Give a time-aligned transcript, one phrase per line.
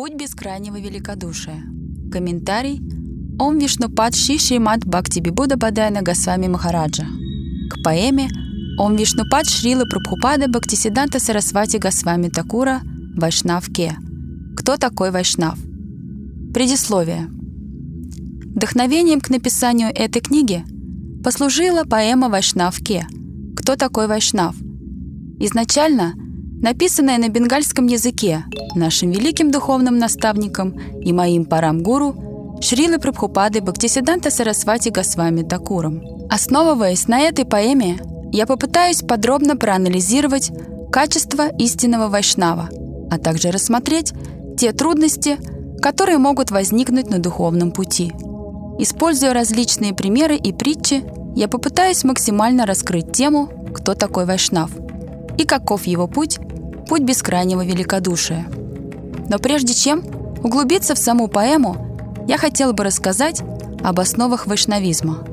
[0.00, 1.62] Путь бескрайнего великодушия.
[2.10, 2.80] Комментарий
[3.38, 7.04] Ом Вишнупад Ши Шримад Бхакти Бибуда Бадайна Госвами Махараджа.
[7.68, 8.30] К поэме
[8.78, 12.80] Ом Вишнупад Шрила Прабхупада Бхактисиданта Сарасвати Госвами Такура
[13.14, 13.98] Вайшнав Ке.
[14.56, 15.58] Кто такой Вайшнав?
[16.54, 17.28] Предисловие.
[18.56, 20.64] Вдохновением к написанию этой книги
[21.22, 23.06] послужила поэма Вайшнав Ке.
[23.54, 24.56] Кто такой Вайшнав?
[25.40, 26.14] Изначально
[26.60, 34.90] написанная на бенгальском языке нашим великим духовным наставником и моим парам-гуру Шрилы Прабхупады Бхактисиданта Сарасвати
[34.90, 36.02] Госвами Такуром.
[36.28, 37.98] Основываясь на этой поэме,
[38.32, 40.52] я попытаюсь подробно проанализировать
[40.92, 42.68] качество истинного вайшнава,
[43.10, 44.12] а также рассмотреть
[44.58, 45.38] те трудности,
[45.80, 48.12] которые могут возникнуть на духовном пути.
[48.78, 51.02] Используя различные примеры и притчи,
[51.34, 54.70] я попытаюсь максимально раскрыть тему «Кто такой вайшнав?»
[55.40, 56.38] И каков его путь
[56.86, 58.46] путь бескрайнего великодушия.
[59.28, 60.02] Но прежде чем
[60.42, 63.42] углубиться в саму поэму, я хотела бы рассказать
[63.82, 65.24] об основах вайшнавизма.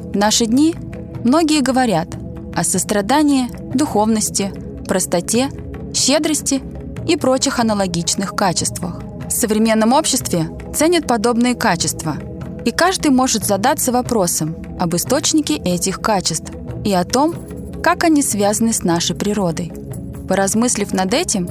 [0.00, 0.74] В наши дни
[1.22, 2.08] многие говорят
[2.54, 4.52] о сострадании, духовности,
[4.88, 5.50] простоте,
[5.94, 6.62] щедрости
[7.06, 9.00] и прочих аналогичных качествах.
[9.28, 12.16] В современном обществе ценят подобные качества,
[12.64, 16.52] и каждый может задаться вопросом об источнике этих качеств
[16.84, 17.34] и о том,
[17.82, 19.72] как они связаны с нашей природой.
[20.28, 21.48] Поразмыслив над этим,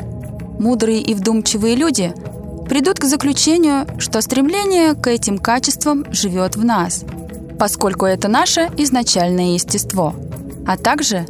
[0.60, 2.14] мудрые и вдумчивые люди
[2.70, 7.04] придут к заключению, что стремление к этим качествам живет в нас,
[7.58, 10.14] поскольку это наше изначальное естество,
[10.68, 11.26] а также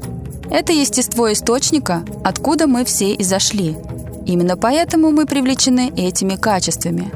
[0.51, 3.77] это естество источника, откуда мы все и зашли.
[4.25, 7.11] Именно поэтому мы привлечены этими качествами.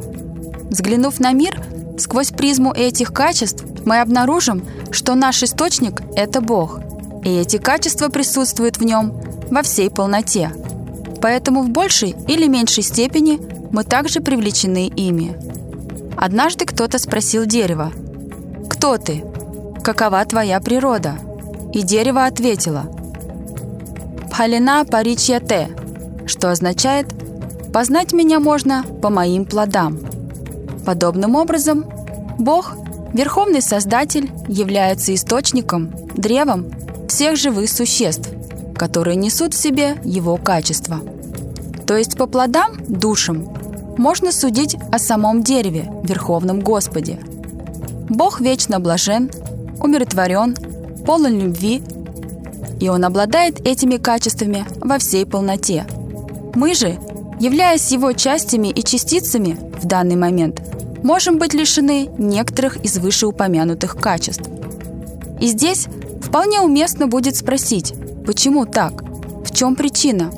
[0.69, 1.61] Взглянув на мир
[1.99, 6.79] сквозь призму этих качеств, мы обнаружим, что наш источник— это Бог,
[7.23, 9.13] и эти качества присутствуют в нем
[9.49, 10.51] во всей полноте.
[11.21, 13.39] Поэтому в большей или меньшей степени
[13.71, 15.35] мы также привлечены ими.
[16.17, 17.91] Однажды кто-то спросил дерево,
[18.69, 19.23] «Кто ты?
[19.83, 21.17] Какова твоя природа?»
[21.73, 22.83] И дерево ответило,
[24.29, 25.69] «Пхалина паричья те»,
[26.25, 27.07] что означает
[27.71, 29.99] «познать меня можно по моим плодам».
[30.85, 31.85] Подобным образом,
[32.37, 32.75] Бог,
[33.13, 36.71] Верховный Создатель, является источником, древом
[37.13, 38.29] всех живых существ–
[38.83, 40.99] которые несут в себе его качества.
[41.85, 43.47] То есть по плодам, душам,
[43.97, 47.19] можно судить о самом дереве, Верховном Господе.
[48.09, 49.29] Бог вечно блажен,
[49.79, 50.57] умиротворен,
[51.05, 51.81] полон любви,
[52.79, 55.85] и Он обладает этими качествами во всей полноте.
[56.55, 56.97] Мы же,
[57.39, 60.61] являясь Его частями и частицами в данный момент,
[61.03, 64.49] можем быть лишены некоторых из вышеупомянутых качеств.
[65.39, 65.87] И здесь
[66.23, 67.93] вполне уместно будет спросить,
[68.25, 69.03] Почему так?
[69.43, 70.31] В чем причина?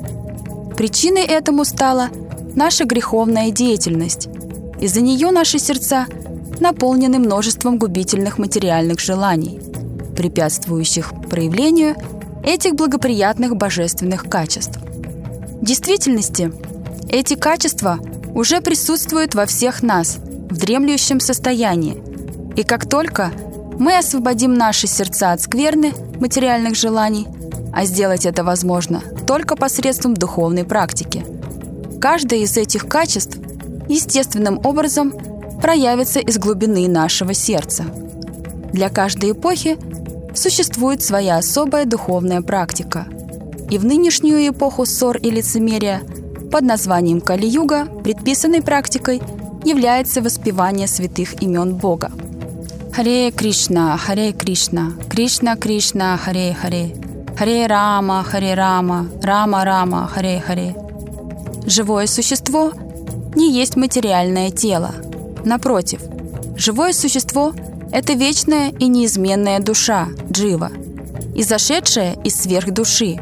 [0.76, 2.08] Причиной этому стала
[2.56, 4.28] наша греховная деятельность.
[4.80, 6.06] Из-за нее наши сердца
[6.58, 9.60] наполнены множеством губительных материальных желаний,
[10.16, 11.94] препятствующих проявлению
[12.42, 14.78] этих благоприятных божественных качеств.
[15.60, 16.52] В действительности,
[17.08, 18.00] эти качества
[18.34, 22.02] уже присутствуют во всех нас в дремлющем состоянии,
[22.56, 23.30] и как только
[23.78, 27.26] мы освободим наши сердца от скверны материальных желаний,
[27.72, 31.24] а сделать это возможно только посредством духовной практики.
[32.00, 33.38] Каждое из этих качеств
[33.88, 35.12] естественным образом
[35.60, 37.84] проявится из глубины нашего сердца.
[38.72, 39.78] Для каждой эпохи
[40.34, 43.06] существует своя особая духовная практика.
[43.70, 46.02] И в нынешнюю эпоху ссор и лицемерия
[46.52, 49.20] под названием Кали-юга предписанной практикой
[49.64, 52.12] является воспевание святых имен Бога.
[52.96, 56.96] Харе Кришна, Харе Кришна, Кришна Кришна, Харе Харе.
[57.36, 60.74] Харе Рама, Харе Рама, Рама Рама, Харе Харе.
[61.66, 62.72] Живое существо
[63.34, 64.94] не есть материальное тело.
[65.44, 66.00] Напротив,
[66.56, 67.52] живое существо–
[67.92, 70.70] это вечная и неизменная душа, джива,
[71.34, 73.18] изошедшая из сверхдуши.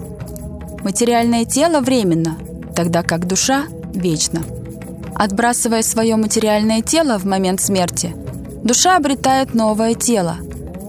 [0.85, 2.39] Материальное тело временно,
[2.77, 4.45] тогда как душа вечна.
[5.17, 8.15] Отбрасывая свое материальное тело в момент смерти,
[8.64, 10.38] душа обретает новое тело,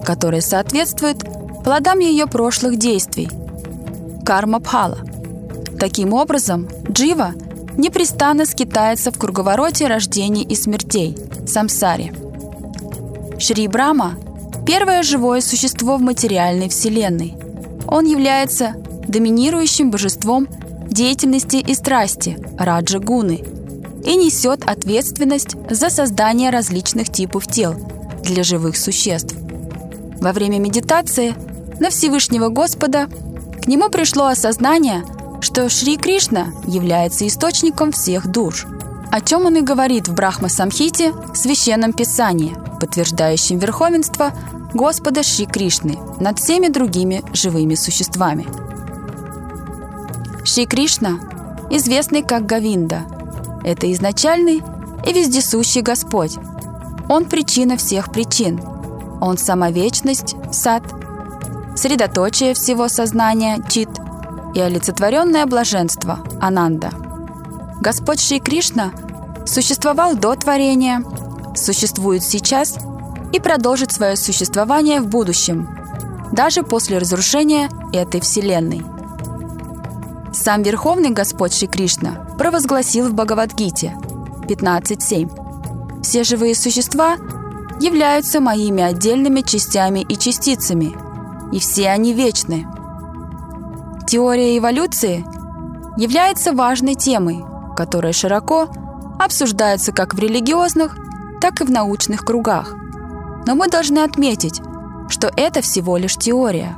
[0.04, 1.18] которое соответствует
[1.62, 3.28] плодам ее прошлых действий–
[4.24, 4.98] карма Пхала.
[5.78, 7.32] Таким образом, Джива
[7.76, 12.12] непрестанно скитается в круговороте рождений и смертей– самсаре.
[13.38, 14.14] Шри Брама–
[14.66, 17.34] первое живое существо в материальной вселенной.
[17.86, 18.74] Он является
[19.06, 20.48] доминирующим божеством
[20.88, 23.44] деятельности и страсти– Раджа Гуны
[24.04, 27.74] и несет ответственность за создание различных типов тел
[28.22, 29.34] для живых существ.
[30.20, 31.34] Во время медитации–
[31.80, 33.08] на Всевышнего Господа,
[33.62, 35.04] к нему пришло осознание,
[35.40, 38.66] что Шри Кришна является источником всех душ.
[39.12, 44.32] о чем он и говорит в Брахма Самхите, священном писании, подтверждающем верховенство
[44.74, 48.46] Господа Шри Кришны над всеми другими живыми существами.
[50.44, 51.20] Шри Кришна,
[51.70, 53.04] известный как Гавинда,
[53.64, 54.62] это изначальный
[55.06, 56.36] и вездесущий Господь.
[57.08, 58.60] Он причина всех причин.
[59.20, 60.82] Он самовечность, сад,
[61.76, 63.88] средоточие всего сознания, чит,
[64.54, 66.90] и олицетворенное блаженство, ананда.
[67.80, 68.92] Господь Шри Кришна
[69.44, 71.04] существовал до творения,
[71.54, 72.76] существует сейчас
[73.32, 75.68] и продолжит свое существование в будущем,
[76.32, 78.95] даже после разрушения этой Вселенной.
[80.36, 83.96] Сам Верховный Господь Шри Кришна провозгласил в Бхагавадгите
[84.48, 87.16] 15.7 «Все живые существа
[87.80, 90.94] являются моими отдельными частями и частицами,
[91.52, 92.66] и все они вечны».
[94.06, 95.24] Теория эволюции
[95.96, 97.44] является важной темой,
[97.76, 98.68] которая широко
[99.18, 100.96] обсуждается как в религиозных,
[101.40, 102.74] так и в научных кругах–
[103.46, 104.60] но мы должны отметить,
[105.08, 106.76] что это всего лишь теория.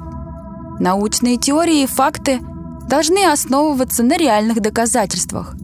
[0.78, 2.40] Научные теории и факты
[2.88, 5.54] должны основываться на реальных доказательствах.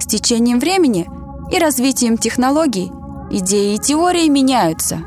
[0.00, 1.08] С течением времени
[1.52, 2.90] и развитием технологий
[3.30, 5.00] идеи и теории меняются.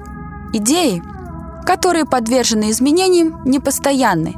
[0.53, 1.01] Идеи,
[1.65, 4.35] которые подвержены изменениям, непостоянны,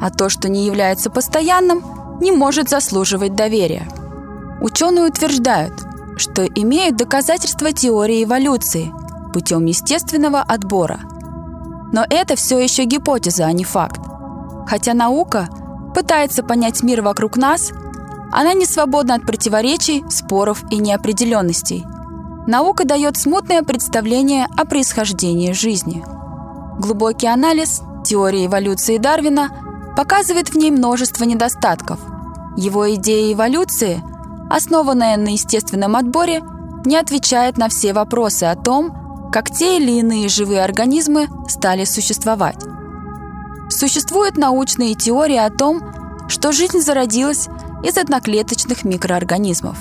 [0.00, 1.82] а то, что не является постоянным,
[2.20, 3.88] не может заслуживать доверия.
[4.60, 5.74] Ученые утверждают,
[6.16, 8.92] что имеют доказательства теории эволюции–
[9.32, 11.00] путем естественного отбора.
[11.92, 14.00] Но это все еще гипотеза, а не факт.
[14.66, 15.48] Хотя наука
[16.00, 17.72] пытается понять мир вокруг нас,
[18.32, 21.84] она не свободна от противоречий, споров и неопределенностей.
[22.46, 26.02] Наука дает смутное представление о происхождении жизни.
[26.78, 29.50] Глубокий анализ теории эволюции Дарвина
[29.94, 32.00] показывает в ней множество недостатков.
[32.56, 34.02] Его идея эволюции,
[34.48, 36.40] основанная на естественном отборе,
[36.86, 42.56] не отвечает на все вопросы о том, как те или иные живые организмы стали существовать.
[43.70, 45.80] Существуют научные теории о том,
[46.28, 47.48] что жизнь зародилась
[47.82, 49.78] из одноклеточных микроорганизмов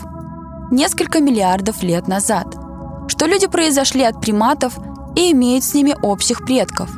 [0.72, 2.56] несколько миллиардов лет назад,
[3.08, 4.78] что люди произошли от приматов
[5.16, 6.92] и имеют с ними общих предков.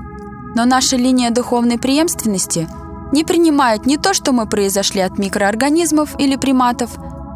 [0.56, 2.68] Но наша линия духовной преемственности
[3.14, 6.92] не принимает не то, что мы произошли от микроорганизмов или приматов,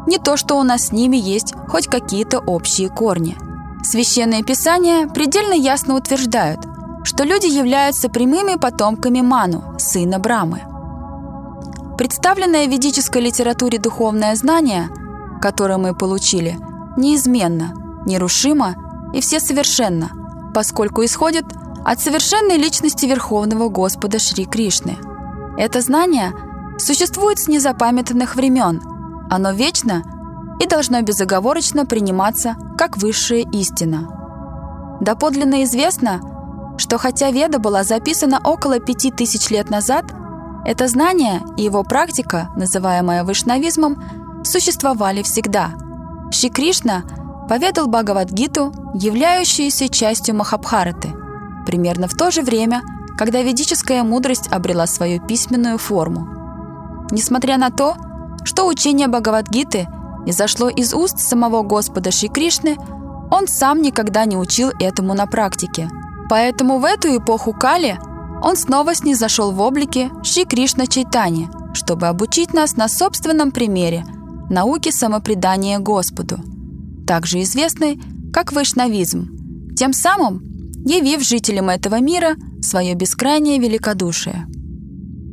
[0.06, 3.36] не то, что у нас с ними есть хоть какие-то общие корни–
[3.86, 6.58] Священные писания предельно ясно утверждают,
[7.06, 10.62] что люди являются прямыми потомками Ману, сына Брамы.
[11.96, 14.88] Представленное в ведической литературе духовное знание,
[15.40, 16.58] которое мы получили,
[16.96, 17.72] неизменно,
[18.04, 18.74] нерушимо
[19.14, 20.10] и всесовершенно,
[20.52, 21.46] поскольку исходит
[21.84, 24.96] от совершенной личности Верховного Господа Шри Кришны.
[25.56, 26.32] Это знание
[26.78, 28.82] существует с незапамятных времен.
[29.30, 30.02] Оно вечно–
[30.60, 34.08] и должно безоговорочно приниматься как высшая истина.
[35.00, 36.20] Доподлинно известно,
[36.78, 40.04] что хотя Веда была записана около пяти тысяч лет назад,
[40.64, 45.70] это знание и его практика, называемая вайшнавизмом, существовали всегда.
[46.30, 47.04] Шри Кришна
[47.48, 51.12] поведал Бхагавадгиту, являющуюся частью Махабхараты,
[51.66, 52.82] примерно в то же время,
[53.16, 56.28] когда ведическая мудрость обрела свою письменную форму.
[57.10, 57.96] Несмотря на то,
[58.44, 59.86] что учение Бхагавадгиты
[60.26, 62.76] и зашло из уст самого Господа Шри Кришны,
[63.30, 65.88] он сам никогда не учил этому на практике.
[66.28, 67.98] Поэтому в эту эпоху Кали
[68.42, 74.04] он снова снизошел в облике Шри Кришна Чайтани, чтобы обучить нас на собственном примере
[74.50, 76.38] науке самопредания Господу,
[77.06, 78.00] также известной
[78.32, 80.42] как вайшнавизм, тем самым
[80.84, 84.46] явив жителям этого мира свое бескрайнее великодушие.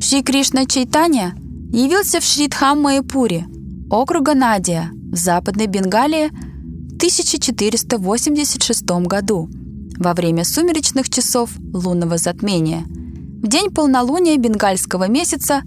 [0.02, 1.34] Шри Кришна Чайтанья
[1.72, 3.46] явился в Шридхам Майпуре–
[3.94, 9.50] округа Надия в Западной Бенгалии в 1486 году
[9.98, 12.84] во время сумеречных часов лунного затмения,
[13.44, 15.64] в день полнолуния бенгальского месяца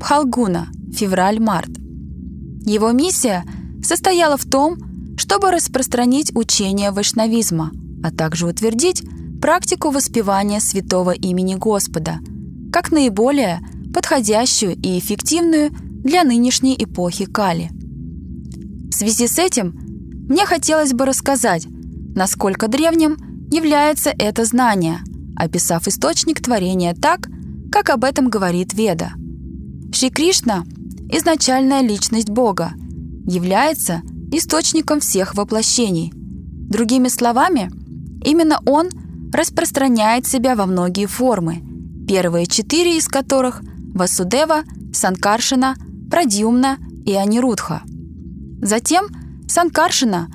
[0.00, 1.70] Пхалгуна, февраль-март.
[2.64, 3.44] Его миссия
[3.82, 4.76] состояла в том,
[5.16, 9.02] чтобы распространить учение вайшнавизма, а также утвердить
[9.40, 12.18] практику воспевания святого имени Господа,
[12.72, 13.60] как наиболее
[13.92, 17.70] подходящую и эффективную для нынешней эпохи Кали.
[17.72, 19.74] В связи с этим
[20.28, 21.66] мне хотелось бы рассказать,
[22.14, 23.16] насколько древним
[23.52, 25.00] является это знание,
[25.36, 27.28] описав источник творения так,
[27.70, 29.12] как об этом говорит Веда.
[29.92, 30.64] Шри Кришна–
[31.10, 32.72] изначальная личность Бога,
[33.26, 36.12] является источником всех воплощений.
[36.14, 37.70] Другими словами,
[38.24, 38.88] именно Он
[39.32, 41.62] распространяет себя во многие формы,
[42.08, 43.62] первые четыре из которых–
[43.94, 44.62] Васудева,
[44.94, 45.76] Санкаршина–
[46.10, 47.82] Прадьюмна и Анирудха.
[48.60, 49.06] Затем
[49.48, 50.28] Санкаршина,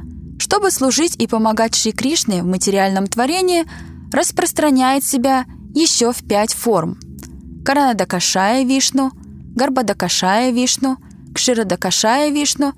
[0.47, 3.65] чтобы служить и помогать Шри Кришне в материальном творении,
[4.13, 6.97] распространяет себя еще в пять форм.
[7.65, 9.11] Каранадакашая Вишну,
[9.57, 10.99] Гарбадакашая Вишну,
[11.35, 12.71] Кширадакашая Вишну,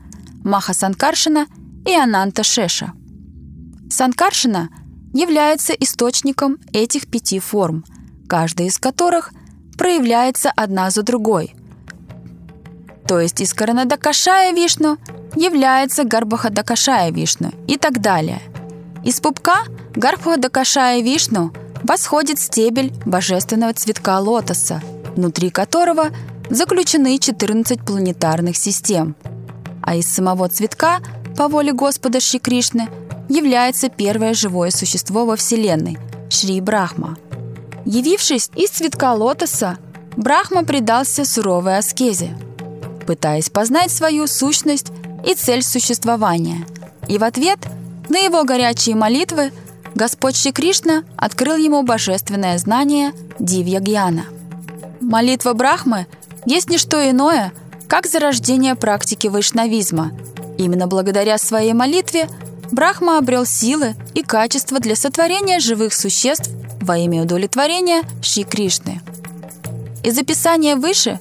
[0.44, 1.46] Маха Санкаршина
[1.86, 2.94] и Ананта Шеша.
[3.92, 4.70] Санкаршина
[5.14, 7.86] является источником этих пяти форм,
[8.28, 9.32] каждая из которых
[9.78, 11.54] проявляется одна за другой.
[13.08, 14.98] То есть из Каранадакашая Вишну
[15.36, 18.42] является Гарбахадакашая Вишну и так далее.
[19.04, 19.64] Из пупка
[19.96, 21.52] Гарбахадакашая Вишну
[21.84, 24.82] восходит стебель божественного цветка лотоса,
[25.16, 26.08] внутри которого
[26.50, 29.16] заключены 14 планетарных систем.
[29.82, 31.00] А из самого цветка,
[31.38, 32.90] по воле Господа Шри Кришны,
[33.30, 35.98] является первое живое существо во Вселенной–
[36.30, 37.18] Шри Брахма.
[37.86, 39.78] Явившись из цветка лотоса,
[40.16, 42.38] Брахма предался суровой аскезе,
[43.08, 44.92] пытаясь познать свою сущность
[45.26, 46.66] и цель существования.
[47.08, 47.60] И в ответ
[48.10, 49.52] на его горячие молитвы
[49.96, 54.26] Господь Шри Кришна открыл ему божественное знание Дивья Гьяна.
[55.02, 56.08] Молитва Брахмы
[56.46, 57.52] есть не что иное,
[57.88, 60.12] как зарождение практики вайшнавизма.
[60.58, 62.30] Именно благодаря своей молитве
[62.72, 66.50] Брахма обрел силы и качества для сотворения живых существ
[66.82, 69.02] во имя удовлетворения Шри Кришны.
[70.04, 71.20] Из описания выше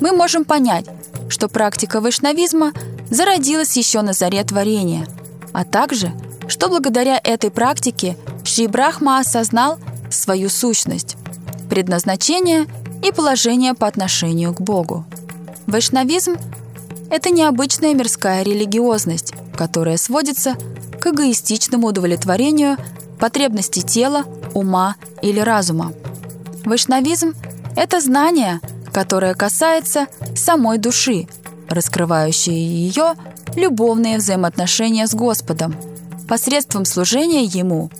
[0.00, 0.86] мы можем понять,
[1.28, 2.72] что практика вайшнавизма
[3.10, 5.06] зародилась еще на заре творения,
[5.52, 6.12] а также,
[6.48, 9.78] что благодаря этой практике Шри Брахма осознал
[10.10, 11.16] свою сущность,
[11.68, 12.66] предназначение
[13.02, 15.04] и положение по отношению к Богу.
[15.66, 16.36] Вайшнавизм–
[17.10, 20.54] это необычная мирская религиозность, которая сводится
[21.00, 22.76] к эгоистичному удовлетворению
[23.18, 25.92] потребностей тела, ума или разума.
[26.64, 27.34] Вайшнавизм–
[27.76, 28.60] это знание,
[28.92, 31.26] которое касается самой души,
[31.68, 33.14] раскрывающее ее
[33.54, 35.74] любовные взаимоотношения с Господом
[36.28, 37.90] посредством служения Ему.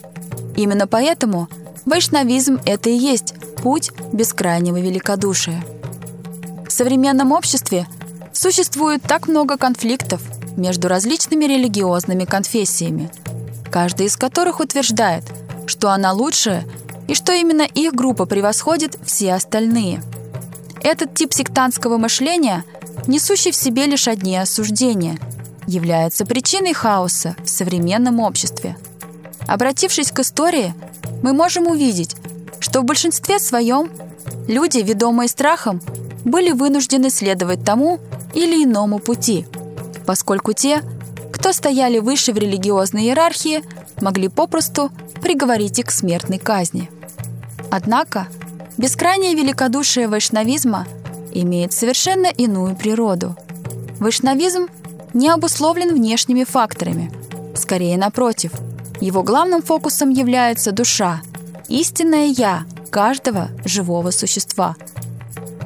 [0.55, 1.47] Именно поэтому
[1.85, 5.63] вайшнавизм– это и есть путь бескрайнего великодушия.
[6.67, 7.87] В современном обществе
[8.33, 10.21] существует так много конфликтов
[10.57, 13.09] между различными религиозными конфессиями,
[13.71, 15.23] каждая из которых утверждает,
[15.65, 16.65] что она лучшая
[17.07, 20.01] и что именно их группа превосходит все остальные.
[20.81, 22.63] Этот тип сектантского мышления,
[23.07, 25.17] несущий в себе лишь одни осуждения,
[25.67, 28.77] является причиной хаоса в современном обществе.
[29.47, 30.73] Обратившись к истории,
[31.21, 32.15] мы можем увидеть,
[32.59, 33.89] что в большинстве своем
[34.47, 35.81] люди, ведомые страхом,
[36.23, 37.99] были вынуждены следовать тому
[38.33, 39.45] или иному пути,
[40.05, 40.81] поскольку те,
[41.31, 43.63] кто стояли выше в религиозной иерархии,
[44.01, 46.89] могли попросту приговорить их к смертной казни.
[47.71, 48.27] Однако
[48.77, 50.87] бескрайнее великодушие вайшнавизма
[51.33, 53.35] имеет совершенно иную природу.
[53.99, 54.67] Вайшнавизм
[55.13, 57.11] не обусловлен внешними факторами.
[57.55, 58.51] Скорее, напротив,
[59.01, 61.21] его главным фокусом является душа,
[61.67, 64.75] истинное «я» каждого живого существа.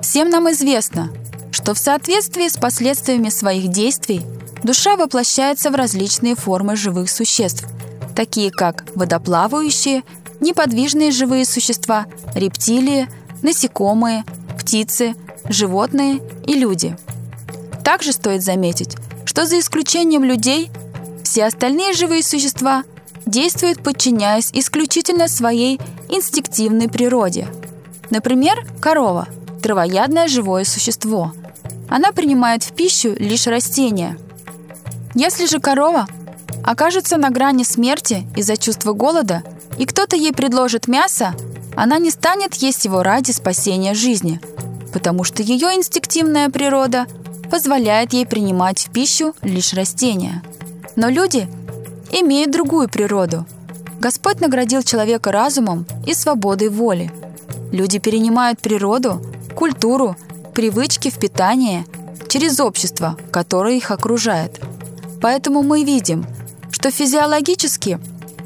[0.01, 1.11] Всем нам известно,
[1.51, 4.21] что в соответствии с последствиями своих действий
[4.63, 7.65] душа воплощается в различные формы живых существ,
[8.15, 10.03] такие как водоплавающие,
[10.39, 13.07] неподвижные живые существа, рептилии,
[13.41, 14.23] насекомые,
[14.59, 15.15] птицы,
[15.49, 16.97] животные и люди.
[17.83, 18.95] Также стоит заметить,
[19.25, 20.69] что за исключением людей,
[21.23, 22.83] все остальные живые существа
[23.25, 25.79] действуют, подчиняясь исключительно своей
[26.09, 27.47] инстинктивной природе.
[28.09, 29.27] Например, корова–
[29.61, 31.33] травоядное живое существо.
[31.87, 34.17] Она принимает в пищу лишь растения.
[35.13, 36.07] Если же корова
[36.63, 39.43] окажется на грани смерти из-за чувства голода,
[39.77, 41.33] и кто-то ей предложит мясо,
[41.75, 44.41] она не станет есть его ради спасения жизни,
[44.93, 47.07] потому что ее инстинктивная природа
[47.49, 50.43] позволяет ей принимать в пищу лишь растения.
[50.95, 51.47] Но люди
[52.11, 53.45] имеют другую природу–
[54.01, 57.11] Господь наградил человека разумом и свободой воли.
[57.71, 59.21] Люди перенимают природу,
[59.53, 60.17] культуру,
[60.55, 61.85] привычки в питании
[62.27, 64.59] через общество, которое их окружает.
[65.21, 66.25] Поэтому мы видим,
[66.71, 67.99] что физиологически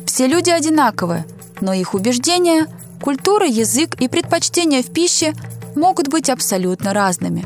[0.06, 1.24] все люди одинаковы,
[1.62, 2.68] но их убеждения,
[3.02, 5.34] культура, язык и предпочтения в пище
[5.76, 7.46] могут быть абсолютно разными.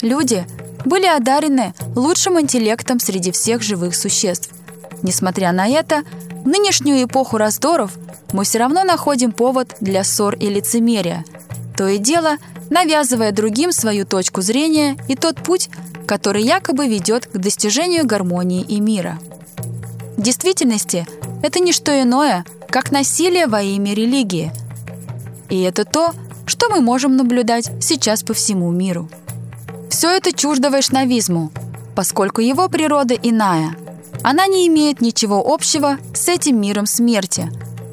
[0.00, 0.46] Люди
[0.84, 4.50] были одарены лучшим интеллектом среди всех живых существ.
[5.02, 6.02] Несмотря на это,
[6.44, 7.92] в нынешнюю эпоху раздоров
[8.32, 11.24] мы все равно находим повод для ссор и лицемерия,
[11.76, 12.36] то и дело
[12.70, 15.68] навязывая другим свою точку зрения и тот путь,
[16.06, 19.18] который якобы ведет к достижению гармонии и мира.
[20.16, 21.06] В действительности
[21.42, 24.52] это не что иное, как насилие во имя религии.
[25.48, 26.12] И это то,
[26.46, 29.08] что мы можем наблюдать сейчас по всему миру.
[29.90, 31.50] Все это чуждо вайшнавизму,
[31.94, 33.76] поскольку его природа иная–
[34.22, 37.50] Она не имеет ничего общего с этим миром смерти,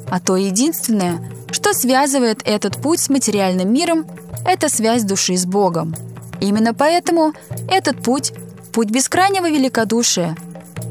[0.08, 4.06] а то единственное, что связывает этот путь с материальным миром,
[4.46, 5.94] это связь души с Богом.
[6.40, 7.32] Именно поэтому
[7.68, 8.32] этот путь–
[8.72, 10.36] путь бескрайнего великодушия.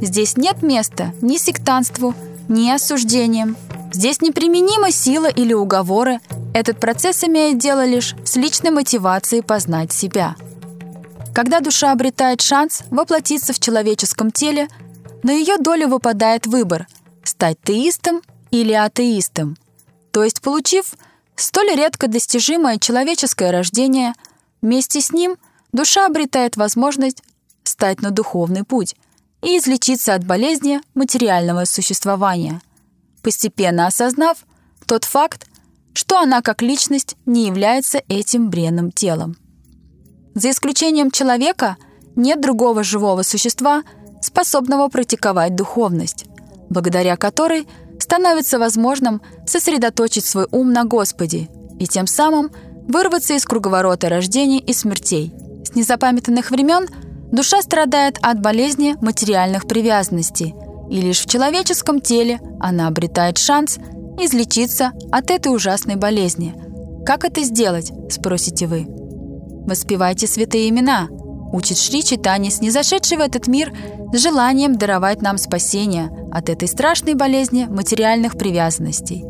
[0.01, 2.13] Здесь нет места ни сектанству,
[2.49, 3.55] ни осуждениям.
[3.93, 6.19] Здесь неприменима сила или уговоры.
[6.53, 10.35] Этот процесс имеет дело лишь с личной мотивацией познать себя.
[11.33, 14.67] Когда душа обретает шанс воплотиться в человеческом теле,
[15.23, 16.87] на ее долю выпадает выбор–
[17.23, 19.57] стать теистом или атеистом.
[20.11, 20.93] То есть, получив
[21.35, 24.13] столь редко достижимое человеческое рождение,
[24.61, 25.37] вместе с ним
[25.71, 27.23] душа обретает возможность
[27.63, 28.95] стать на духовный путь
[29.43, 32.61] и излечиться от болезни материального существования,
[33.21, 34.39] постепенно осознав
[34.85, 35.48] тот факт,
[35.93, 39.38] что она как личность не является этим бренным телом.
[40.36, 41.77] За исключением человека
[42.15, 43.84] нет другого живого существа,
[44.22, 46.25] способного практиковать духовность,
[46.69, 47.67] благодаря которой
[48.00, 52.51] становится возможным сосредоточить свой ум на Господе и тем самым
[52.88, 55.34] вырваться из круговорота рождений и смертей.
[55.63, 56.88] С незапамятных времен
[57.31, 60.55] душа страдает от болезни материальных привязанностей,
[60.89, 63.77] и лишь в человеческом теле она обретает шанс
[64.25, 66.55] излечиться от этой ужасной болезни.
[67.05, 68.85] Как это сделать, спросите вы?
[69.65, 71.07] Воспевайте святые имена,
[71.51, 73.73] учит Шри Читани, снизошедший в этот мир
[74.13, 79.25] с желанием даровать нам спасение от этой страшной болезни материальных привязанностей.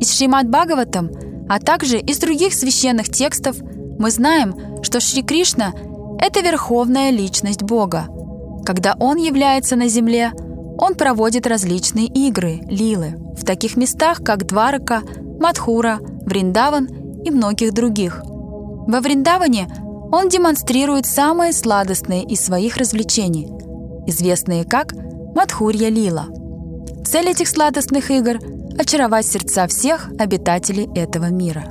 [0.00, 1.10] Из Шримад Бхагаватам,
[1.48, 3.56] а также из других священных текстов
[3.98, 5.72] мы знаем, что Шри Кришна–
[6.20, 8.06] это верховная личность Бога.
[8.64, 10.32] Когда Он является на земле,
[10.78, 15.02] Он проводит различные игры, лилы, в таких местах, как Дварака,
[15.40, 16.86] Мадхура, Вриндаван
[17.24, 18.22] и многих других.
[18.24, 19.68] Во Вриндаване
[20.12, 23.48] он демонстрирует самые сладостные из своих развлечений,
[24.06, 24.94] известные как
[25.34, 26.26] Мадхурья Лила.
[27.04, 28.38] Цель этих сладостных игр–
[28.78, 31.64] очаровать сердца всех обитателей этого мира.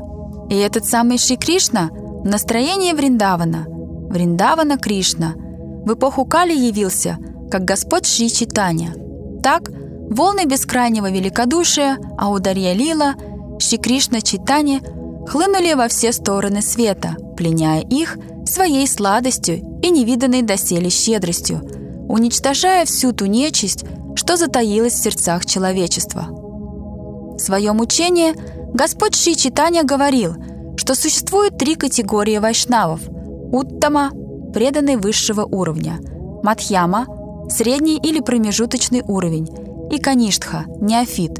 [0.49, 3.65] И этот самый Шри Кришна в настроении Вриндавана,
[4.09, 7.17] Вриндавана Кришна, в эпоху Кали явился
[7.49, 8.93] как Господь Шри Читания.
[9.41, 9.69] Так,
[10.09, 13.15] волны бескрайнего великодушия, Аударья Лила,
[13.59, 14.81] Шри Кришна Читания
[15.27, 21.61] хлынули во все стороны света, пленяя их своей сладостью и невиданной доселе щедростью,
[22.07, 23.83] уничтожая всю ту нечисть,
[24.15, 26.27] что затаилась в сердцах человечества.
[26.29, 28.33] В своем учении
[28.73, 30.35] Господь Шри Читания говорил,
[30.77, 33.01] что существует три категории вайшнавов–
[33.51, 34.11] Уттама–
[34.53, 35.99] преданный высшего уровня,
[36.43, 37.05] Мадхьяма–
[37.49, 39.47] средний или промежуточный уровень,
[39.91, 41.39] и Каништха– неофит,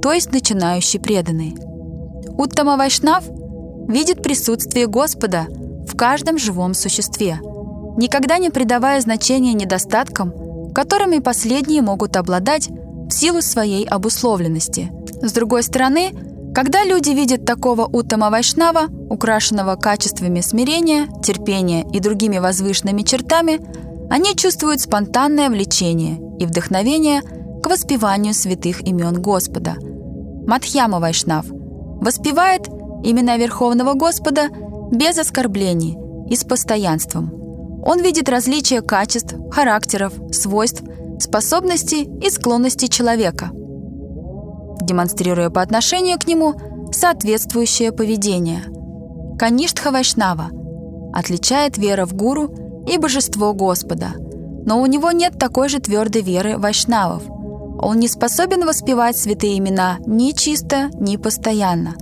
[0.00, 1.54] то есть начинающий преданный.
[2.36, 3.24] Уттама Вайшнав
[3.88, 5.46] видит присутствие Господа
[5.86, 7.40] в каждом живом существе,
[7.96, 10.32] никогда не придавая значения недостаткам,
[10.74, 14.92] которыми последние могут обладать в силу своей обусловленности.
[15.22, 16.12] С другой стороны,
[16.54, 23.60] когда люди видят такого Уттама Вайшнава, украшенного качествами смирения, терпения и другими возвышенными чертами,
[24.10, 27.22] они чувствуют спонтанное влечение и вдохновение
[27.62, 29.76] к воспеванию святых имен Господа.
[30.46, 32.68] Мадхьяма Вайшнав воспевает
[33.04, 34.48] имена Верховного Господа
[34.90, 35.96] без оскорблений
[36.30, 37.32] и с постоянством.
[37.84, 40.82] Он видит различия качеств, характеров, свойств,
[41.20, 43.50] способностей и склонностей человека,
[44.82, 46.54] демонстрируя по отношению к нему
[46.92, 48.62] соответствующее поведение.
[49.38, 50.50] Каништха Вайшнава
[51.12, 54.12] отличает вера в гуру и божество Господа,
[54.64, 57.22] но у него нет такой же твердой веры вайшнавов.
[57.80, 61.94] Он не способен воспевать святые имена ни чисто, ни постоянно.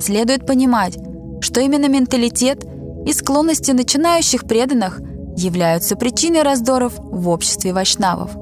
[0.00, 0.98] Следует понимать,
[1.40, 2.64] что именно менталитет
[3.06, 5.00] и склонности начинающих преданных
[5.36, 8.32] являются причиной раздоров в обществе вайшнавов.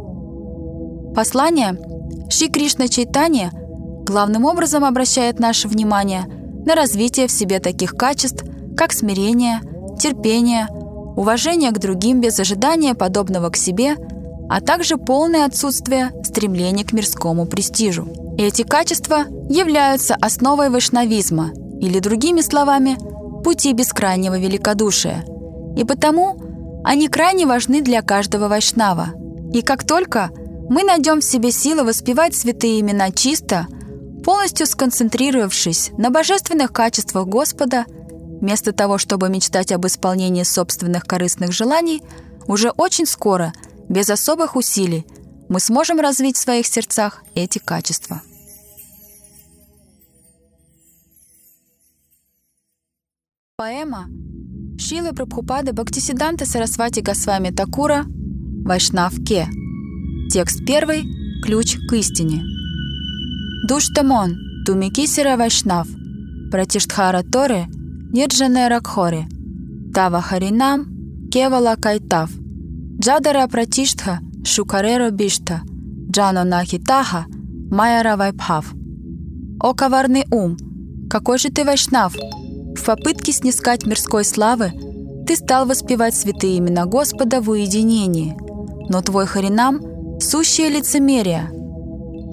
[1.15, 1.79] Послание
[2.29, 3.51] Шри Кришна Чайтанья
[4.05, 6.27] главным образом обращает наше внимание
[6.67, 8.45] на развитие в себе таких качеств,
[8.77, 9.61] как смирение,
[10.01, 10.69] терпение,
[11.17, 13.97] уважение к другим без ожидания подобного к себе,
[14.49, 18.09] а также полное отсутствие стремления к мирскому престижу.
[18.37, 22.97] Эти качества являются основой вайшнавизма, или другими словами,
[23.43, 25.25] пути бескрайнего великодушия.
[25.77, 26.37] И потому
[26.85, 29.09] они крайне важны для каждого вайшнава.
[29.53, 30.31] И как только
[30.69, 33.67] мы найдем в себе силы воспевать святые имена чисто,
[34.25, 37.85] полностью сконцентрировавшись на божественных качествах Господа,
[38.41, 42.03] вместо того, чтобы мечтать об исполнении собственных корыстных желаний,
[42.47, 43.53] уже очень скоро,
[43.89, 45.07] без особых усилий,
[45.49, 48.23] мы сможем развить в своих сердцах эти качества.
[53.57, 54.09] Поэма
[54.79, 58.05] Шилы Прабхупады Бхактисиданта Сарасвати Госвами Такура
[58.65, 59.49] Вайшнав Ке
[60.33, 61.05] Текст первый–
[61.45, 62.43] ключ к истине.
[63.69, 65.87] Душтамон, тумикисера вайшнав,
[66.51, 67.69] пратиштхара торе,
[68.15, 69.27] нирджане ракхоре,
[69.95, 70.87] тава харинам,
[71.33, 72.31] кевала кайтав,
[73.01, 75.63] джадара пратиштха, шукареро биштха,
[76.13, 77.25] джано нахитаха,
[77.71, 78.75] майара вайпхав.
[79.61, 80.57] О коварный ум,
[81.11, 82.15] какой же ты вайшнав!
[82.77, 84.71] В попытке снискать мирской славы
[85.27, 88.37] ты стал воспевать святые имена Господа в уединении,
[88.91, 89.81] но твой харинам—
[90.21, 91.51] сущее лицемерие.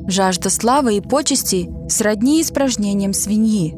[0.07, 3.75] Жажда славы и почестей сродни испражнением свиньи.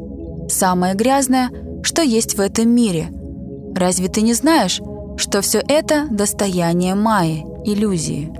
[0.50, 1.50] Самое грязное,
[1.84, 3.12] что есть в этом мире.
[3.76, 4.82] Разве ты не знаешь,
[5.18, 8.34] что все это— достояние Майи, иллюзии?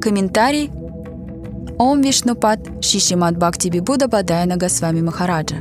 [0.00, 0.70] Комментарий
[1.78, 5.56] Ом Вишнупад Шишимат Бхакти Бибуда Бадайна Госвами Махараджа.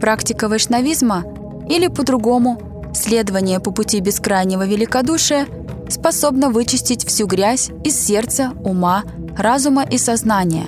[0.00, 1.24] Практика вайшнавизма,
[1.68, 5.46] или по-другому, следование по пути бескрайнего великодушия,
[5.88, 9.02] способна вычистить всю грязь из сердца, ума,
[9.36, 10.66] разума и сознания.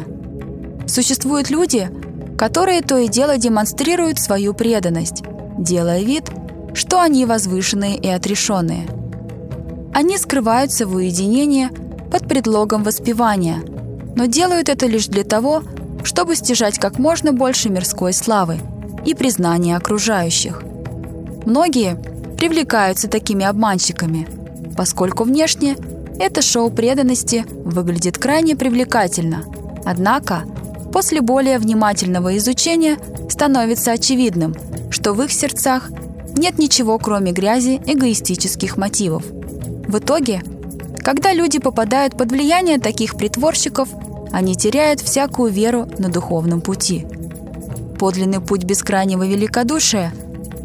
[0.86, 1.90] Существуют люди,
[2.38, 5.22] которые то и дело демонстрируют свою преданность,
[5.58, 6.30] делая вид,
[6.72, 8.86] что они возвышенные и отрешенные.
[9.92, 11.68] Они скрываются в уединении–
[12.10, 13.62] под предлогом воспевания,
[14.16, 15.62] но делают это лишь для того,
[16.04, 18.58] чтобы стяжать как можно больше мирской славы
[19.04, 20.62] и признания окружающих.
[21.44, 21.96] Многие
[22.36, 24.26] привлекаются такими обманщиками,
[24.76, 25.76] поскольку внешне
[26.18, 29.44] это шоу преданности выглядит крайне привлекательно.
[29.84, 30.42] Однако,
[30.92, 32.98] после более внимательного изучения
[33.28, 34.54] становится очевидным,
[34.90, 35.90] что в их сердцах
[36.36, 39.24] нет ничего, кроме грязи эгоистических мотивов.
[39.26, 40.42] В итоге–
[41.08, 43.88] когда люди попадают под влияние таких притворщиков,
[44.30, 47.06] они теряют всякую веру на духовном пути.
[47.98, 50.12] Подлинный путь бескрайнего великодушия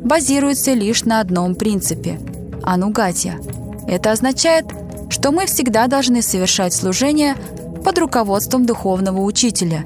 [0.04, 2.20] базируется лишь на одном принципе–
[2.62, 3.40] анугатия.
[3.88, 4.66] Это означает,
[5.10, 7.38] что мы всегда должны совершать служение
[7.86, 9.86] под руководством духовного учителя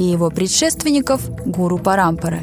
[0.00, 2.40] и его предшественников– гуру Парампары.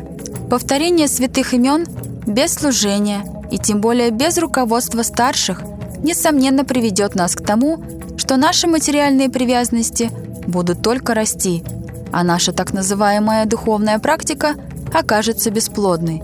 [0.50, 1.86] Повторение святых имен
[2.26, 5.64] без служения и тем более без руководства старших–
[6.04, 7.80] несомненно приведет нас к тому,
[8.18, 10.12] что наши материальные привязанности
[10.48, 11.64] будут только расти,
[12.12, 14.56] а наша так называемая духовная практика
[14.94, 16.24] окажется бесплодной.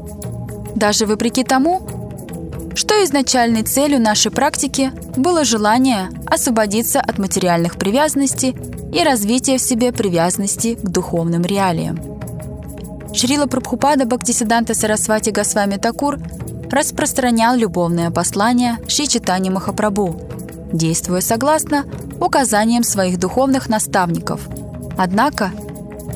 [0.75, 1.81] Даже вопреки тому,
[2.75, 8.55] что изначальной целью нашей практики было желание освободиться от материальных привязанностей
[8.91, 11.99] и развития в себе привязанности к духовным реалиям.
[13.13, 16.17] Шрила Прабхупада Бхактисиданта Сарасвати Госвами Такур
[16.71, 20.19] распространял любовное послание Шри Читани Махапрабху,
[20.71, 21.85] действуя согласно
[22.19, 24.41] указаниям своих духовных наставников.
[24.97, 25.51] Однако,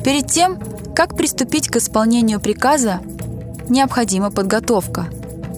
[0.04, 0.58] перед тем,
[0.94, 3.00] как приступить к исполнению приказа,
[3.68, 5.06] необходима подготовка,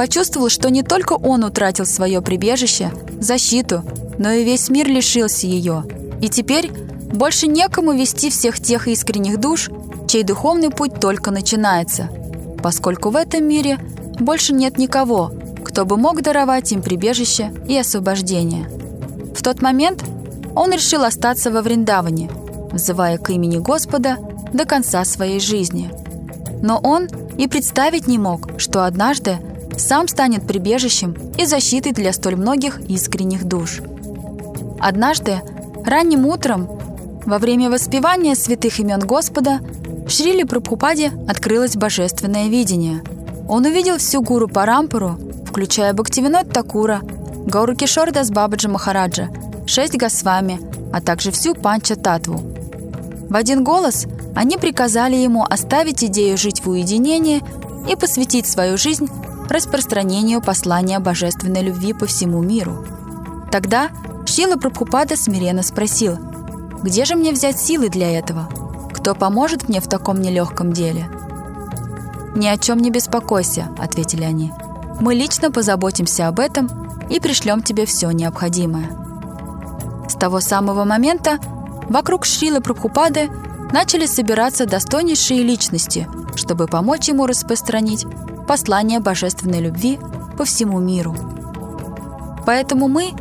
[0.01, 3.83] почувствовал, что не только он утратил свое прибежище, защиту,
[4.17, 5.83] но и весь мир лишился ее.
[6.21, 6.71] И теперь
[7.13, 9.69] больше некому вести всех тех искренних душ,
[10.07, 12.09] чей духовный путь только начинается,
[12.63, 13.77] поскольку в этом мире–
[14.19, 15.31] больше нет никого,
[15.63, 18.67] кто бы мог даровать им прибежище и освобождение.
[19.35, 20.03] В тот момент
[20.55, 22.27] он решил остаться во Вриндаване,
[22.71, 24.17] взывая к имени Господа
[24.51, 25.91] до конца своей жизни.
[26.63, 29.37] Но он и представить не мог, что однажды
[29.81, 33.81] сам станет прибежищем и защитой для столь многих искренних душ.
[34.79, 35.41] Однажды,
[35.85, 36.69] ранним утром,
[37.25, 39.59] во время воспевания святых имен Господа,
[40.05, 43.03] в Шриле Прабхупаде открылось божественное видение–
[43.51, 47.01] он увидел всю гуру Парампуру, включая Бхактивинод Такура,
[47.45, 49.27] Гауру Кишордас Бабаджа Махараджа,
[49.65, 50.61] шесть Госвами,
[50.93, 52.41] а также всю Панча Татву.
[53.29, 57.43] В один голос они приказали ему оставить идею жить в уединении
[57.91, 59.09] и посвятить свою жизнь
[59.51, 62.85] распространению послания божественной любви по всему миру.
[63.51, 63.89] Тогда
[64.25, 66.17] Шила Прабхупада смиренно спросил,
[66.83, 68.49] Где же мне взять силы для этого?
[68.93, 71.09] Кто поможет мне в таком нелегком деле?»
[72.35, 74.53] «Ни о чем не беспокойся»,— ответили они.
[74.99, 76.69] «Мы лично позаботимся об этом
[77.09, 78.89] и пришлем тебе все необходимое».
[80.07, 81.39] С того самого момента
[81.89, 83.29] вокруг Шрилы Прабхупады
[83.71, 88.05] начали собираться достойнейшие личности, чтобы помочь ему распространить
[88.47, 89.99] послание божественной любви
[90.37, 91.15] по всему миру.
[92.45, 93.11] Поэтому мы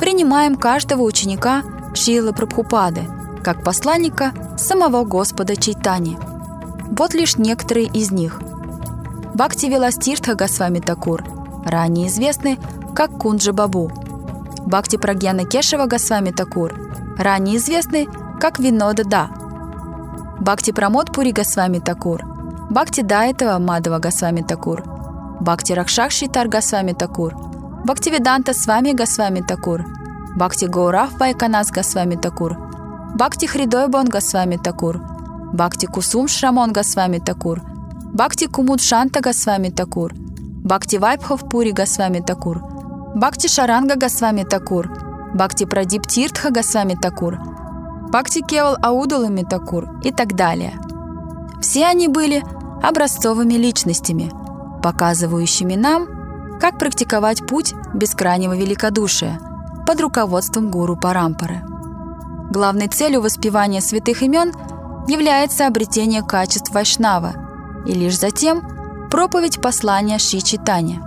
[0.00, 1.62] принимаем каждого ученика
[1.94, 3.02] Шилы Прабхупады
[3.42, 6.18] как посланника самого Господа Чайтани.
[6.90, 8.40] Вот лишь некоторые из них.
[9.34, 11.24] Бхакти Веластиртха Госвами Такур,
[11.64, 12.58] ранее известный
[12.94, 13.90] как Кунджа Бабу.
[14.66, 16.74] Бхакти Прагьяна Кешева Госвами Такур,
[17.16, 18.08] ранее известный
[18.40, 19.30] как Винода Да.
[20.40, 22.22] Бхакти Прамод Пури Госвами Такур,
[22.70, 24.82] Бхакти Дайтава Мадава Госвами Такур,
[25.40, 27.34] Бхакти Ракшакши Тар Госвами Такур,
[27.84, 29.86] Бхакти Веданта Свами Госвами Такур,
[30.36, 32.58] Бхакти Гаураф Байканас Госвами Такур,
[33.14, 35.00] Бхакти Хридойбон Госвами Такур,
[35.54, 37.62] Бхакти Кусум Шрамон Госвами Такур,
[38.12, 42.62] Бхакти Кумуд Шанта Госвами Такур, Бхакти Вайбхов Пури Госвами Такур,
[43.14, 44.90] Бхакти Шаранга Госвами Такур,
[45.32, 47.38] Бхакти Прадип Тиртха Госвами Такур,
[48.10, 50.78] Бхакти Кевал Аудулами Такур и так далее.
[51.62, 52.44] Все они были
[52.82, 54.30] образцовыми личностями,
[54.82, 59.40] показывающими нам, как практиковать путь бескрайнего великодушия
[59.86, 61.62] под руководством гуру Парампары.
[62.50, 64.52] Главной целью воспевания святых имен
[65.06, 67.34] является обретение качеств Вайшнава
[67.86, 71.02] и лишь затем проповедь послания Ши Читания.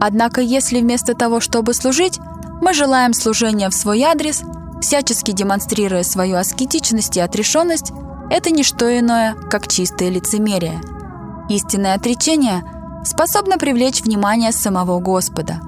[0.00, 2.20] Однако если вместо того, чтобы служить,
[2.60, 4.42] мы желаем служения в свой адрес,
[4.80, 7.92] всячески демонстрируя свою аскетичность и отрешенность,
[8.30, 10.80] это не что иное, как чистое лицемерие.
[11.48, 12.64] Истинное отречение
[13.04, 15.60] способно привлечь внимание самого Господа,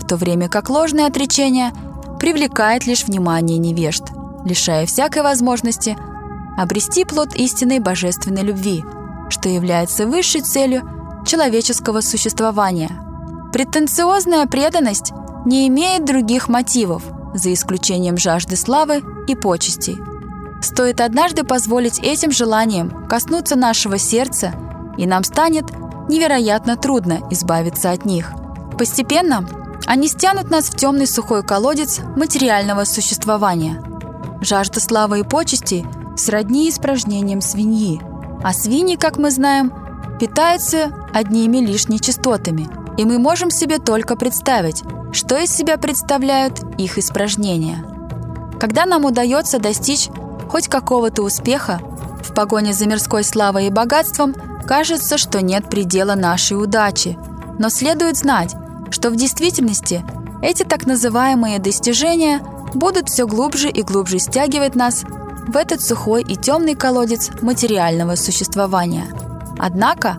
[0.00, 1.72] в то время как ложное отречение
[2.18, 4.04] привлекает лишь внимание невежд,
[4.44, 5.96] лишая всякой возможности
[6.56, 8.84] обрести плод истинной божественной любви,
[9.30, 10.82] что является высшей целью
[11.26, 12.90] человеческого существования.
[13.52, 15.12] Претенциозная преданность
[15.46, 17.02] не имеет других мотивов,
[17.34, 19.98] за исключением жажды славы и почестей.
[20.60, 24.52] Стоит однажды позволить этим желаниям коснуться нашего сердца,
[24.96, 25.66] и нам станет
[26.08, 28.32] невероятно трудно избавиться от них.
[28.78, 29.46] Постепенно
[29.86, 33.82] они стянут нас в темный сухой колодец материального существования.
[34.40, 38.00] Жажда славы и почести сродни испражнением свиньи,
[38.42, 39.72] а свиньи, как мы знаем,
[40.18, 46.98] питаются одними лишь нечистотами, и мы можем себе только представить, что из себя представляют их
[46.98, 47.84] испражнения.
[48.60, 50.08] Когда нам удается достичь
[50.48, 51.80] хоть какого-то успеха,
[52.22, 54.34] в погоне за мирской славой и богатством
[54.66, 57.18] кажется, что нет предела нашей удачи.
[57.58, 58.54] Но следует знать,
[58.90, 60.04] что в действительности
[60.42, 62.40] эти так называемые достижения
[62.74, 65.04] будут все глубже и глубже стягивать нас
[65.46, 69.06] в этот сухой и темный колодец материального существования.
[69.58, 70.16] Однако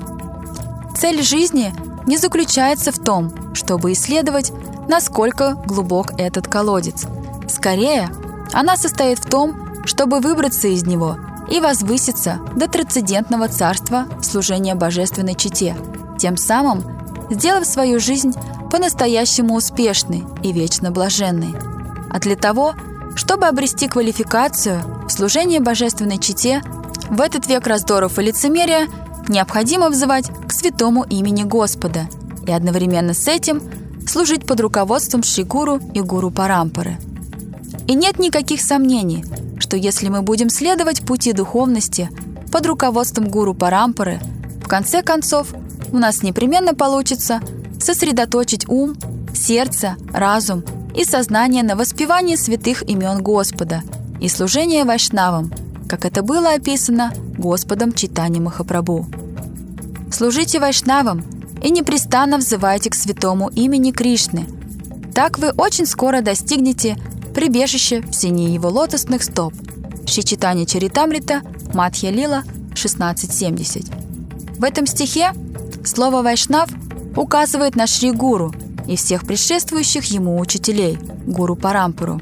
[0.98, 1.74] цель жизни
[2.06, 4.52] не заключается в том, чтобы исследовать,
[4.88, 7.06] насколько глубок этот колодец.
[7.48, 8.10] Скорее,
[8.52, 11.18] она состоит в том, чтобы выбраться из него
[11.50, 15.76] и возвыситься до трансцендентного царства служения божественной чите,
[16.20, 16.84] тем самым
[17.30, 18.34] сделав свою жизнь
[18.72, 21.54] по-настоящему успешной и вечно блаженной.
[22.10, 22.74] А для того,
[23.16, 26.62] чтобы обрести квалификацию в служении божественной чите,
[27.10, 28.88] в этот век раздоров и лицемерия
[29.28, 32.08] необходимо взывать к святому имени Господа
[32.48, 33.62] и одновременно с этим
[34.08, 36.98] служить под руководством Шигуру и Гуру Парампары.
[37.88, 39.26] И нет никаких сомнений–
[39.64, 42.10] что если мы будем следовать пути духовности
[42.52, 44.20] под руководством гуру Парампары,
[44.64, 45.54] в конце концов
[45.92, 47.42] у нас непременно получится
[47.80, 48.96] сосредоточить ум,
[49.34, 50.64] сердце, разум
[50.96, 53.82] и сознание на воспевании святых имен Господа
[54.22, 55.52] и служение вайшнавам,
[55.90, 59.08] как это было описано Господом Читани Махапрабху.
[60.12, 61.24] Служите вайшнавам
[61.64, 64.46] и непрестанно взывайте к святому имени Кришны.
[65.16, 66.98] Так вы очень скоро достигнете
[67.34, 69.54] прибежище в сине его лотосных стоп.
[70.06, 71.42] Шичитани Чаритамрита,
[71.74, 73.86] Матхья Лила, 1670.
[74.58, 75.34] В этом стихе
[75.84, 76.70] слово «вайшнав»
[77.16, 78.54] указывает на Шри Гуру
[78.88, 82.22] и всех предшествующих ему учителей, Гуру Парампуру.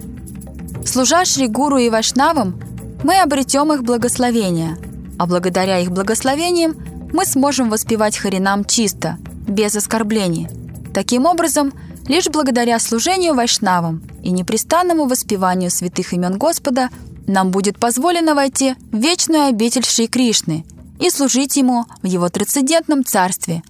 [0.86, 2.60] Служа Шри Гуру и Вайшнавам,
[3.04, 4.78] мы обретем их благословение,
[5.17, 6.76] а благодаря их благословениям
[7.13, 10.47] мы сможем воспевать Харинам чисто, без оскорблений.
[10.93, 11.74] Таким образом,
[12.08, 16.90] лишь благодаря служению Вайшнавам и непрестанному воспеванию святых имен Господа
[17.28, 20.66] нам будет позволено войти в вечную обитель Шри Кришны
[21.00, 23.64] и служить Ему в Его трансцендентном царстве.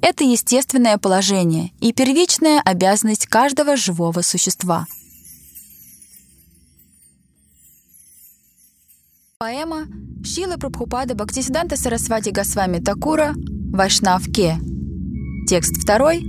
[0.00, 4.86] Это естественное положение и первичная обязанность каждого живого существа–
[9.40, 9.86] Поэма
[10.24, 13.34] Шила Прабхупада Бхактисиданта Сарасвати Госвами Такура
[13.72, 14.58] «Вайшнавке».
[15.48, 16.24] Текст второй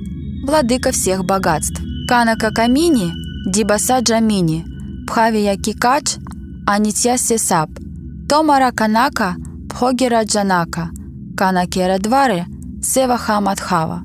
[0.45, 1.81] «Владыка всех богатств».
[2.07, 3.11] Канака Камини,
[3.51, 4.63] Дибаса Джамини,
[5.07, 6.17] Пхавия Кикач,
[6.67, 7.71] Анитья Сесап,
[8.29, 10.91] Томара Канака, Пхогера Джанака,
[11.35, 12.45] Канакера Двары,
[12.83, 14.03] Сева Хамадхава.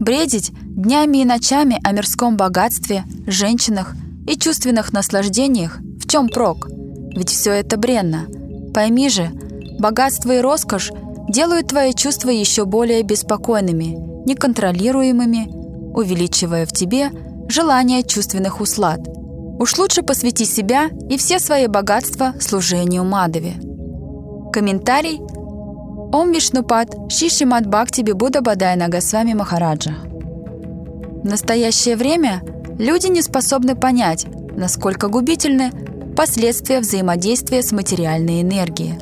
[0.00, 3.94] Бредить днями и ночами о мирском богатстве, женщинах
[4.26, 6.66] и чувственных наслаждениях в чем прок?
[7.14, 8.26] Ведь все это бренно.
[8.74, 9.30] Пойми же,
[9.78, 10.90] богатство и роскошь
[11.28, 13.96] делают твои чувства еще более беспокойными,
[14.26, 15.46] неконтролируемыми,
[15.94, 17.12] увеличивая в тебе
[17.50, 19.00] желание чувственных услад.
[19.58, 23.54] Уж лучше посвяти себя и все свои богатства служению Мадове.
[24.52, 25.20] Комментарий
[26.12, 29.92] Ом Вишнупад Шишимат Бхакти Бибуда Бадайна Госвами Махараджа.
[31.22, 32.42] В настоящее время
[32.78, 35.70] люди не способны понять, насколько губительны
[36.16, 38.94] последствия взаимодействия с материальной энергией.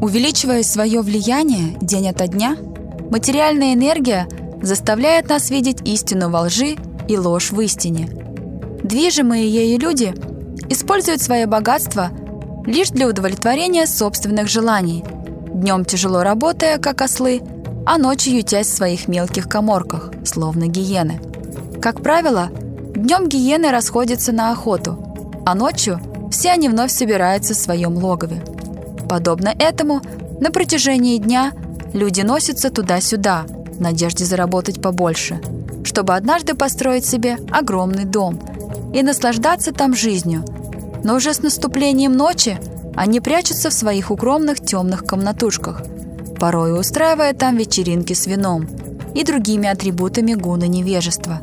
[0.00, 2.56] Увеличивая свое влияние день ото дня,
[3.10, 4.28] материальная энергия
[4.62, 6.76] заставляет нас видеть истину во лжи
[7.08, 8.08] и ложь в истине.
[8.84, 10.14] Движимые ею люди
[10.68, 12.10] используют свое богатство
[12.66, 15.04] лишь для удовлетворения собственных желаний,
[15.52, 17.42] днем тяжело работая, как ослы,
[17.86, 21.20] а ночью ютясь в своих мелких коморках, словно гиены.
[21.80, 22.50] Как правило,
[22.94, 28.44] днем гиены расходятся на охоту, а ночью все они вновь собираются в своем логове.
[29.08, 30.02] Подобно этому,
[30.40, 31.52] на протяжении дня
[31.94, 35.40] люди носятся туда-сюда, в надежде заработать побольше,
[35.88, 38.38] чтобы однажды построить себе огромный дом
[38.94, 40.44] и наслаждаться там жизнью.
[41.02, 42.60] Но уже с наступлением ночи
[42.94, 45.82] они прячутся в своих укромных темных комнатушках,
[46.38, 48.68] порой устраивая там вечеринки с вином
[49.14, 51.40] и другими атрибутами гуна невежества,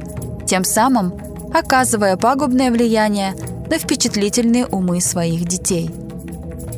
[0.47, 1.13] тем самым
[1.53, 3.33] оказывая пагубное влияние
[3.69, 5.89] на впечатлительные умы своих детей–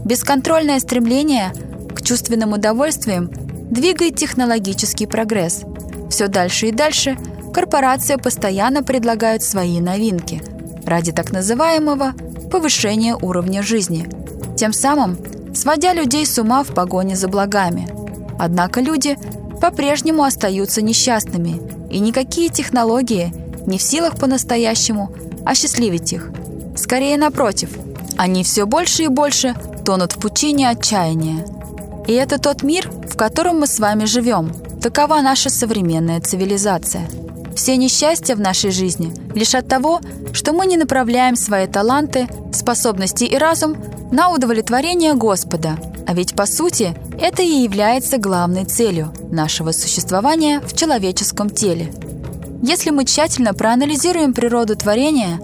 [0.07, 1.51] Бесконтрольное стремление
[1.93, 3.29] к чувственным удовольствиям
[3.69, 5.63] двигает технологический прогресс.
[6.09, 7.17] Все дальше и дальше
[7.57, 10.43] корпорации постоянно предлагают свои новинки
[10.85, 12.13] ради так называемого
[12.51, 14.07] повышения уровня жизни,
[14.55, 15.17] тем самым
[15.55, 17.89] сводя людей с ума в погоне за благами.
[18.37, 19.17] Однако люди
[19.59, 23.33] по-прежнему остаются несчастными, и никакие технологии
[23.65, 25.11] не в силах по-настоящему
[25.43, 26.29] осчастливить их.
[26.75, 27.71] Скорее напротив,
[28.17, 31.43] они все больше и больше тонут в пучине отчаяния.
[32.05, 34.51] И это тот мир, в котором мы с вами живем.
[34.79, 37.09] Такова наша современная цивилизация.
[37.57, 39.99] Все несчастья в нашей жизни лишь от того,
[40.31, 43.75] что мы не направляем свои таланты, способности и разум
[44.11, 45.79] на удовлетворение Господа.
[46.05, 51.91] А ведь по сути это и является главной целью нашего существования в человеческом теле.
[52.61, 55.39] Если мы тщательно проанализируем природу творения,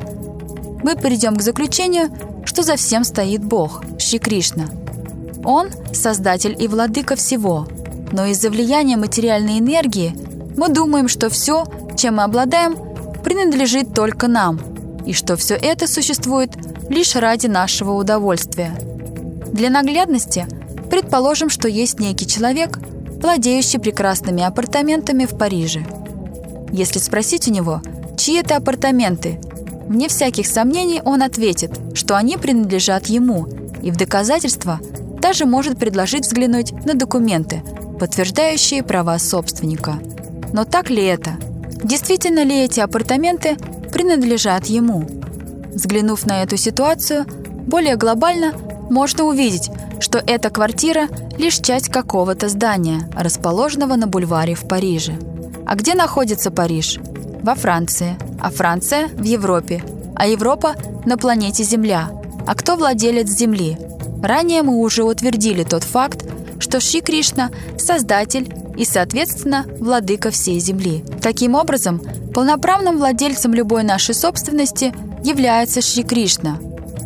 [0.83, 4.65] мы придем к заключению, что за всем стоит Бог– Шри Кришна.
[5.43, 7.67] Он– создатель и владыка всего,
[8.11, 10.15] но из-за влияния материальной энергии
[10.57, 11.65] мы думаем, что все,
[11.97, 12.75] чем мы обладаем,
[13.23, 14.59] принадлежит только нам,
[15.05, 16.51] и что все это существует
[16.89, 18.75] лишь ради нашего удовольствия.
[19.51, 20.47] Для наглядности
[20.89, 22.79] предположим, что есть некий человек,
[23.21, 25.85] владеющий прекрасными апартаментами в Париже.
[26.71, 27.81] Если спросить у него,
[28.17, 29.39] чьи это апартаменты,
[29.87, 33.47] вне всяких сомнений он ответит, что они принадлежат ему–
[33.83, 34.79] и в доказательство
[35.21, 37.61] даже может предложить взглянуть на документы,
[37.99, 39.99] подтверждающие права собственника.
[40.53, 41.31] Но так ли это?
[41.83, 43.57] Действительно ли эти апартаменты
[43.91, 45.05] принадлежат ему?
[45.73, 47.25] Взглянув на эту ситуацию,
[47.67, 48.53] более глобально
[48.89, 55.13] можно увидеть, что эта квартира– лишь часть какого-то здания, расположенного на бульваре в Париже.
[55.65, 56.99] А где находится Париж?
[57.41, 58.15] Во Франции.
[58.39, 59.83] А Франция– в Европе.
[60.15, 62.11] А Европа– на планете Земля–
[62.45, 63.77] а кто владелец Земли?
[64.21, 66.25] Ранее мы уже утвердили тот факт,
[66.59, 71.03] что Шри Кришна– создатель и, соответственно, владыка всей Земли.
[71.21, 72.01] Таким образом,
[72.33, 74.93] полноправным владельцем любой нашей собственности
[75.23, 76.57] является Шри Кришна.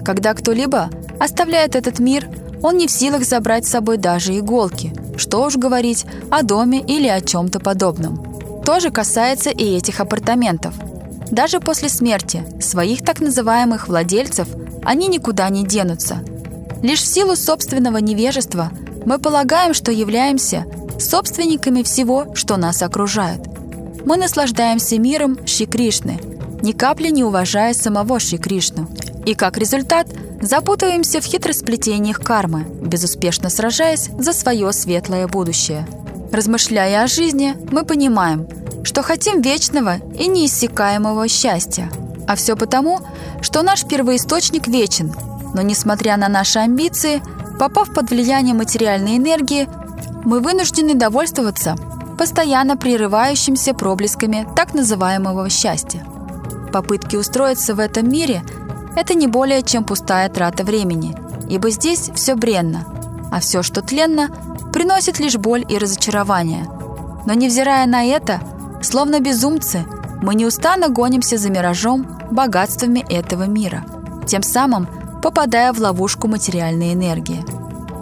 [0.06, 0.90] Когда кто-либо
[1.20, 2.28] оставляет этот мир,
[2.64, 4.94] он не в силах забрать с собой даже иголки.
[5.18, 8.62] Что уж говорить о доме или о чем-то подобном.
[8.66, 10.74] То же касается и этих апартаментов.
[11.32, 14.48] Даже после смерти своих так называемых владельцев–
[14.88, 16.24] они никуда не денутся.
[16.82, 18.72] Лишь в силу собственного невежества
[19.06, 20.66] мы полагаем, что являемся
[21.00, 23.42] собственниками всего, что нас окружает.
[24.06, 26.20] Мы наслаждаемся миром Шри Кришны,
[26.62, 28.88] ни капли не уважая самого Шри Кришну.
[29.26, 30.08] И как результат
[30.42, 35.86] запутываемся в хитросплетениях кармы, безуспешно сражаясь за свое светлое будущее.
[36.32, 38.48] Размышляя о жизни, мы понимаем,
[38.84, 41.90] что хотим вечного и неиссякаемого счастья.
[42.28, 43.00] А все потому,
[43.42, 45.14] что наш первоисточник вечен,
[45.54, 47.22] Но несмотря на наши амбиции,
[47.58, 49.68] попав под влияние материальной энергии,
[50.28, 51.78] мы вынуждены довольствоваться
[52.18, 56.06] постоянно прерывающимся проблесками так называемого счастья.
[56.74, 58.44] Попытки устроиться в этом мире–
[58.98, 61.16] это не более чем пустая трата времени,
[61.48, 62.84] ибо здесь все бренно,
[63.32, 64.28] а все, что тленно,
[64.74, 66.68] приносит лишь боль и разочарование.
[67.26, 68.42] Но невзирая на это,
[68.82, 69.86] словно безумцы,
[70.22, 73.86] мы неустанно гонимся за миражом, богатствами этого мира,
[74.28, 74.90] тем самым
[75.24, 77.57] попадая в ловушку материальной энергии.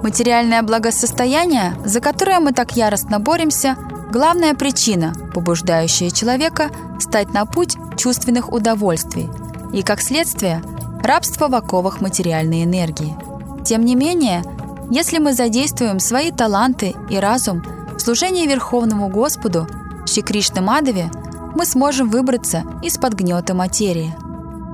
[0.05, 3.75] Материальное благосостояние, за которое мы так яростно боремся,
[4.11, 9.27] главная причина, побуждающая человека стать на путь чувственных удовольствий
[9.73, 10.61] и, как следствие,
[11.01, 13.17] рабство в оковах материальной энергии.
[13.65, 14.43] Тем не менее,
[14.91, 17.65] если мы задействуем свои таланты и разум
[17.97, 19.67] в служении Верховному Господу,
[20.05, 21.09] Шри Кришна Мадаве,
[21.55, 24.13] мы сможем выбраться из-под гнета материи.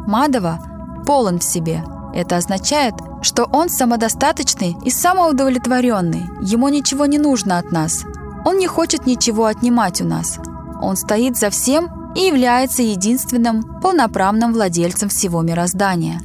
[0.06, 0.60] Мадава
[1.06, 1.82] полон в себе.
[2.14, 6.24] Это означает, что он самодостаточный и самоудовлетворенный.
[6.42, 8.04] Ему ничего не нужно от нас.
[8.46, 10.40] Он не хочет ничего отнимать у нас.
[10.82, 16.20] Он стоит за всем и является единственным полноправным владельцем всего мироздания.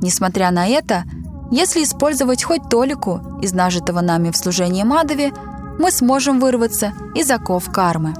[0.00, 1.04] Несмотря на это,
[1.50, 5.32] если использовать хоть толику из нажитого нами в служении Мадове,
[5.78, 8.14] мы сможем вырваться из оков кармы.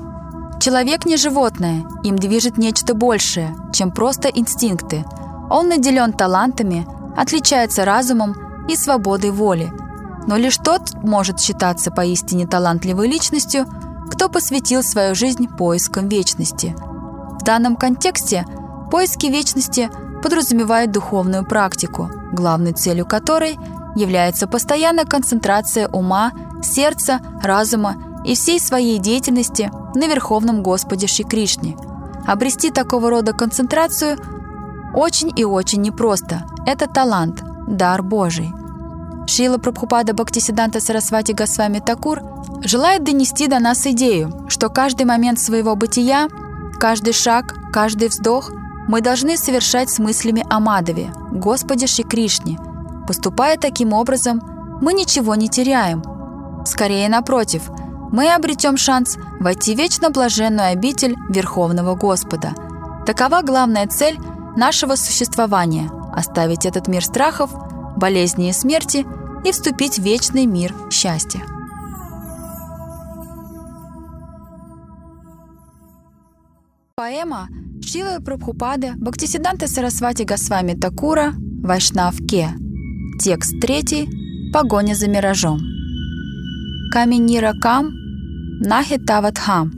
[0.61, 5.05] Человек не животное, им движет нечто большее, чем просто инстинкты.
[5.51, 6.87] Он наделен талантами,
[7.17, 8.35] отличается разумом
[8.69, 9.73] и свободой воли.
[10.27, 13.67] Но лишь тот может считаться поистине талантливой личностью,
[14.11, 16.75] кто посвятил свою жизнь поискам вечности.
[17.41, 18.47] В данном контексте
[18.91, 19.91] поиски вечности
[20.23, 23.59] подразумевают духовную практику, главной целью которой
[23.97, 31.77] является постоянная концентрация ума, сердца, разума и всей своей деятельности на Верховном Господе Шри Кришне.
[32.27, 34.17] Обрести такого рода концентрацию
[34.95, 36.45] очень и очень непросто.
[36.67, 38.53] Это талант, дар Божий.
[39.27, 42.23] Шила Прабхупада Бхактисиданта Сарасвати Госвами Такур
[42.63, 46.29] желает донести до нас идею, что каждый момент своего бытия,
[46.79, 48.51] каждый шаг, каждый вздох
[48.87, 52.59] мы должны совершать с мыслями о Мадове, Господе Шри Кришне.
[53.07, 54.43] Поступая таким образом,
[54.83, 56.03] мы ничего не теряем.
[56.67, 57.71] Скорее, напротив–
[58.15, 62.55] мы обретем шанс войти в вечно блаженную обитель Верховного Господа.
[63.07, 64.17] Такова главная цель
[64.57, 67.51] нашего существования– оставить этот мир страхов,
[67.97, 69.05] болезни и смерти
[69.45, 71.43] и вступить в вечный мир счастья.
[76.97, 77.49] Поэма
[77.83, 82.51] Шилы Прабхупады Бхактисиданта Сарасвати Госвами Такура Вайшнав Ке.
[83.21, 84.09] Текст третий.
[84.53, 85.61] Погоня за миражом.
[86.93, 87.91] Каменира Кам
[88.61, 89.73] Нахитаватхам,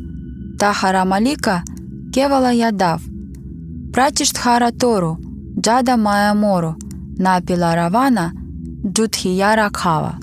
[0.59, 1.65] Тахара Малика,
[2.13, 3.03] Кевала Ядав,
[3.97, 5.17] Пратиштхара Тору,
[5.59, 6.77] Джада Майя Мору,
[7.17, 8.33] Напила Равана,
[8.85, 10.17] Джудхияра Кхава.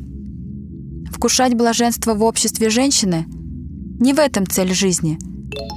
[1.11, 3.25] Вкушать блаженство в обществе женщины–
[3.99, 5.17] не в этом цель жизни,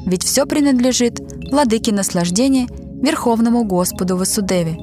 [0.05, 1.21] ведь все принадлежит
[1.51, 2.67] владыке наслаждения
[3.03, 4.77] Верховному Господу Васудеве.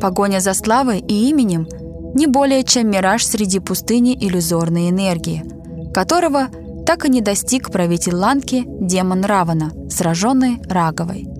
[0.00, 1.68] Погоня за славой и именем–
[2.14, 5.44] не более чем мираж среди пустыни иллюзорной энергии,
[5.92, 6.48] которого–
[6.86, 11.31] так и не достиг правитель Ланки демон Равана, сраженный Раговой.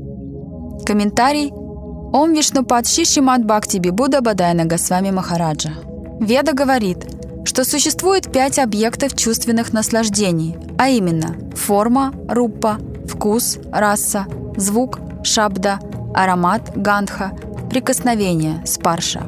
[0.85, 1.53] Комментарий
[2.13, 5.73] Ом Вишнупад Шишимат Бхакти Бибуда Бадайна Госвами Махараджа.
[6.21, 7.07] Веда говорит,
[7.45, 14.27] что существует пять объектов чувственных наслаждений, а именно форма, руппа, вкус, раса,
[14.57, 15.79] звук, шабда,
[16.15, 17.33] аромат, гандха,
[17.71, 19.23] прикосновение, спарша.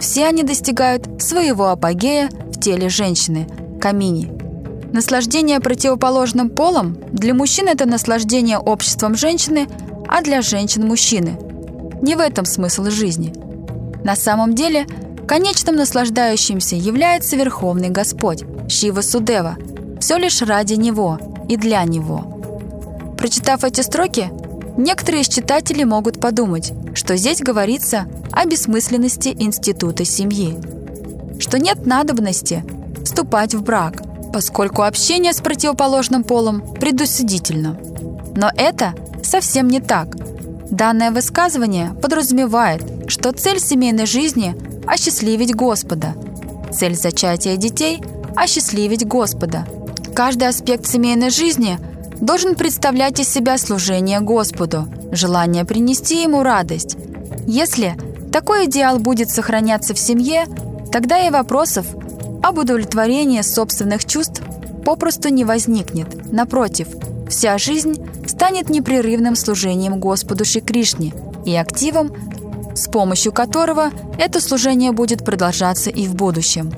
[0.00, 3.46] Все они достигают своего апогея в теле женщины,
[3.80, 4.40] камини,
[4.92, 9.68] Наслаждение противоположным полом для мужчин это наслаждение обществом женщины,
[10.10, 11.38] а для женщин мужчины.
[12.02, 13.32] Не в этом смысл жизни.
[14.04, 14.86] На самом деле,
[15.28, 19.56] конечным наслаждающимся является Верховный Господь, Шива Судева,
[20.00, 23.14] все лишь ради Него и для Него.
[23.16, 24.30] Прочитав эти строки,
[24.76, 30.56] некоторые из читателей могут подумать, что здесь говорится о бессмысленности института семьи,
[31.38, 32.64] что нет надобности
[33.04, 34.02] вступать в брак–
[34.32, 37.76] поскольку общение с противоположным полом предусудительно.
[38.36, 38.94] Но это
[39.26, 40.16] совсем не так.
[40.70, 44.54] Данное высказывание подразумевает, что цель семейной жизни–
[44.86, 46.14] осчастливить Господа.
[46.72, 48.00] Цель зачатия детей–
[48.36, 49.66] осчастливить Господа.
[50.14, 51.78] Каждый аспект семейной жизни
[52.20, 56.96] должен представлять из себя служение Господу, желание принести Ему радость.
[57.46, 57.96] Если
[58.32, 60.46] такой идеал будет сохраняться в семье,
[60.92, 61.86] тогда и вопросов
[62.42, 64.42] об удовлетворении собственных чувств
[64.84, 66.32] попросту не возникнет.
[66.32, 66.88] Напротив,
[67.28, 67.96] вся жизнь
[68.40, 71.12] станет непрерывным служением Господу Шри Кришне
[71.44, 72.10] и активом
[72.74, 76.72] с помощью которого это служение будет продолжаться и в будущем.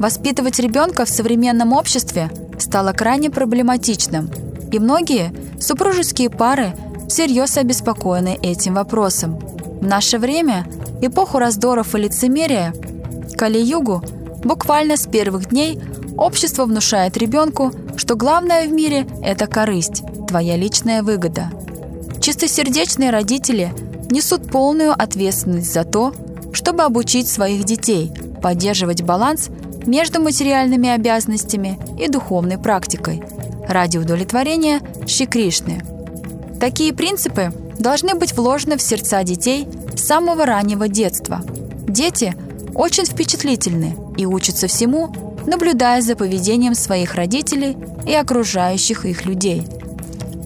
[0.00, 4.28] Воспитывать ребенка в современном обществе стало крайне проблематичным,
[4.72, 6.74] и многие супружеские пары
[7.08, 9.38] всерьез обеспокоены этим вопросом.
[9.38, 10.66] В наше время,
[11.00, 12.74] эпоху раздоров и лицемерия,
[13.36, 14.02] Кали-Югу,
[14.42, 15.80] буквально с первых дней
[16.16, 21.50] общество внушает ребенку, что главное в мире– это корысть, твоя личная выгода.
[22.20, 23.72] Чистосердечные родители
[24.10, 26.14] несут полную ответственность за то,
[26.52, 28.12] чтобы обучить своих детей
[28.44, 29.48] поддерживать баланс
[29.86, 33.22] между материальными обязанностями и духовной практикой
[33.66, 35.82] ради удовлетворения Шри Кришны.
[36.60, 39.66] Такие принципы должны быть вложены в сердца детей
[39.96, 41.40] с самого раннего детства.
[41.88, 42.34] Дети
[42.74, 47.76] очень впечатлительны и учатся всему, наблюдая за поведением своих родителей
[48.06, 49.62] и окружающих их людей.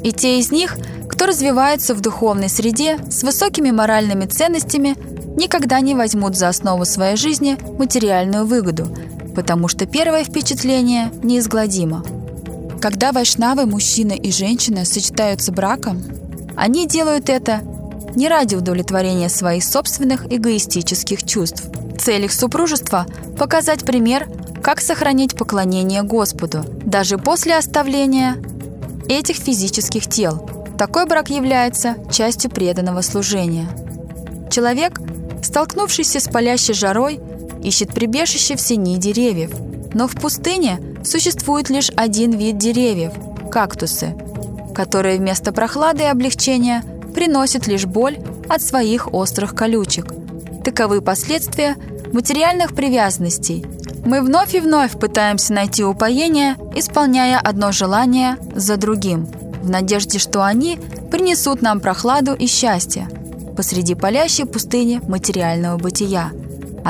[0.03, 0.77] И те из них,
[1.09, 4.97] кто развивается в духовной среде с высокими моральными ценностями,
[5.37, 8.89] никогда не возьмут за основу своей жизни материальную выгоду,
[9.35, 12.05] потому что первое впечатление неизгладимо.
[12.81, 16.03] Когда вайшнавы, мужчина и женщина сочетаются браком,
[16.57, 17.61] они делают это
[18.15, 21.65] не ради удовлетворения своих собственных эгоистических чувств.
[21.99, 23.07] Цель их супружества–
[23.39, 24.29] показать пример,
[24.63, 28.37] как сохранить поклонение Господу, даже после оставления
[29.09, 30.49] этих физических тел.
[30.79, 33.69] Такой брак является частью преданного служения.
[34.51, 35.01] Человек,
[35.43, 37.21] столкнувшийся с палящей жарой,
[37.63, 39.51] ищет прибежище в сени деревьев.
[39.95, 43.13] Но в пустыне существует лишь один вид деревьев–
[43.51, 44.15] кактусы,
[44.75, 46.85] которые вместо прохлады и облегчения
[47.15, 50.15] приносят лишь боль от своих острых колючек.
[50.65, 51.77] Таковы последствия
[52.13, 53.65] материальных привязанностей.
[54.09, 59.27] Мы вновь и вновь пытаемся найти упоение, исполняя одно желание за другим,
[59.63, 60.81] в надежде, что они
[61.11, 63.09] принесут нам прохладу и счастье
[63.57, 66.31] посреди палящей пустыни материального бытия–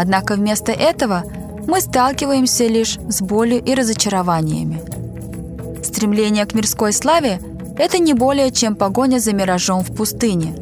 [0.01, 1.25] Однако вместо этого
[1.67, 4.81] мы сталкиваемся лишь с болью и разочарованиями.
[5.83, 7.41] Стремление к мирской славе–
[7.79, 10.55] это не более чем погоня за миражом в пустыне.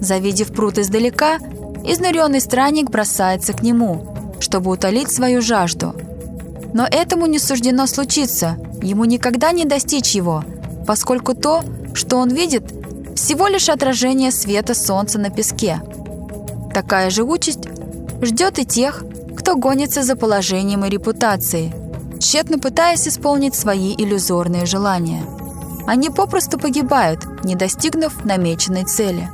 [0.00, 1.36] Завидев пруд издалека,
[1.84, 5.94] изнуренный странник бросается к нему, чтобы утолить свою жажду.
[6.74, 10.44] Но этому не суждено случиться, ему никогда не достичь его,
[10.86, 11.62] поскольку то,
[11.94, 12.64] что он видит,
[13.14, 15.80] всего лишь отражение света солнца на песке.
[16.72, 17.68] Такая же участь
[18.22, 19.04] ждет и тех,
[19.36, 21.72] кто гонится за положением и репутацией,
[22.20, 25.24] тщетно пытаясь исполнить свои иллюзорные желания.
[25.86, 29.28] Они попросту погибают, не достигнув намеченной цели.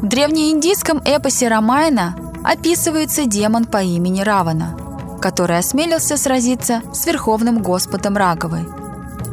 [0.00, 4.76] В древнеиндийском эпосе Рамайна описывается демон по имени Равана,
[5.20, 8.66] который осмелился сразиться с Верховным Господом Раговой.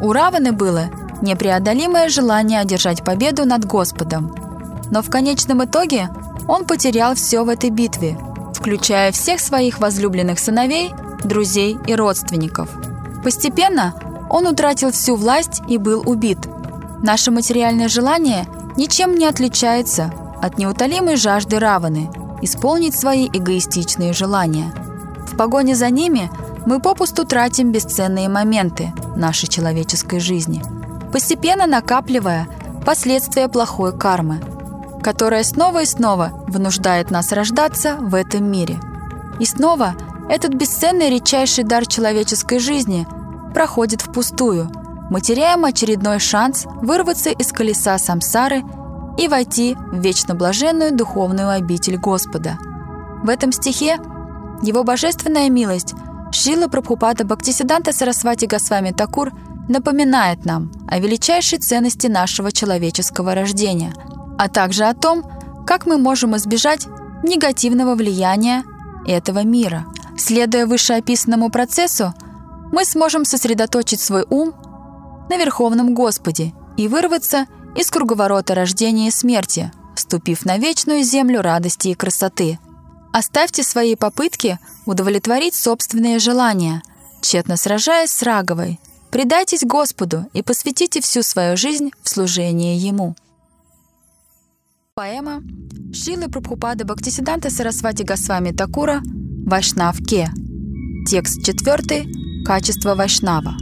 [0.02, 0.90] У Раваны было
[1.22, 4.36] непреодолимое желание одержать победу над Господом,
[4.92, 6.10] но в конечном итоге
[6.48, 8.18] он потерял все в этой битве–
[8.58, 10.92] включая всех своих возлюбленных сыновей,
[11.24, 12.70] друзей и родственников.
[13.24, 13.94] Постепенно
[14.30, 16.40] он утратил всю власть и был убит.
[17.02, 18.46] Наше материальное желание
[18.76, 22.10] ничем не отличается от неутолимой жажды Раваны
[22.42, 24.72] исполнить свои эгоистичные желания.
[25.28, 26.30] В погоне за ними
[26.66, 30.64] мы попусту тратим бесценные моменты нашей человеческой жизни,
[31.12, 32.48] постепенно накапливая
[32.86, 34.42] последствия плохой кармы–
[35.08, 38.78] которая снова и снова вынуждает нас рождаться в этом мире.
[39.40, 39.96] И снова
[40.30, 43.08] этот бесценный редчайший дар человеческой жизни
[43.54, 44.70] проходит впустую.
[45.10, 48.64] Мы теряем очередной шанс вырваться из колеса самсары
[49.18, 52.58] и войти в вечно блаженную духовную обитель Господа.
[53.24, 53.98] В этом стихе
[54.62, 55.94] его божественная милость
[56.32, 59.32] Шила Прабхупада Бхактисиданта Сарасвати Госвами Такур
[59.70, 63.94] напоминает нам о величайшей ценности нашего человеческого рождения–
[64.38, 65.24] а также о том,
[65.66, 66.88] как мы можем избежать
[67.24, 68.64] негативного влияния
[69.06, 69.86] этого мира.
[70.18, 72.14] Следуя вышеописанному процессу,
[72.72, 74.54] мы сможем сосредоточить свой ум
[75.30, 77.48] на Верховном Господе и вырваться
[77.78, 82.60] из круговорота рождения и смерти, вступив на вечную землю радости и красоты.
[83.14, 86.82] Оставьте свои попытки удовлетворить собственные желания,
[87.22, 88.80] тщетно сражаясь с Раговой.
[89.12, 93.16] Предайтесь Господу и посвятите всю свою жизнь в служение Ему.
[94.96, 95.44] Поэма
[95.94, 99.02] Шилы Прабхупада Бхактисиданта Сарасвати Госвами Такура
[99.46, 100.32] «Вайшнав Ке».
[101.08, 102.08] Текст четвертый.
[102.44, 103.56] Качество Вайшнава.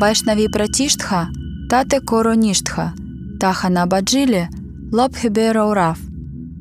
[0.00, 1.28] Вайшнави Пратиштха
[1.70, 2.92] Тате Короништха
[3.40, 4.48] Тахана Баджиле
[4.92, 5.98] Лобхебе урав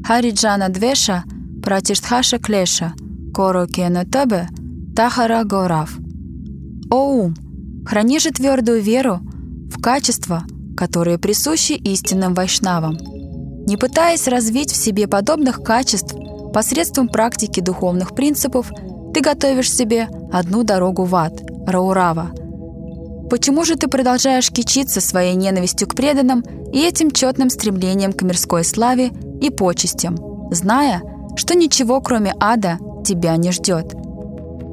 [0.05, 1.23] Хариджана Двеша
[1.63, 2.93] Пратиштхаша Клеша
[3.33, 4.47] Коро Кено Тебе
[4.95, 5.97] Тахара Горав.
[6.91, 7.33] О ум,
[7.87, 9.19] храни же твердую веру
[9.73, 10.43] в качества,
[10.77, 12.97] которые присущи истинным вайшнавам–
[13.65, 16.15] не пытаясь развить в себе подобных качеств,
[16.53, 18.71] посредством практики духовных принципов
[19.13, 21.33] ты готовишь себе одну дорогу в ад–
[21.67, 22.31] Раурава.
[23.29, 28.63] Почему же ты продолжаешь кичиться своей ненавистью к преданным и этим четным стремлением к мирской
[28.63, 29.11] славе
[29.41, 30.17] и почестям,
[30.51, 31.03] зная,
[31.35, 33.93] что ничего, кроме ада, тебя не ждет?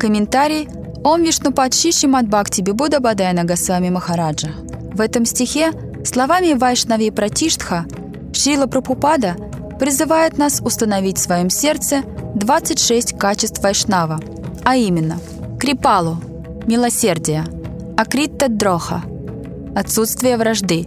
[0.01, 0.69] Комментарий
[1.05, 4.49] Ом Вишнупад Шиши Мадбхакти Бибуда Бадайна Госвами Махараджа.
[4.93, 5.73] В этом стихе
[6.05, 7.85] словами Вайшнави Пратиштха
[8.33, 9.37] Шрила Прабхупада
[9.79, 12.03] призывает нас установить в своем сердце
[12.35, 14.19] 26 качеств Вайшнава,
[14.65, 15.19] а именно
[15.61, 16.17] Крипалу–
[16.67, 17.45] милосердие,
[17.99, 19.03] Акритта Дроха–
[19.75, 20.87] отсутствие вражды,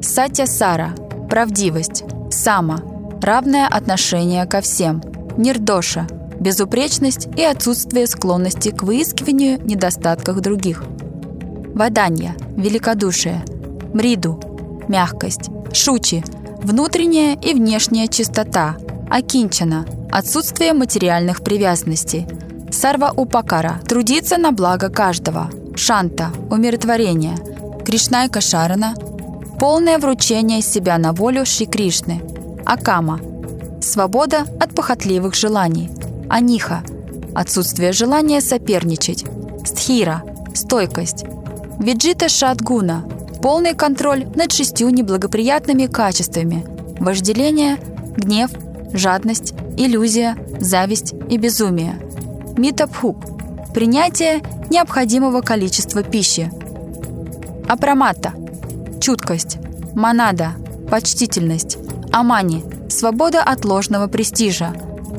[0.00, 0.94] Сатя Сара–
[1.28, 2.80] правдивость, Сама–
[3.20, 5.02] равное отношение ко всем,
[5.36, 6.06] Нирдоша–
[6.40, 10.82] безупречность и отсутствие склонности к выискиванию недостатков других,
[11.74, 13.44] Ваданья– великодушие,
[13.92, 14.40] Мриду–
[14.88, 16.24] мягкость, Шучи–
[16.62, 18.78] внутренняя и внешняя чистота,
[19.10, 22.26] акинчана– отсутствие материальных привязанностей,
[22.70, 27.36] сарва упакара– трудиться на благо каждого, шанта– умиротворение,
[27.84, 28.94] кришнайка шарана–
[29.60, 32.22] полное вручение себя на волю Шри Кришны,
[32.64, 33.20] акама–
[33.80, 35.90] свобода от похотливых желаний,
[36.28, 36.82] аниха–
[37.34, 39.24] отсутствие желания соперничать,
[39.64, 40.22] стхира–
[40.54, 41.24] стойкость,
[41.78, 43.04] виджита шатгуна–
[43.42, 46.64] полный контроль над шестью неблагоприятными качествами–
[47.00, 47.76] вожделение,
[48.16, 48.50] гнев,
[48.94, 52.00] жадность, иллюзия, зависть и безумие.
[52.56, 53.24] Митапхуп–
[53.76, 56.50] принятие необходимого количества пищи.
[57.68, 58.32] Апрамата–
[59.02, 59.58] чуткость.
[59.94, 60.52] Манада–
[60.90, 61.76] почтительность.
[62.10, 64.72] Амани– свобода от ложного престижа.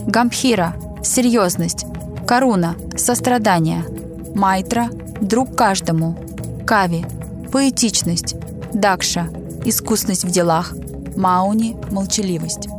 [0.07, 1.85] Гамхира– серьезность.
[2.27, 3.85] Каруна– сострадание.
[4.33, 4.89] Майтра–
[5.21, 6.17] друг каждому.
[6.65, 7.05] Кави–
[7.51, 8.37] поэтичность,
[8.73, 9.27] дакша,
[9.65, 10.73] искусность в делах,
[11.15, 12.69] мауни, молчаливость.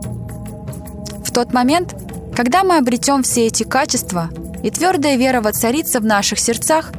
[1.24, 1.95] В тот момент,
[2.35, 4.29] когда мы обретем все эти качества
[4.69, 6.93] и твердая вера воцарится в наших сердцах,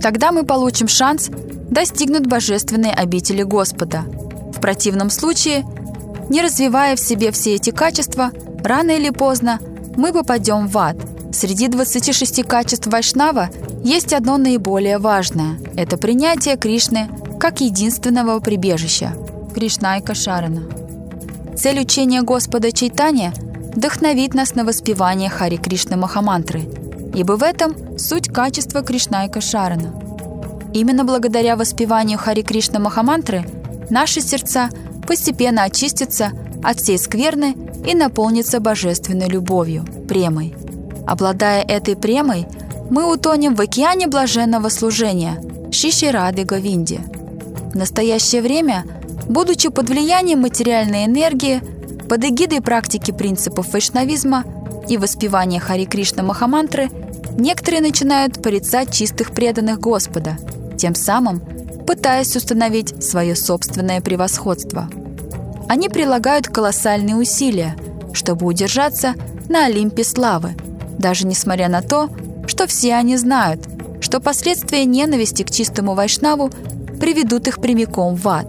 [0.00, 1.30] тогда мы получим шанс
[1.70, 4.00] достигнуть божественной обители Господа.
[4.52, 5.64] В противном случае,
[6.28, 8.32] не развивая в себе все эти качества,
[8.64, 9.60] рано или поздно
[9.96, 10.96] мы попадем в ад.
[11.32, 13.50] Среди 26 качеств Вайшнава
[13.84, 17.08] есть одно наиболее важное– это принятие Кришны
[17.38, 19.12] как единственного прибежища–
[19.54, 20.62] Кришнайка Шарана.
[21.56, 23.32] Цель учения Господа Чайтания–
[23.76, 26.62] вдохновить нас на воспевание Хари Кришны Махамантры,
[27.14, 29.94] ибо в этом суть качества Кришнайка Шарана.
[30.72, 33.44] Именно благодаря воспеванию Хари Кришны Махамантры
[33.90, 34.70] наши сердца
[35.06, 36.32] постепенно очистятся
[36.62, 37.56] от всей скверны
[37.86, 40.54] и наполнятся божественной любовью, премой.
[41.06, 42.46] Обладая этой премой–
[42.92, 45.42] мы утонем в океане блаженного служения
[45.72, 47.00] Шиши Рады Говинди.
[47.72, 48.84] В настоящее время,
[49.26, 51.62] будучи под влиянием материальной энергии,
[52.06, 54.44] под эгидой практики принципов вайшнавизма
[54.92, 56.90] и воспевания Хари Кришна Махамантры,
[57.38, 60.36] некоторые начинают порицать чистых преданных Господа,
[60.76, 61.40] тем самым
[61.86, 64.90] пытаясь установить свое собственное превосходство.
[65.66, 67.74] Они прилагают колоссальные усилия,
[68.12, 69.14] чтобы удержаться
[69.48, 70.56] на Олимпе славы,
[70.98, 72.10] даже несмотря на то,
[72.46, 73.66] что все они знают,
[74.02, 76.50] что последствия ненависти к чистому вайшнаву
[77.00, 78.46] приведут их прямиком в ад.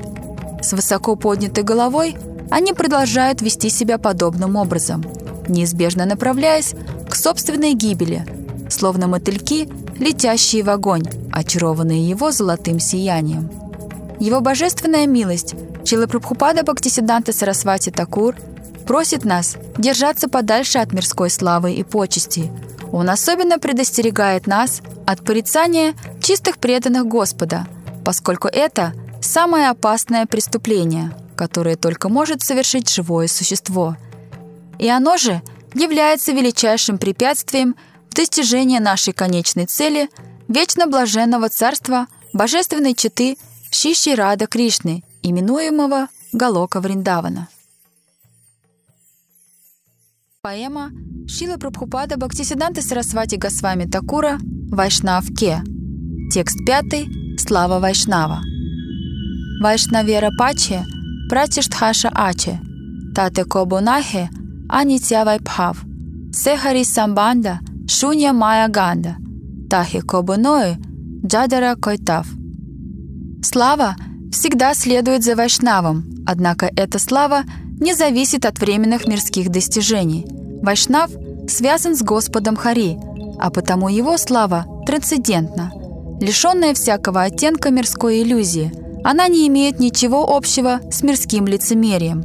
[0.61, 2.17] С высоко поднятой головой
[2.51, 5.05] они продолжают вести себя подобным образом,
[5.49, 6.73] неизбежно направляясь
[7.09, 8.25] к собственной гибели,
[8.69, 9.69] словно мотыльки,
[9.99, 13.49] летящие в огонь, очарованные его золотым сиянием.
[14.19, 18.35] Его божественная милость, Чилапрабхупада Бхактисиданта Сарасвати Такур,
[18.87, 22.51] просит нас держаться подальше от мирской славы и почести–
[22.93, 27.65] он особенно предостерегает нас от порицания чистых преданных Господа,
[28.05, 33.97] поскольку это самое опасное преступление, которое только может совершить живое существо.
[34.79, 35.41] И оно же
[35.73, 37.75] является величайшим препятствием
[38.09, 40.09] в достижении нашей конечной цели
[40.47, 43.37] вечно блаженного царства божественной четы
[43.71, 47.47] Шиши Рада Кришны, именуемого Галока Вриндавана.
[50.41, 50.91] Поэма
[51.27, 55.63] Шила Прабхупада Бхактисиданта Сарасвати Госвами Такура Вайшнав Ке.
[56.31, 57.07] Текст пятый.
[57.37, 58.41] Слава Вайшнава.
[59.61, 60.83] Вайшнавера Паче
[61.29, 62.59] Пратиштхаша Аче
[63.15, 64.29] Тате Кобунахе
[64.75, 65.85] Анитя Вайпхав
[66.33, 69.17] Сехари Самбанда Шунья Майя Ганда
[69.69, 70.77] Тахи Кобунои
[71.23, 72.25] Джадара Койтав.
[73.43, 73.95] Слава
[74.31, 77.43] всегда следует за Вайшнавом, однако эта слава
[77.79, 80.25] не зависит от временных мирских достижений.
[80.63, 81.11] Вайшнав
[81.47, 82.97] связан с Господом Хари,
[83.39, 85.71] а потому его слава трансцендентна.
[86.19, 88.71] Лишенная всякого оттенка мирской иллюзии,
[89.03, 92.23] она не имеет ничего общего с мирским лицемерием.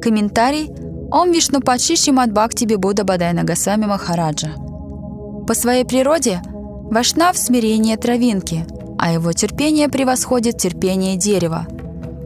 [0.00, 0.70] Комментарий
[1.10, 4.50] Ом Вишнупад Шишимад Бхакти Будда Бадай Нагасами Махараджа.
[5.46, 6.42] По своей природе
[6.90, 8.66] Вашнав– смирение травинки,
[8.98, 11.66] а его терпение превосходит терпение дерева.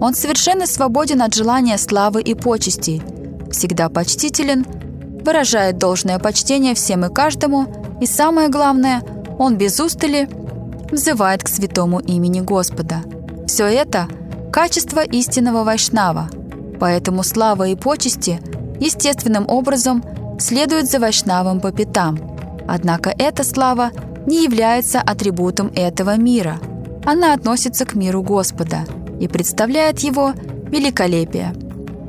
[0.01, 3.01] Он совершенно свободен от желания славы и почестей,
[3.53, 4.67] всегда почтителен,
[5.25, 7.67] выражает должное почтение всем и каждому,
[8.01, 9.03] и самое главное,
[9.39, 10.29] он без устали
[10.91, 13.03] взывает к святому имени Господа.
[13.47, 14.09] Все это–
[14.53, 16.29] качество истинного вайшнава,
[16.81, 18.41] поэтому слава и почести
[18.83, 20.05] естественным образом
[20.39, 22.19] следуют за вайшнавом по пятам.
[22.67, 23.91] Однако эта слава
[24.27, 26.59] не является атрибутом этого мира.
[27.05, 28.85] Она относится к миру Господа
[29.21, 30.33] и представляет его
[30.69, 31.55] великолепие.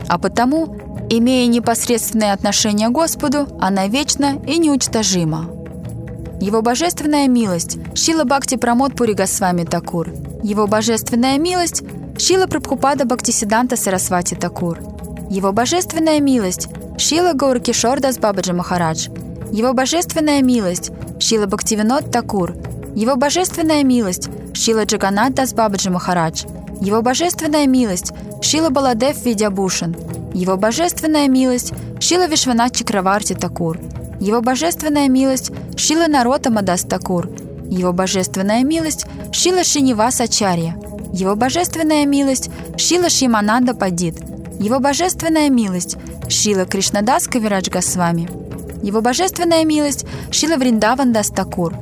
[0.07, 0.78] А потому,
[1.09, 5.49] имея непосредственное отношение к Господу, она вечна и неуничтожима.
[6.39, 10.09] Его божественная милость Шила Бхакти Прамод Пури Госвами Такур.
[10.43, 11.84] Его божественная милость
[12.17, 14.80] Шила Прабхупада Бхактисиданта Сарасвати Такур.
[15.34, 16.67] Его божественная милость
[16.99, 19.07] Шила Гауркишор Дас Бабаджи Махарадж.
[19.51, 22.53] Его божественная милость Шила Бхактивинод Такур.
[22.95, 26.43] Его божественная милость Шила Джаганат Дас Бабаджи Махарадж.
[26.81, 28.13] Его божественная милость
[28.43, 29.95] Шила Баладев Видябушин.
[30.36, 33.79] Его божественная милость Шила Вишванат Чакраварти Такур–
[34.19, 37.29] его божественная милость Шила Нарота Мадастакур,
[37.69, 40.77] Его божественная милость Шила Шиниваса Ачарья,
[41.11, 44.15] Его божественная милость Шила Шимананда Падит,
[44.60, 45.97] Его божественная милость
[46.30, 48.30] Шила Кришнадас Кавирадж Госвами,
[48.82, 51.74] Его божественная милость Шила Вриндаван Дастакур,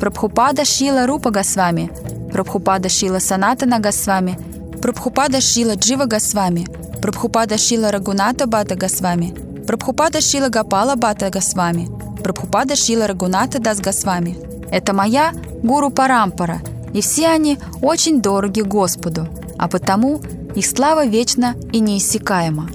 [0.00, 1.90] Прабхупада Шила Рупа Госвами,
[2.32, 4.38] Прабхупада Шила Санатана Госвами,
[4.80, 6.66] Прабхупада Шила Джива Госвами,
[7.02, 9.34] Прабхупада Шила Рагуната Бата Госвами–
[9.68, 11.90] Прабхупада Шила Гапала Бата Госвами,
[12.22, 14.38] Прабхупада Шила Рагуната Дас Госвами.
[14.70, 16.62] Это моя гуру Парампара,
[16.94, 20.22] и все они очень дороги Господу, а потому
[20.58, 22.68] их слава вечна и неиссякаема.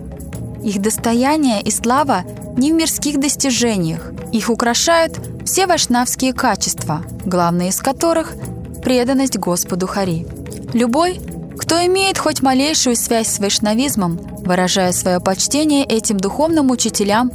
[0.63, 2.23] Их достояние и слава
[2.55, 4.13] не в мирских достижениях.
[4.31, 8.35] Их украшают все вайшнавские качества, главные из которых–
[8.83, 10.25] преданность Господу Хари.
[10.73, 11.19] Любой,
[11.57, 17.33] кто имеет хоть малейшую связь с вайшнавизмом, выражая свое почтение этим духовным учителям,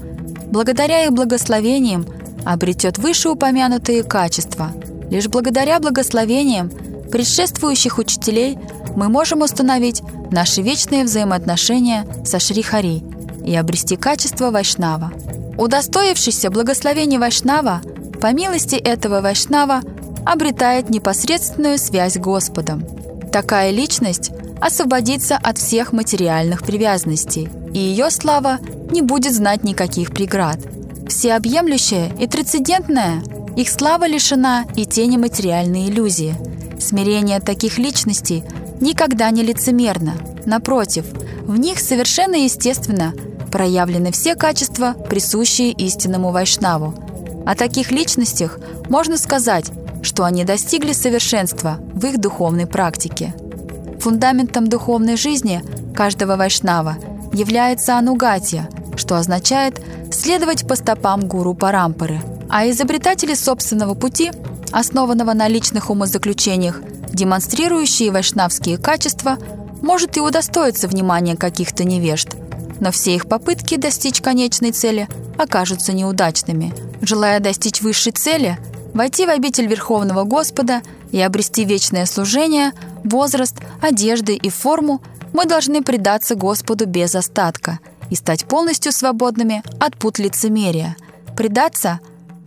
[0.50, 2.06] благодаря их благословениям
[2.46, 4.72] обретет вышеупомянутые качества.
[5.10, 6.70] Лишь благодаря благословениям
[7.10, 8.58] предшествующих учителей
[8.98, 13.04] мы можем установить наши вечные взаимоотношения со Шри Хари
[13.46, 15.12] и обрести качество Вайшнава.
[15.56, 17.80] Удостоившийся благословения Вайшнава,
[18.20, 19.82] по милости этого Вайшнава,
[20.26, 22.84] обретает непосредственную связь с Господом.
[23.30, 28.58] Такая личность освободиться от всех материальных привязанностей, и ее слава
[28.90, 30.58] не будет знать никаких преград.
[31.08, 33.22] Всеобъемлющая и трансцендентная,
[33.56, 36.34] их слава лишена и тени материальной иллюзии.
[36.80, 38.42] Смирение таких личностей
[38.80, 40.14] никогда не лицемерно.
[40.46, 41.06] Напротив,
[41.42, 43.12] в них совершенно естественно
[43.50, 46.94] проявлены все качества, присущие истинному вайшнаву.
[47.46, 48.58] О таких личностях
[48.88, 49.70] можно сказать,
[50.02, 53.34] что они достигли совершенства в их духовной практике.
[54.00, 55.62] Фундаментом духовной жизни
[55.94, 56.96] каждого вайшнава
[57.32, 59.80] является анугатия, что означает
[60.12, 62.20] следовать по стопам гуру Парампары.
[62.48, 64.30] А изобретатели собственного пути,
[64.72, 66.80] основанного на личных умозаключениях,
[67.12, 69.38] демонстрирующие вайшнавские качества,
[69.82, 72.30] может и удостоиться внимания каких-то невежд,
[72.80, 76.74] но все их попытки достичь конечной цели окажутся неудачными.
[77.00, 78.58] Желая достичь высшей цели,
[78.94, 80.82] войти в обитель Верховного Господа
[81.12, 82.72] и обрести вечное служение–
[83.04, 85.00] возраст, одежды и форму,
[85.32, 87.78] мы должны предаться Господу без остатка
[88.10, 90.96] и стать полностью свободными от пут лицемерия.
[91.36, 92.00] Предаться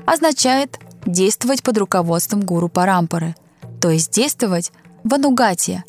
[0.05, 3.35] означает действовать под руководством гуру Парампары,
[3.81, 4.71] то есть действовать
[5.03, 5.83] в анугатия.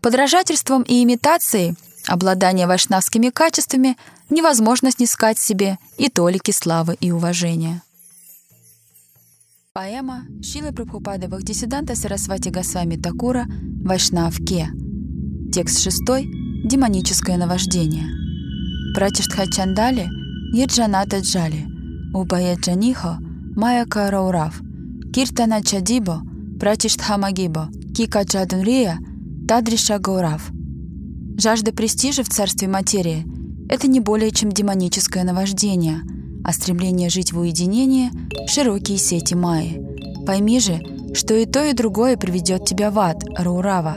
[0.00, 1.74] Подражательством и имитацией
[2.06, 3.96] обладание вайшнавскими качествами
[4.30, 7.82] невозможно снискать себе и толики славы и уважения.
[9.72, 13.44] Поэма Шилы Прабхупады Бхактисиданта Сарасвати Госвами Такура
[13.84, 14.70] «Вайшнав Ке».
[15.52, 16.24] Текст шестой
[16.64, 18.06] «Демоническое наваждение».
[18.94, 20.08] Пратиштхачандали
[20.54, 21.66] Еджаната Джали
[22.14, 23.18] Убая Джанихо
[23.54, 24.62] Майя Караурав
[25.12, 26.22] Киртана Чадибо
[26.58, 28.98] Пратиштхамагибо Кика Джадунрия
[29.48, 30.50] Тадриша Гаурав.
[31.38, 33.26] Жажда престижа в царстве материи—
[33.68, 36.00] это не более чем демоническое наваждение—
[36.46, 38.10] а стремление жить в уединении—
[38.46, 39.84] широкие сети Майи.
[40.24, 40.80] Пойми же,
[41.12, 43.96] что и то, и другое приведет тебя в ад, Раурава.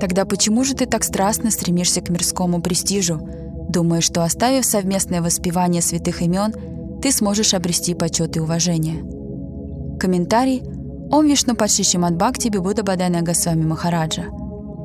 [0.00, 3.20] Тогда почему же ты так страстно стремишься к мирскому престижу,
[3.68, 6.54] думая, что, оставив совместное воспевание святых имен,
[7.02, 9.04] ты сможешь обрести почет и уважение?
[10.00, 10.62] Комментарий
[11.10, 14.24] Ом Вишну Патши Шимад Бхакти Бибуда Бадайна Госвами Махараджа.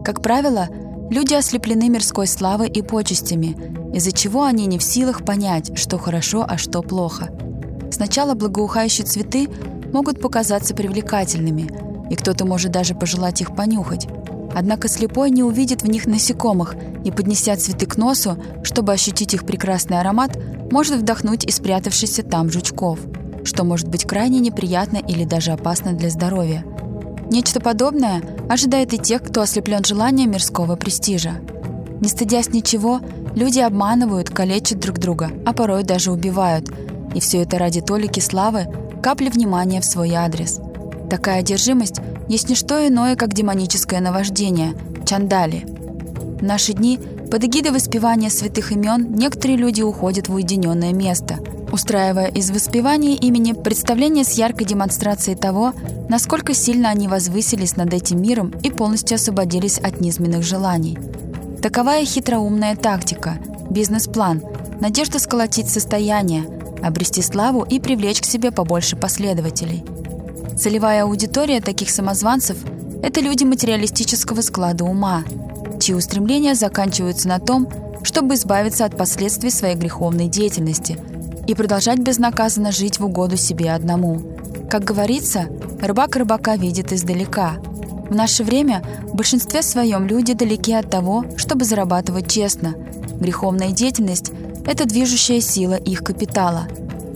[0.03, 0.67] Как правило,
[1.11, 3.55] Люди ослеплены мирской славой и почестями,
[3.93, 7.29] из-за чего они не в силах понять, что хорошо, а что плохо.
[7.91, 9.47] Сначала благоухающие цветы
[9.93, 11.69] могут показаться привлекательными,
[12.09, 14.07] и кто-то может даже пожелать их понюхать.
[14.55, 19.45] Однако слепой не увидит в них насекомых и, поднеся цветы к носу, чтобы ощутить их
[19.45, 20.35] прекрасный аромат,
[20.71, 22.99] может вдохнуть и спрятавшихся там жучков,
[23.45, 26.65] что может быть крайне неприятно или даже опасно для здоровья.
[27.29, 31.35] Нечто подобное ожидает и тех, кто ослеплен желанием мирского престижа.
[32.01, 32.99] Не стыдясь ничего,
[33.35, 36.69] люди обманывают, калечат друг друга, а порой даже убивают.
[37.13, 38.67] И все это ради толики славы,
[39.01, 40.59] капли внимания в свой адрес.
[41.09, 44.73] Такая одержимость есть не что иное, как демоническое наваждение–
[45.05, 45.65] чандали.
[46.39, 46.99] В наши дни
[47.31, 51.39] под эгидой воспевания святых имен некоторые люди уходят в уединенное место,
[51.75, 55.73] устраивая из воспевания имени представление с яркой демонстрацией того,
[56.07, 60.97] насколько сильно они возвысились над этим миром и полностью освободились от низменных желаний.
[61.61, 63.37] Таковая хитроумная тактика,
[63.69, 64.41] бизнес-план,
[64.79, 66.45] надежда сколотить состояние,
[66.81, 69.83] обрести славу и привлечь к себе побольше последователей.
[70.57, 72.57] Целевая аудитория таких самозванцев–
[73.03, 75.25] это люди материалистического склада ума,
[75.81, 77.67] чьи устремления заканчиваются на том,
[78.03, 80.97] чтобы избавиться от последствий своей греховной деятельности
[81.47, 84.21] и продолжать безнаказанно жить в угоду себе одному.
[84.69, 85.47] Как говорится,
[85.81, 87.53] рыбак рыбака видит издалека.
[88.09, 92.75] В наше время в большинстве своем люди далеки от того, чтобы зарабатывать честно.
[93.19, 94.31] Греховная деятельность–
[94.65, 96.67] это движущая сила их капитала.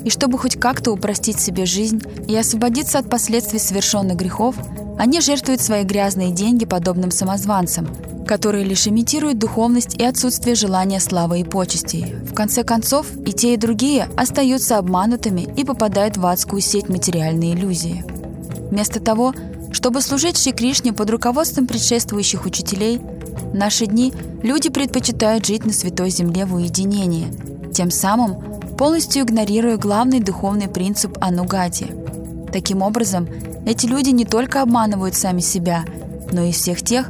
[0.04, 4.56] И чтобы хоть как-то упростить себе жизнь и освободиться от последствий совершенных грехов,
[5.00, 7.88] они жертвуют свои грязные деньги подобным самозванцам–
[8.30, 12.14] которые лишь имитируют духовность и отсутствие желания славы и почестей.
[12.30, 17.54] В конце концов, и те, и другие остаются обманутыми и попадают в адскую сеть материальной
[17.54, 18.06] иллюзии.
[18.70, 19.34] Вместо того,
[19.72, 25.74] чтобы служить Шри Кришне под руководством предшествующих учителей, в наши дни люди предпочитают жить на
[25.74, 27.34] Святой Земле в уединении,
[27.74, 28.36] тем самым
[28.78, 31.88] полностью игнорируя главный духовный принцип анугати.
[32.52, 33.28] Таким образом,
[33.66, 35.86] эти люди не только обманывают сами себя,
[36.32, 37.10] но и всех тех,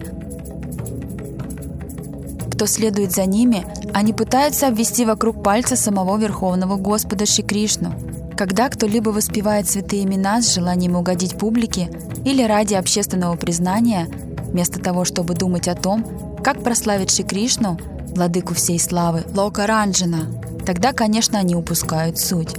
[2.52, 7.94] кто следует за ними, они пытаются обвести вокруг пальца самого Верховного Господа Шри Кришну.
[8.36, 11.90] Когда кто-либо воспевает святые имена с желанием угодить публике
[12.26, 14.08] или ради общественного признания,
[14.52, 16.06] вместо того, чтобы думать о том,
[16.44, 17.80] как прославить Шри Кришну,
[18.14, 20.28] владыку всей славы, Лока Ранджина,
[20.66, 22.56] тогда, конечно, они упускают суть.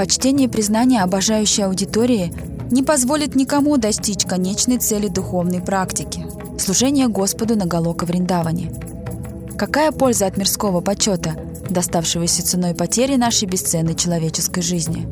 [0.00, 2.32] Почтение и признание обожающей аудитории
[2.70, 6.26] не позволит никому достичь конечной цели духовной практики–
[6.58, 8.72] служения Господу на Галока Вриндаване–
[9.58, 11.34] Какая польза от мирского почета,
[11.68, 15.06] доставшегося ценой потери нашей бесценной человеческой жизни?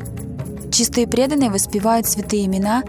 [0.71, 2.81] Чистые преданные воспевают святые имена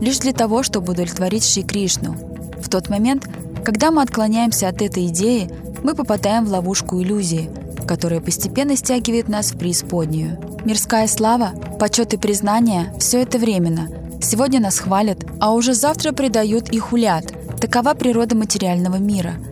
[0.00, 2.14] лишь для того, чтобы удовлетворить Шри Кришну.
[2.62, 3.28] В тот момент,
[3.64, 5.50] когда мы отклоняемся от этой идеи,
[5.82, 7.50] мы попадаем в ловушку иллюзии,
[7.88, 10.38] которая постепенно стягивает нас в преисподнюю.
[10.64, 13.88] Мирская слава, почет и признание– все это временно.
[14.22, 17.32] Сегодня нас хвалят, а уже завтра предают и хулят.
[17.60, 19.34] Такова природа материального мира–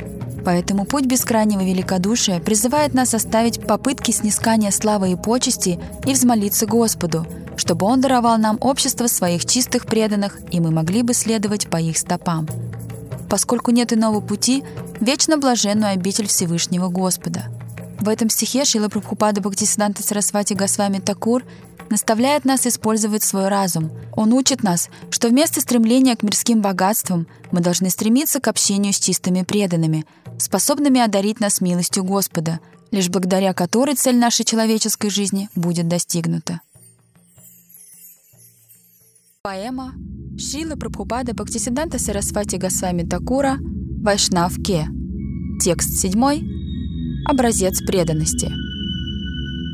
[0.47, 7.27] Поэтому путь бескрайнего великодушия призывает нас оставить попытки снискания славы и почести и взмолиться Господу,
[7.57, 11.99] чтобы Он даровал нам общество своих чистых преданных, и мы могли бы следовать по их
[11.99, 12.47] стопам.
[13.29, 14.63] Поскольку нет иного пути,
[15.01, 17.47] вечно блаженную обитель Всевышнего Господа.
[18.07, 21.43] В этом стихе Шила Прабхупада Бхактисиданта Сарасвати Госвами Такур
[21.91, 23.91] наставляет нас использовать свой разум.
[24.13, 29.01] Он учит нас, что вместо стремления к мирским богатствам мы должны стремиться к общению с
[29.01, 30.07] чистыми преданными–
[30.39, 32.61] способными одарить нас милостью Господа,
[32.93, 36.61] лишь благодаря которой цель нашей человеческой жизни будет достигнута.
[39.43, 39.95] Поэма
[40.39, 44.87] Шила Прабхупада Бхактисиданта Сарасвати Госвами Такура Вайшнав Ке.
[45.61, 46.66] Текст седьмой.
[47.29, 48.53] Образец преданности.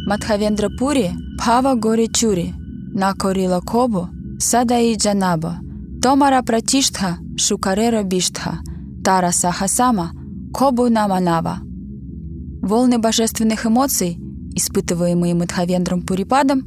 [0.06, 2.54] Мадхавендра Пури Бхава Гори Чури
[2.94, 5.58] Накорила Кобу Садаи Джанаба
[6.02, 8.58] Томара Пратиштха Шукарера Биштха
[9.04, 10.12] Тара Сахасама–
[10.54, 11.58] Кобу Наманава.
[12.62, 14.18] Волны божественных эмоций,
[14.54, 16.64] испытываемые Мадхавендром Пурипадом,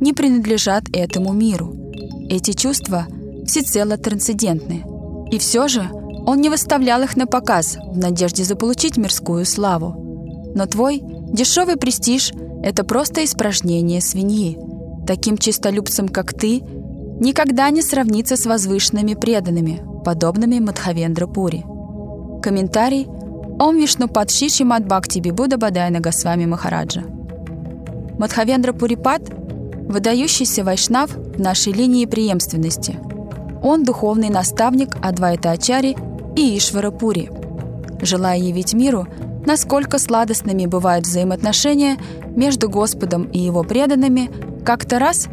[0.00, 1.74] не принадлежат этому миру.
[2.28, 3.06] Эти чувства
[3.46, 4.84] всецело трансцендентны.
[5.30, 5.88] И все же
[6.26, 10.05] он не выставлял их на показ в надежде заполучить мирскую славу.
[10.56, 12.32] Но твой дешевый престиж—
[12.64, 14.58] это просто испражнение свиньи.
[15.06, 16.62] Таким чистолюбцем, как ты,
[17.20, 21.64] никогда не сравнится с возвышенными преданными, подобными Мадхавендра Пури.
[22.42, 23.06] Комментарий
[23.60, 27.04] Ом Вишнупад Шри Шримад Бхакти Вибудха Бодхаяна Госвами Махараджа.
[28.18, 29.22] Мадхавендра Пурипад–
[29.88, 32.98] выдающийся вайшнав в нашей линии преемственности.
[33.62, 35.96] Он– духовный наставник Адвайта Ачарьи
[36.34, 37.30] и Ишвара Пури.
[38.00, 39.06] желая явить миру,
[39.46, 41.96] насколько сладостными бывают взаимоотношения
[42.34, 44.30] между Господом и его преданными,
[44.64, 45.28] как-то раз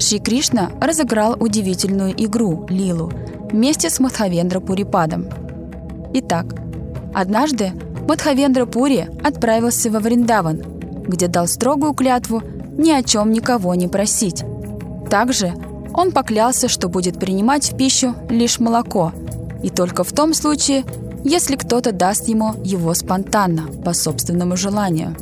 [0.00, 3.12] Шри Кришна разыграл удивительную игру Лилу
[3.52, 5.26] вместе с Мадхавендра Пурипадом.
[6.14, 6.46] Итак,
[7.14, 7.72] однажды
[8.08, 10.62] Мадхавендра Пури отправился во Вриндаван,
[11.06, 12.42] где дал строгую клятву
[12.78, 14.44] ни о чем никого не просить.
[15.10, 15.52] Также
[15.92, 19.12] он поклялся, что будет принимать в пищу лишь молоко,
[19.62, 20.84] и только в том случае,
[21.24, 25.14] если кто-то даст ему его спонтанно, по собственному желанию.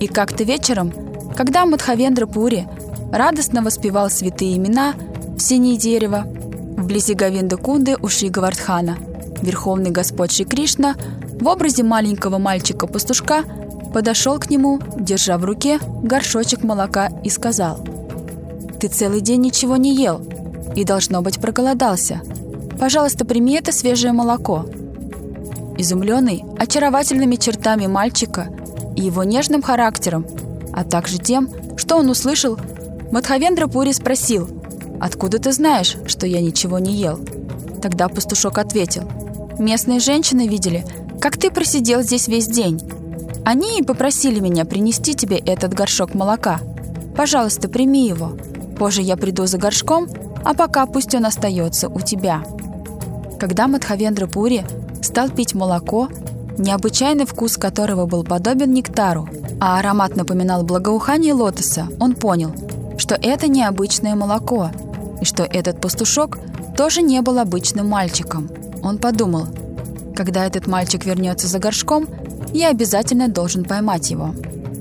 [0.00, 0.92] И как-то вечером,
[1.36, 2.66] когда Мадхавендра Пури
[3.12, 4.94] радостно воспевал святые имена
[5.36, 6.24] в синее дерево,
[6.76, 8.96] вблизи Гавинда Кунды у Шри Гавардхана,
[9.42, 10.94] Верховный Господь Шри Кришна
[11.40, 13.44] в образе маленького мальчика-пастушка
[13.92, 17.80] подошел к нему, держа в руке горшочек молока и сказал
[18.80, 20.20] «Ты целый день ничего не ел
[20.74, 22.22] и, должно быть, проголодался.
[22.80, 24.66] Пожалуйста, прими это свежее молоко».
[25.82, 28.46] Изумленный очаровательными чертами мальчика
[28.94, 30.24] и его нежным характером,
[30.72, 32.56] а также тем, что он услышал,
[33.10, 34.48] Мадхавендра Пури спросил,
[35.00, 37.18] «Откуда ты знаешь, что я ничего не ел?»
[37.82, 39.10] Тогда пастушок ответил,
[39.58, 40.86] «Местные женщины видели,
[41.20, 42.80] как ты просидел здесь весь день.
[43.44, 46.60] Они и попросили меня принести тебе этот горшок молока.
[47.16, 48.36] Пожалуйста, прими его.
[48.78, 50.06] Позже я приду за горшком,
[50.44, 52.44] а пока пусть он остается у тебя».
[53.40, 54.64] Когда Мадхавендра Пури
[55.02, 56.08] стал пить молоко,
[56.58, 59.28] необычайный вкус которого был подобен нектару,
[59.60, 62.52] а аромат напоминал благоухание лотоса, он понял,
[62.98, 64.70] что это необычное молоко,
[65.20, 66.38] и что этот пастушок
[66.76, 68.48] тоже не был обычным мальчиком.
[68.82, 69.46] Он подумал,
[70.16, 72.06] когда этот мальчик вернется за горшком,
[72.52, 74.34] я обязательно должен поймать его.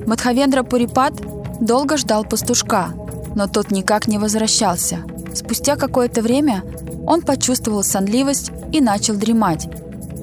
[0.05, 1.13] Мадхавендра Пурипат
[1.59, 2.89] долго ждал пастушка,
[3.35, 4.99] но тот никак не возвращался.
[5.33, 6.63] Спустя какое-то время
[7.07, 9.67] он почувствовал сонливость и начал дремать,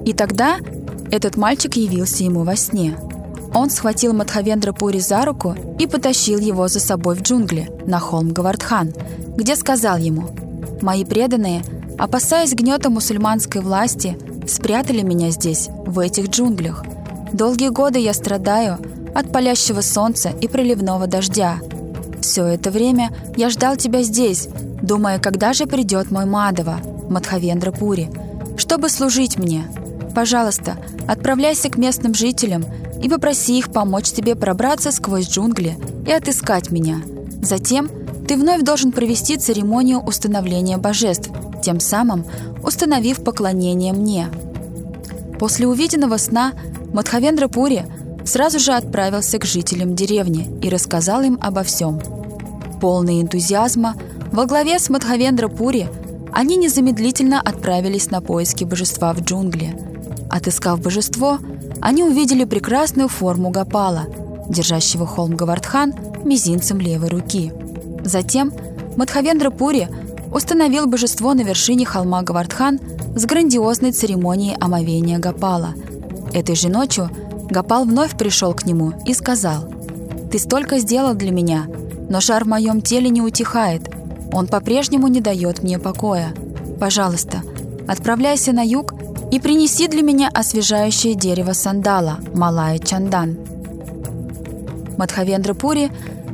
[0.04, 0.58] и тогда
[1.10, 2.96] этот мальчик явился ему во сне.
[3.54, 8.32] Он схватил Мадхавендра Пури за руку и потащил его за собой в джунгли, на холм
[8.32, 8.92] Гавардхан,
[9.36, 10.28] где сказал ему
[10.82, 11.62] «Мои преданные,
[11.98, 16.84] опасаясь гнета мусульманской власти, спрятали меня здесь, в этих джунглях.
[17.32, 18.78] Долгие годы я страдаю
[19.14, 21.58] от палящего солнца и проливного дождя.
[22.20, 24.48] Все это время я ждал тебя здесь,
[24.82, 28.10] думая, когда же придет мой Мадова, Мадхавендра Пури,
[28.56, 29.64] чтобы служить мне,
[30.18, 32.64] Пожалуйста, отправляйся к местным жителям
[33.00, 37.00] и попроси их помочь тебе пробраться сквозь джунгли и отыскать меня.
[37.40, 37.88] Затем
[38.26, 41.30] ты вновь должен провести церемонию установления божеств,
[41.62, 42.24] тем самым
[42.64, 44.26] установив поклонение мне.
[45.38, 46.52] После увиденного сна
[46.92, 47.84] Мадхавендра Пури
[48.24, 52.00] сразу же отправился к жителям деревни и рассказал им обо всем.
[52.80, 53.94] Полный энтузиазма,
[54.32, 55.88] во главе с Мадхавендра Пури
[56.32, 59.78] они незамедлительно отправились на поиски божества в джунгли–
[60.30, 61.38] Отыскав божество,
[61.80, 64.06] они увидели прекрасную форму Гапала,
[64.48, 67.52] держащего холм Гавардхан мизинцем левой руки.
[68.04, 68.52] Затем
[68.96, 69.88] Мадхавендра Пури
[70.32, 72.80] установил божество на вершине холма Гавардхан
[73.16, 75.74] с грандиозной церемонией омовения Гапала.
[76.32, 77.10] Этой же ночью
[77.50, 79.68] Гапал вновь пришел к нему и сказал,
[80.30, 81.66] «Ты столько сделал для меня,
[82.10, 83.88] но жар в моем теле не утихает.
[84.32, 86.34] Он по-прежнему не дает мне покоя.
[86.78, 87.42] Пожалуйста,
[87.86, 88.92] отправляйся на юг
[89.30, 93.38] и принеси для меня освежающее дерево сандала, Малая Чандан.
[94.96, 95.90] Мадхавендра Пури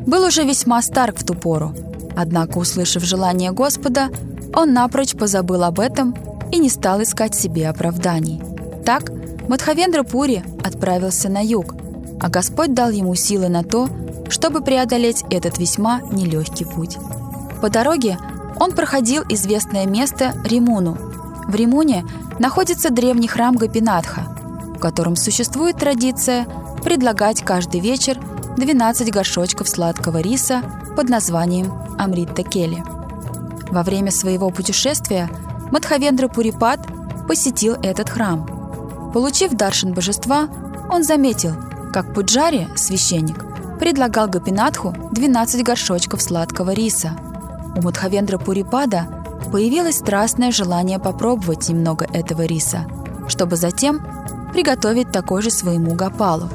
[0.07, 1.75] был уже весьма стар в ту пору,
[2.17, 4.09] однако, услышав желание Господа,
[4.55, 6.15] он напрочь позабыл об этом
[6.53, 8.41] и не стал искать себе оправданий.
[8.85, 9.11] Так
[9.49, 11.75] Мадхавендра Пури отправился на юг,
[12.21, 13.89] а Господь дал ему силы на то,
[14.29, 16.97] чтобы преодолеть этот весьма нелегкий путь.
[17.61, 18.19] По дороге
[18.59, 20.97] он проходил известное место Римуну.
[21.47, 22.05] В Римуне
[22.39, 24.23] находится древний храм Гапинатха,
[24.77, 26.47] в котором существует традиция
[26.83, 28.19] предлагать каждый вечер
[28.57, 30.63] 12 горшочков сладкого риса
[30.97, 32.83] под названием Амритта Кели.
[33.71, 35.29] Во время своего путешествия
[35.71, 36.81] Мадхавендра Пурипат
[37.27, 39.11] посетил этот храм.
[39.13, 40.49] Получив даршин божества,
[40.91, 41.55] он заметил,
[41.93, 43.45] как Пуджари, священник,
[43.79, 47.17] предлагал Гапинатху 12 горшочков сладкого риса.
[47.77, 49.14] У Мадхавендра Пурипада
[49.51, 52.87] появилось страстное желание попробовать немного этого риса,
[53.29, 54.01] чтобы затем
[54.53, 56.49] приготовить такой же своему Гапалу.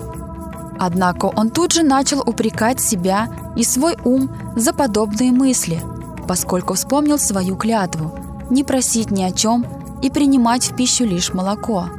[0.79, 5.81] Однако он тут же начал упрекать себя и свой ум за подобные мысли,
[6.27, 8.13] поскольку вспомнил свою клятву
[8.49, 9.65] не просить ни о чем
[10.01, 11.89] и принимать в пищу лишь молоко.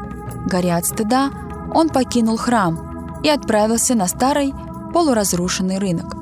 [0.46, 1.30] Горя от стыда,
[1.74, 4.54] он покинул храм и отправился на старый
[4.92, 6.16] полуразрушенный рынок.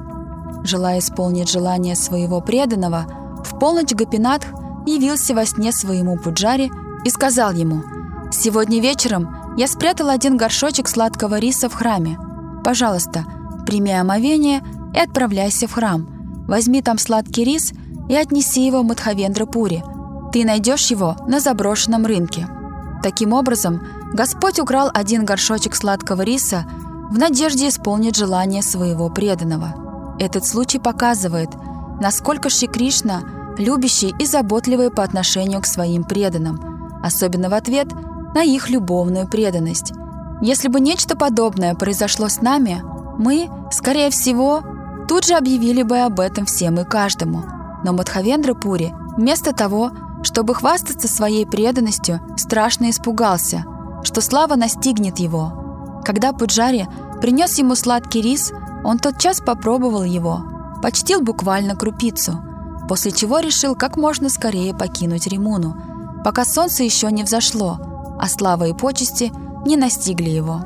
[0.65, 3.07] Желая исполнить желание своего преданного,
[3.45, 4.49] в полночь Гапинатх
[4.95, 6.71] явился во сне своему Пуджаре
[7.05, 7.83] и сказал ему
[8.31, 12.19] Сегодня вечером я спрятал один горшочек сладкого риса в храме.
[12.63, 13.25] Пожалуйста,
[13.67, 14.63] прими омовение
[14.95, 16.07] и отправляйся в храм.
[16.47, 17.73] Возьми там сладкий рис
[18.09, 19.83] и отнеси его в Мадхавендра-Пури.
[20.31, 22.47] Ты найдешь его на заброшенном рынке.
[23.03, 23.81] Таким образом,
[24.13, 26.67] Господь украл один горшочек сладкого риса
[27.11, 30.17] в надежде исполнить желание своего преданного.
[30.19, 31.49] Этот случай показывает,
[32.01, 33.23] насколько Шри Кришна
[33.59, 37.89] любящий и заботливый по отношению к своим преданным, особенно в ответ
[38.35, 39.93] на их любовную преданность.
[40.41, 42.83] Если бы нечто подобное произошло с нами,
[43.19, 44.63] мы, скорее всего,
[45.09, 47.43] тут же объявили бы об этом всем и каждому.
[47.85, 49.91] Но Мадхавендра Пури, вместо того,
[50.23, 53.65] чтобы хвастаться своей преданностью, страшно испугался,
[54.05, 56.01] что слава настигнет его.
[56.05, 56.87] Когда Пуджари
[57.21, 58.53] принес ему сладкий рис,
[58.85, 60.43] он тотчас попробовал его,
[60.83, 62.43] почтил буквально крупицу,
[62.89, 65.77] после чего решил как можно скорее покинуть Римуну,
[66.25, 67.79] пока солнце еще не взошло,
[68.19, 69.31] а слава и почести
[69.67, 70.63] не настигли его.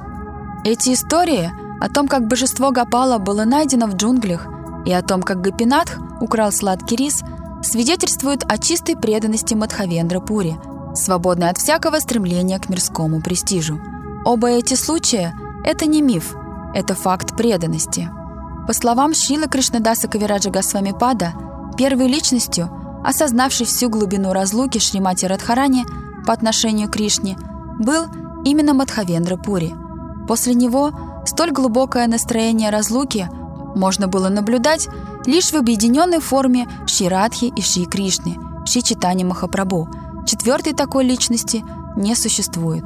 [0.64, 1.50] Эти истории
[1.80, 4.46] о том, как божество Гапала было найдено в джунглях,
[4.86, 7.22] и о том, как Гапинатх украл сладкий рис,
[7.62, 10.56] свидетельствуют о чистой преданности Мадхавендра Пури,
[10.94, 13.80] свободной от всякого стремления к мирскому престижу.
[14.24, 16.34] Оба эти случая– это не миф,
[16.74, 18.08] это факт преданности.
[18.66, 21.32] По словам Шила Кришнадаса Кавираджа Госвамипада,
[21.72, 22.70] первой личностью,
[23.04, 25.84] осознавшей всю глубину разлуки Шримати Радхарани
[26.26, 27.36] по отношению к Кришне,
[27.78, 28.06] был
[28.44, 29.74] именно Мадхавендра Пури.
[30.28, 30.92] После него
[31.24, 33.28] столь глубокое настроение разлуки
[33.74, 34.88] можно было наблюдать
[35.26, 39.88] лишь в объединенной форме Ширадхи и Шри Кришны, Шри Читани Махапрабху.
[40.26, 41.64] Четвертой такой личности
[41.96, 42.84] не существует.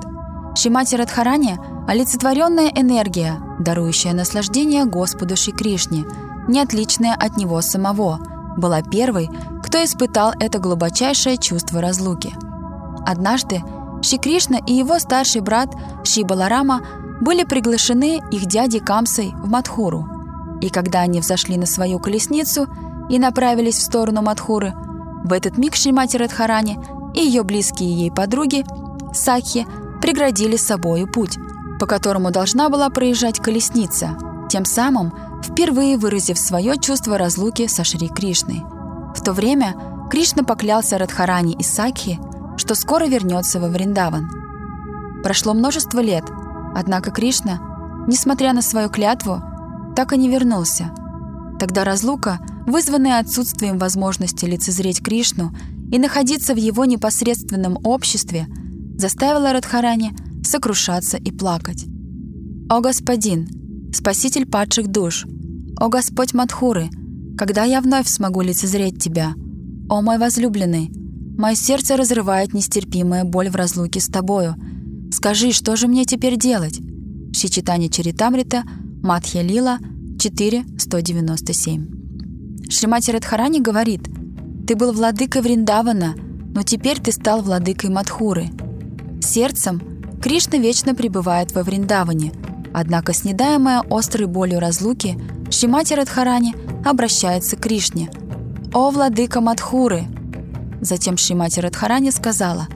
[0.55, 6.05] Шимати Радхарани– олицетворенная энергия, дарующая наслаждение Господу Шри Кришне,
[6.49, 8.20] не отличная от него самого,
[8.57, 9.28] была первой,
[9.62, 12.34] кто испытал это глубочайшее чувство разлуки.
[13.07, 13.62] Однажды
[14.02, 16.80] Шри Кришна и его старший брат Шри Баларама
[17.20, 20.07] были приглашены их дядей Камсой в Мадхуру.
[20.61, 22.66] И когда они взошли на свою колесницу
[23.09, 24.74] и направились в сторону Мадхуры,
[25.24, 26.78] в этот миг Шримати Радхарани
[27.14, 28.64] и ее близкие ей подруги
[29.12, 29.66] Сакхи
[30.00, 31.38] преградили собою путь,
[31.80, 34.16] по которому должна была проезжать колесница,
[34.48, 35.12] тем самым
[35.43, 38.62] впервые выразив свое чувство разлуки со Шри Кришной.
[39.14, 39.74] В то время
[40.11, 42.18] Кришна поклялся Радхарани и Сакхи,
[42.57, 44.30] что скоро вернется во Вриндаван.
[45.22, 46.24] Прошло множество лет,
[46.74, 49.43] однако Кришна, несмотря на свою клятву,
[49.97, 50.93] так и не вернулся.
[51.59, 55.53] Тогда разлука, вызванная отсутствием возможности лицезреть Кришну
[55.91, 58.47] и находиться в его непосредственном обществе,
[58.99, 60.14] заставила Радхарани
[60.45, 61.87] сокрушаться и плакать.
[62.68, 63.49] «О Господин,
[63.97, 65.24] Спаситель падших душ!
[65.80, 66.90] О Господь Мадхуры,
[67.38, 69.32] когда я вновь смогу лицезреть Тебя?
[69.88, 70.90] О мой возлюбленный!
[71.38, 74.55] Мое сердце разрывает нестерпимая боль в разлуке с Тобою.
[75.11, 76.78] Скажи, что же мне теперь делать?»
[77.32, 78.64] Шичитани Чаритамрита,
[79.03, 79.78] Матхья Лила,
[80.18, 82.70] 4.197.
[82.70, 84.03] Шримати Радхарани говорит,
[84.66, 86.14] «Ты был владыкой Вриндавана,
[86.55, 88.51] но теперь ты стал владыкой Мадхуры.
[89.22, 89.80] Сердцем
[90.20, 92.34] Кришна вечно пребывает во Вриндаване,
[92.77, 95.18] однако снедаемая острой болью разлуки,
[95.51, 96.55] Шримати Радхарани
[96.85, 98.11] обращается к Кришне.
[98.74, 100.05] «О, владыка Мадхуры!»
[100.83, 102.68] Затем Шримати Радхарани сказала,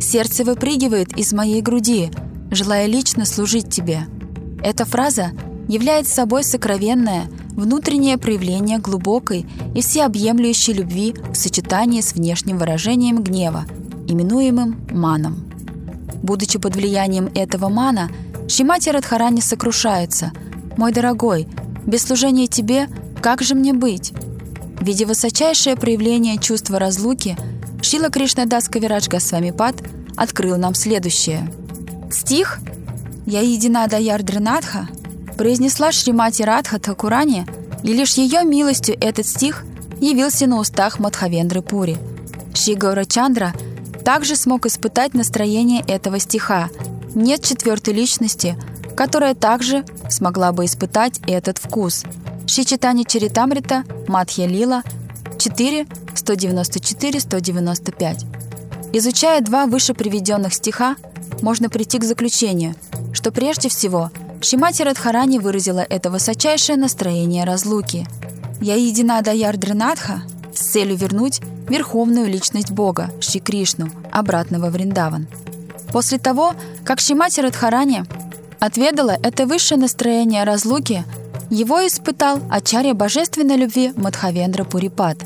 [0.00, 2.10] «Сердце выпрыгивает из моей груди,
[2.50, 4.08] желая лично служить тебе».
[4.60, 5.30] Эта фраза
[5.68, 13.66] является собой сокровенное, внутреннее проявление глубокой и всеобъемлющей любви в сочетании с внешним выражением гнева,
[14.08, 15.53] именуемым маном.
[16.22, 18.10] Будучи под влиянием этого мана,
[18.48, 20.32] Шимати Радхарани сокрушается
[20.76, 21.48] «Мой дорогой,
[21.86, 22.88] без служения тебе,
[23.22, 24.12] как же мне быть?»
[24.80, 27.36] Видя высочайшее проявление чувства разлуки,
[27.80, 29.76] Шила Кришнадас Кавирадж Госвамипад
[30.16, 31.50] открыл нам следующее.
[32.10, 32.60] Стих
[33.26, 34.88] «Я едина Даяр Дринадха»
[35.36, 37.46] произнесла Шримати Радха Такурани,
[37.82, 39.64] и лишь ее милостью этот стих
[40.00, 41.96] явился на устах Мадхавендры Пури.
[42.54, 42.76] Шри
[43.08, 43.52] Чандра
[44.04, 46.68] также смог испытать настроение этого стиха.
[47.14, 48.58] Нет четвертой личности,
[48.96, 52.04] которая также смогла бы испытать этот вкус.
[52.46, 54.84] Шичитани Чаритамрита, Матхья Лила,
[55.38, 58.26] 4, 194-195.
[58.92, 60.94] Изучая два выше приведенных стиха,
[61.42, 62.76] можно прийти к заключению,
[63.12, 64.12] что прежде всего–
[64.44, 68.06] Шимати Радхарани выразила это высочайшее настроение разлуки.
[68.60, 70.22] «Я едина Даяр Дринадха»
[70.54, 75.26] с целью вернуть верховную личность Бога, Шри Кришну, обратно во Вриндаван.
[75.92, 76.54] После того,
[76.84, 78.04] как Шимати Радхарани
[78.60, 81.04] отведала это высшее настроение разлуки,
[81.50, 85.18] его испытал Ачарья божественной любви Мадхавендра Пурипад,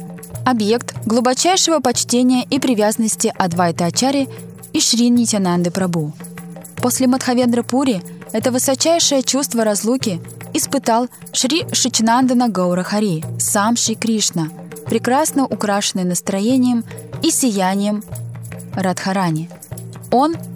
[0.44, 4.28] объект глубочайшего почтения и привязанности Адвайта Ачари
[4.72, 6.12] и Шри Нитянанды Прабу–
[6.80, 8.02] После Мадхавендра Пури
[8.32, 10.20] это высочайшее чувство разлуки
[10.54, 14.48] испытал Шри Шичнандана Гаурахари, сам Шри Кришна,
[14.88, 16.84] прекрасно украшенный настроением
[17.22, 18.02] и сиянием
[18.74, 19.48] Радхарани.
[20.10, 20.34] Он—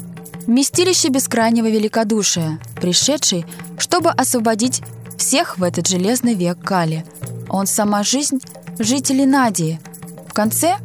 [0.47, 3.47] вместилище бескрайнего великодушия, пришедший,
[3.79, 4.83] чтобы освободить
[5.17, 7.05] всех в этот железный век Кали.
[7.49, 8.41] Он сама жизнь
[8.79, 9.81] жителей Надии.
[10.29, 10.77] В конце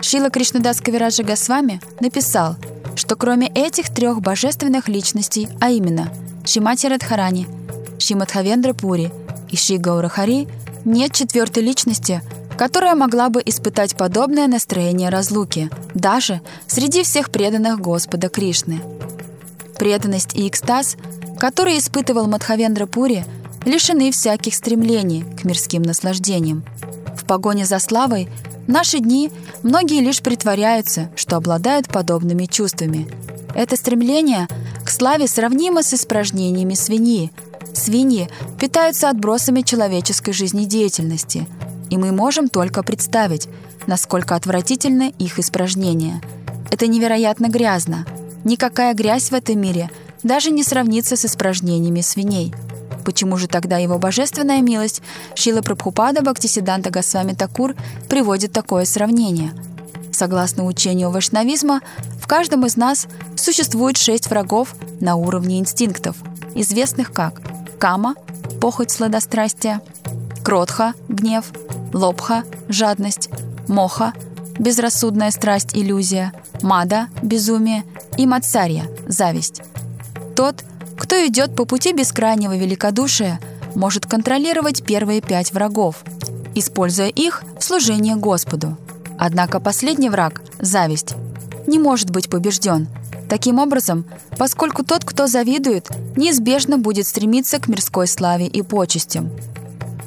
[0.00, 2.56] Шила Кришнадас Кавираджа Госвами написал,
[2.96, 6.12] что кроме этих трех божественных личностей, а именно
[6.44, 7.46] Шимати Радхарани,
[7.98, 9.12] Шимадхавендра Пури
[9.50, 10.48] и Ши Гаурахари,
[10.84, 12.20] нет четвертой личности,
[12.56, 18.80] которая могла бы испытать подобное настроение разлуки, даже среди всех преданных Господа Кришны.
[19.78, 20.96] Преданность и экстаз,
[21.38, 23.24] которые испытывал Мадхавендра Пури,
[23.64, 26.64] лишены всяких стремлений к мирским наслаждениям.
[27.16, 28.28] В погоне за славой
[28.66, 29.30] в наши дни
[29.62, 33.08] многие лишь притворяются, что обладают подобными чувствами.
[33.54, 34.48] Это стремление
[34.84, 37.32] к славе сравнимо с испражнениями свиньи.
[37.74, 38.28] Свиньи
[38.60, 41.46] питаются отбросами человеческой жизнедеятельности,
[41.92, 43.48] и мы можем только представить,
[43.86, 46.22] насколько отвратительны их испражнения.
[46.70, 48.06] Это невероятно грязно.
[48.44, 49.90] Никакая грязь в этом мире
[50.22, 52.54] даже не сравнится с испражнениями свиней–
[53.04, 55.02] Почему же тогда его божественная милость
[55.34, 57.74] Шила Прабхупада Бхактисиданта Госвами Такур
[58.08, 59.52] приводит такое сравнение?
[60.12, 61.80] Согласно учению вайшнавизма,
[62.20, 66.14] в каждом из нас существует шесть врагов на уровне инстинктов,
[66.54, 67.40] известных как
[67.80, 68.14] кама–
[68.60, 69.80] похоть сладострастия,
[70.42, 71.52] кротха– гнев,
[71.92, 73.30] лобха– жадность,
[73.68, 74.12] моха–
[74.58, 76.32] безрассудная страсть, иллюзия,
[76.62, 77.84] мада– безумие
[78.16, 79.62] и мацарья– зависть.
[80.36, 80.64] Тот,
[80.96, 83.40] кто идет по пути бескрайнего великодушия,
[83.74, 86.02] может контролировать первые пять врагов,
[86.54, 88.76] используя их в служении Господу.
[89.18, 91.14] Однако последний враг– зависть–
[91.66, 92.88] не может быть побежден.
[93.28, 94.04] Таким образом,
[94.36, 99.30] поскольку тот, кто завидует, неизбежно будет стремиться к мирской славе и почестям.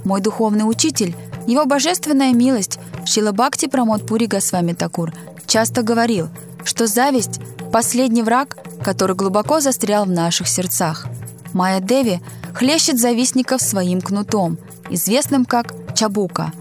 [0.06, 1.16] Мой духовный учитель,
[1.48, 5.14] его божественная милость, Шила Бхакти Прамод Пури Госвами Такур,
[5.48, 6.30] часто говорил,
[6.64, 7.42] что зависть–
[7.74, 11.08] последний враг, который глубоко застрял в наших сердцах.
[11.54, 12.22] Майя Деви
[12.54, 14.58] хлещет завистников своим кнутом,
[14.90, 16.52] известным как чабука,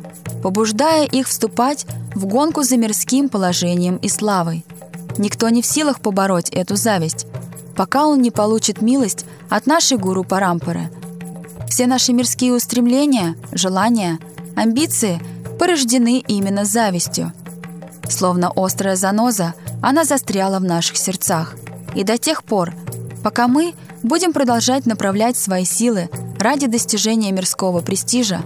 [0.42, 4.64] побуждая их вступать в гонку за мирским положением и славой.
[5.18, 7.26] Никто не в силах побороть эту зависть,
[7.76, 10.90] пока он не получит милость от нашей гуру Парампары.
[11.74, 14.20] Все наши мирские устремления, желания,
[14.54, 15.20] амбиции
[15.58, 17.32] порождены именно завистью.
[18.08, 21.56] Словно острая заноза, она застряла в наших сердцах–
[21.96, 22.72] и до тех пор,
[23.24, 23.74] пока мы
[24.04, 28.42] будем продолжать направлять свои силы ради достижения мирского престижа,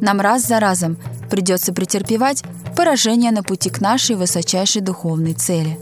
[0.00, 0.96] нам раз за разом
[1.30, 2.44] придется претерпевать
[2.76, 5.78] поражение на пути к нашей высочайшей духовной цели.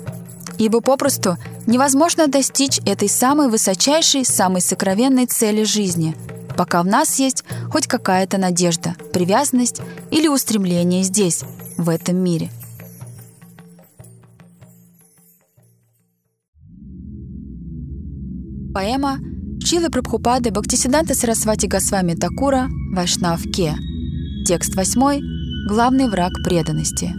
[0.59, 1.37] Ибо попросту
[1.69, 6.17] невозможно достичь этой самой высочайшей, самой сокровенной цели жизни,
[6.59, 9.81] пока в нас есть хоть какая-то надежда, привязанность
[10.11, 11.45] или устремление здесь,
[11.79, 12.51] в этом мире–
[18.79, 19.19] Поэма
[19.61, 23.43] Чилы Прабхупады Бхактисиданта Сарасвати Госвами Такура Вайшнав.
[24.47, 25.21] Текст восьмой.
[25.67, 27.13] Главный враг преданности.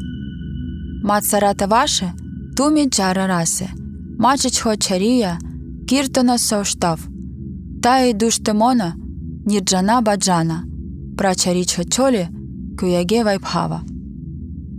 [1.03, 2.14] Мацарата Ваше
[2.56, 3.70] Туми Джара Расе
[4.18, 5.38] Мачичхо Чария
[5.86, 7.02] Киртана Соштав
[7.84, 8.95] Таи Душтемона
[9.49, 10.63] Нирджана Баджана
[11.17, 12.30] Прачаричха Чоли
[12.77, 13.81] Куяге Вайбхава.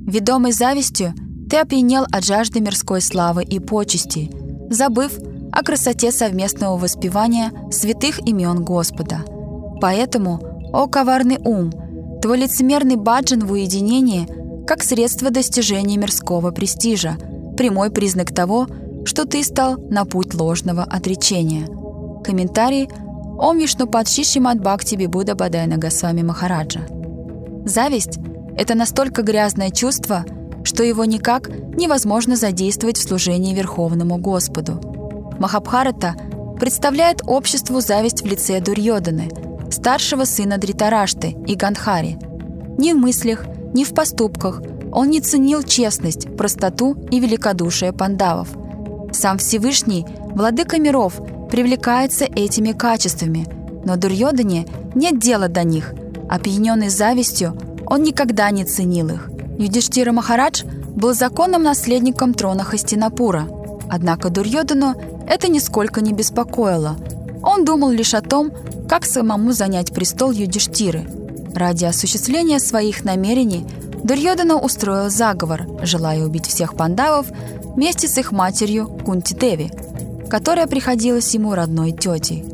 [0.07, 1.13] Ведомый завистью,
[1.51, 4.31] ты опьянел от жажды мирской славы и почести,
[4.71, 5.19] забыв,
[5.51, 9.25] о красоте совместного воспевания святых имен Господа.
[9.81, 10.39] Поэтому,
[10.73, 11.73] о коварный ум,
[12.23, 14.29] твой лицемерный баджан в уединении
[14.69, 17.17] как средство достижения мирского престижа,
[17.57, 18.69] прямой признак того,
[19.05, 21.67] что ты стал на путь ложного отречения.
[22.23, 22.89] Комментарий
[23.41, 26.81] Ом Вишнупад Шишимат Бхакти Бибуда Бадайна Госвами Махараджа.
[27.65, 28.19] Зависть–
[28.57, 30.25] это настолько грязное чувство,
[30.63, 34.81] что его никак невозможно задействовать в служении Верховному Господу–
[35.41, 36.17] Махабхарата
[36.59, 39.31] представляет обществу зависть в лице Дурьоданы,
[39.71, 42.19] старшего сына Дритарашты и Гандхари.
[42.77, 44.61] Ни в мыслях, ни в поступках
[44.93, 48.49] он не ценил честность, простоту и великодушие пандавов.
[49.13, 50.05] Сам Всевышний,
[50.35, 53.47] владыка миров, привлекается этими качествами,
[53.85, 55.95] но Дурьодане нет дела до них.
[56.29, 57.57] Опьяненный завистью,
[57.87, 59.31] он никогда не ценил их.
[59.59, 60.65] Юдиштира Махарадж
[60.95, 63.49] был законным наследником трона Хастинапура.
[63.89, 64.95] Однако Дурьодану
[65.29, 66.97] это нисколько не беспокоило.
[67.43, 68.53] Он думал лишь о том,
[68.89, 71.09] как самому занять престол Юдиштиры.
[71.55, 73.67] Ради осуществления своих намерений
[74.05, 77.27] Дурьодана устроил заговор, желая убить всех пандавов
[77.75, 79.90] вместе с их матерью Кунти-Деви.
[80.31, 82.45] Которая приходилась ему родной тетей.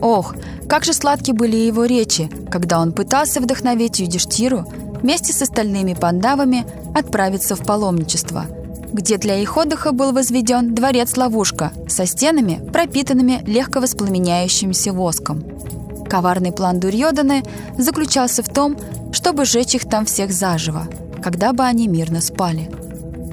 [0.00, 0.34] Ох,
[0.68, 4.64] как же сладки были его речи, когда он пытался вдохновить Юдиштиру
[5.02, 6.64] вместе с остальными пандавами
[6.94, 8.46] отправиться в паломничество,
[8.92, 15.44] где для их отдыха был возведен дворец-ловушка со стенами, пропитанными легко воспламеняющимся воском.
[16.08, 17.44] Коварный план Дурьоданы
[17.78, 18.76] заключался в том,
[19.12, 20.86] чтобы сжечь их там всех заживо,
[21.22, 22.70] когда бы они мирно спали.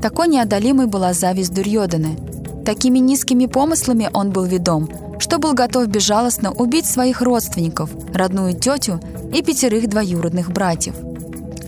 [0.02, 2.18] Такой неодолимой была зависть Дурьоданы.
[2.68, 4.90] Такими низкими помыслами он был ведом,
[5.20, 9.00] что был готов безжалостно убить своих родственников, родную тетю
[9.34, 10.94] и пятерых двоюродных братьев.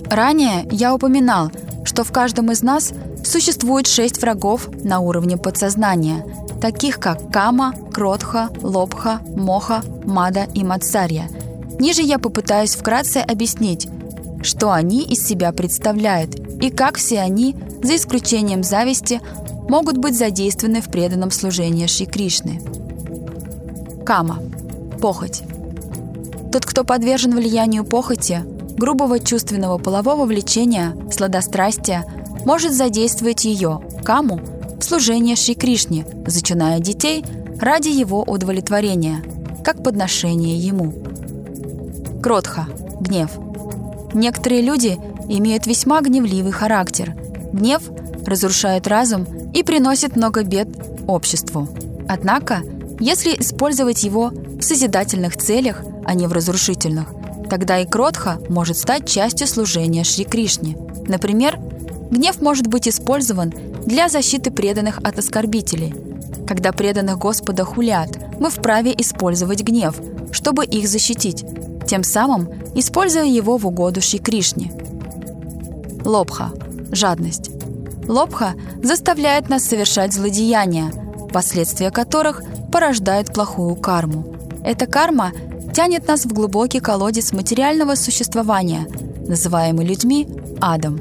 [0.10, 1.52] Ранее я упоминал,
[1.86, 2.92] что в каждом из нас
[3.24, 6.26] существует шесть врагов на уровне подсознания,
[6.60, 11.30] таких как Кама, Кротха, Лобха, Моха, Мада и Мацарья.
[11.80, 13.88] Ниже я попытаюсь вкратце объяснить,
[14.42, 19.22] что они из себя представляют и как все они, за исключением зависти,
[19.70, 22.62] могут быть задействованы в преданном служении Шри Кришны.
[24.06, 24.40] Кама–
[25.02, 25.44] похоть.
[26.52, 28.44] Тот, кто подвержен влиянию похоти,
[28.76, 32.06] грубого чувственного полового влечения, сладострастия,
[32.46, 34.42] может задействовать ее, каму,
[34.80, 37.24] в служение Шри Кришне, зачиная детей
[37.60, 39.22] ради его удовлетворения,
[39.64, 40.94] как подношение ему.
[42.24, 42.68] Кротха–
[43.00, 43.32] гнев.
[44.14, 44.98] Некоторые люди
[45.28, 47.16] имеют весьма гневливый характер.
[47.54, 47.84] Гнев
[48.26, 50.68] разрушает разум и приносит много бед
[51.08, 51.68] обществу.
[52.08, 52.62] Однако,
[53.00, 57.08] если использовать его в созидательных целях, а не в разрушительных,
[57.50, 60.78] тогда и кротха может стать частью служения Шри Кришне.
[61.08, 61.58] Например,
[62.12, 63.54] гнев может быть использован
[63.86, 65.94] для защиты преданных от оскорбителей.
[66.48, 69.96] Когда преданных Господа хулят, мы вправе использовать гнев,
[70.32, 71.46] чтобы их защитить,
[71.88, 74.72] тем самым используя его в угоду Шри Кришне.
[76.06, 76.52] Лобха–
[76.92, 77.52] жадность.
[78.08, 80.92] Лобха заставляет нас совершать злодеяния,
[81.32, 82.42] последствия которых
[82.72, 84.36] порождают плохую карму.
[84.64, 85.32] Эта карма
[85.74, 88.88] тянет нас в глубокий колодец материального существования,
[89.28, 90.28] называемый людьми
[90.60, 91.00] адом.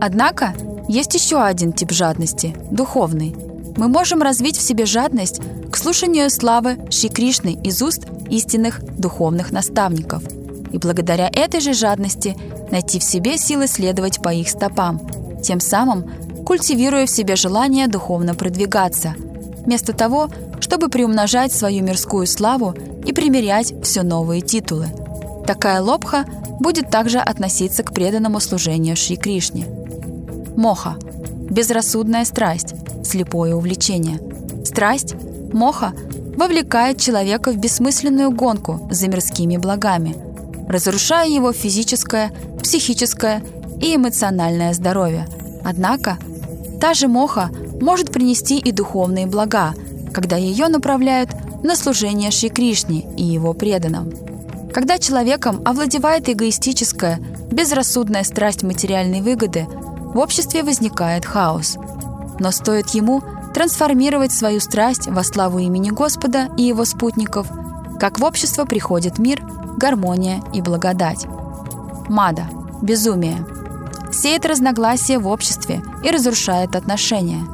[0.00, 0.54] Однако
[0.88, 3.34] есть еще один тип жадности– духовный.
[3.76, 5.40] Мы можем развить в себе жадность
[5.70, 10.22] к слушанию славы Шри Кришны из уст истинных духовных наставников.
[10.72, 12.36] И благодаря этой же жадности
[12.70, 15.00] найти в себе силы следовать по их стопам,
[15.42, 16.10] тем самым
[16.44, 19.14] культивируя в себе желание духовно продвигаться,
[19.64, 20.28] вместо того,
[20.60, 22.74] чтобы приумножать свою мирскую славу
[23.04, 24.88] и примерять все новые титулы.
[25.46, 26.24] Такая лобха
[26.60, 29.66] будет также относиться к преданному служению Шри Кришне.
[30.56, 30.96] Моха–
[31.50, 32.74] безрассудная страсть,
[33.04, 34.20] слепое увлечение.
[34.64, 35.14] Страсть,
[35.52, 35.92] моха,
[36.36, 40.16] вовлекает человека в бессмысленную гонку за мирскими благами,
[40.68, 42.32] разрушая его физическое,
[42.62, 43.42] психическое
[43.80, 45.28] и эмоциональное здоровье.
[45.64, 46.18] Однако,
[46.80, 49.74] та же моха может принести и духовные блага,
[50.12, 51.30] когда ее направляют
[51.62, 54.12] на служение Шри Кришне и его преданным.
[54.72, 57.18] Когда человеком овладевает эгоистическая,
[57.50, 61.76] безрассудная страсть материальной выгоды, в обществе возникает хаос.
[62.38, 63.22] Но стоит ему
[63.54, 67.46] трансформировать свою страсть во славу имени Господа и его спутников,
[67.98, 69.42] как в общество приходит мир,
[69.76, 71.26] гармония и благодать.
[72.08, 72.46] Мада–
[72.82, 73.46] безумие.
[74.12, 77.44] Сеет разногласия в обществе и разрушает отношения.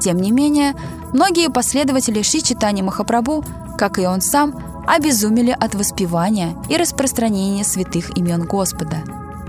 [0.00, 0.74] Тем не менее,
[1.12, 3.44] многие последователи Ши Читани Махапрабху
[3.82, 4.54] как и он сам,
[4.86, 8.98] обезумели от воспевания и распространения святых имен Господа.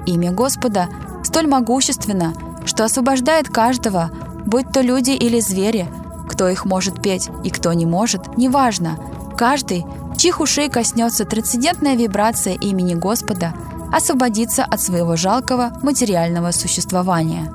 [0.07, 0.89] Имя Господа
[1.23, 2.33] столь могущественно,
[2.65, 4.09] что освобождает каждого,
[4.45, 5.87] будь то люди или звери,
[6.27, 8.97] кто их может петь и кто не может, неважно.
[9.37, 9.85] Каждый,
[10.17, 13.53] чьих ушей коснется трансцендентная вибрация имени Господа,
[13.91, 17.51] освободится от своего жалкого материального существования.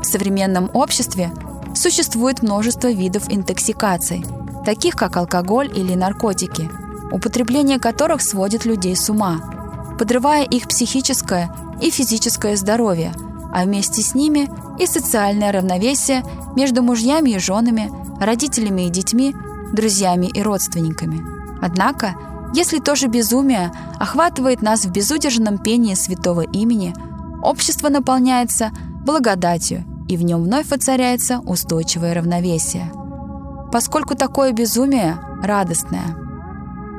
[0.00, 1.32] В современном обществе
[1.74, 4.24] существует множество видов интоксикаций–
[4.66, 6.68] таких как алкоголь или наркотики,
[7.12, 9.40] употребление которых сводит людей с ума,
[9.96, 11.50] подрывая их психическое
[11.80, 13.12] и физическое здоровье,
[13.52, 14.50] а вместе с ними
[14.80, 16.24] и социальное равновесие
[16.56, 19.36] между мужьями и женами, родителями и детьми,
[19.72, 21.22] друзьями и родственниками.
[21.60, 22.14] Однако,
[22.54, 26.94] если то же безумие охватывает нас в безудержном пении святого имени,
[27.42, 28.70] общество наполняется
[29.04, 32.90] благодатью, и в нем вновь воцаряется устойчивое равновесие–
[33.76, 36.16] поскольку такое безумие радостное.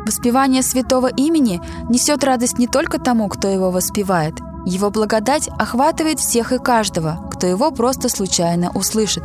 [0.05, 4.35] Воспевание святого имени несет радость не только тому, кто его воспевает.
[4.65, 9.23] Его благодать охватывает всех и каждого, кто его просто случайно услышит.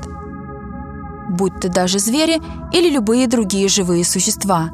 [1.32, 2.40] Будь то даже звери
[2.72, 4.70] или любые другие живые существа.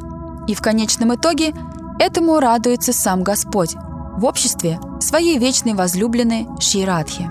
[0.47, 1.55] И в конечном итоге
[1.99, 3.75] этому радуется сам Господь
[4.17, 7.31] в обществе своей вечной возлюбленной Ширадхи.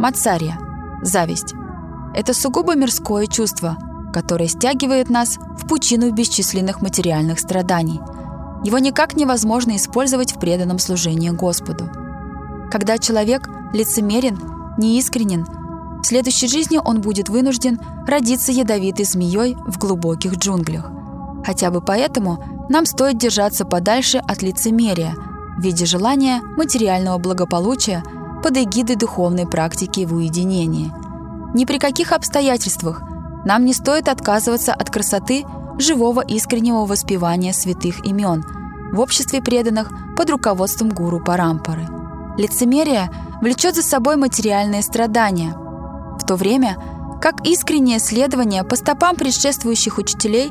[0.00, 0.58] Мацария–
[1.02, 1.54] зависть.
[2.14, 3.76] Это сугубо мирское чувство–
[4.12, 8.00] которое стягивает нас в пучину бесчисленных материальных страданий.
[8.64, 11.90] Его никак невозможно использовать в преданном служении Господу.
[12.70, 14.38] Когда человек лицемерен,
[14.78, 15.46] неискренен,
[16.02, 20.90] в следующей жизни он будет вынужден родиться ядовитой змеей в глубоких джунглях.
[21.44, 25.14] Хотя бы поэтому нам стоит держаться подальше от лицемерия
[25.56, 28.02] в виде желания материального благополучия
[28.42, 30.92] под эгидой духовной практики в уединении.
[31.54, 33.02] Ни при каких обстоятельствах
[33.44, 35.44] нам не стоит отказываться от красоты
[35.78, 38.44] живого искреннего воспевания святых имен
[38.92, 41.86] в обществе преданных под руководством гуру Парампары.
[42.36, 43.10] Лицемерие
[43.40, 45.54] влечет за собой материальные страдания,
[46.22, 46.76] в то время
[47.20, 50.50] как искреннее следование по стопам предшествующих учителей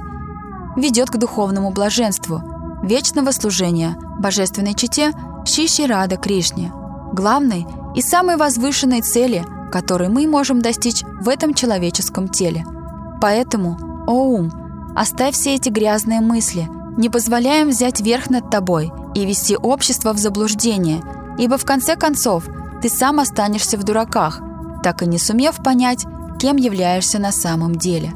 [0.78, 2.42] ведет к духовному блаженству,
[2.84, 5.12] вечного служения божественной чите
[5.46, 6.72] Шиши Рада Кришне,
[7.14, 7.66] главной
[7.96, 12.66] и самой возвышенной цели, которой мы можем достичь в этом человеческом теле–
[13.22, 13.78] Поэтому,
[14.08, 14.52] о ум,
[14.96, 16.68] оставь все эти грязные мысли,
[16.98, 21.02] не позволяем взять верх над тобой и вести общество в заблуждение,
[21.38, 22.46] ибо в конце концов
[22.82, 24.42] ты сам останешься в дураках,
[24.84, 26.06] так и не сумев понять,
[26.40, 28.14] кем являешься на самом деле.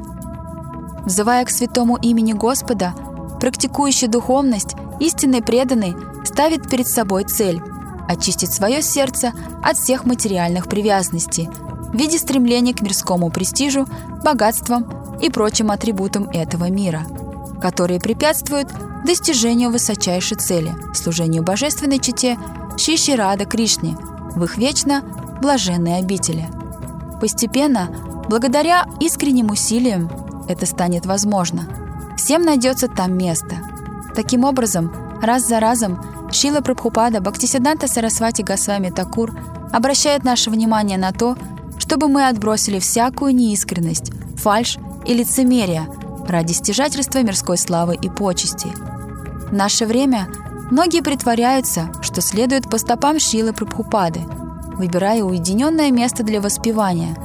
[1.04, 2.94] Взывая к святому имени Господа,
[3.40, 5.94] практикующий духовность, истинный преданный,
[6.24, 7.62] ставит перед собой цель–
[8.08, 9.32] очистить свое сердце
[9.62, 11.48] от всех материальных привязанностей–
[11.96, 13.86] в виде стремления к мирскому престижу,
[14.22, 17.02] богатствам и прочим атрибутам этого мира,
[17.62, 18.68] которые препятствуют
[19.04, 22.38] достижению высочайшей цели– служению божественной чете
[22.76, 23.96] Шиши Рада Кришне
[24.36, 25.02] в их вечно
[25.42, 26.46] блаженной обители.
[27.20, 27.88] Постепенно,
[28.28, 30.10] благодаря искренним усилиям,
[30.48, 31.66] это станет возможно.
[32.16, 33.56] Всем найдется там место.
[34.14, 39.34] Таким образом, раз за разом Шила Прабхупада Бхактисиданта Сарасвати Госвами Такур
[39.72, 41.36] обращает наше внимание на то,
[41.78, 45.86] чтобы мы отбросили всякую неискренность, фальшь и лицемерие
[46.28, 48.68] ради стяжательства мирской славы и почести.
[49.48, 50.28] В наше время
[50.70, 54.20] многие притворяются, что следуют по стопам Шилы Прабхупады,
[54.74, 57.16] выбирая уединенное место для воспевания.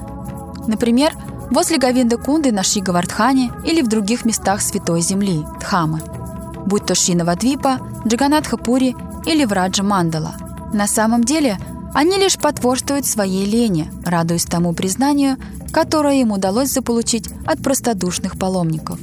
[0.68, 1.14] Например,
[1.50, 6.02] возле Гавинда Кунды на Шигавардхане или в других местах Святой Земли, Дхамы,
[6.66, 8.96] будь то Шинавадвипа, Джаганатхапури
[9.26, 10.36] или Враджа Мандала.
[10.74, 11.58] На самом деле–
[11.94, 15.38] они лишь потворствуют своей лени, радуясь тому признанию,
[15.72, 19.00] которое им удалось заполучить от простодушных паломников.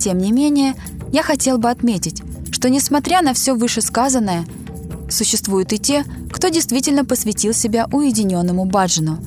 [0.00, 0.74] Тем не менее,
[1.12, 2.22] я хотел бы отметить,
[2.66, 4.44] что несмотря на все вышесказанное,
[5.08, 9.20] существуют и те, кто действительно посвятил себя уединенному баджану,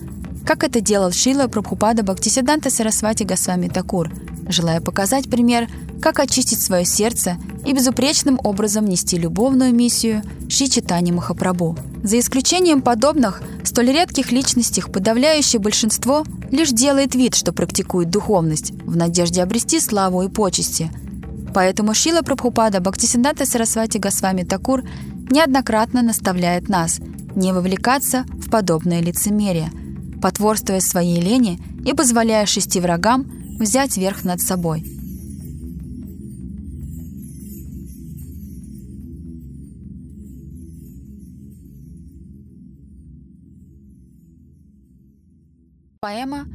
[0.46, 4.12] как это делал Шила Прабхупада Бхактисиданта Сарасвати Госвами Такур,
[4.50, 5.70] желая показать пример,
[6.02, 12.82] как очистить свое сердце и безупречным образом нести любовную миссию Ши Читани Махапрабху– за исключением
[12.82, 19.80] подобных, столь редких личностей, подавляющее большинство лишь делает вид, что практикует духовность, в надежде обрести
[19.80, 20.92] славу и почести.
[21.54, 24.84] Поэтому Шила Прабхупада Бхактисиндата Сарасвати Госвами Такур
[25.32, 27.00] неоднократно наставляет нас
[27.36, 29.72] не вовлекаться в подобное лицемерие,
[30.22, 33.26] потворствуя своей лени и позволяя шести врагам
[33.60, 34.84] взять верх над собой–
[46.02, 46.46] Поэма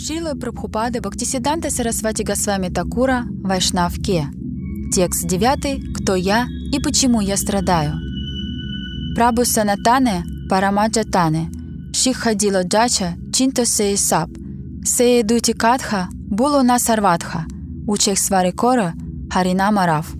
[0.00, 4.28] Шила Прабхупады Бхактисиданта Сарасвати Госвами Такура Вайшнавке.
[4.94, 7.94] Текст 9 «Кто я и почему я страдаю?»
[9.16, 11.50] Прабу Санатане Парамаджа Тане
[11.92, 14.30] Шихадила Джача Чинто Сей Сап
[14.84, 17.44] Сей Дути Катха Було На Сарватха
[17.88, 18.94] Учех Сварикора
[19.30, 20.14] Харина Марав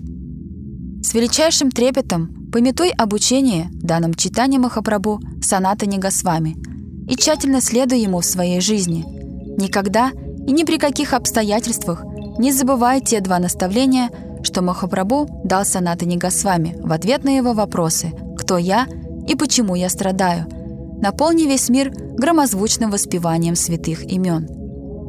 [1.01, 6.57] С величайшим трепетом пометуй обучение данным читанием Махапрабху Санатани Госвами–
[7.09, 9.18] и тщательно следуй ему в своей жизни.
[9.59, 10.11] Никогда
[10.47, 12.05] и ни при каких обстоятельствах
[12.37, 14.09] не забывай те два наставления,
[14.41, 18.87] что Махапрабху дал Санатане Госвами в ответ на его вопросы «Кто я?»
[19.27, 20.45] и «Почему я страдаю?»
[21.01, 24.47] Наполни весь мир громозвучным воспеванием святых имен.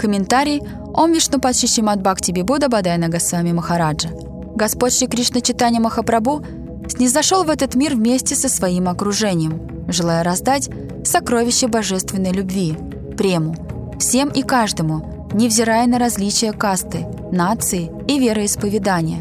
[0.00, 0.60] Комментарий
[0.94, 4.08] Ом Вишну Падшишимат Бхакти Бибуда Бадайна Госвами Махараджа.
[4.56, 6.44] Господь Шри Кришна Читания Махапрабху
[6.88, 10.68] снизошел в этот мир вместе со своим окружением, желая раздать
[11.04, 12.76] сокровище божественной любви,
[13.16, 13.54] прему,
[14.00, 19.20] всем и каждому, невзирая на различия касты, нации и вероисповедания.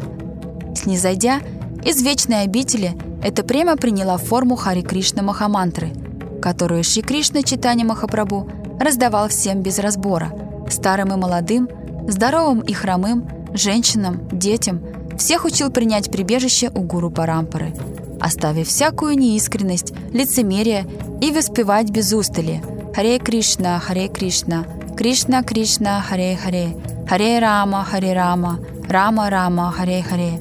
[0.74, 1.40] Снизойдя
[1.84, 5.92] из вечной обители, эта према приняла форму Хари Кришна Махамантры,
[6.40, 8.50] которую Шри Кришна читание Махапрабху
[8.80, 10.32] раздавал всем без разбора,
[10.70, 11.68] старым и молодым,
[12.08, 14.80] здоровым и хромым, женщинам, детям,
[15.18, 17.74] всех учил принять прибежище у гуру Парампары–
[18.20, 20.86] оставив всякую неискренность, лицемерие
[21.22, 22.62] и воспевать без устали
[22.94, 24.64] «Харе Кришна, Харе Кришна,
[24.96, 26.76] Кришна Кришна, Харе Харе,
[27.08, 28.58] Харе Рама, Харе Рама,
[28.88, 30.40] Рама Рама, Харе Харе.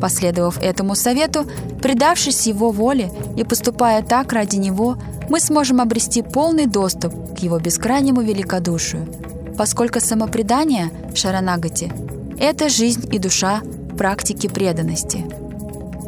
[0.00, 1.46] Последовав этому совету,
[1.82, 4.96] предавшись его воле и поступая так ради него,
[5.28, 9.06] мы сможем обрести полный доступ к его бескрайнему великодушию,
[9.56, 11.92] поскольку самопредание Шаранагати–
[12.38, 13.62] это жизнь и душа
[13.96, 15.24] практики преданности.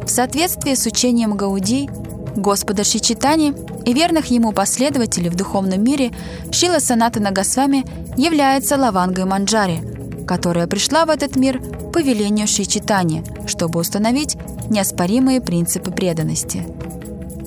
[0.05, 1.89] В соответствии с учением Гауди,
[2.35, 3.53] Господа Шичитани
[3.85, 6.11] и верных ему последователей в духовном мире,
[6.51, 7.85] Шила Саната Нагасвами
[8.17, 9.81] является лавангой Манджари,
[10.27, 11.61] которая пришла в этот мир
[11.91, 14.37] по велению Шичитани, чтобы установить
[14.69, 16.65] неоспоримые принципы преданности.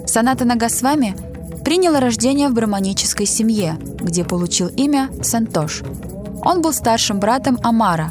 [0.07, 1.17] Саната Нагасвами
[1.65, 5.83] принял рождение в браманической семье, где получил имя Сантош.
[6.45, 8.11] Он был старшим братом Амара,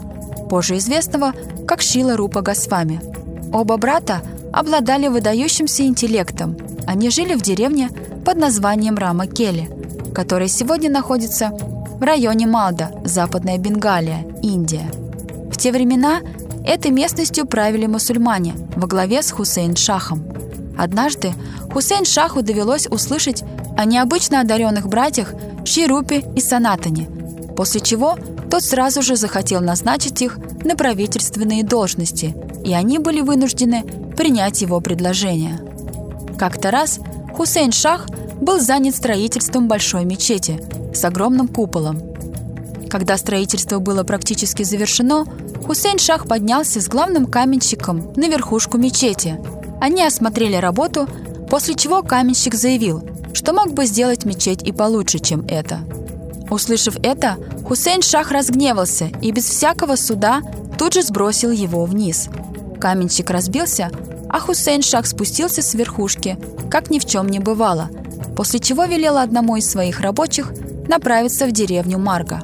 [0.49, 1.33] позже известного
[1.67, 3.01] как Шила Рупа Госвами.
[3.51, 4.21] Оба брата
[4.53, 6.57] обладали выдающимся интеллектом.
[6.85, 7.89] Они жили в деревне
[8.25, 9.69] под названием Рама Кели,
[10.13, 14.91] которая сегодня находится в районе Малда, Западная Бенгалия, Индия.
[15.51, 16.21] В те времена
[16.65, 20.23] этой местностью правили мусульмане во главе с Хусейн Шахом.
[20.77, 21.33] Однажды
[21.71, 23.43] Хусейн Шаху довелось услышать
[23.77, 25.33] о необычно одаренных братьях
[25.63, 27.07] Ширупе и Санатане,
[27.61, 28.17] после чего
[28.49, 32.35] тот сразу же захотел назначить их на правительственные должности,
[32.65, 33.83] и они были вынуждены
[34.17, 35.59] принять его предложение.
[36.39, 36.99] Как-то раз
[37.35, 38.07] Хусейн Шах
[38.41, 40.59] был занят строительством большой мечети
[40.91, 42.01] с огромным куполом.
[42.89, 45.25] Когда строительство было практически завершено,
[45.63, 49.39] Хусейн Шах поднялся с главным каменщиком на верхушку мечети.
[49.79, 51.07] Они осмотрели работу,
[51.47, 53.03] после чего каменщик заявил,
[53.35, 55.81] что мог бы сделать мечеть и получше, чем это.
[56.51, 60.41] Услышав это, Хусейн Шах разгневался и без всякого суда
[60.77, 62.27] тут же сбросил его вниз.
[62.79, 63.89] Каменщик разбился,
[64.29, 66.37] а Хусейн Шах спустился с верхушки,
[66.69, 67.89] как ни в чем не бывало,
[68.35, 70.51] после чего велел одному из своих рабочих
[70.89, 72.41] направиться в деревню Марга.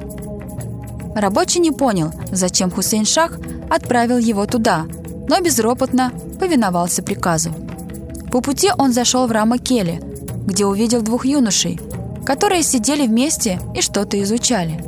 [1.14, 4.86] Рабочий не понял, зачем Хусейн Шах отправил его туда,
[5.28, 7.50] но безропотно повиновался приказу.
[8.32, 10.00] По пути он зашел в Рама Кели,
[10.46, 11.78] где увидел двух юношей,
[12.28, 14.78] которые сидели вместе и что-то изучали.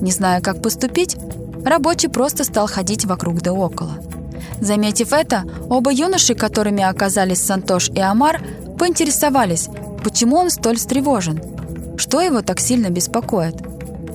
[0.00, 1.14] Не зная, как поступить,
[1.62, 3.98] рабочий просто стал ходить вокруг да около.
[4.62, 8.40] Заметив это, оба юноши, которыми оказались Сантош и Амар,
[8.78, 9.68] поинтересовались,
[10.02, 11.42] почему он столь встревожен,
[11.98, 13.56] что его так сильно беспокоит.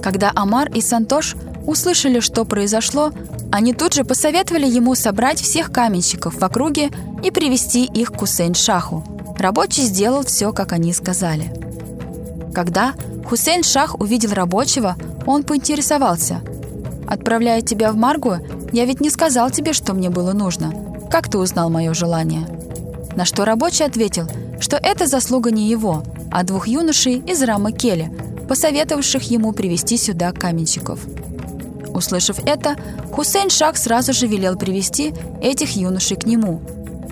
[0.01, 1.35] Когда Амар и Сантош
[1.67, 3.11] услышали, что произошло,
[3.51, 6.89] они тут же посоветовали ему собрать всех каменщиков в округе
[7.23, 9.03] и привести их к Хусейн-Шаху–
[9.37, 11.51] Рабочий сделал все, как они сказали.
[12.55, 12.93] Когда
[13.27, 14.95] Хусейн Шах увидел рабочего,
[15.25, 16.39] он поинтересовался.
[17.05, 18.37] «Отправляя тебя в Маргу,
[18.71, 20.73] я ведь не сказал тебе, что мне было нужно.
[21.11, 22.47] Как ты узнал мое желание?»
[23.13, 24.29] На что рабочий ответил,
[24.61, 28.09] что это заслуга не его, а двух юношей из Рамы Кели,
[28.47, 31.01] посоветовавших ему привести сюда каменщиков.
[31.93, 32.77] Услышав это,
[33.11, 36.61] Хусейн Шах сразу же велел привести этих юношей к нему.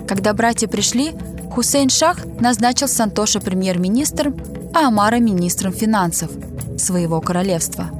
[0.08, 1.12] Когда братья пришли,
[1.54, 4.36] Хусейн Шах назначил Сантоша премьер-министром,
[4.74, 6.30] а Амара министром финансов
[6.78, 7.90] своего королевства.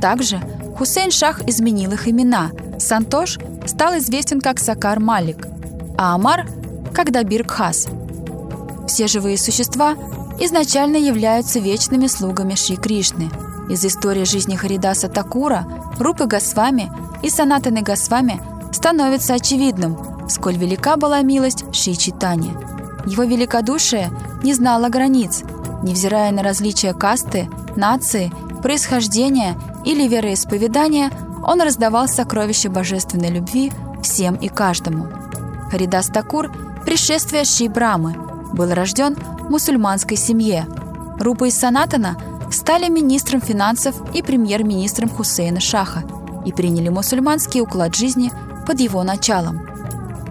[0.00, 0.40] Также
[0.78, 2.52] Хусейн Шах изменил их имена.
[2.78, 5.46] Сантош стал известен как Сакар Малик,
[5.98, 6.46] а Амар–
[6.94, 7.88] как Дабир Кхас.
[8.86, 9.94] Все живые существа
[10.40, 13.28] изначально являются вечными слугами Шри Кришны.
[13.68, 15.66] Из истории жизни Харидаса Такура,
[15.98, 16.90] Рупы Госвами
[17.22, 18.40] и Санатаны Госвами
[18.72, 19.98] становится очевидным,
[20.28, 22.54] сколь велика была милость Шри Читани–
[23.06, 24.10] его великодушие
[24.42, 25.42] не знало границ,
[25.82, 28.32] невзирая на различия касты, нации,
[28.62, 31.10] происхождения или вероисповедания,
[31.42, 35.08] он раздавал сокровища божественной любви всем и каждому.
[35.70, 36.52] Харидас Такур,
[36.84, 38.14] предшествие Ши Брамы,
[38.52, 40.66] был рожден в мусульманской семье.
[41.18, 42.16] Рупа из Санатана
[42.50, 46.02] стали министром финансов и премьер-министром Хусейна Шаха
[46.44, 48.32] и приняли мусульманский уклад жизни
[48.66, 49.66] под его началом.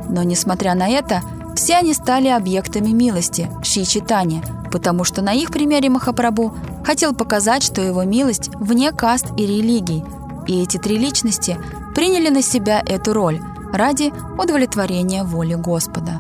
[0.10, 1.22] Но, несмотря на это,
[1.56, 7.64] все они стали объектами милости Ши Читани, потому что на их примере Махапрабху хотел показать,
[7.64, 10.04] что его милость вне каст и религий,
[10.48, 11.58] и эти три личности
[11.96, 13.42] приняли на себя эту роль
[13.74, 16.20] ради удовлетворения воли Господа.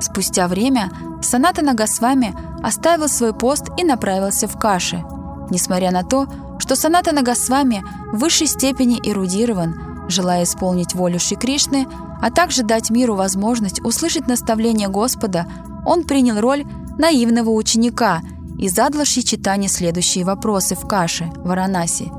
[0.00, 0.90] Спустя время
[1.22, 5.04] Саната Нагасвами оставил свой пост и направился в Каши.
[5.50, 6.26] Несмотря на то,
[6.58, 11.86] что Саната Нагасвами в высшей степени эрудирован, желая исполнить волю Шри Кришны–
[12.20, 15.46] а также дать миру возможность услышать наставление Господа,
[15.86, 16.64] он принял роль
[16.98, 18.20] наивного ученика
[18.58, 22.10] и задал Шичитане следующие вопросы в Каше, Варанаси.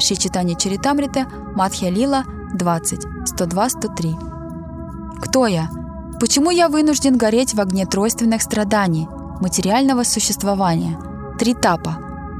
[0.00, 2.24] Шичитане Чаритамрита, Мадхья Лила,
[2.54, 3.04] 20,
[3.38, 5.20] 102-103.
[5.20, 5.70] Кто я?
[6.18, 9.06] Почему я вынужден гореть в огне тройственных страданий,
[9.40, 10.98] материального существования,
[11.38, 11.98] три тапа,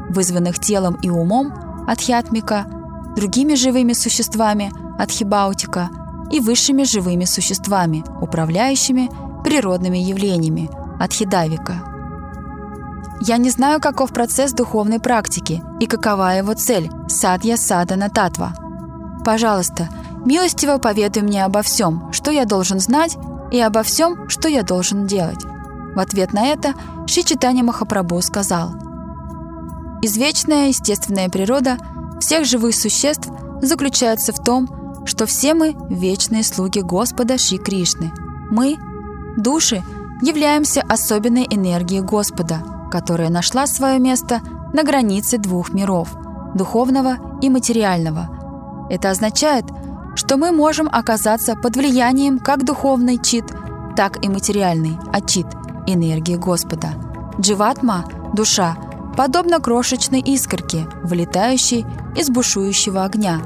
[0.09, 1.53] вызванных телом и умом,
[1.87, 2.67] адхьятмика,
[3.17, 5.91] другими живыми существами от Хибаутика
[6.31, 9.11] и высшими живыми существами, управляющими
[9.45, 11.83] природными явлениями от Хидавика.
[13.21, 18.55] Я не знаю, каков процесс духовной практики и какова его цель– садья садана татва.
[19.25, 19.89] Пожалуйста,
[20.25, 23.17] милостиво поведай мне обо всем, что я должен знать,
[23.53, 25.45] и обо всем, что я должен делать.
[25.95, 26.75] В ответ на это
[27.07, 28.75] Ши Читани Махапрабху сказал–
[30.05, 31.79] Извечная естественная природа
[32.21, 33.31] всех живых существ
[33.63, 34.69] заключается в том,
[35.07, 38.13] что все мы вечные слуги Господа Шри Кришны.
[38.51, 38.77] Мы,
[39.37, 39.83] души,
[40.23, 44.41] являемся особенной энергией Господа, которая нашла свое место
[44.73, 46.17] на границе двух миров–
[46.55, 48.87] духовного и материального.
[48.91, 49.65] Это означает,
[50.15, 53.47] что мы можем оказаться под влиянием как духовной чит,
[53.97, 55.47] так и материальной ачит
[55.87, 56.95] энергии Господа.
[57.41, 58.05] Дживатма–
[58.35, 58.77] душа–
[59.17, 61.87] подобно крошечной искорке, вылетающей
[62.17, 63.41] из бушующего огня,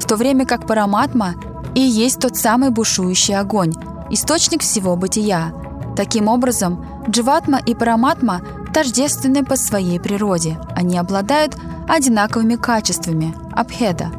[0.00, 1.34] в то время как параматма
[1.74, 3.72] и есть тот самый бушующий огонь,
[4.14, 5.52] источник всего бытия.
[5.96, 8.40] Таким образом, дживатма и параматма
[8.72, 10.58] тождественны по своей природе.
[10.74, 11.56] Они обладают
[11.88, 14.10] одинаковыми качествами– абхеда.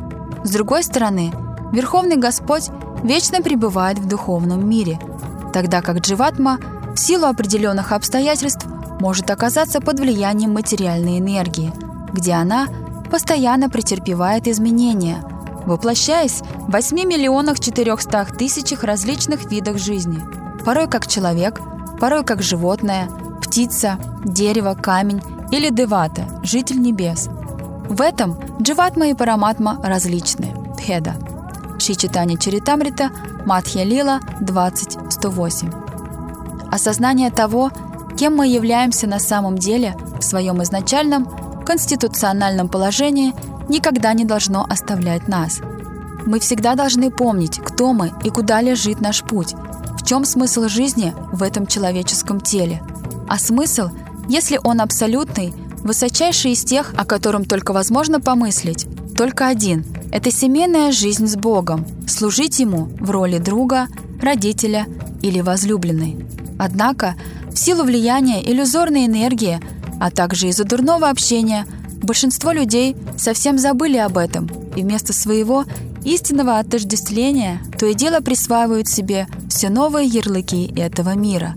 [0.43, 1.33] С другой стороны,
[1.71, 2.69] Верховный Господь
[3.03, 4.99] вечно пребывает в духовном мире,
[5.51, 6.59] тогда как дживатма
[6.95, 8.65] в силу определенных обстоятельств
[8.99, 11.73] может оказаться под влиянием материальной энергии,
[12.13, 12.67] где она
[13.11, 15.21] постоянно претерпевает изменения,
[15.65, 20.19] воплощаясь в 8 миллионах 400 тысячах различных видах жизни,
[20.63, 21.59] порой как человек,
[21.99, 23.09] порой как животное,
[23.41, 25.21] птица, дерево, камень
[25.51, 27.29] или девата, житель небес.
[27.87, 30.53] В этом дживатма и параматма различны.
[30.77, 31.15] Пхеда.
[31.79, 33.11] Шичитани Чаритамрита,
[33.45, 36.71] Матхья Лила, 20.108.
[36.71, 37.71] Осознание того,
[38.17, 41.27] кем мы являемся на самом деле в своем изначальном
[41.65, 43.33] конституциональном положении,
[43.69, 45.59] никогда не должно оставлять нас.
[46.25, 49.53] Мы всегда должны помнить, кто мы и куда лежит наш путь,
[49.99, 52.81] в чем смысл жизни в этом человеческом теле.
[53.27, 53.89] А смысл,
[54.27, 60.91] если он абсолютный, высочайший из тех, о котором только возможно помыслить, только один– это семейная
[60.91, 63.87] жизнь с Богом, служить Ему в роли друга,
[64.21, 64.87] родителя
[65.21, 66.25] или возлюбленной.
[66.57, 67.15] Однако
[67.51, 69.59] в силу влияния иллюзорной энергии,
[69.99, 71.65] а также из-за дурного общения,
[72.01, 75.65] большинство людей совсем забыли об этом и вместо своего
[76.03, 81.55] истинного отождествления то и дело присваивают себе все новые ярлыки этого мира.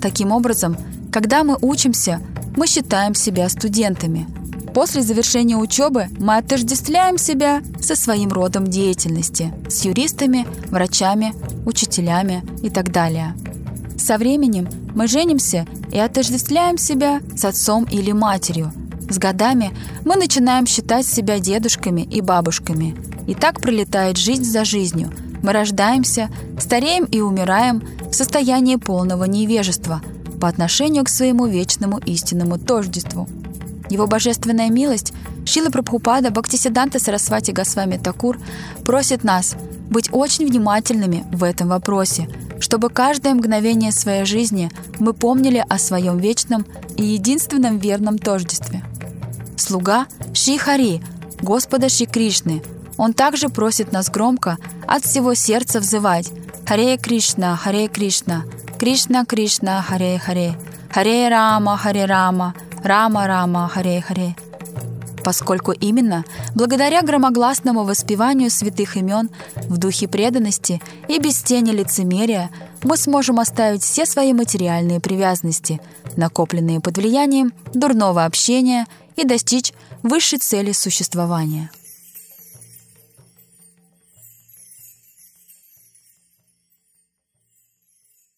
[0.00, 0.76] Таким образом,
[1.12, 2.20] когда мы учимся,
[2.56, 4.26] мы считаем себя студентами.
[4.74, 11.34] После завершения учебы мы отождествляем себя со своим родом деятельности, с юристами, врачами,
[11.66, 13.34] учителями и так далее.
[13.98, 18.72] Со временем мы женимся и отождествляем себя с отцом или матерью.
[19.10, 22.96] С годами мы начинаем считать себя дедушками и бабушками.
[23.26, 25.10] И так пролетает жизнь за жизнью.
[25.42, 30.00] Мы рождаемся, стареем и умираем в состоянии полного невежества
[30.40, 33.28] по отношению к своему вечному истинному тождеству.
[33.90, 35.12] Его божественная милость
[35.44, 38.38] Шила Прабхупада Бхактисиданта Сарасвати Госвами Такур
[38.84, 39.56] просит нас
[39.90, 42.28] быть очень внимательными в этом вопросе–
[42.60, 46.66] чтобы каждое мгновение своей жизни мы помнили о своем вечном
[46.96, 48.82] и единственном верном тождестве.
[49.60, 51.02] Слуга Шри Хари,
[51.42, 52.62] Господа Шри Кришны,
[52.96, 56.30] он также просит нас громко от всего сердца взывать
[56.66, 58.44] «Харе Кришна, Харе Кришна,
[58.78, 60.54] Кришна Кришна, Харе Харе,
[60.90, 64.36] Харе Рама, Харе Рама, Рама Рама, Харе Харе»
[65.22, 66.24] поскольку именно
[66.54, 69.30] благодаря громогласному воспеванию святых имен
[69.68, 72.50] в духе преданности и без тени лицемерия
[72.82, 75.80] мы сможем оставить все свои материальные привязанности,
[76.16, 78.86] накопленные под влиянием дурного общения,
[79.20, 79.72] и достичь
[80.02, 81.70] высшей цели существования.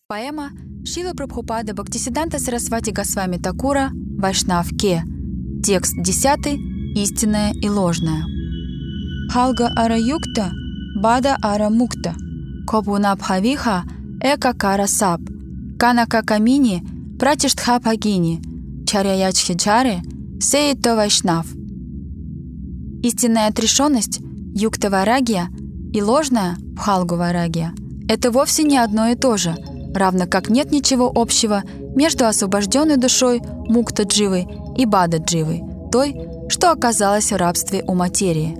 [0.08, 0.50] Поэма
[0.84, 5.04] Шила Прабхупада Бхактисиданта Сарасвати Госвами Такура «Вайшнав Ке».
[5.64, 6.58] Текст 10
[6.96, 8.24] истинное и ложное.
[9.30, 10.50] Халга араюкта,
[10.96, 12.14] бада арамукта,
[12.66, 13.84] копунабхавиха
[14.20, 15.20] эка кара сап,
[15.78, 16.82] канака камини,
[17.18, 18.42] пратиштха пагини,
[20.42, 21.46] чаряячхиджаре, сеито вайшнав.
[23.02, 24.20] Истинная отрешенность,
[24.54, 25.48] юкта варагия,
[25.92, 27.72] и ложная, пхалгу варагия,
[28.08, 29.54] это вовсе не одно и то же,
[29.94, 31.62] равно как нет ничего общего
[31.96, 34.46] между освобожденной душой мукта дживы
[34.76, 35.60] и бада дживы,
[35.90, 36.14] той,
[36.48, 38.56] что оказалось в рабстве у материи.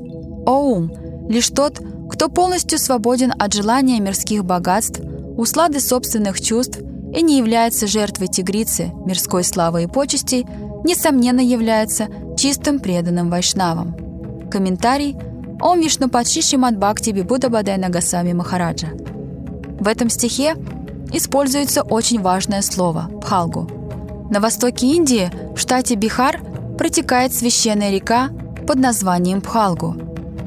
[0.46, 0.92] О ум,
[1.28, 1.80] лишь тот,
[2.10, 5.00] кто полностью свободен от желания мирских богатств,
[5.36, 6.78] услады собственных чувств
[7.14, 10.46] и не является жертвой тигрицы, мирской славы и почестей,
[10.84, 13.96] несомненно является чистым преданным вайшнавом.
[14.50, 15.16] Комментарий
[15.60, 18.88] Ом Вишнупад Шишимат Бхакти Бибуда Бадай Нагасами Махараджа.
[19.78, 20.56] В этом стихе
[21.12, 23.68] используется очень важное слово– пхалгу.
[24.30, 26.40] На востоке Индии, в штате Бихар,
[26.78, 28.30] протекает священная река
[28.66, 29.94] под названием Пхалгу.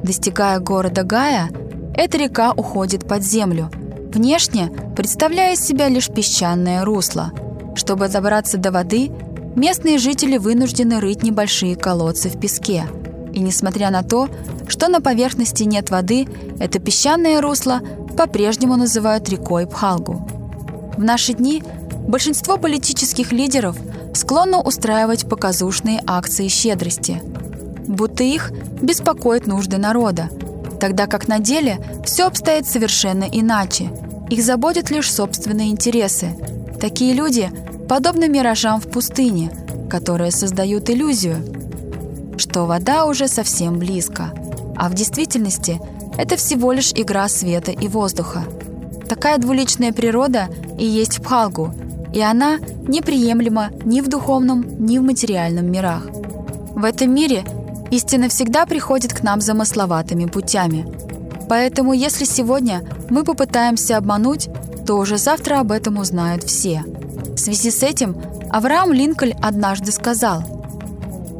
[0.03, 1.49] Достигая города Гая,
[1.93, 3.69] эта река уходит под землю,
[4.11, 7.31] внешне представляя из себя лишь песчаное русло.
[7.75, 9.11] Чтобы добраться до воды,
[9.55, 12.85] местные жители вынуждены рыть небольшие колодцы в песке.
[13.33, 14.29] И несмотря на то,
[14.67, 16.27] что на поверхности нет воды,
[16.59, 17.81] это песчаное русло
[18.17, 20.27] по-прежнему называют рекой Пхалгу.
[20.97, 21.63] В наши дни
[22.07, 23.75] большинство политических лидеров
[24.13, 27.21] склонны устраивать показушные акции щедрости,
[27.87, 28.51] будто их
[28.81, 30.29] беспокоят нужды народа,
[30.79, 33.89] тогда как на деле все обстоит совершенно иначе.
[34.29, 36.29] Их заботят лишь собственные интересы.
[36.79, 37.49] Такие люди
[37.87, 39.51] подобны миражам в пустыне,
[39.89, 41.37] которые создают иллюзию,
[42.37, 44.33] что вода уже совсем близко,
[44.75, 45.79] а в действительности
[46.17, 48.43] это всего лишь игра света и воздуха.
[49.07, 50.47] Такая двуличная природа
[50.77, 51.71] и есть Пхалгу,
[52.13, 52.57] и она
[52.87, 56.07] неприемлема ни в духовном, ни в материальном мирах.
[56.75, 57.43] В этом мире
[57.91, 60.85] истина всегда приходит к нам замысловатыми путями.
[61.47, 64.49] Поэтому если сегодня мы попытаемся обмануть,
[64.85, 66.83] то уже завтра об этом узнают все.
[67.45, 68.17] Связи с этим
[68.49, 70.41] Авраам Линкольн однажды сказал,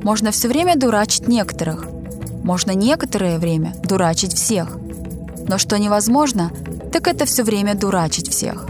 [0.03, 1.87] «Можно все время дурачить некоторых,
[2.43, 4.77] можно некоторое время дурачить всех,
[5.47, 6.51] но что невозможно,
[6.93, 8.67] так это все время дурачить всех».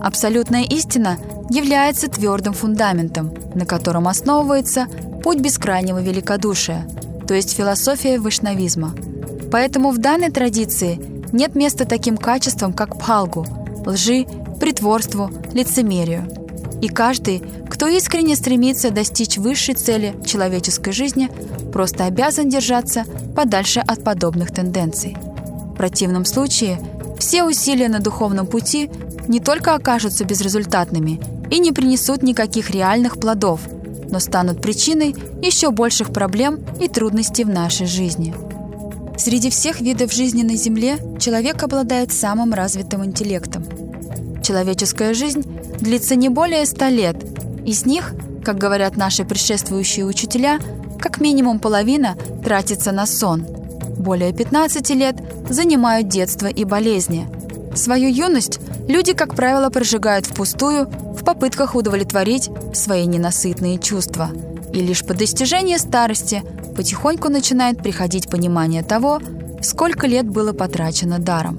[0.00, 1.18] Абсолютная истина
[1.50, 4.86] является твердым фундаментом, на котором основывается
[5.22, 6.88] путь бескрайнего великодушия,
[7.28, 8.94] то есть философия вайшнавизма.
[9.52, 10.98] Поэтому в данной традиции
[11.34, 13.46] нет места таким качествам, как пхалгу,
[13.84, 14.26] лжи,
[14.58, 16.28] притворству, лицемерию.
[16.82, 21.30] И каждый, кто искренне стремится достичь высшей цели человеческой жизни,
[21.72, 23.04] просто обязан держаться
[23.34, 25.16] подальше от подобных тенденций.
[25.16, 26.78] В противном случае
[27.18, 28.90] все усилия на духовном пути
[29.28, 31.20] не только окажутся безрезультатными
[31.50, 33.60] и не принесут никаких реальных плодов,
[34.10, 38.34] но станут причиной еще больших проблем и трудностей в нашей жизни.
[39.16, 43.64] Среди всех видов жизни на Земле человек обладает самым развитым интеллектом.
[44.44, 45.42] Человеческая жизнь
[45.80, 47.16] длится не более 100 лет.
[47.64, 48.12] Из них,
[48.44, 50.58] как говорят наши предшествующие учителя,
[51.00, 52.14] как минимум половина
[52.44, 53.46] тратится на сон.
[53.96, 55.16] Более 15 лет
[55.48, 57.26] занимают детство и болезни.
[57.74, 64.28] Свою юность люди, как правило, прожигают впустую в попытках удовлетворить свои ненасытные чувства.
[64.74, 66.42] И лишь по достижении старости
[66.76, 69.22] потихоньку начинает приходить понимание того,
[69.62, 71.56] сколько лет было потрачено даром.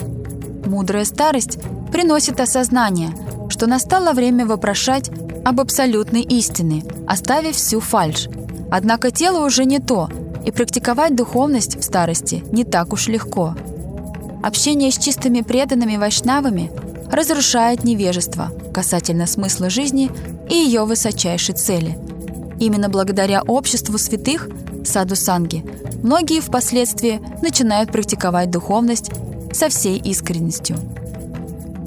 [0.68, 1.58] Мудрая старость
[1.92, 3.12] приносит осознание,
[3.50, 5.10] что настало время вопрошать
[5.44, 8.28] об абсолютной истине, оставив всю фальшь.
[8.72, 10.10] Однако тело уже не то,
[10.46, 13.56] и практиковать духовность в старости не так уж легко.
[14.44, 16.72] Общение с чистыми преданными вайшнавами
[17.12, 20.12] разрушает невежество касательно смысла жизни
[20.50, 21.98] и ее высочайшей цели.
[22.60, 24.50] Именно благодаря обществу святых,
[24.84, 25.66] саду Санги,
[26.04, 29.12] многие впоследствии начинают практиковать духовность
[29.54, 30.78] со всей искренностью.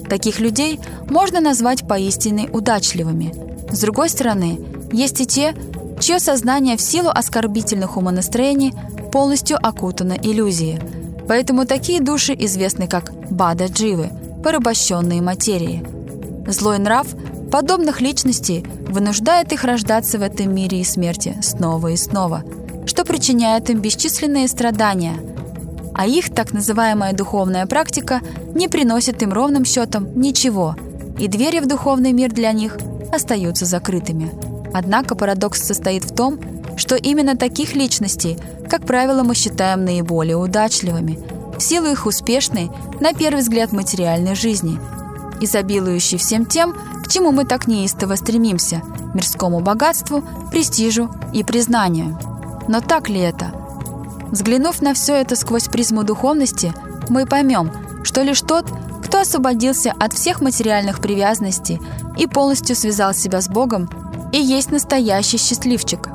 [0.09, 3.35] Таких людей можно назвать поистине удачливыми.
[3.70, 4.59] С другой стороны,
[4.93, 5.55] есть и те,
[6.01, 8.72] чье сознание в силу оскорбительных умонастроений
[9.12, 10.80] полностью окутано иллюзией.
[11.26, 14.10] Поэтому такие души известны как бада-дживы,
[14.43, 15.85] порабощенные материи.
[16.47, 17.06] Злой нрав
[17.52, 22.44] подобных личностей вынуждает их рождаться в этом мире и смерти снова и снова,
[22.86, 25.16] что причиняет им бесчисленные страдания,
[25.98, 28.20] а их так называемая духовная практика
[28.54, 30.76] не приносит им ровным счетом ничего,
[31.18, 32.78] и двери в духовный мир для них
[33.12, 34.30] остаются закрытыми.
[34.72, 36.38] Однако парадокс состоит в том,
[36.76, 38.38] что именно таких личностей,
[38.70, 41.18] как правило, мы считаем наиболее удачливыми,
[41.58, 42.70] в силу их успешной,
[43.00, 44.78] на первый взгляд, материальной жизни,
[45.40, 48.82] изобилующей всем тем, к чему мы так неистово стремимся–
[49.14, 50.22] мирскому богатству,
[50.52, 52.16] престижу и признанию.
[52.68, 53.52] Но так ли это?
[54.30, 56.72] Взглянув на все это сквозь призму духовности,
[57.09, 57.70] мы поймем,
[58.05, 58.66] что лишь тот,
[59.05, 61.80] кто освободился от всех материальных привязанностей
[62.18, 63.88] и полностью связал себя с Богом,
[64.32, 66.09] и есть настоящий счастливчик.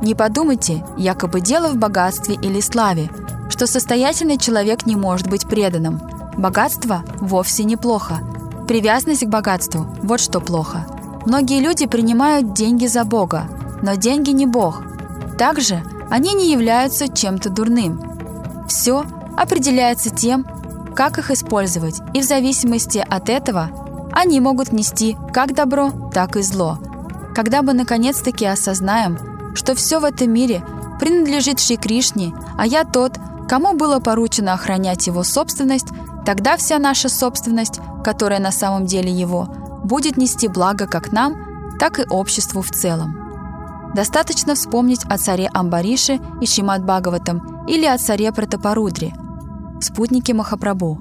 [0.00, 3.10] Не подумайте, якобы дело в богатстве или славе,
[3.50, 6.00] что состоятельный человек не может быть преданным.
[6.36, 8.18] Богатство вовсе неплохо.
[8.68, 10.86] Привязанность к богатству– вот что плохо.
[11.26, 13.48] Многие люди принимают деньги за Бога,
[13.82, 14.82] но деньги не Бог.
[15.36, 18.66] Также они не являются чем-то дурным.
[18.68, 19.04] Все
[19.36, 20.46] определяется тем,
[20.94, 23.70] как их использовать, и в зависимости от этого
[24.12, 26.78] они могут нести как добро, так и зло–
[27.38, 29.16] когда мы наконец-таки осознаем,
[29.54, 30.64] что все в этом мире
[30.98, 33.12] принадлежит Шри Кришне, а я тот,
[33.48, 35.86] Кому было поручено охранять его собственность,
[36.26, 39.48] тогда вся наша собственность, которая на самом деле его,
[39.84, 41.34] будет нести благо как нам,
[41.78, 43.27] так и обществу в целом.
[43.94, 49.14] Достаточно вспомнить о царе Амбарише и Шимат Бхагаватам или о царе Пратапарудре,
[49.80, 51.00] спутнике Махапрабху.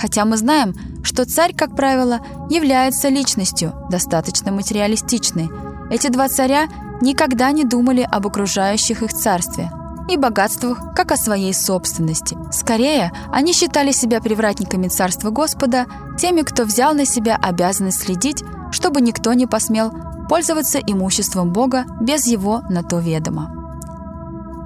[0.00, 5.50] Хотя мы знаем, что царь, как правило, является личностью, достаточно материалистичной.
[5.90, 6.68] Эти два царя
[7.00, 9.70] никогда не думали об окружающих их царстве
[10.08, 12.36] и богатствах, как о своей собственности.
[12.50, 15.86] Скорее, они считали себя привратниками царства Господа,
[16.18, 18.42] теми, кто взял на себя обязанность следить,
[18.72, 19.92] чтобы никто не посмел
[20.28, 23.50] пользоваться имуществом Бога без его на то ведома.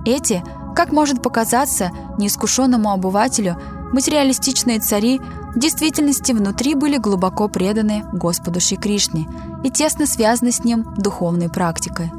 [0.05, 0.43] Эти,
[0.75, 3.57] как может показаться неискушенному обывателю,
[3.93, 5.21] материалистичные цари
[5.55, 9.29] в действительности внутри были глубоко преданы Господу Шри Кришне
[9.63, 12.11] и тесно связаны с Ним духовной практикой.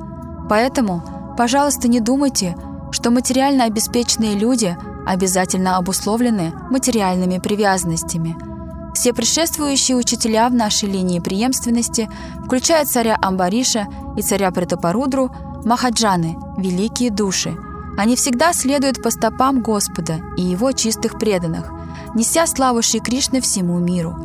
[0.49, 2.55] Поэтому, пожалуйста, не думайте,
[2.91, 8.37] что материально обеспеченные люди обязательно обусловлены материальными привязанностями–
[8.93, 12.09] все предшествующие учителя в нашей линии преемственности,
[12.45, 15.31] включая царя Амбариша и царя Претапарудру,
[15.65, 17.55] Махаджаны, великие души.
[17.97, 21.71] Они всегда следуют по стопам Господа и Его чистых преданных,
[22.15, 24.15] неся славу Шри Кришны всему миру.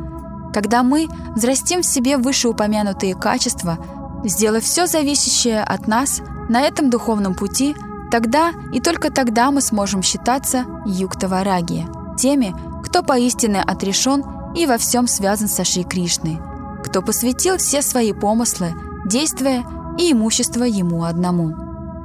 [0.52, 3.78] Когда мы взрастим в себе вышеупомянутые качества,
[4.24, 7.76] сделав все зависящее от нас на этом духовном пути,
[8.10, 11.86] тогда и только тогда мы сможем считаться юктаварагия,
[12.16, 14.24] теми, кто поистине отрешен
[14.58, 16.40] и во всем связан со Шри Кришной,
[16.84, 18.74] кто посвятил все свои помыслы,
[19.06, 19.64] действия
[19.98, 21.54] и имущество ему одному.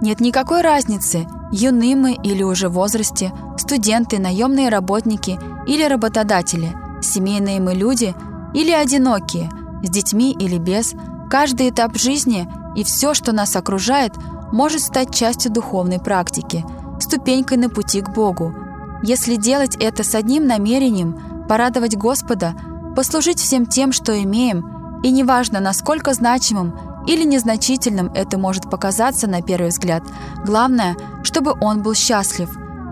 [0.02, 7.60] Нет никакой разницы, юны мы или уже в возрасте, студенты, наемные работники или работодатели, семейные
[7.60, 8.14] мы люди
[8.54, 9.50] или одинокие,
[9.82, 10.94] с детьми или без,
[11.32, 14.14] каждый этап жизни и все, что нас окружает,
[14.52, 16.64] может стать частью духовной практики,
[17.00, 18.54] ступенькой на пути к Богу.
[19.02, 22.54] Если делать это с одним намерением– порадовать Господа,
[22.96, 26.74] послужить всем тем, что имеем, и неважно, насколько значимым
[27.08, 30.04] или незначительным это может показаться на первый взгляд,
[30.46, 32.50] главное, чтобы он был счастлив.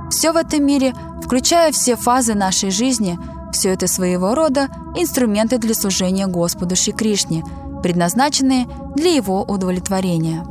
[0.10, 3.18] Все в этом мире, включая все фазы нашей жизни,
[3.54, 7.44] все это своего рода инструменты для служения Господу Шри Кришне,
[7.82, 10.46] предназначенные для Его удовлетворения.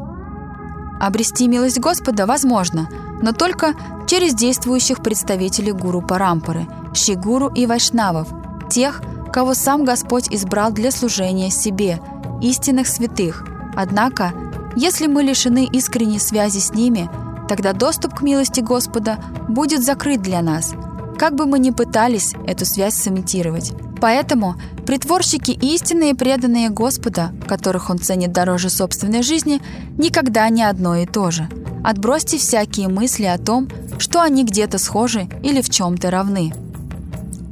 [1.00, 2.88] Обрести милость Господа возможно,
[3.22, 3.74] но только
[4.10, 8.26] через действующих представителей гуру Парампары– Шигуру и Вайшнавов,
[8.68, 12.00] тех, кого сам Господь избрал для служения себе,
[12.42, 13.46] истинных святых.
[13.76, 14.32] Однако,
[14.74, 17.08] если мы лишены искренней связи с ними,
[17.48, 20.74] тогда доступ к милости Господа будет закрыт для нас,
[21.16, 23.72] как бы мы ни пытались эту связь сымитировать.
[24.00, 24.54] Поэтому
[24.86, 29.60] притворщики истинные преданные Господа, которых Он ценит дороже собственной жизни,
[29.98, 31.48] никогда не одно и то же.
[31.84, 33.68] Отбросьте всякие мысли о том,
[33.98, 36.52] что они где-то схожи или в чем-то равны.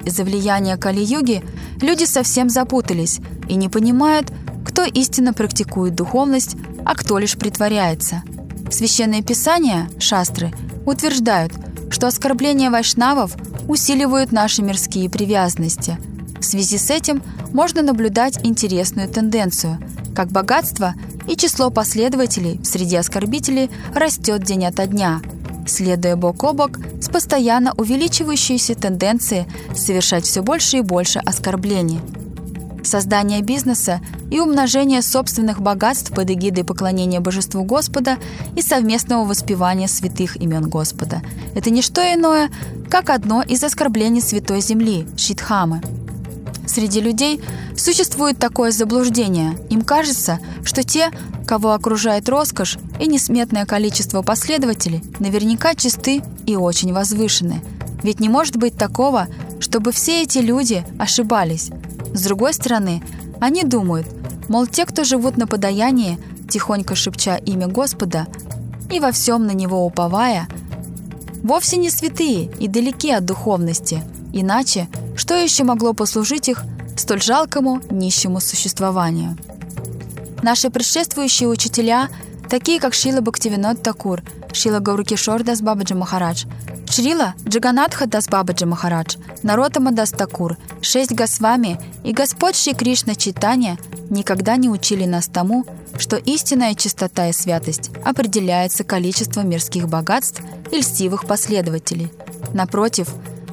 [0.04, 1.44] Из-за влияния Кали-юги
[1.82, 4.32] люди совсем запутались и не понимают,
[4.64, 8.22] кто истинно практикует духовность, а кто лишь притворяется.
[8.70, 10.52] Священные писания, шастры,
[10.86, 11.52] утверждают,
[11.90, 15.98] что оскорбления вайшнавов усиливают наши мирские привязанности.
[16.40, 19.78] В связи с этим можно наблюдать интересную тенденцию,
[20.15, 20.94] как богатство
[21.27, 25.20] и число последователей среди оскорбителей растет день ото дня–
[25.69, 32.01] следуя бок о бок с постоянно увеличивающейся тенденцией совершать все больше и больше оскорблений.
[32.85, 34.01] Создание бизнеса
[34.31, 38.16] и умножение собственных богатств под эгидой поклонения божеству Господа
[38.56, 41.23] и совместного воспевания святых имен Господа–
[41.55, 42.51] это не что иное,
[42.89, 45.82] как одно из оскорблений Святой Земли– Шитхамы–
[46.68, 47.40] Среди людей
[47.76, 49.58] существует такое заблуждение.
[49.70, 51.10] Им кажется, что те,
[51.46, 57.62] кого окружает роскошь и несметное количество последователей, наверняка чисты и очень возвышены.
[58.02, 59.28] Ведь не может быть такого,
[59.60, 61.70] чтобы все эти люди ошибались.
[62.12, 63.02] С другой стороны,
[63.40, 64.06] они думают,
[64.48, 66.18] мол, те, кто живут на подаянии,
[66.50, 68.26] тихонько шепча имя Господа
[68.90, 70.48] и во всем на Него уповая,
[71.42, 74.02] вовсе не святые и далеки от духовности.
[74.32, 76.62] Иначе что еще могло послужить их
[76.96, 79.36] столь жалкому нищему существованию?
[80.42, 82.09] Наши предшествующие учителя,
[82.48, 84.22] такие как Шила Бхактивинод Такур,
[84.52, 86.44] Шила Гауркишор Дас Бабаджи Махарадж,
[86.88, 93.78] Шрила Джаганатха Дас Бабаджи Махарадж, Наротама Дас Такур, шесть Госвами и Господь Шри Кришна Читания
[94.10, 95.66] никогда не учили нас тому,
[95.98, 100.40] что истинная чистота и святость определяется количеством мирских богатств
[100.70, 102.12] и льстивых последователей.
[102.55, 103.09] Напротив,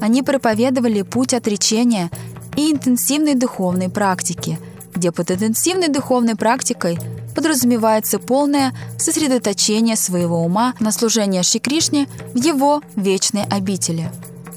[0.05, 2.11] они проповедовали путь отречения
[2.55, 4.59] и интенсивной духовной практики,
[4.93, 6.99] где под интенсивной духовной практикой
[7.35, 14.11] подразумевается полное сосредоточение своего ума на служение Шри Кришне в его вечной обители.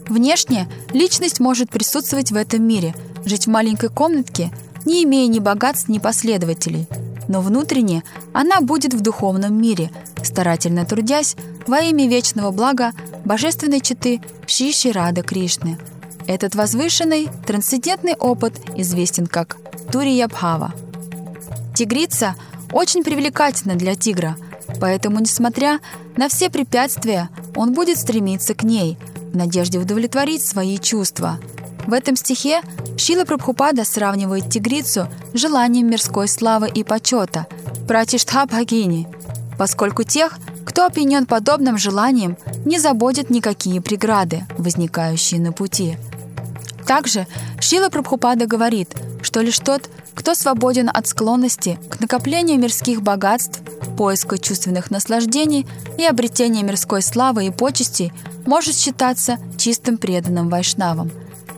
[0.06, 2.94] Внешне личность может присутствовать в этом мире,
[3.24, 4.50] жить в маленькой комнатке,
[4.84, 6.86] не имея ни богатств, ни последователей.
[7.28, 8.02] Но внутренне
[8.32, 9.90] она будет в духовном мире,
[10.22, 11.36] старательно трудясь
[11.66, 12.92] во имя вечного блага
[13.24, 15.78] божественной читы Шиши Рада Кришны.
[16.26, 19.56] Этот возвышенный, трансцендентный опыт известен как
[19.92, 20.72] Турия Бхава.
[21.74, 22.34] Тигрица
[22.72, 24.36] очень привлекательна для тигра,
[24.80, 25.80] поэтому, несмотря
[26.16, 28.98] на все препятствия, он будет стремиться к ней
[29.32, 31.38] в надежде удовлетворить свои чувства.
[31.88, 32.60] В этом стихе
[32.98, 37.46] Шила Прабхупада сравнивает тигрицу с желанием мирской славы и почета,
[37.88, 39.08] пратиштха бхагини,
[39.56, 42.36] поскольку тех, кто опьянен подобным желанием,
[42.66, 45.96] не заботят никакие преграды, возникающие на пути.
[46.86, 47.26] Также
[47.58, 53.60] Шила Прабхупада говорит, что лишь тот, кто свободен от склонности к накоплению мирских богатств,
[53.96, 55.66] поиска чувственных наслаждений
[55.96, 58.12] и обретения мирской славы и почестей,
[58.44, 61.10] может считаться чистым преданным вайшнавом.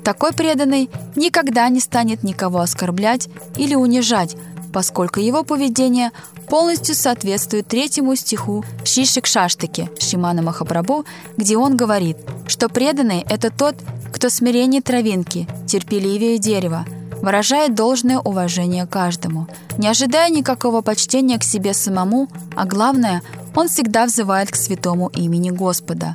[0.05, 4.37] Такой преданный никогда не станет никого оскорблять или унижать,
[4.73, 6.11] поскольку его поведение
[6.49, 11.05] полностью соответствует третьему стиху Шишик Шаштаки Шимана Махапрабху,
[11.37, 12.17] где он говорит,
[12.47, 13.77] что преданный– это тот,
[14.13, 16.85] кто смирение травинки, терпеливее дерева–
[17.23, 19.47] выражает должное уважение каждому,
[19.79, 23.23] не ожидая никакого почтения к себе самому, а главное,
[23.55, 26.15] он всегда взывает к святому имени Господа.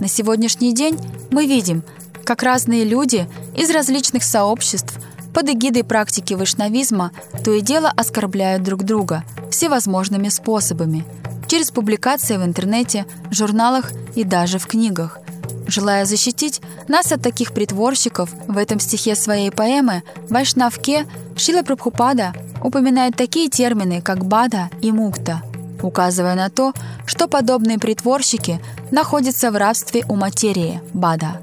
[0.00, 0.98] На сегодняшний день
[1.30, 1.82] мы видим,
[2.24, 4.94] как разные люди из различных сообществ
[5.34, 7.10] под эгидой практики вайшнавизма
[7.44, 11.04] то и дело оскорбляют друг друга всевозможными способами
[11.46, 15.18] через публикации в интернете, журналах и даже в книгах.
[15.66, 22.32] Желая защитить нас от таких притворщиков, в этом стихе своей поэмы «Вайшнавке» Шила Прабхупада
[22.62, 25.42] упоминает такие термины, как «бада» и «мукта»,
[25.82, 26.72] указывая на то,
[27.06, 31.40] что подобные притворщики находятся в рабстве у материи «бада»,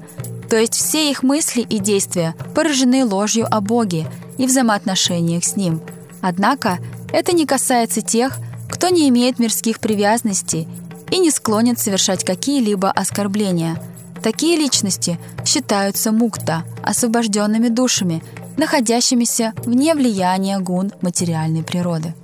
[0.50, 4.06] то есть все их мысли и действия поражены ложью о Боге
[4.36, 5.80] и взаимоотношениях с Ним.
[6.20, 6.78] Однако
[7.12, 8.36] это не касается тех,
[8.68, 10.68] кто не имеет мирских привязанностей
[11.10, 13.82] и не склонен совершать какие-либо оскорбления–
[14.22, 18.22] Такие личности считаются мукта, освобожденными душами,
[18.58, 22.14] находящимися вне влияния гун материальной природы.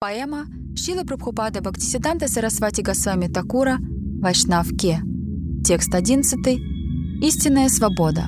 [0.00, 0.46] Поэма
[0.76, 3.78] Шила Прабхупада Бхактисиданта Сарасвати Госвами Такура
[4.20, 5.00] Вайшнав Ке.
[5.68, 6.38] Текст 11.
[7.20, 8.24] Истинная свобода.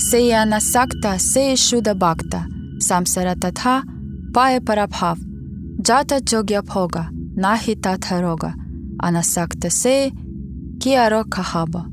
[0.00, 2.46] Сеяна Сакта Сея Шуда Бхакта
[2.80, 3.84] Самсара Татха
[4.34, 5.20] Пая Парабхав
[5.80, 8.54] Джата Джогья Бхога Нахи Татхарога–
[8.98, 10.10] Анасактасе
[10.82, 11.86] Киаро Кахаба.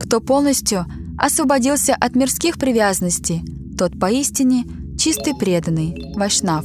[0.00, 0.86] Кто полностью
[1.18, 3.42] освободился от мирских привязанностей,
[3.76, 4.64] тот поистине
[4.98, 6.64] чистый преданный, вайшнав.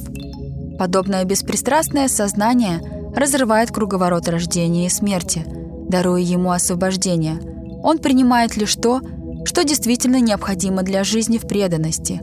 [0.78, 2.80] Подобное беспристрастное сознание
[3.14, 5.44] разрывает круговорот рождения и смерти,
[5.88, 7.40] даруя ему освобождение.
[7.82, 9.00] Он принимает лишь то,
[9.44, 12.20] что действительно необходимо для жизни в преданности.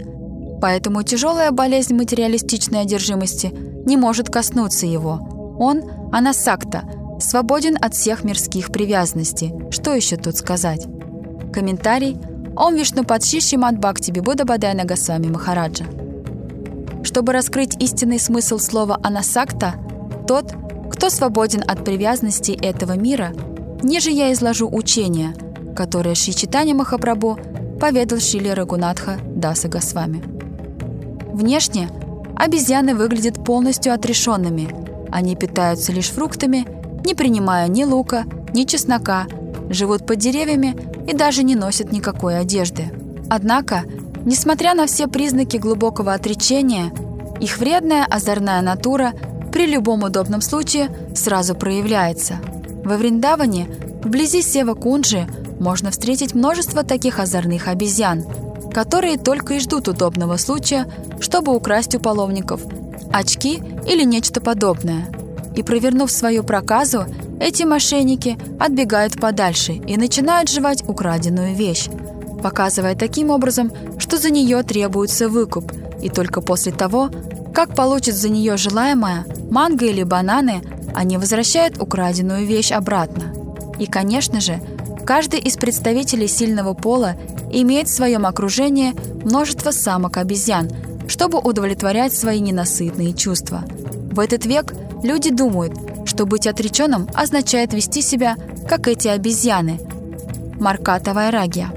[0.62, 3.54] Поэтому тяжелая болезнь материалистичной одержимости
[3.86, 5.28] не может коснуться его–
[5.58, 6.84] он, Анасакта,
[7.20, 9.54] свободен от всех мирских привязанностей.
[9.72, 10.88] Что еще тут сказать?
[11.52, 12.18] Комментарий
[12.56, 15.86] Ом Вишну Падши Шимат Бхакти Бибуда Бадайна Госвами Махараджа.
[17.04, 19.76] Чтобы раскрыть истинный смысл слова «анасакта»,
[20.28, 20.54] тот,
[20.98, 23.32] кто свободен от привязанностей этого мира,
[23.82, 25.34] ниже я изложу учение,
[25.76, 27.40] которое Шри Читани Махапрабху
[27.80, 30.22] поведал Шили Рагунатха Даса Госвами.
[31.32, 31.90] Внешне
[32.36, 34.69] обезьяны выглядят полностью отрешенными–
[35.11, 36.68] они питаются лишь фруктами,
[37.06, 39.28] не принимая ни лука, ни чеснока,
[39.69, 40.76] живут под деревьями
[41.07, 42.91] и даже не носят никакой одежды.
[43.30, 43.84] Однако,
[44.26, 46.91] несмотря на все признаки глубокого отречения,
[47.40, 49.14] их вредная озорная натура
[49.52, 52.40] при любом удобном случае сразу проявляется.
[52.84, 53.68] Во Вриндаване,
[54.03, 55.28] вблизи Сева Кунджи,
[55.60, 58.24] можно встретить множество таких озорных обезьян,
[58.74, 60.86] которые только и ждут удобного случая,
[61.19, 62.61] чтобы украсть у паломников
[63.11, 65.07] очки или нечто подобное.
[65.56, 67.06] И провернув свою проказу,
[67.40, 71.90] эти мошенники отбегают подальше и начинают жевать украденную вещь,
[72.41, 75.72] показывая таким образом, что за нее требуется выкуп,
[76.02, 77.10] и только после того,
[77.58, 80.62] как получат за нее желаемое, манго или бананы,
[80.94, 83.34] они возвращают украденную вещь обратно.
[83.80, 84.62] И, конечно же,
[85.08, 87.16] каждый из представителей сильного пола
[87.52, 88.94] имеет в своем окружении
[89.26, 90.70] множество самок-обезьян–
[91.08, 93.64] чтобы удовлетворять свои ненасытные чувства.
[94.12, 94.74] В этот век
[95.04, 95.74] люди думают,
[96.06, 98.36] что быть отреченным означает вести себя,
[98.70, 99.80] как эти обезьяны.
[100.60, 101.72] Марката Вайрагия.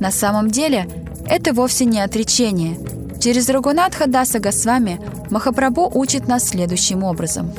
[0.00, 0.88] На самом деле,
[1.26, 2.78] это вовсе не отречение.
[3.20, 5.00] Через Рагунатха Даса Госвами
[5.30, 7.50] Махапрабху учит нас следующим образом.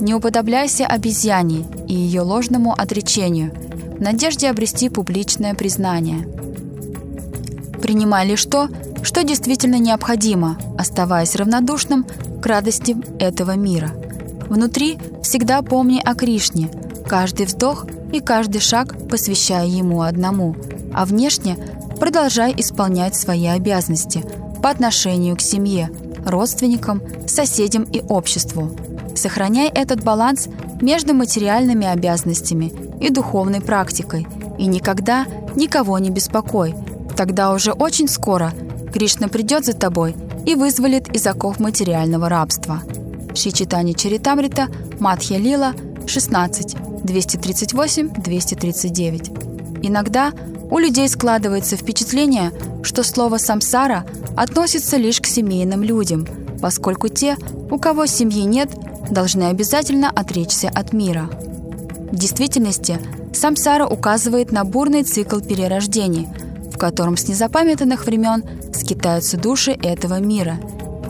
[0.00, 3.52] Не уподобляйся обезьяне и ее ложному отречению
[3.96, 6.26] в надежде обрести публичное признание.
[7.80, 8.68] Принимай лишь то,
[9.02, 12.04] что действительно необходимо, оставаясь равнодушным
[12.42, 13.90] к радости этого мира.
[14.48, 16.68] Внутри всегда помни о Кришне,
[17.06, 20.56] каждый вздох и каждый шаг посвящая ему одному,
[20.92, 21.56] а внешне
[22.00, 24.24] продолжай исполнять свои обязанности–
[24.64, 25.90] по отношению к семье,
[26.24, 28.74] родственникам, соседям и обществу.
[29.14, 30.48] Сохраняй этот баланс
[30.80, 34.26] между материальными обязанностями и духовной практикой,
[34.58, 36.74] и никогда никого не беспокой.
[37.14, 38.54] Тогда уже очень скоро
[38.90, 40.16] Кришна придет за тобой
[40.46, 42.80] и вызволит из оков материального рабства.
[43.34, 44.68] Шичитани Чаритамрита,
[44.98, 45.74] Мадхья Лила,
[46.06, 46.74] 16,
[47.04, 49.86] 238-239.
[49.86, 50.32] Иногда
[50.70, 54.04] у людей складывается впечатление, что слово «самсара»
[54.36, 56.26] относится лишь к семейным людям,
[56.60, 57.36] поскольку те,
[57.70, 58.70] у кого семьи нет,
[59.10, 61.28] должны обязательно отречься от мира.
[62.10, 62.98] В действительности,
[63.32, 66.28] самсара указывает на бурный цикл перерождений,
[66.72, 70.56] в котором с незапамятных времен скитаются души этого мира.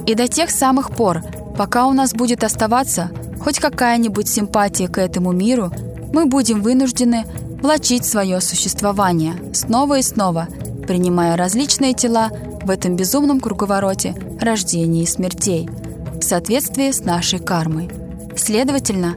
[0.07, 1.23] И до тех самых пор,
[1.57, 3.11] пока у нас будет оставаться
[3.41, 5.71] хоть какая-нибудь симпатия к этому миру,
[6.13, 7.25] мы будем вынуждены
[7.65, 10.49] влачить свое существование снова и снова,
[10.86, 12.28] принимая различные тела
[12.62, 15.70] в этом безумном круговороте рождений и смертей
[16.20, 17.91] в соответствии с нашей кармой.
[18.36, 19.15] Следовательно,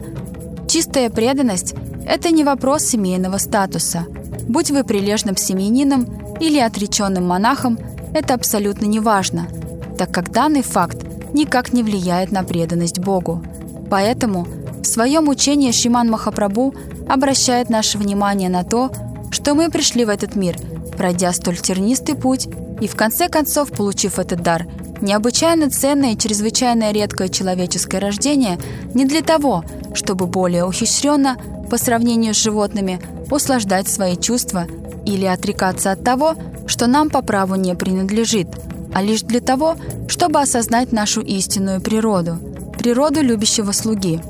[0.65, 1.75] чистая преданность–
[2.07, 4.05] это не вопрос семейного статуса.
[4.47, 6.07] Будь вы прилежным семьянином
[6.39, 7.77] или отреченным монахом,
[8.13, 9.49] это абсолютно не важно,
[9.97, 13.43] так как данный факт никак не влияет на преданность Богу.
[13.89, 14.47] Поэтому
[14.81, 16.73] в своем учении Шиман Махапрабху
[17.09, 18.91] обращает наше внимание на то,
[19.31, 20.57] что мы пришли в этот мир,
[20.97, 22.47] пройдя столь тернистый путь
[22.81, 24.67] и в конце концов, получив этот дар,
[25.01, 28.59] необычайно ценное и чрезвычайно редкое человеческое рождение
[28.93, 29.63] не для того,
[29.93, 31.37] чтобы более ухищренно,
[31.69, 34.67] по сравнению с животными, услаждать свои чувства
[35.05, 36.35] или отрекаться от того,
[36.65, 38.47] что нам по праву не принадлежит,
[38.93, 39.75] а лишь для того,
[40.07, 42.37] чтобы осознать нашу истинную природу,
[42.77, 44.21] природу любящего слуги.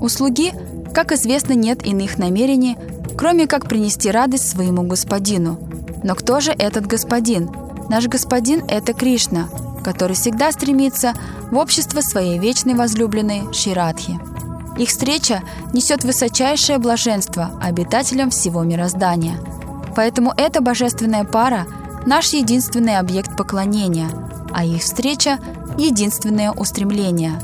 [0.00, 0.52] У слуги,
[0.94, 2.78] как известно, нет иных намерений,
[3.18, 5.58] кроме как принести радость своему господину.
[6.02, 7.50] Но кто же этот господин–
[7.88, 9.48] Наш Господин– это Кришна,
[9.84, 11.12] который всегда стремится
[11.50, 14.18] в общество своей вечной возлюбленной Ширадхи.
[14.78, 15.42] Их встреча
[15.72, 19.38] несет высочайшее блаженство обитателям всего мироздания.
[19.94, 21.66] Поэтому эта божественная пара–
[22.06, 24.08] наш единственный объект поклонения,
[24.52, 25.38] а их встреча–
[25.78, 27.38] единственное устремление.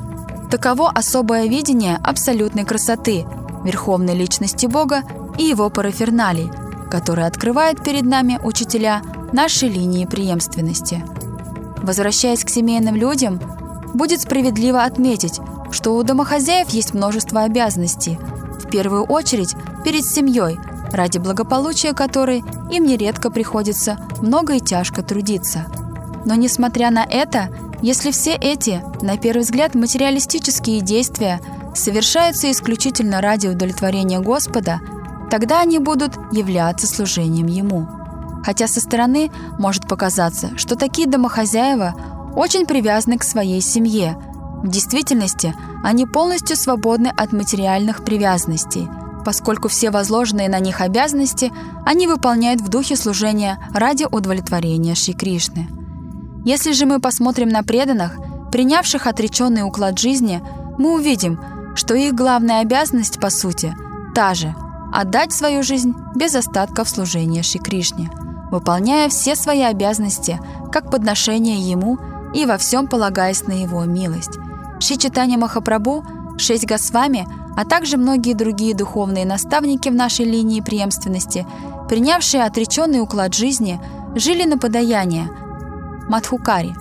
[0.51, 3.25] Таково особое видение абсолютной красоты,
[3.65, 5.03] верховной личности Бога
[5.39, 6.51] и его параферналий,
[6.91, 11.05] которое открывает перед нами учителя– нашей линии преемственности.
[11.83, 13.41] Возвращаясь к семейным людям,
[13.95, 18.19] будет справедливо отметить, что у домохозяев есть множество обязанностей,
[18.59, 19.55] в первую очередь
[19.85, 20.59] перед семьей,
[20.93, 25.67] ради благополучия которой им нередко приходится много и тяжко трудиться.
[26.25, 27.49] Но несмотря на это,
[27.83, 31.41] если все эти, на первый взгляд, материалистические действия
[31.75, 34.81] совершаются исключительно ради удовлетворения Господа,
[35.31, 37.89] тогда они будут являться служением Ему–
[38.43, 41.95] Хотя со стороны может показаться, что такие домохозяева
[42.35, 44.17] очень привязаны к своей семье.
[44.63, 48.89] В действительности они полностью свободны от материальных привязанностей,
[49.25, 51.53] поскольку все возложенные на них обязанности
[51.85, 55.69] они выполняют в духе служения ради удовлетворения Шри Кришны.
[56.45, 58.19] Если же мы посмотрим на преданных,
[58.51, 60.43] принявших отреченный уклад жизни,
[60.79, 61.39] мы увидим,
[61.75, 63.75] что их главная обязанность, по сути,
[64.15, 64.55] та же–
[64.93, 68.11] отдать свою жизнь без остатка в служение Шри Кришне–
[68.51, 70.41] выполняя все свои обязанности
[70.73, 71.99] как подношение Ему
[72.35, 74.39] и во всем полагаясь на Его милость.
[74.81, 76.05] Шри Читания Махапрабху,
[76.39, 77.27] шесть Госвами,
[77.57, 81.47] а также многие другие духовные наставники в нашей линии преемственности,
[81.89, 83.81] принявшие отреченный уклад жизни,
[84.15, 85.29] жили на подаяние
[86.09, 86.75] Мадхукари.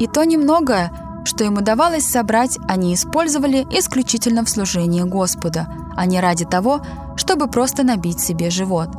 [0.00, 0.90] И то немногое,
[1.24, 6.80] что им удавалось собрать, они использовали исключительно в служении Господа, а не ради того,
[7.16, 8.90] чтобы просто набить себе живот.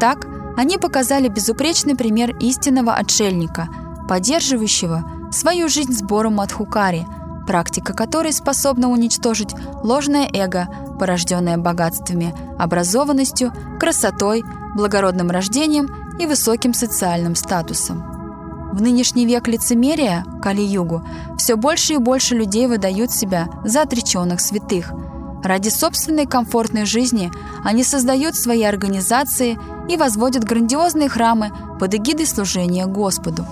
[0.00, 0.26] Так,
[0.56, 3.68] они показали безупречный пример истинного отшельника,
[4.08, 7.06] поддерживающего свою жизнь сбором Мадхукари,
[7.46, 10.68] практика которой способна уничтожить ложное эго,
[10.98, 14.44] порожденное богатствами, образованностью, красотой,
[14.74, 15.88] благородным рождением
[16.18, 18.13] и высоким социальным статусом.
[18.74, 21.02] В нынешний век лицемерия, Кали-югу,
[21.38, 24.92] все больше и больше людей выдают себя за отреченных святых–
[25.44, 27.30] Ради собственной комфортной жизни
[27.62, 29.58] они создают свои организации
[29.90, 33.44] и возводят грандиозные храмы под эгидой служения Господу.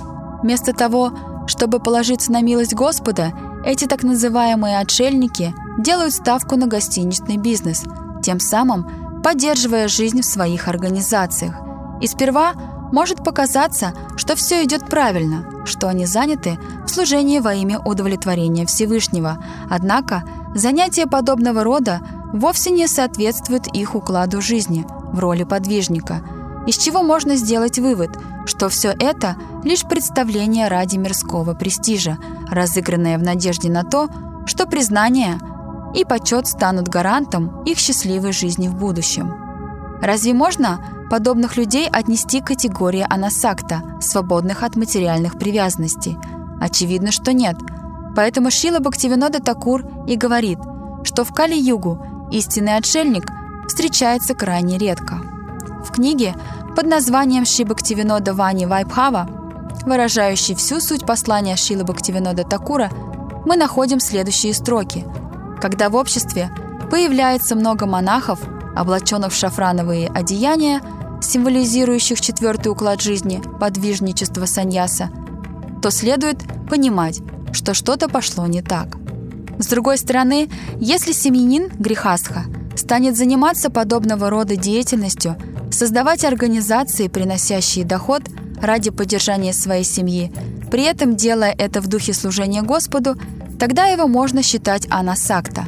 [0.43, 1.13] Вместо того,
[1.47, 3.33] Чтобы положиться на милость Господа,
[3.67, 7.83] эти так называемые отшельники делают ставку на гостиничный бизнес,
[8.23, 11.57] тем самым поддерживая жизнь в своих организациях.
[12.01, 12.53] И сперва
[12.93, 19.43] может показаться, что все идет правильно, что они заняты в служении во имя удовлетворения Всевышнего.
[19.69, 20.23] Однако
[20.55, 22.01] занятия подобного рода
[22.33, 26.23] вовсе не соответствуют их укладу жизни в роли подвижника,
[26.67, 28.11] из чего можно сделать вывод,
[28.47, 32.19] что все это лишь представление ради мирского престижа,
[32.51, 34.09] разыгранное в надежде на то,
[34.47, 35.39] что признание
[35.95, 39.35] и почет станут гарантом их счастливой жизни в будущем.
[40.01, 40.81] Разве можно
[41.13, 46.17] подобных людей отнести к категории анасакта, свободных от материальных привязанностей?
[46.59, 47.57] Очевидно, что нет.
[48.17, 50.59] Поэтому Шила Бхактивинода Такур и говорит,
[51.05, 53.31] что в Кали-Югу истинный отшельник
[53.69, 55.21] встречается крайне редко.
[55.85, 56.35] В книге
[56.75, 59.29] под названием Ши Бхактивинода Вани Вайбхава,
[59.85, 62.91] выражающей всю суть послания Шилы Бхактивинода Такура,
[63.45, 65.05] мы находим следующие строки.
[65.61, 66.51] Когда в обществе
[66.91, 68.41] появляется много монахов,
[68.75, 70.81] облаченных в шафрановые одеяния,
[71.23, 75.11] символизирующих четвертый уклад жизни, подвижничество саньяса,
[75.81, 76.39] то следует
[76.69, 77.21] понимать,
[77.53, 78.97] что что-то пошло не так.
[79.59, 80.49] С другой стороны,
[80.81, 82.45] если семьянин Грехастха
[82.77, 85.37] станет заниматься подобного рода деятельностью,
[85.71, 88.23] создавать организации, приносящие доход
[88.61, 90.33] ради поддержания своей семьи,
[90.71, 93.17] при этом делая это в духе служения Господу,
[93.59, 95.67] тогда его можно считать анасакта,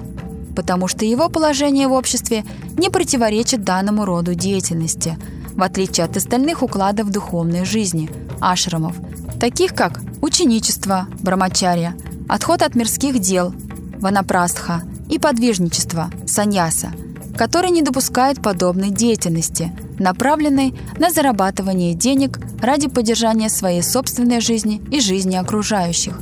[0.57, 2.45] потому что его положение в обществе
[2.79, 5.17] не противоречит данному роду деятельности–
[5.57, 8.11] в отличие от остальных укладов духовной жизни,
[8.41, 8.97] ашрамов,
[9.41, 11.95] таких как ученичество, брамачарья,
[12.29, 13.55] отход от мирских дел,
[13.99, 16.93] ванапрастха и подвижничество, саньяса,
[17.37, 25.01] которые не допускают подобной деятельности, направленной на зарабатывание денег ради поддержания своей собственной жизни и
[25.01, 26.21] жизни окружающих.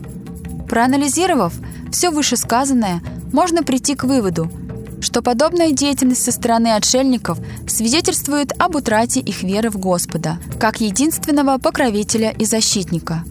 [0.69, 1.55] Проанализировав
[1.91, 3.03] все вышесказанное,
[3.33, 4.51] можно прийти к выводу–
[5.03, 11.59] что подобная деятельность со стороны отшельников свидетельствует об утрате их веры в Господа, как единственного
[11.59, 13.24] покровителя и защитника.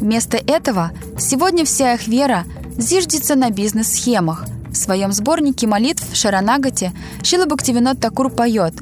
[0.00, 2.44] Вместо этого сегодня вся их вера
[2.76, 4.44] зиждется на бизнес-схемах.
[4.70, 6.92] В своем сборнике молитв в Шаранагате
[7.22, 7.46] Шила
[7.94, 8.74] Такур поет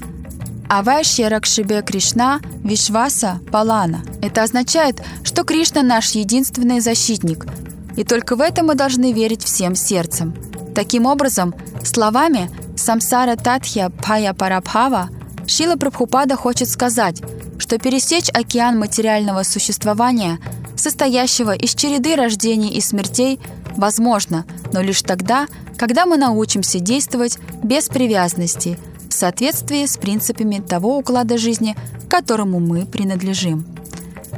[0.69, 4.03] «Авай Шеракшибе Кришна Вишваса Палана».
[4.23, 7.45] Это означает, что Кришна наш единственный защитник,
[7.97, 10.35] и только в это мы должны верить всем сердцем.
[10.75, 11.55] Таким образом,
[11.85, 15.09] Словами «Самсара Татхья Пая Парабхава»
[15.47, 17.21] Шила Прабхупада хочет сказать,
[17.59, 20.39] что пересечь океан материального существования,
[20.77, 23.41] состоящего из череды рождений и смертей,
[23.77, 25.47] возможно, но лишь тогда,
[25.77, 31.77] когда мы научимся действовать без привязанности, в соответствии с принципами того уклада жизни,
[32.09, 33.67] которому мы принадлежим.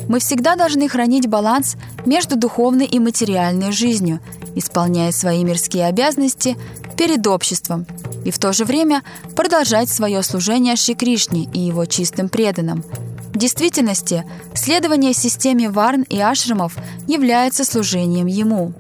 [0.09, 4.21] Мы всегда должны хранить баланс между духовной и материальной жизнью,
[4.55, 6.57] исполняя свои мирские обязанности
[6.97, 7.87] перед обществом
[8.25, 9.03] и в то же время
[9.35, 12.85] продолжать свое служение Шри Кришне и его чистым преданным.
[13.33, 14.25] В действительности,
[14.55, 16.77] следование системе варн и ашрамов
[17.09, 18.75] является служением ему.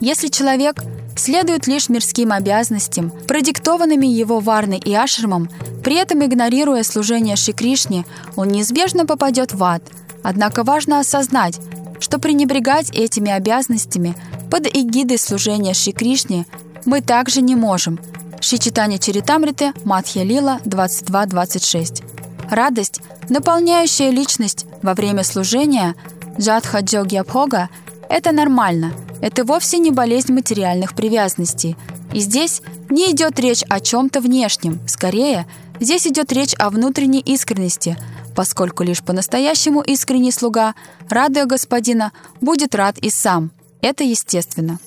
[0.00, 0.82] Если человек
[1.16, 5.48] следует лишь мирским обязанностям, продиктованными его варной и ашрамом,
[5.82, 8.04] при этом игнорируя служение Шри Кришне,
[8.36, 9.82] он неизбежно попадет в ад.
[10.22, 11.58] Однако важно осознать,
[12.00, 14.14] что пренебрегать этими обязанностями
[14.50, 16.46] под эгидой служения Шри Кришне
[16.84, 17.98] мы также не можем.
[18.40, 22.02] Шичитани Чаритамриты, Матхья Лила, 22-26.
[22.50, 25.94] Радость, наполняющая личность во время служения,
[26.38, 27.68] Джадха Джогьябхога,
[28.10, 28.92] это нормально.
[29.22, 31.76] Это вовсе не болезнь материальных привязанностей.
[32.12, 32.60] И здесь
[32.90, 34.80] не идет речь о чем-то внешнем.
[34.86, 35.46] Скорее,
[35.78, 37.96] здесь идет речь о внутренней искренности,
[38.34, 40.74] поскольку лишь по-настоящему искренний слуга,
[41.08, 43.52] радуя господина, будет рад и сам.
[43.80, 44.78] Это естественно.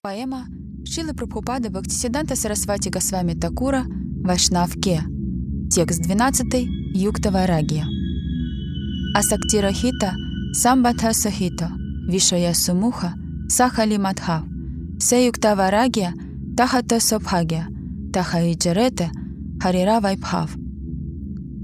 [0.00, 0.46] Поэма
[0.84, 3.84] Шилы Прабхупада Бхактисиданта Сарасвати Госвами Такура
[4.24, 5.02] Вайшнавке.
[5.70, 6.66] Текст 12.
[6.94, 7.86] Юкта Вайрагия.
[9.14, 10.12] Асактира Хита
[10.52, 11.70] Самбатха Сахита
[12.08, 13.14] Вишая Сумуха
[13.48, 14.44] Сахали Мадхав
[14.98, 16.14] Се Юкта Вайрагия
[16.56, 17.68] Тахата Сопхагия
[18.12, 19.10] Тахаиджарете
[19.60, 20.56] Харира Вайбхав.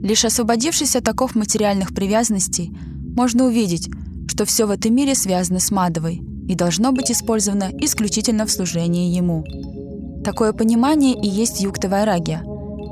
[0.03, 2.73] Лишь освободившись от оков материальных привязанностей,
[3.17, 3.91] можно увидеть,
[4.29, 9.15] что все в этом мире связано с Мадовой— и должно быть использовано исключительно в служении
[9.15, 9.45] Ему.
[10.25, 12.43] Такое понимание и есть юкта вайрагия,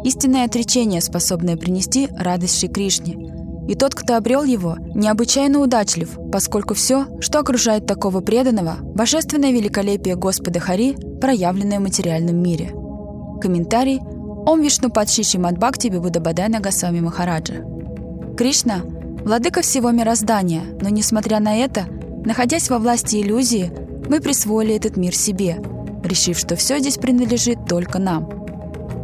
[0.04, 3.25] истинное отречение, способное принести радость Шри Кришне.
[3.68, 10.14] И тот, кто обрел его, необычайно удачлив, поскольку все, что окружает такого преданного, божественное великолепие
[10.14, 12.72] Господа Хари, проявленное в материальном мире.
[13.40, 14.00] Комментарий
[14.46, 17.64] Ом Вишну Падши Шримад Бхакти Бибудабадайна Госвами Махараджа.
[18.36, 18.82] Кришна–
[19.24, 21.86] владыка всего мироздания, но несмотря на это,
[22.24, 23.72] находясь во власти иллюзии,
[24.08, 25.60] мы присвоили этот мир себе,
[26.04, 28.28] решив, что все здесь принадлежит только нам.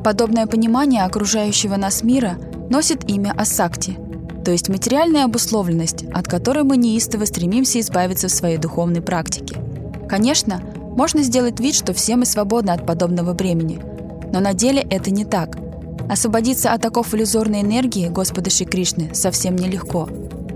[0.05, 2.37] Подобное понимание окружающего нас мира
[2.71, 3.99] носит имя Асакти,
[4.45, 9.57] то есть материальная обусловленность, от которой мы неистово стремимся избавиться в своей духовной практике.
[10.09, 10.63] Конечно,
[10.97, 13.81] можно сделать вид, что все мы свободны от подобного бремени,
[14.33, 15.57] но на деле это не так.
[16.09, 20.09] Освободиться от оков иллюзорной энергии Господа Шри Кришны совсем нелегко.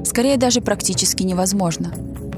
[0.04, 1.92] Скорее, даже практически невозможно.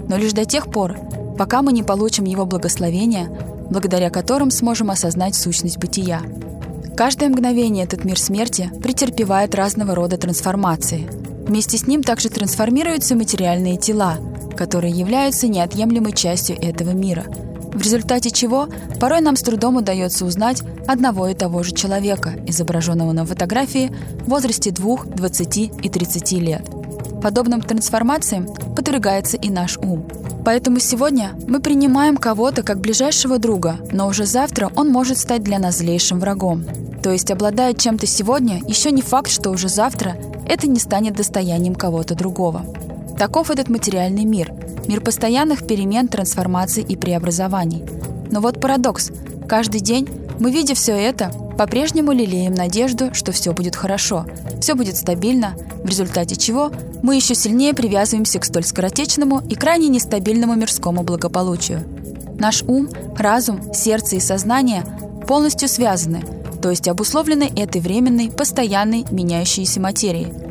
[0.09, 0.97] Но лишь до тех пор,
[1.37, 3.29] пока мы не получим Его благословения,
[3.71, 6.23] благодаря которым сможем осознать сущность бытия.
[6.97, 11.09] Каждое мгновение этот мир смерти претерпевает разного рода трансформации.
[11.49, 14.19] Вместе с ним также трансформируются материальные тела,
[14.55, 17.25] которые являются неотъемлемой частью этого мира,
[17.73, 18.69] в результате чего
[19.01, 23.91] порой нам с трудом удается узнать одного и того же человека, изображенного на фотографии
[24.27, 26.78] в возрасте 2, 20 и 30 лет.
[27.23, 30.07] Подобным трансформациям подвергается и наш ум–
[30.49, 35.59] Поэтому сегодня мы принимаем кого-то как ближайшего друга, но уже завтра он может стать для
[35.59, 36.65] нас злейшим врагом.
[37.03, 40.17] То есть, обладая чем-то сегодня, еще не факт, что уже завтра
[40.49, 42.65] это не станет достоянием кого-то другого.
[43.19, 44.51] Таков этот материальный мир.
[44.87, 47.85] Мир постоянных перемен, трансформаций и преобразований.
[48.31, 49.11] Но вот парадокс.
[49.47, 50.09] Каждый день
[50.39, 54.27] мы, видя все это, по-прежнему лелеем надежду, что все будет хорошо,
[54.61, 56.71] все будет стабильно, в результате чего
[57.03, 61.83] мы еще сильнее привязываемся к столь скоротечному и крайне нестабильному мирскому благополучию.
[62.39, 64.85] Наш ум, разум, сердце и сознание
[65.27, 66.23] полностью связаны,
[66.63, 70.48] то есть обусловлены этой временной, постоянной, меняющейся материей.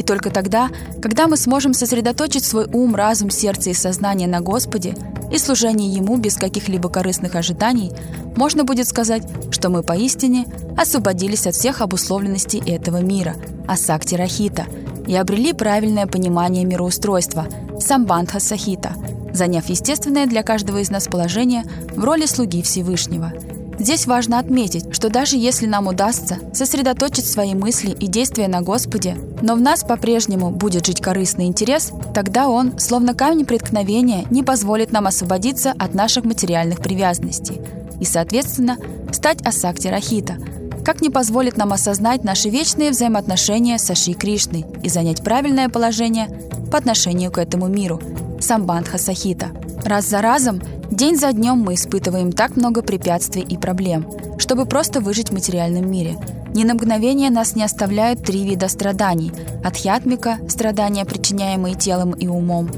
[0.00, 0.70] И только тогда,
[1.02, 4.94] когда мы сможем сосредоточить свой ум, разум, сердце и сознание на Господе
[5.30, 7.92] и служении Ему без каких-либо корыстных ожиданий,
[8.34, 13.36] можно будет сказать, что мы поистине освободились от всех обусловленностей этого мира,
[13.68, 14.64] асакти рахита–
[15.06, 17.46] и обрели правильное понимание мироустройства–
[17.80, 18.94] самбандха сахита,
[19.32, 21.64] заняв естественное для каждого из нас положение
[21.96, 23.32] в роли слуги Всевышнего.
[23.80, 29.16] Здесь важно отметить, что даже если нам удастся сосредоточить свои мысли и действия на Господе,
[29.40, 34.92] но в нас по-прежнему будет жить корыстный интерес, тогда Он, словно камень преткновения, не позволит
[34.92, 37.58] нам освободиться от наших материальных привязанностей
[37.98, 38.76] и, соответственно,
[39.12, 40.36] стать асакти рахита–
[40.90, 46.26] как не позволит нам осознать наши вечные взаимоотношения с Аши Кришной и занять правильное положение
[46.72, 48.00] по отношению к этому миру–
[48.40, 49.50] Самбандха Сахита.
[49.84, 50.60] Раз за разом,
[50.90, 54.04] день за днем мы испытываем так много препятствий и проблем,
[54.38, 56.16] чтобы просто выжить в материальном мире.
[56.54, 59.30] Ни на мгновение нас не оставляют три вида страданий–
[59.64, 62.68] адхьятмика– страдания, причиняемые телом и умом,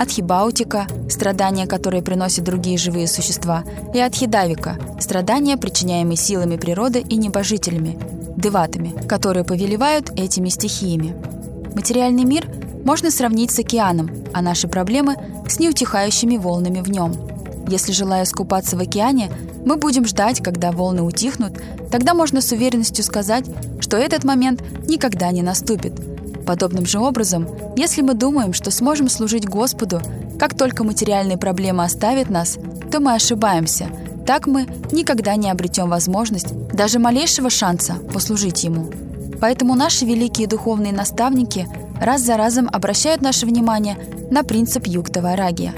[0.00, 7.98] Адхибаутика– страдания, которые приносят другие живые существа, и Адхидавика– страдания, причиняемые силами природы и небожителями,
[8.34, 11.14] деватами, которые повелевают этими стихиями.
[11.74, 12.48] Материальный мир
[12.82, 15.16] можно сравнить с океаном, а наши проблемы–
[15.50, 17.12] с неутихающими волнами в нем.
[17.68, 19.30] Если, желая скупаться в океане,
[19.66, 21.52] мы будем ждать, когда волны утихнут,
[21.90, 23.44] тогда можно с уверенностью сказать,
[23.80, 25.92] что этот момент никогда не наступит–
[26.46, 27.46] Подобным же образом,
[27.76, 30.00] если мы думаем, что сможем служить Господу,
[30.38, 32.58] как только материальные проблемы оставят нас,
[32.90, 33.88] то мы ошибаемся.
[34.26, 38.90] Так мы никогда не обретем возможность даже малейшего шанса послужить Ему.
[39.40, 41.66] Поэтому наши великие духовные наставники
[42.00, 43.96] раз за разом обращают наше внимание
[44.30, 45.74] на принцип юкта-вайрагия.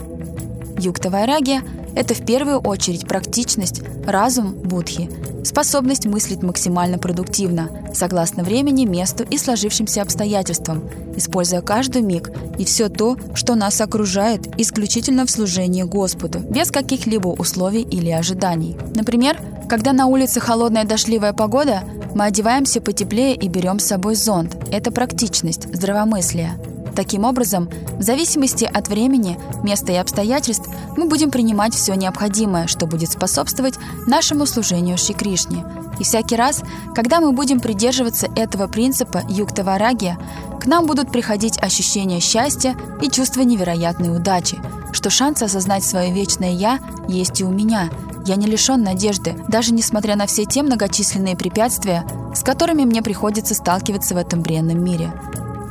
[0.78, 1.62] Юкта-вайрагия–
[1.94, 5.10] это в первую очередь практичность, разум будхи–
[5.44, 12.89] Способность мыслить максимально продуктивно, согласно времени, месту и сложившимся обстоятельствам, используя каждый миг и все
[12.89, 18.77] то, что нас окружает, исключительно в служении Господу, без каких-либо условий или ожиданий.
[18.94, 19.36] Например,
[19.69, 21.82] когда на улице холодная дождливая погода,
[22.14, 24.56] мы одеваемся потеплее и берем с собой зонт.
[24.70, 26.52] Это практичность, здравомыслие.
[26.94, 32.86] Таким образом, в зависимости от времени, места и обстоятельств, мы будем принимать все необходимое, что
[32.86, 33.74] будет способствовать
[34.06, 35.64] нашему служению Шри Кришне.
[35.98, 36.62] И всякий раз,
[36.94, 40.19] когда мы будем придерживаться этого принципа юктаварагия,
[40.60, 44.60] к нам будут приходить ощущения счастья и чувство невероятной удачи,
[44.93, 46.78] что шанс осознать свое вечное «я»
[47.09, 47.90] есть и у меня.
[48.27, 52.05] Я не лишен надежды, даже несмотря на все те многочисленные препятствия,
[52.35, 55.12] с которыми мне приходится сталкиваться в этом бренном мире.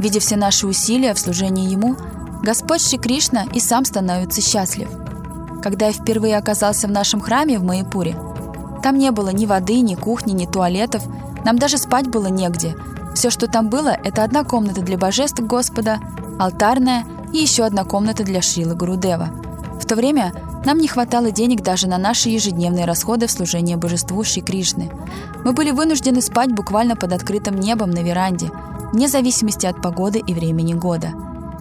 [0.02, 1.95] Видя все наши усилия в служении Ему,
[2.41, 4.90] Господь Шри Кришна и сам становится счастлив.
[5.61, 8.18] Когда я впервые оказался в нашем храме в Майпуре,
[8.82, 11.03] там не было ни воды, ни кухни, ни туалетов,
[11.45, 12.76] нам даже спать было негде.
[13.14, 15.99] Все, что там было, это одна комната для божеств Господа,
[16.40, 19.30] алтарная и еще одна комната для Шрилы Гурудева.
[19.80, 20.34] В то время
[20.65, 24.91] Нам не хватало денег даже на наши ежедневные расходы в служение божеству Шри Кришны.
[25.44, 28.52] Мы были вынуждены спать буквально под открытым небом на веранде,
[28.91, 31.13] вне зависимости от погоды и времени года.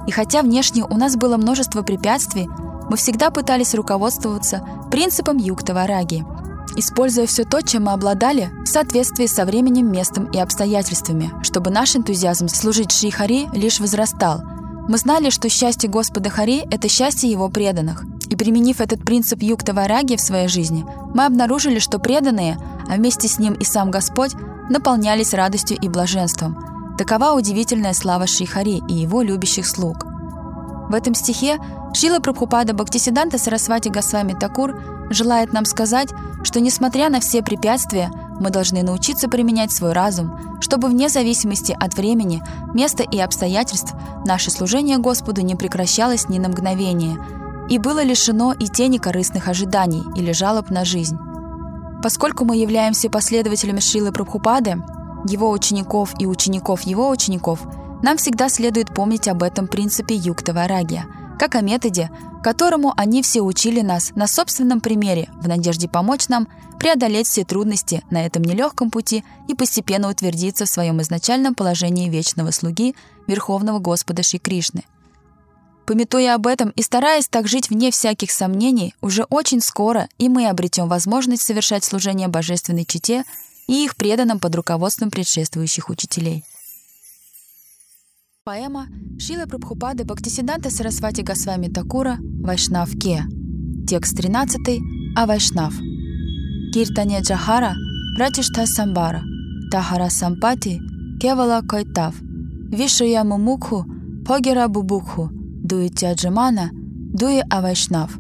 [0.07, 2.48] И хотя внешне у нас было множество препятствий,
[2.89, 6.24] мы всегда пытались руководствоваться принципом юктавараги,
[6.77, 11.94] используя все то, чем мы обладали, в соответствии со временем, местом и обстоятельствами, чтобы наш
[11.97, 14.43] энтузиазм служить Шри Хари лишь возрастал.
[14.89, 20.16] Мы знали, что счастье Господа Хари– это счастье Его преданных– и применив этот принцип юктавараги
[20.16, 22.57] в своей жизни, мы обнаружили, что преданные,
[22.89, 24.35] а вместе с ним и сам Господь,
[24.70, 26.80] наполнялись радостью и блаженством.
[27.01, 30.05] Такова удивительная слава Шрихари и его любящих слуг.
[30.90, 31.56] В этом стихе
[31.94, 34.78] Шила Прабхупада Бхактисиданта Сарасвати Госвами Такур
[35.09, 36.10] желает нам сказать,
[36.44, 41.94] что несмотря на все препятствия, мы должны научиться применять свой разум, чтобы вне зависимости от
[41.94, 42.43] времени,
[42.74, 43.94] места и обстоятельств
[44.27, 47.16] наше служение Господу не прекращалось ни на мгновение–
[47.70, 51.16] и было лишено и тени корыстных ожиданий или жалоб на жизнь.
[52.02, 54.82] Поскольку мы являемся последователями Шилы Прабхупады,
[55.27, 57.61] его учеников и учеников его учеников,
[58.03, 61.07] нам всегда следует помнить об этом принципе юктаварагия,
[61.39, 62.11] как о методе,
[62.43, 66.49] которому они все учили нас на собственном примере в надежде помочь нам
[66.79, 72.51] преодолеть все трудности на этом нелегком пути и постепенно утвердиться в своем изначальном положении вечного
[72.51, 74.85] слуги Верховного Господа Шри Кришны–
[75.91, 80.47] Пометуя об этом и стараясь так жить вне всяких сомнений, уже очень скоро и мы
[80.47, 83.25] обретем возможность совершать служение божественной чите
[83.71, 86.43] и их преданным под руководством предшествующих учителей.
[88.43, 88.89] Поэма
[89.21, 93.23] Шила Прабхупады Бхактисиданта Сарасвати Госвами Такура «Вайшнав Ке».
[93.89, 94.81] Текст 13
[95.17, 95.73] «А Вайшнав».
[96.75, 97.77] Киртане Джахара
[98.17, 99.23] Пратишта Самбара
[99.71, 100.81] Тахара Сампати
[101.21, 103.87] Кевала Кайтав Вишая Мумукху
[104.27, 105.31] Погера Бубукху
[105.63, 108.19] дуете Аджамана, дуе Авайшнав.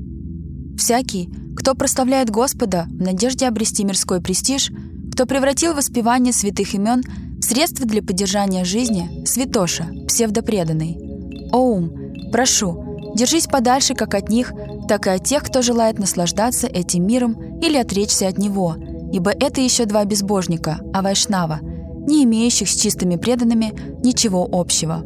[0.76, 4.70] Всякий, кто прославляет Господа в надежде обрести мирской престиж,
[5.12, 7.02] кто превратил воспевание святых имен
[7.38, 10.98] в средство для поддержания жизни, святоша, псевдопреданный.
[11.52, 14.52] Оум, прошу, держись подальше как от них,
[14.88, 18.76] так и от тех, кто желает наслаждаться этим миром или отречься от него,
[19.12, 21.60] ибо это еще два безбожника, Авайшнава,
[22.06, 23.72] не имеющих с чистыми преданными
[24.02, 25.02] ничего общего.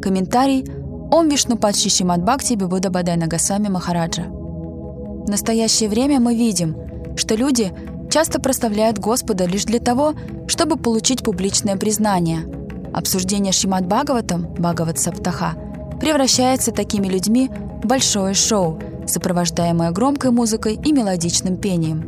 [0.00, 0.64] Комментарий–
[1.12, 4.22] Ом Вишнупад Шишимат Бхакти Бибуда Бадай Нагасами Махараджа.
[4.22, 6.76] В настоящее время мы видим,
[7.16, 7.72] что люди
[8.10, 10.14] часто проставляют Господа лишь для того,
[10.46, 12.44] чтобы получить публичное признание.
[12.92, 15.54] Обсуждение Шимат Бхагаватам, Бхагават Саптаха,
[16.00, 17.50] превращается такими людьми
[17.82, 22.04] в большое шоу, сопровождаемое громкой музыкой и мелодичным пением.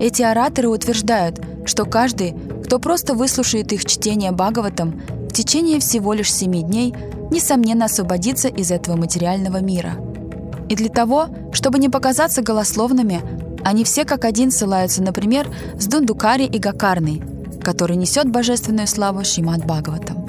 [0.00, 2.34] Эти ораторы утверждают, что каждый,
[2.64, 6.94] кто просто выслушает их чтение Бхагаватам в течение всего лишь семи дней–
[7.32, 9.94] несомненно, освободиться из этого материального мира.
[10.68, 13.20] И для того, чтобы не показаться голословными,
[13.64, 15.48] они все как один ссылаются, например,
[15.78, 17.22] с Дундукари и Гакарной,
[17.62, 20.26] который несет божественную славу Шимат Бхагаватам.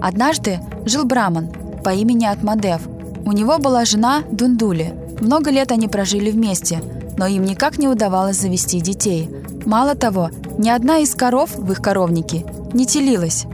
[0.00, 1.50] Однажды жил Браман
[1.84, 2.82] по имени Атмадев.
[3.24, 4.94] У него была жена Дундули.
[5.20, 6.80] Много лет они прожили вместе,
[7.18, 9.28] но им никак не удавалось завести детей.
[9.66, 13.44] Мало того, ни одна из коров в их коровнике не телилась.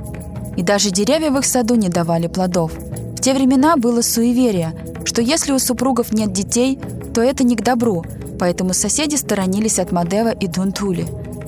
[0.57, 2.73] И даже деревья в их саду не давали плодов.
[2.73, 4.73] В те времена было суеверие,
[5.05, 6.79] что если у супругов нет детей,
[7.13, 8.05] то это не к добру,
[8.39, 11.07] поэтому соседи сторонились от Мадева и Дунтули.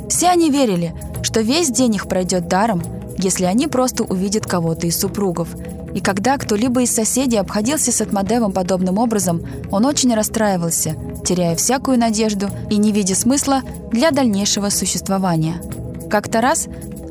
[0.08, 2.82] Все они верили, что весь день их пройдет даром,
[3.18, 5.48] если они просто увидят кого-то из супругов.
[5.94, 10.94] И когда кто-либо из соседей обходился с Атмадевом подобным образом, он очень расстраивался,
[11.24, 15.60] теряя всякую надежду и не видя смысла для дальнейшего существования.
[16.10, 16.68] Как-то раз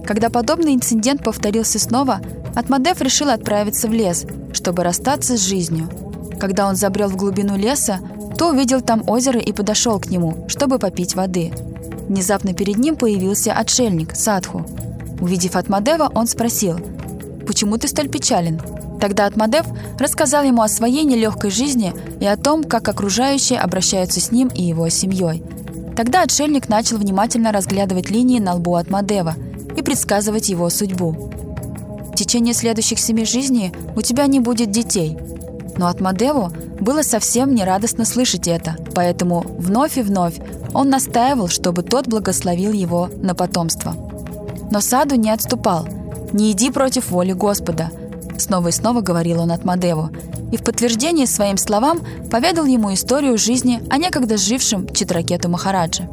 [0.08, 2.22] когда подобный инцидент повторился снова,
[2.56, 5.90] Атмадев решил отправиться в лес, чтобы расстаться с жизнью.
[6.40, 8.00] Когда он забрел в глубину леса,
[8.38, 11.52] то увидел там озеро и подошел к нему, чтобы попить воды.
[12.08, 14.66] Внезапно перед ним появился отшельник, Садху.
[15.20, 16.80] Увидев Атмадева, он спросил,
[17.46, 18.62] «Почему ты столь печален?»
[19.02, 19.66] Тогда Атмадев
[20.00, 24.64] рассказал ему о своей нелегкой жизни и о том, как окружающие обращаются с ним и
[24.64, 25.44] его семьей.
[25.96, 29.36] Тогда отшельник начал внимательно разглядывать линии на лбу Атмадева–
[29.78, 31.12] и предсказывать его судьбу.
[31.12, 35.18] В течение следующих семи жизней у тебя не будет детей.
[35.78, 40.36] Но от Мадеву было совсем нерадостно слышать это, поэтому вновь и вновь
[40.74, 43.96] он настаивал, чтобы тот благословил его на потомство.
[44.72, 45.88] Но Саду не отступал.
[46.34, 47.90] «Не иди против воли Господа»,—
[48.38, 50.10] снова и снова говорил он от Мадеву,
[50.52, 56.08] и в подтверждение своим словам поведал ему историю жизни о некогда жившем Читракету Махараджи.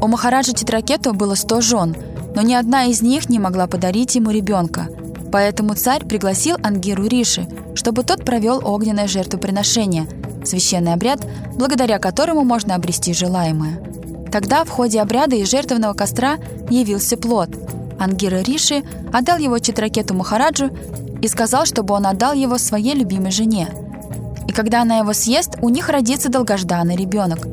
[0.00, 1.96] У Махараджа Читракету было сто жен—
[2.38, 4.86] но ни одна из них не могла подарить ему ребенка.
[5.30, 10.06] Поэтому царь пригласил Ангиру Риши, чтобы тот провел огненное жертвоприношение,
[10.44, 13.80] священный обряд, благодаря которому можно обрести желаемое.
[14.32, 16.38] Тогда в ходе обряда из жертвенного костра
[16.70, 17.50] явился плод.
[17.98, 18.82] Ангира Риши
[19.12, 20.70] отдал его Читракету Махараджу
[21.20, 23.68] и сказал, чтобы он отдал его своей любимой жене.
[24.46, 27.46] И когда она его съест, у них родится долгожданный ребенок.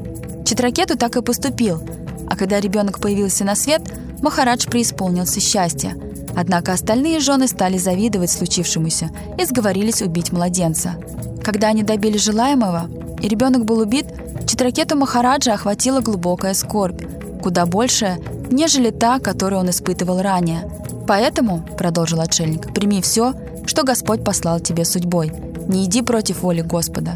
[0.45, 1.81] Читракету так и поступил,
[2.29, 3.81] а когда ребенок появился на свет,
[4.21, 5.95] Махарадж преисполнился счастья.
[6.35, 10.95] Однако остальные жены стали завидовать случившемуся и сговорились убить младенца.
[11.43, 12.89] Когда они добили желаемого,
[13.21, 14.07] и ребенок был убит,
[14.47, 17.03] Читракету Махараджа охватила глубокая скорбь,
[17.41, 18.19] куда большая,
[18.51, 20.69] нежели та, которую он испытывал ранее.
[21.07, 23.33] «Поэтому,— продолжил отшельник,— прими все,
[23.65, 25.31] что Господь послал тебе судьбой.
[25.67, 27.15] Не иди против воли Господа».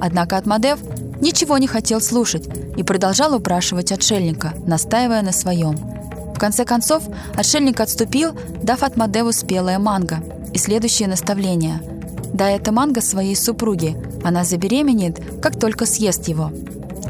[0.00, 0.78] Однако Атмадев
[1.20, 5.76] ничего не хотел слушать и продолжал упрашивать отшельника, настаивая на своем.
[6.34, 7.02] В конце концов,
[7.34, 8.32] отшельник отступил,
[8.62, 10.20] дав Атмадеву спелое манго
[10.52, 11.82] и следующее наставление.
[12.32, 16.52] «Дай это манго своей супруге, она забеременеет, как только съест его».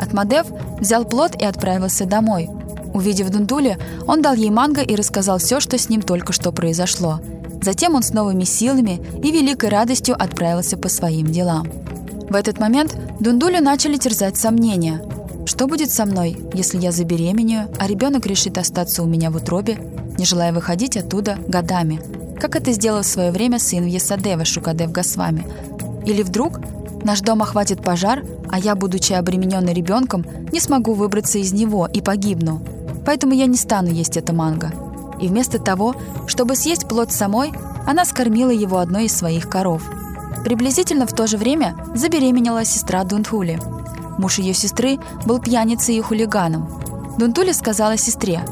[0.00, 0.46] Атмадев
[0.80, 2.48] взял плод и отправился домой.
[2.94, 7.20] Увидев Дундуле, он дал ей манго и рассказал все, что с ним только что произошло.
[7.62, 11.68] Затем он с новыми силами и великой радостью отправился по своим делам.
[12.30, 15.02] В этот момент Дундулю начали терзать сомнения.
[15.46, 19.78] Что будет со мной, если я забеременею, а ребенок решит остаться у меня в утробе,
[20.16, 22.00] не желая выходить оттуда годами,
[22.40, 25.44] как это сделал в свое время сын Вьесадева Шукадев Госвами?
[26.06, 26.60] Или вдруг
[27.04, 32.00] наш дом охватит пожар, а я, будучи обремененной ребенком, не смогу выбраться из него и
[32.00, 32.62] погибну.
[33.04, 34.72] Поэтому я не стану есть это манго.
[35.20, 35.96] И вместо того,
[36.28, 37.50] чтобы съесть плод самой,
[37.88, 39.82] она скормила его одной из своих коров.
[40.44, 43.60] Приблизительно в то же время забеременела сестра Дунтхули.
[44.18, 46.68] Муж ее сестры был пьяницей и хулиганом.
[47.18, 48.42] Дунтули сказала сестре,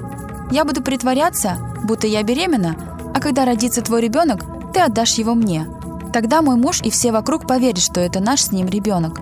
[0.51, 2.77] «Я буду притворяться, будто я беременна,
[3.15, 5.66] а когда родится твой ребенок, ты отдашь его мне.
[6.12, 9.20] Тогда мой муж и все вокруг поверят, что это наш с ним ребенок».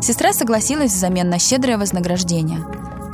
[0.00, 2.64] Сестра согласилась взамен на щедрое вознаграждение.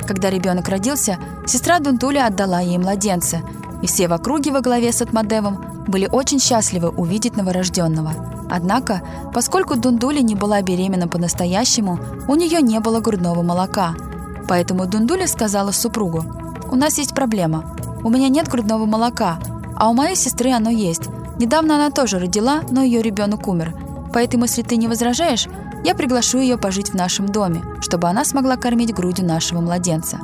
[0.07, 1.17] Когда ребенок родился,
[1.47, 3.41] сестра Дунтули отдала ей младенца,
[3.81, 8.13] и все в округе во главе с Атмадевом были очень счастливы увидеть новорожденного.
[8.49, 9.01] Однако,
[9.33, 13.95] поскольку Дундули не была беременна по-настоящему, у нее не было грудного молока.
[14.47, 16.23] Поэтому Дундуля сказала супругу,
[16.71, 17.75] «У нас есть проблема.
[18.03, 19.39] У меня нет грудного молока,
[19.75, 21.03] а у моей сестры оно есть.
[21.37, 23.73] Недавно она тоже родила, но ее ребенок умер.
[24.13, 25.47] Поэтому, если ты не возражаешь,
[25.83, 30.19] я приглашу ее пожить в нашем доме, чтобы она смогла кормить грудью нашего младенца».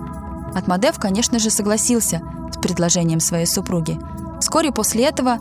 [0.54, 2.22] Атмадев, конечно же, согласился
[2.62, 4.00] предложением своей супруги.
[4.40, 5.38] Вскоре после этого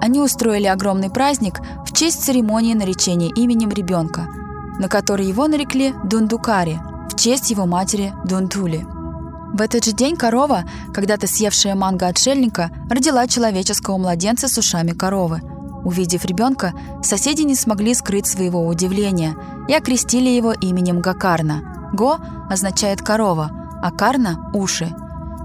[0.00, 4.26] они устроили огромный праздник в честь церемонии наречения именем ребенка,
[4.78, 6.78] на который его нарекли Дундукари,
[7.10, 8.86] в честь его матери Дунтули.
[9.54, 15.40] В этот же день корова, когда-то съевшая манго отшельника, родила человеческого младенца с ушами коровы.
[15.84, 16.72] Увидев ребенка,
[17.02, 19.36] соседи не смогли скрыть своего удивления
[19.68, 21.90] и окрестили его именем Гакарна.
[21.92, 22.18] Го
[22.50, 24.92] означает «корова», а Карна– «уши».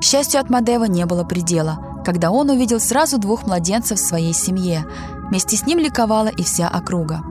[0.01, 4.85] Счастью, от Мадева не было предела– когда он увидел сразу двух младенцев в своей семье.
[5.29, 7.21] Вместе с ним ликовала и вся округа.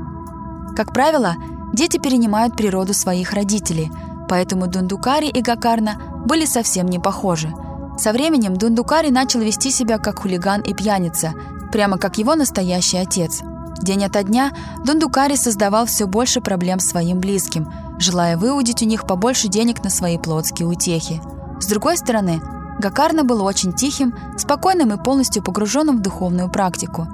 [0.76, 1.34] Как правило,
[1.72, 3.90] дети перенимают природу своих родителей,
[4.28, 7.52] поэтому Дундукари и Гакарна были совсем не похожи.
[7.98, 11.34] Со временем Дундукари начал вести себя как хулиган и пьяница,
[11.72, 13.40] прямо как его настоящий отец.
[13.82, 14.52] День ото дня
[14.84, 20.18] Дундукари создавал все больше проблем своим близким, желая выудить у них побольше денег на свои
[20.18, 21.20] плотские утехи.
[21.58, 22.40] С другой стороны,
[22.78, 27.08] Гакарна был очень тихим, спокойным и полностью погруженным в духовную практику.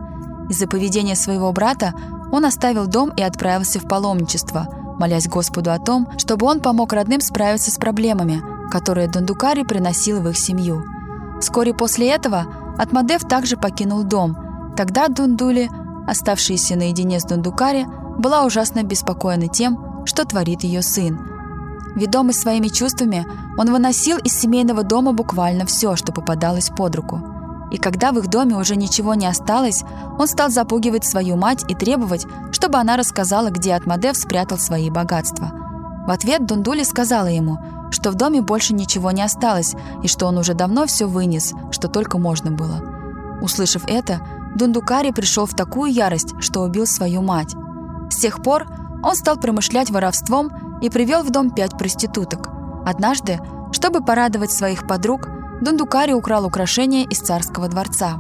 [0.51, 1.95] Из-за поведения своего брата
[2.31, 4.67] он оставил дом и отправился в паломничество,
[4.99, 10.29] молясь Господу о том, чтобы он помог родным справиться с проблемами, которые Дундукари приносил в
[10.29, 10.85] их семью.
[11.41, 12.47] Вскоре после этого
[12.77, 14.37] Атмадев также покинул дом.
[14.77, 15.71] Тогда Дундули,
[16.07, 17.87] оставшаяся наедине с Дундукари,
[18.19, 21.31] была ужасно беспокоена тем, что творит ее сын–
[21.95, 23.27] Ведомый своими чувствами,
[23.57, 27.21] он выносил из семейного дома буквально все, что попадалось под руку.
[27.71, 29.83] И когда в их доме уже ничего не осталось,
[30.19, 35.51] он стал запугивать свою мать и требовать, чтобы она рассказала, где Атмадев спрятал свои богатства.
[36.07, 37.59] В ответ Дундули сказала ему,
[37.91, 41.89] что в доме больше ничего не осталось и что он уже давно все вынес, что
[41.89, 42.83] только можно было.
[43.41, 44.21] Услышав это,
[44.55, 47.55] Дундукари пришел в такую ярость, что убил свою мать.
[48.11, 48.67] С тех пор
[49.05, 50.51] он стал промышлять воровством
[50.81, 52.49] и привел в дом пять проституток.
[52.87, 53.39] Однажды,
[53.73, 55.29] чтобы порадовать своих подруг,
[55.61, 58.19] Дундукари украл украшения из царского дворца.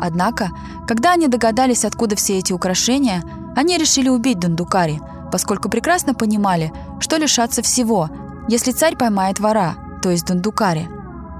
[0.00, 0.50] Однако,
[0.86, 3.22] когда они догадались, откуда все эти украшения,
[3.56, 5.00] они решили убить Дундукари,
[5.32, 8.08] поскольку прекрасно понимали, что лишатся всего,
[8.48, 10.88] если царь поймает вора, то есть Дундукари.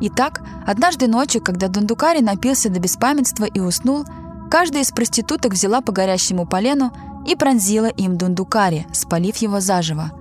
[0.01, 4.05] Итак, однажды ночью, когда Дундукари напился до беспамятства и уснул,
[4.51, 6.93] каждая из проституток взяла по горящему полену
[7.27, 10.13] и пронзила им Дундукари, спалив его заживо.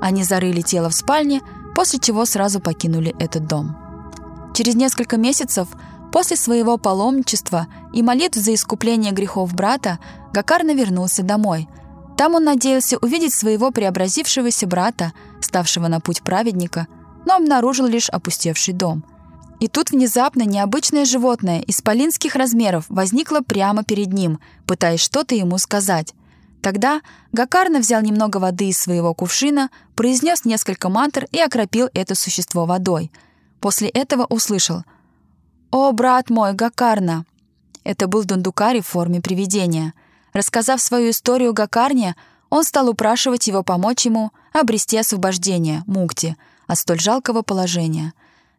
[0.00, 1.40] Они зарыли тело в спальне,
[1.74, 3.76] после чего сразу покинули этот дом.
[4.54, 5.68] Через несколько месяцев
[6.12, 9.98] после своего паломничества и молитв за искупление грехов брата
[10.32, 11.68] Гакарна вернулся домой.
[12.16, 16.86] Там он надеялся увидеть своего преобразившегося брата, ставшего на путь праведника,
[17.24, 19.04] но обнаружил лишь опустевший дом.
[19.60, 26.14] И тут внезапно необычное животное исполинских размеров возникло прямо перед ним, пытаясь что-то ему сказать.
[26.62, 27.02] Тогда
[27.32, 33.12] Гакарна взял немного воды из своего кувшина, произнес несколько мантр и окропил это существо водой—
[33.62, 34.82] После этого услышал
[35.70, 37.24] «О, брат мой, Гакарна!»
[37.84, 39.94] Это был Дундукари в форме привидения.
[40.32, 42.16] Рассказав свою историю Гакарне,
[42.50, 46.36] он стал упрашивать его помочь ему обрести освобождение, мукти,
[46.66, 48.14] от столь жалкого положения.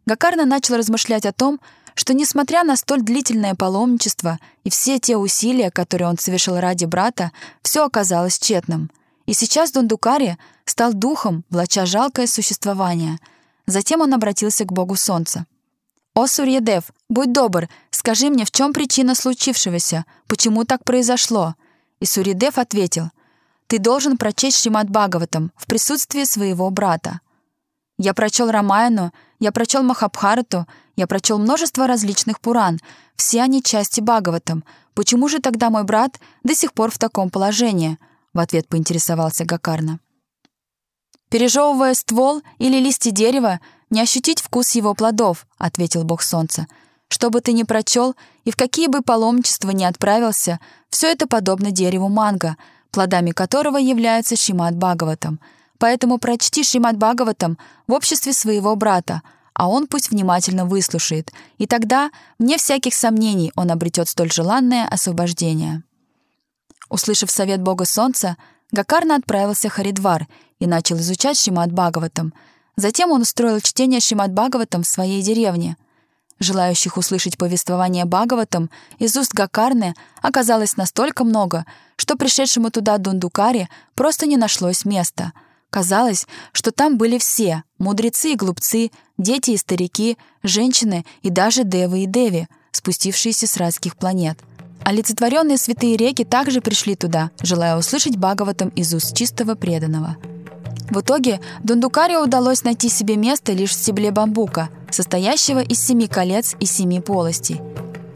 [0.06, 1.60] Гакарна начал размышлять о том,
[1.95, 7.32] что, несмотря на столь длительное паломничество и все те усилия, которые он совершил ради брата,
[7.61, 8.91] все оказалось тщетным.
[9.26, 13.20] И сейчас Дундукари стал духом, влача жалкое существование—
[13.65, 15.45] Затем он обратился к богу солнца.
[16.14, 20.06] «О, Сурьедев, будь добр, скажи мне, в чем причина случившегося?
[20.28, 21.56] Почему так произошло?»
[21.99, 23.10] И Сурьедев ответил,
[23.68, 27.22] «Ты должен прочесть Шримад Бхагаватам в присутствии своего брата».
[27.98, 32.80] Я прочел Рамаяну, я прочел Махабхарату, я прочел множество различных Пуран,
[33.15, 34.64] все они части Бхагаватам.
[34.94, 37.98] Почему же тогда мой брат до сих пор в таком положении?»
[38.34, 39.99] В ответ поинтересовался Гакарна.
[41.30, 43.60] Пережевывая ствол или листья дерева,
[43.90, 46.68] не ощутить вкус его плодов, ответил бог солнца.
[47.10, 50.60] Что бы ты ни прочел и в какие бы паломничества ни отправился,
[50.90, 52.56] все это подобно дереву манго,
[52.91, 55.40] плодами которого является Шимат Бхагаватам.
[55.84, 57.58] Поэтому прочти Шимат Бхагаватам
[57.88, 59.22] в обществе своего брата,
[59.54, 65.84] а он пусть внимательно выслушает, и тогда, вне всяких сомнений, он обретет столь желанное освобождение.
[66.90, 68.38] Услышав совет бога солнца,
[68.72, 70.28] Гакарна отправился в Харидвар
[70.60, 72.34] и начал изучать Шримад Бхагаватам.
[72.78, 75.76] Затем он устроил чтение Шримад Бхагаватам в своей деревне.
[76.40, 78.70] Желающих услышать повествование Бхагаватам
[79.00, 81.66] из уст Гакарны оказалось настолько много,
[81.98, 85.34] что пришедшему туда Дундукаре просто не нашлось места.
[85.74, 92.03] Казалось, что там были все— мудрецы и глупцы, дети и старики, женщины и даже девы
[92.03, 94.38] и деви, спустившиеся с райских планет—
[94.85, 100.18] Олицетворенные святые реки также пришли туда, желая услышать Бхагаватам из уст чистого преданного.
[100.90, 106.56] В итоге Дундукаре удалось найти себе место лишь в стебле бамбука, состоящего из семи колец
[106.60, 107.61] и семи полостей.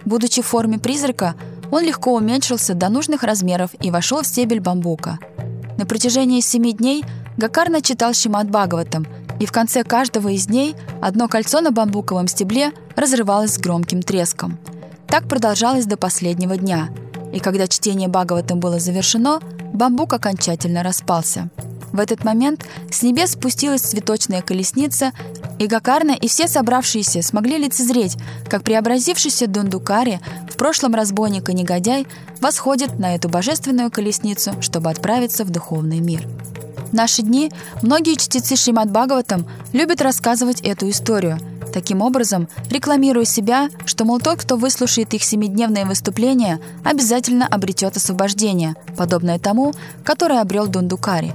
[0.03, 1.35] Будучи в форме призрака,
[1.71, 5.19] он легко уменьшился до нужных размеров и вошел в стебель бамбука.
[5.77, 7.05] На протяжении семи дней
[7.37, 9.07] Гакарна читал Шимат Бхагаватам,
[9.39, 14.57] и в конце каждого из дней одно кольцо на бамбуковом стебле разрывалось с громким треском–
[15.07, 16.89] так продолжалось до последнего дня,
[17.33, 19.39] и когда чтение Бхагаватам было завершено,
[19.73, 21.49] бамбук окончательно распался.
[21.93, 25.13] В этот момент с небес спустилась цветочная колесница,
[25.57, 28.17] и Гакарна и все собравшиеся смогли лицезреть,
[28.49, 30.19] как преобразившийся Дундукари,
[30.51, 32.05] в прошлом разбойник и негодяй,
[32.41, 36.27] восходит на эту божественную колесницу, чтобы отправиться в духовный мир.
[36.91, 37.51] В наши дни
[37.81, 41.39] многие чтецы Шримад Бхагаватам любят рассказывать эту историю–
[41.77, 48.75] Таким образом, рекламируя себя, что, мол, тот, кто выслушает их семидневное выступление, обязательно обретет освобождение,
[48.95, 51.33] подобное тому, которое обрел Дундукари.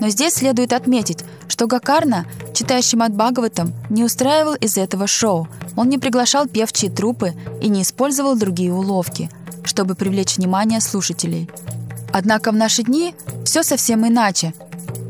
[0.00, 5.88] Но здесь следует отметить, что Гакарна, читающий Мат Бхагаватам, не устраивал из этого шоу, он
[5.88, 9.28] не приглашал певчие трупы и не использовал другие уловки,
[9.64, 11.50] чтобы привлечь внимание слушателей.
[12.14, 13.12] Однако в наши дни
[13.44, 14.54] все совсем иначе,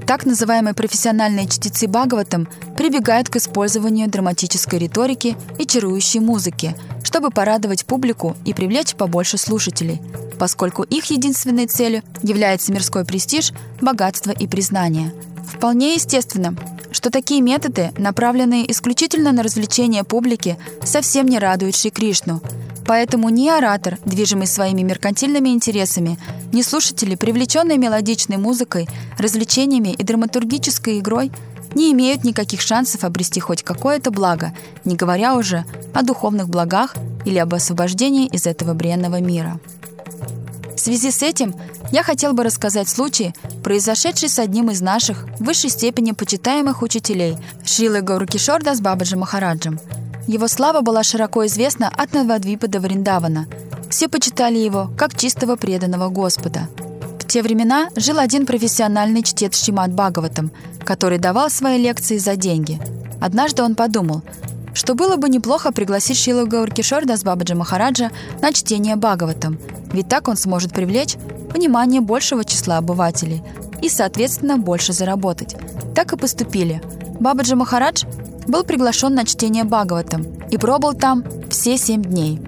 [0.06, 7.84] так называемые профессиональные чтецы Бхагаватам прибегают к использованию драматической риторики и чарующей музыки, чтобы порадовать
[7.84, 10.00] публику и привлечь побольше слушателей,
[10.38, 13.52] поскольку их единственной целью является мирской престиж,
[13.82, 15.12] богатство и признание.
[15.46, 16.56] Вполне естественно,
[16.90, 22.40] что такие методы, направленные исключительно на развлечение публики, совсем не радуют Шри Кришну–
[22.86, 26.18] Поэтому ни оратор, движимый своими меркантильными интересами,
[26.52, 28.88] ни слушатели, привлеченные мелодичной музыкой,
[29.18, 31.32] развлечениями и драматургической игрой,
[31.74, 34.52] не имеют никаких шансов обрести хоть какое-то благо,
[34.84, 39.58] не говоря уже о духовных благах или об освобождении из этого бренного мира.
[40.76, 41.54] В связи с этим
[41.90, 47.38] я хотел бы рассказать случай, произошедший с одним из наших в высшей степени почитаемых учителей
[47.64, 49.80] Шилы Гауркишорда с Бабаджи Махараджем–
[50.26, 53.46] его слава была широко известна от Навадвипа до Вриндавана.
[53.90, 56.68] Все почитали его как чистого преданного Господа.
[57.18, 60.50] В те времена жил один профессиональный чтец Шимат Бхагаватам,
[60.84, 62.80] который давал свои лекции за деньги.
[63.20, 64.22] Однажды он подумал,
[64.72, 69.58] что было бы неплохо пригласить Шилу Гауркишор Дасбабаджа Махараджа на чтение Бхагаватам,
[69.92, 71.16] ведь так он сможет привлечь
[71.52, 73.42] внимание большего числа обывателей
[73.82, 75.56] и, соответственно, больше заработать.
[75.94, 76.82] Так и поступили.
[77.20, 78.04] Бабаджи Махарадж
[78.46, 82.40] был приглашен на чтение Бхагаватам и пробыл там все семь дней.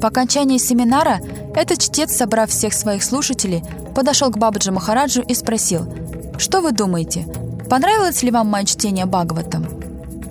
[0.00, 1.20] По окончании семинара
[1.54, 3.62] этот чтец, собрав всех своих слушателей,
[3.94, 5.86] подошел к Бабаджи Махараджу и спросил,
[6.38, 7.26] «Что вы думаете,
[7.68, 9.66] понравилось ли вам мое чтение Бхагаватам?»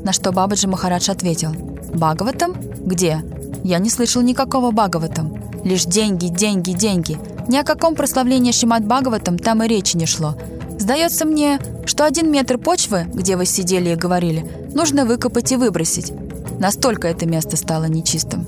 [0.03, 1.51] На что Бабаджи Махарадж ответил,
[1.93, 2.55] «Бхагаватам?
[2.85, 3.23] Где?
[3.63, 5.37] Я не слышал никакого Бхагаватам.
[5.63, 7.19] Лишь деньги, деньги, деньги.
[7.47, 10.35] Ни о каком прославлении Шимат Бхагаватам там и речи не шло.
[10.79, 16.13] Сдается мне, что один метр почвы, где вы сидели и говорили, нужно выкопать и выбросить.
[16.57, 18.47] Настолько это место стало нечистым.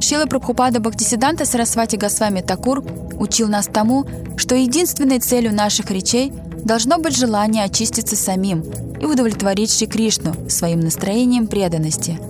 [0.00, 2.84] Шила Прабхупада Бхактисиданта Сарасвати Госвами Такур
[3.18, 6.32] учил нас тому, что единственной целью наших речей
[6.64, 8.64] должно быть желание очиститься самим
[9.00, 12.20] и удовлетворить Шри Кришну своим настроением преданности.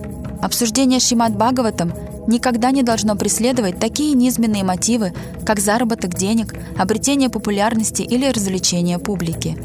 [0.41, 1.93] Обсуждение Шимат Бхагаватам
[2.27, 5.13] никогда не должно преследовать такие низменные мотивы,
[5.45, 9.57] как заработок денег, обретение популярности или развлечение публики.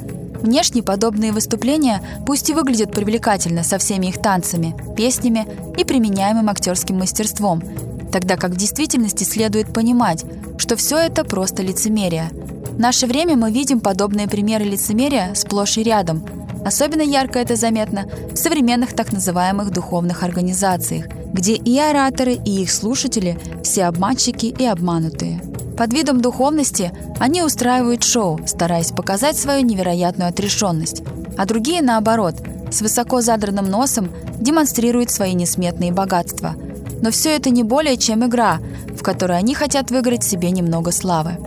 [0.43, 6.99] Внешне подобные выступления пусть и выглядят привлекательно со всеми их танцами, песнями и применяемым актерским
[6.99, 7.63] мастерством,
[8.11, 10.25] тогда как в действительности следует понимать,
[10.57, 12.31] что все это просто лицемерие.
[12.71, 16.25] В наше время мы видим подобные примеры лицемерия сплошь и рядом.
[16.65, 22.73] Особенно ярко это заметно в современных так называемых духовных организациях– где и ораторы, и их
[22.73, 25.41] слушатели– все обманщики и обманутые.
[25.77, 31.03] Под видом духовности они устраивают шоу, стараясь показать свою невероятную отрешенность,
[31.39, 32.35] а другие, наоборот,
[32.71, 36.55] с высоко задранным носом демонстрируют свои несметные богатства.
[37.01, 38.59] Но все это не более чем игра,
[38.95, 41.39] в которой они хотят выиграть себе немного славы.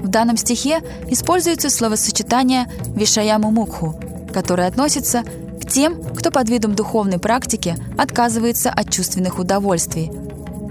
[0.00, 3.98] В данном стихе используется словосочетание «вишаяму мукху»,
[4.32, 5.24] которое относится
[5.64, 10.10] тем, кто под видом духовной практики отказывается от чувственных удовольствий.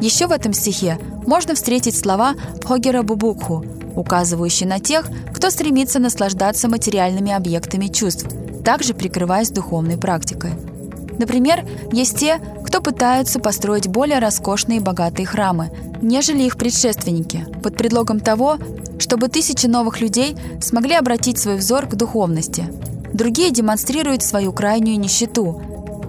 [0.01, 3.65] Еще в этом стихе можно встретить слова Пхогера Бубукху,
[3.95, 8.27] указывающие на тех, кто стремится наслаждаться материальными объектами чувств,
[8.64, 10.51] также прикрываясь духовной практикой.
[11.17, 17.77] Например, есть те, кто пытаются построить более роскошные и богатые храмы, нежели их предшественники, под
[17.77, 18.57] предлогом того,
[18.99, 22.65] чтобы тысячи новых людей смогли обратить свой взор к духовности–
[23.16, 25.61] Другие демонстрируют свою крайнюю нищету,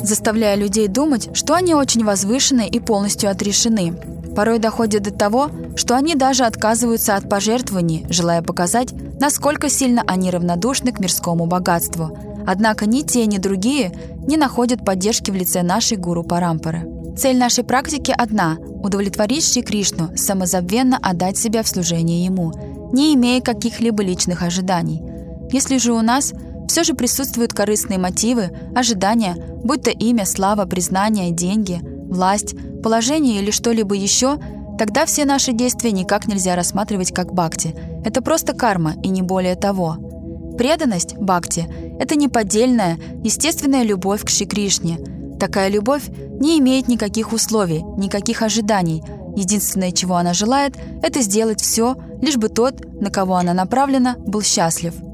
[0.03, 3.93] заставляя людей думать, что они очень возвышены и полностью отрешены.
[4.35, 8.89] Порой доходит до того, что они даже отказываются от пожертвований, желая показать,
[9.21, 12.19] насколько сильно они равнодушны к мирскому богатству.
[12.45, 13.93] Однако ни те, ни другие
[14.27, 16.91] не находят поддержки в лице нашей гуру Парампары.
[17.17, 22.53] Цель нашей практики одна– удовлетворить Шри Кришну, самозабвенно отдать себя в служение Ему,
[22.93, 25.05] не имея каких-либо личных ожиданий.
[25.53, 26.33] Если же у нас–
[26.69, 33.51] все же присутствуют корыстные мотивы, ожидания, будь то имя, слава, признание, деньги, власть, положение или
[33.51, 34.39] что-либо еще,
[34.79, 37.75] тогда все наши действия никак нельзя рассматривать как бхакти.
[38.05, 39.97] Это просто карма и не более того.
[40.59, 41.69] Преданность бхакти–
[42.01, 44.99] это неподдельная, естественная любовь к Шри Кришне.
[45.39, 46.09] Такая любовь
[46.41, 49.03] не имеет никаких условий, никаких ожиданий.
[49.37, 54.43] Единственное, чего она желает, это сделать все, лишь бы тот, на кого она направлена, был
[54.43, 54.95] счастлив–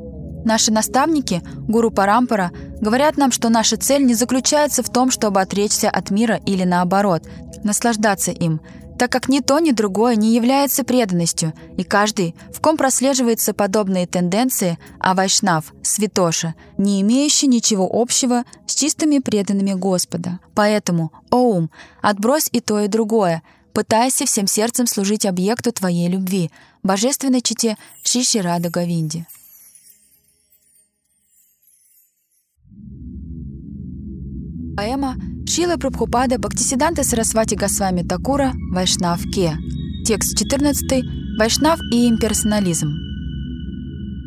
[0.44, 5.88] Наши наставники, гуру Парампара, говорят нам, что наша цель не заключается в том, чтобы отречься
[5.88, 7.22] от мира или наоборот,
[7.62, 8.60] наслаждаться им,
[8.98, 14.06] так как ни то, ни другое не является преданностью, и каждый, в ком прослеживаются подобные
[14.06, 20.40] тенденции, а вайшнав, святоша, не имеющий ничего общего с чистыми преданными Господа.
[20.54, 26.50] Поэтому, о ум, отбрось и то, и другое, пытайся всем сердцем служить объекту твоей любви,
[26.82, 29.26] божественной чите Шиши Рада Гавинди.
[34.76, 39.58] Поэма Шила Прабхупада Бхактисиданта Сарасвати Госвами Такура Вайшнав Ке.
[40.06, 41.04] Текст 14.
[41.38, 42.88] Вайшнав и имперсонализм.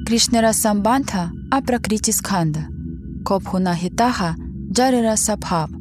[0.05, 2.67] Кришнера Самбантха Апракрити Скханда.
[3.25, 4.35] Копхуна Хитаха
[4.71, 5.71] Джарира Сабхав.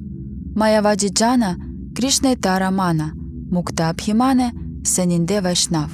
[0.57, 1.57] Маявади Джана
[1.95, 3.13] Кришна Тарамана.
[3.51, 4.53] Мукта Абхимане
[4.83, 5.91] Санинде Вайшнав.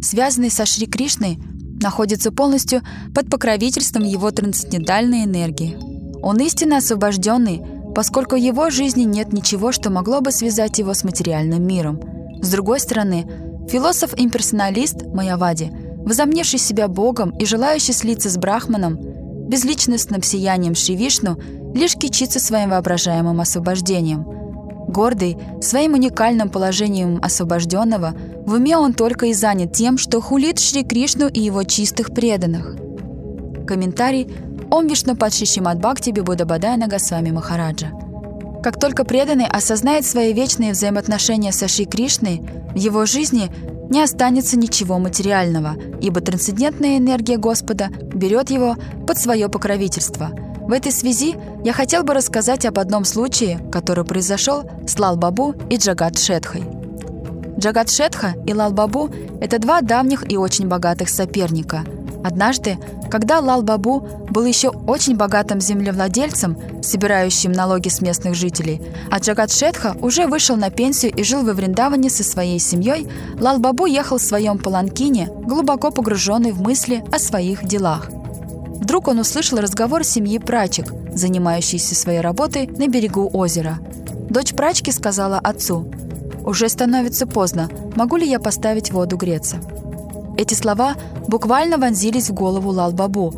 [0.00, 1.38] Связанный со Шри Кришной,
[1.82, 2.82] находится полностью
[3.14, 5.76] под покровительством его трансцендентальной энергии–
[6.22, 7.62] он истинно освобожденный,
[7.94, 12.00] поскольку в его жизни нет ничего, что могло бы связать его с материальным миром.
[12.40, 13.26] С другой стороны,
[13.68, 15.72] философ-имперсоналист Майавади,
[16.04, 18.98] возомневший себя Богом и желающий слиться с Брахманом,
[19.48, 21.38] безличностным сиянием Шри Вишну,
[21.74, 24.24] лишь кичится своим воображаемым освобождением.
[24.88, 28.14] Гордый, своим уникальным положением освобожденного,
[28.46, 32.76] в уме он только и занят тем, что хулит Шри Кришну и его чистых преданных.
[33.66, 34.28] Комментарий
[34.70, 37.90] Ом Вишнупад Шишимат Бхакти Бадайна Госвами Махараджа.
[38.62, 42.42] Как только преданный осознает свои вечные взаимоотношения со Шри Кришной,
[42.74, 43.50] в его жизни
[43.88, 50.30] не останется ничего материального, ибо трансцендентная энергия Господа берет его под свое покровительство.
[50.58, 55.76] В этой связи я хотел бы рассказать об одном случае, который произошел с Лал-Бабу и
[55.76, 56.77] Джагат Шетхой.
[57.58, 61.84] Джагат Шетха и Лал-Бабу– это два давних и очень богатых соперника–
[62.24, 62.78] Однажды,
[63.10, 69.96] когда Лал-Бабу был еще очень богатым землевладельцем, собирающим налоги с местных жителей, а Джагат Шетха
[70.00, 73.08] уже вышел на пенсию и жил во Вриндаване со своей семьей,
[73.40, 78.08] Лал-Бабу ехал в своем паланкине, глубоко погруженный в мысли о своих делах.
[78.10, 83.78] Вдруг он услышал разговор семьи прачек, занимающейся своей работой на берегу озера.
[84.28, 85.90] Дочь прачки сказала отцу,
[86.48, 89.58] «Уже становится поздно, могу ли я поставить воду греться?»
[90.38, 90.94] Эти слова
[91.26, 93.34] буквально вонзились в голову Лал-Бабу.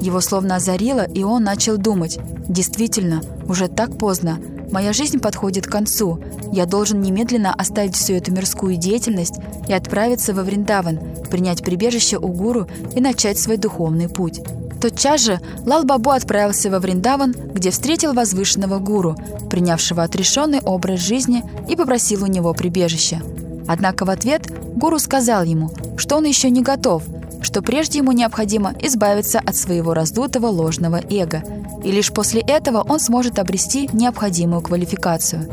[0.00, 2.18] Его словно озарило, и он начал думать.
[2.48, 4.38] «Действительно, уже так поздно.
[4.72, 6.20] Моя жизнь подходит к концу.
[6.52, 9.34] Я должен немедленно оставить всю эту мирскую деятельность
[9.68, 14.40] и отправиться во Вриндаван, принять прибежище у гуру и начать свой духовный путь».
[14.84, 19.16] Тотчас же Лал-Бабу отправился во Вриндаван, где встретил возвышенного гуру,
[19.48, 23.22] принявшего отрешенный образ жизни и попросил у него прибежища.
[23.66, 24.46] Однако в ответ
[24.76, 27.02] гуру сказал ему, что он еще не готов,
[27.40, 31.42] что прежде ему необходимо избавиться от своего раздутого ложного эго,
[31.82, 35.48] и лишь после этого он сможет обрести необходимую квалификацию.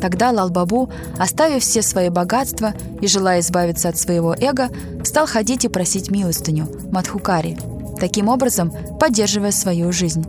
[0.00, 4.68] Тогда Лал-Бабу, оставив все свои богатства и желая избавиться от своего эго,
[5.02, 7.58] стал ходить и просить милостыню, Мадхукари,
[7.98, 10.24] таким образом поддерживая свою жизнь.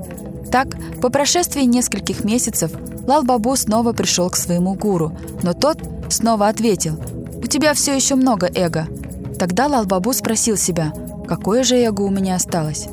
[0.51, 2.71] Так, по прошествии нескольких месяцев,
[3.05, 5.11] Лал-Бабу снова пришел к своему гуру,
[5.43, 5.79] но тот
[6.09, 6.99] снова ответил–
[7.47, 8.87] у тебя все еще много эго».
[9.39, 10.91] Тогда Лалбабу спросил себя,
[11.29, 12.87] какое же эго у меня осталось.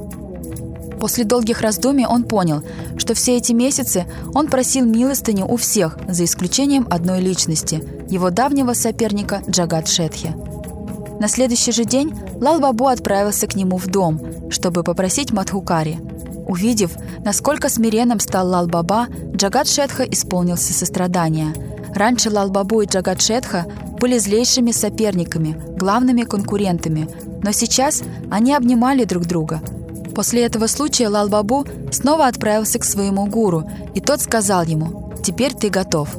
[1.00, 2.62] После долгих раздумий он понял,
[2.96, 8.74] что все эти месяцы он просил милостыню у всех, за исключением одной личности, его давнего
[8.74, 10.34] соперника Джагат Шетхи.
[11.20, 14.20] На следующий же день Лал Бабу отправился к нему в дом,
[14.50, 15.98] чтобы попросить Мадхукари.
[16.46, 16.92] Увидев,
[17.24, 21.54] насколько смиренным стал Лал Баба, Джагат Шетха исполнился сострадания.
[21.94, 23.66] Раньше Лал Бабу и Джагат Шетха
[23.98, 27.08] были злейшими соперниками, главными конкурентами,
[27.42, 29.62] но сейчас они обнимали друг друга.
[30.14, 35.70] После этого случая Лал-Бабу снова отправился к своему гуру, и тот сказал ему «Теперь ты
[35.70, 36.16] готов».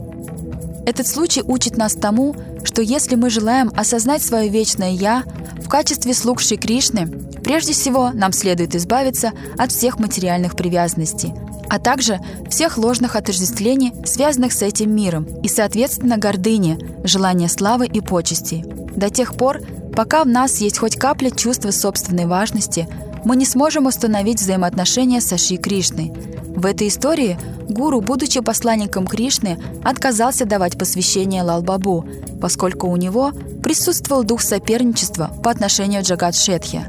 [0.86, 5.24] Этот случай учит нас тому, что если мы желаем осознать свое вечное «Я»
[5.64, 7.08] в качестве слуг Шри Кришны,
[7.44, 11.34] прежде всего нам следует избавиться от всех материальных привязанностей–
[11.70, 18.02] а также всех ложных отождествлений, связанных с этим миром, и, соответственно, гордыни, желания славы и
[18.02, 18.64] почестей.
[18.96, 19.62] До тех пор,
[19.96, 22.88] пока в нас есть хоть капля чувства собственной важности,
[23.26, 26.14] мы не сможем установить взаимоотношения с Аши Кришной.
[26.56, 27.38] В этой истории
[27.68, 32.06] гуру, будучи посланником Кришны, отказался давать посвящение Лалбабу,
[32.40, 33.32] поскольку у него
[33.62, 36.86] присутствовал дух соперничества по отношению к Джагат Шетхе.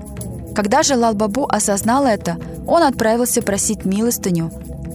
[0.55, 4.53] Когда же Лалбабу осознал это, он отправился просить милостыню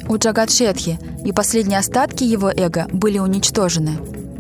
[0.08, 3.98] у Джагадшетхи, и последние остатки его эго были уничтожены.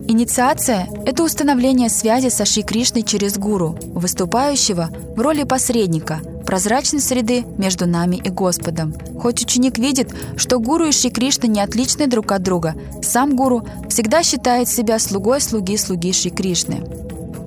[0.07, 7.45] Инициация– это установление связи с Аши Кришной через гуру, выступающего в роли посредника, прозрачной среды
[7.57, 8.93] между нами и Господом.
[9.19, 13.65] Хоть ученик видит, что гуру и Шри Кришна не отличны друг от друга, сам гуру
[13.89, 16.83] всегда считает себя слугой слуги слуги Шри Кришны.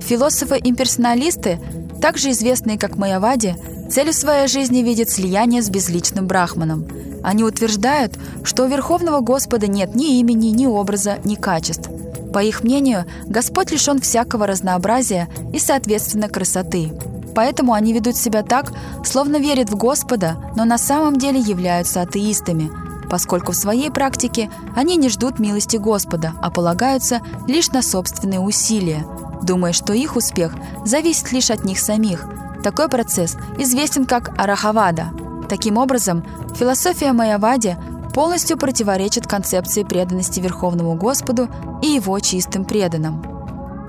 [0.01, 1.59] Философы-имперсоналисты,
[2.01, 3.57] также известные как Майявади,
[3.91, 6.87] целью своей жизни видят слияние с безличным брахманом–
[7.25, 11.89] они утверждают, что у Верховного Господа нет ни имени, ни образа, ни качеств.
[12.35, 16.93] По их мнению, Господь лишен всякого разнообразия и, соответственно, красоты.
[17.35, 18.73] Поэтому они ведут себя так,
[19.05, 22.71] словно верят в Господа, но на самом деле являются атеистами,
[23.09, 29.07] поскольку в своей практике они не ждут милости Господа, а полагаются лишь на собственные усилия,
[29.43, 30.53] думая, что их успех
[30.85, 32.27] зависит лишь от них самих.
[32.63, 35.11] Такой процесс известен как арахавада–
[35.49, 36.25] Таким образом,
[36.55, 37.77] философия Майявади
[38.15, 41.49] полностью противоречит концепции преданности Верховному Господу
[41.83, 43.25] и его чистым преданным.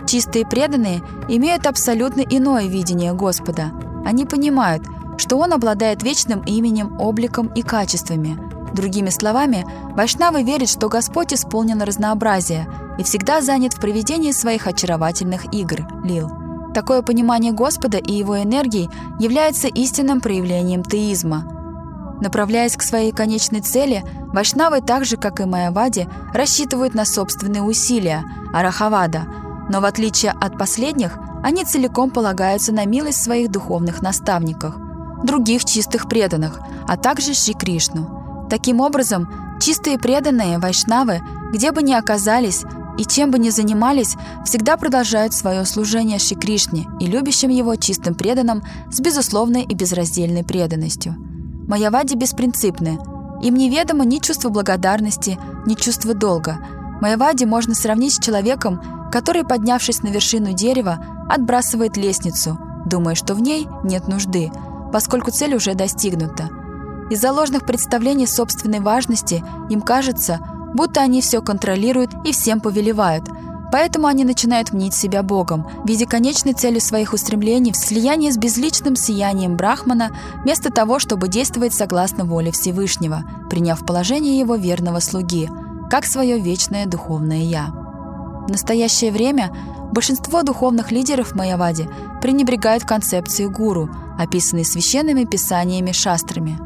[0.07, 3.71] Чистые преданные имеют абсолютно иное видение Господа.
[4.05, 4.83] Они понимают,
[5.17, 8.37] что Он обладает вечным именем, обликом и качествами.
[8.73, 12.67] Другими словами, вайшнавы верят, что Господь исполнен разнообразия
[12.99, 16.29] и всегда занят в проведении своих очаровательных игр– лил–
[16.75, 21.49] Такое понимание Господа и Его энергии является истинным проявлением теизма.
[22.19, 28.25] Направляясь к своей конечной цели, вайшнавы так же, как и майявади, рассчитывают на собственные усилия–
[28.53, 29.25] арахавада,
[29.69, 34.75] но в отличие от последних, они целиком полагаются на милость своих духовных наставников,
[35.23, 38.47] других чистых преданных, а также Шри Кришну.
[38.49, 39.29] Таким образом,
[39.61, 41.21] чистые преданные вайшнавы,
[41.53, 42.65] где бы ни оказались,
[42.97, 44.15] и чем бы ни занимались,
[44.45, 50.43] всегда продолжают свое служение Шри Кришне и любящим его чистым преданным с безусловной и безраздельной
[50.43, 51.15] преданностью.
[51.67, 52.99] Майявади беспринципны.
[53.41, 56.57] Им неведомо ни чувство благодарности, ни чувство долга.
[57.01, 63.41] Майявади можно сравнить с человеком, который, поднявшись на вершину дерева, отбрасывает лестницу, думая, что в
[63.41, 64.51] ней нет нужды,
[64.93, 66.49] поскольку цель уже достигнута.
[67.09, 70.39] Из-за ложных представлений собственной важности им кажется,
[70.75, 73.25] будто они все контролируют и всем повелевают.
[73.71, 78.95] Поэтому они начинают мнить себя Богом, видя конечной целью своих устремлений в слиянии с безличным
[78.95, 80.11] сиянием Брахмана,
[80.43, 85.49] вместо того, чтобы действовать согласно воле Всевышнего, приняв положение его верного слуги,
[85.89, 87.67] как свое вечное духовное «Я».
[88.47, 89.51] В настоящее время
[89.91, 91.89] большинство духовных лидеров Майявади
[92.21, 93.89] пренебрегают концепцией гуру,
[94.19, 96.59] описанной священными писаниями шастрами.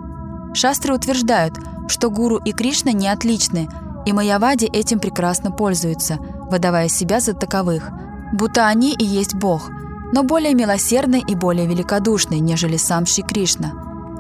[0.54, 1.58] Шастры утверждают,
[1.88, 3.70] что гуру и Кришна не отличны,
[4.10, 6.18] и Майявади этим прекрасно пользуются,
[6.50, 7.92] выдавая себя за таковых,
[8.34, 9.70] будто они и есть Бог,
[10.14, 13.72] но более милосердный и более великодушный, нежели сам Шри Кришна.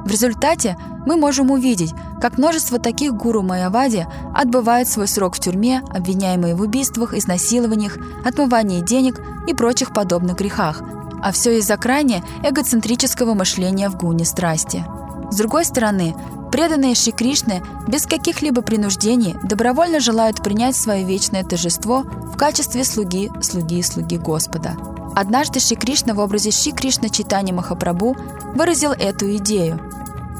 [0.05, 0.77] В результате
[1.07, 6.61] мы можем увидеть, как множество таких гуру Майявади отбывают свой срок в тюрьме, обвиняемые в
[6.61, 10.83] убийствах, изнасилованиях, отмывании денег и прочих подобных грехах,
[11.23, 14.85] а все из-за крайне эгоцентрического мышления в гуне страсти.
[15.31, 16.15] С другой стороны,
[16.51, 23.31] Преданные Шри Кришны без каких-либо принуждений добровольно желают принять свое вечное торжество в качестве слуги,
[23.41, 24.75] слуги и слуги Господа.
[25.15, 28.17] Однажды Шри Кришна в образе Шри Кришна Читани Махапрабху
[28.55, 29.79] выразил эту идею,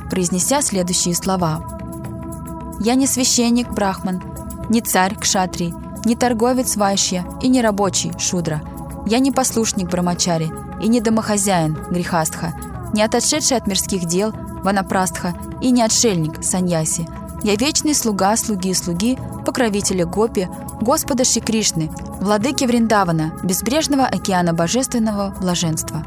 [0.09, 1.63] произнеся следующие слова.
[2.79, 4.23] «Я не священник Брахман,
[4.69, 8.61] не царь Кшатри, не торговец Вайшья и не рабочий Шудра.
[9.05, 10.51] Я не послушник Брамачари
[10.81, 12.53] и не домохозяин Грихастха,
[12.93, 17.07] не отошедший от мирских дел Ванапрастха и не отшельник Саньяси.
[17.43, 20.49] Я вечный слуга слуги слуги, покровителя Гопи,
[20.81, 26.03] Господа Шри Кришны, владыки Вриндавана, безбрежного океана божественного блаженства.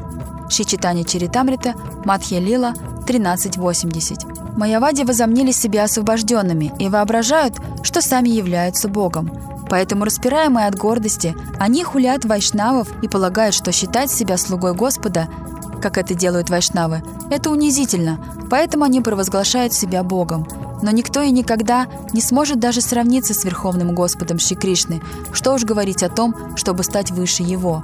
[0.49, 1.73] Шичитани Чаритамрита,
[2.05, 4.55] Мадхья Лила, 1380.
[4.55, 9.31] Майявади возомнили себя освобожденными и воображают, что сами являются Богом.
[9.69, 15.27] Поэтому, распираемые от гордости, они хулят вайшнавов и полагают, что считать себя слугой Господа
[15.83, 18.17] как это делают вайшнавы, это унизительно,
[18.49, 20.47] поэтому они провозглашают себя Богом.
[20.81, 25.01] Но никто и никогда не сможет даже сравниться с Верховным Господом Шри Кришны,
[25.33, 27.83] что уж говорить о том, чтобы стать выше Его.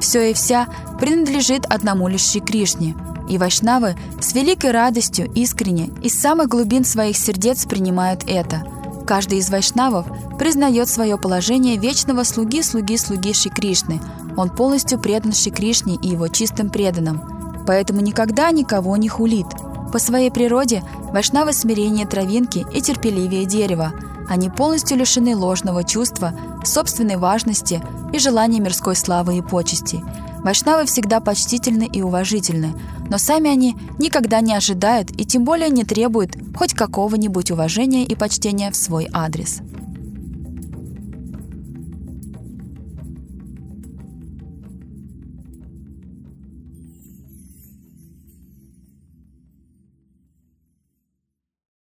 [0.00, 0.68] Все и вся
[1.00, 2.94] принадлежит одному лишь Шри Кришне,
[3.28, 8.62] и вайшнавы с великой радостью, искренне, из самых глубин своих сердец принимают это.
[9.08, 10.06] Каждый из вайшнавов
[10.38, 14.00] признает свое положение вечного слуги-слуги-слуги Шри Кришны.
[14.36, 17.39] Он полностью предан Шри Кришне и его чистым преданным
[17.70, 19.46] поэтому никогда никого не хулит.
[19.92, 20.82] По своей природе
[21.12, 23.92] вайшнавы смирение травинки и терпеливее дерева.
[24.28, 26.34] Они полностью лишены ложного чувства,
[26.64, 27.80] собственной важности
[28.12, 30.02] и желания мирской славы и почести.
[30.42, 32.74] Вайшнавы всегда почтительны и уважительны,
[33.08, 38.16] но сами они никогда не ожидают и тем более не требуют хоть какого-нибудь уважения и
[38.16, 39.60] почтения в свой адрес.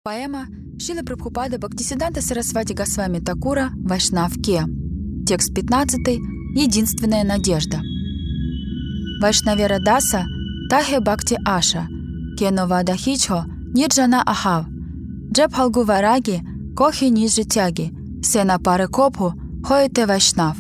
[0.09, 0.47] Поэма
[0.79, 4.65] Шила Прабхупада Бхактисиданта Сарасвати Госвами Такура «Вайшнавке».
[5.27, 6.01] Текст 15.
[6.57, 7.83] Единственная надежда.
[9.21, 10.25] Вайшнавера Даса
[10.71, 11.87] Тахе Бхакти Аша
[12.39, 14.65] Кенова Дахичхо Нирджана Ахав
[15.31, 16.41] Джабхалгу Вараги
[16.75, 20.57] Кохи Ниджи Тяги Сена Пары Копху Хоете Вайшнав.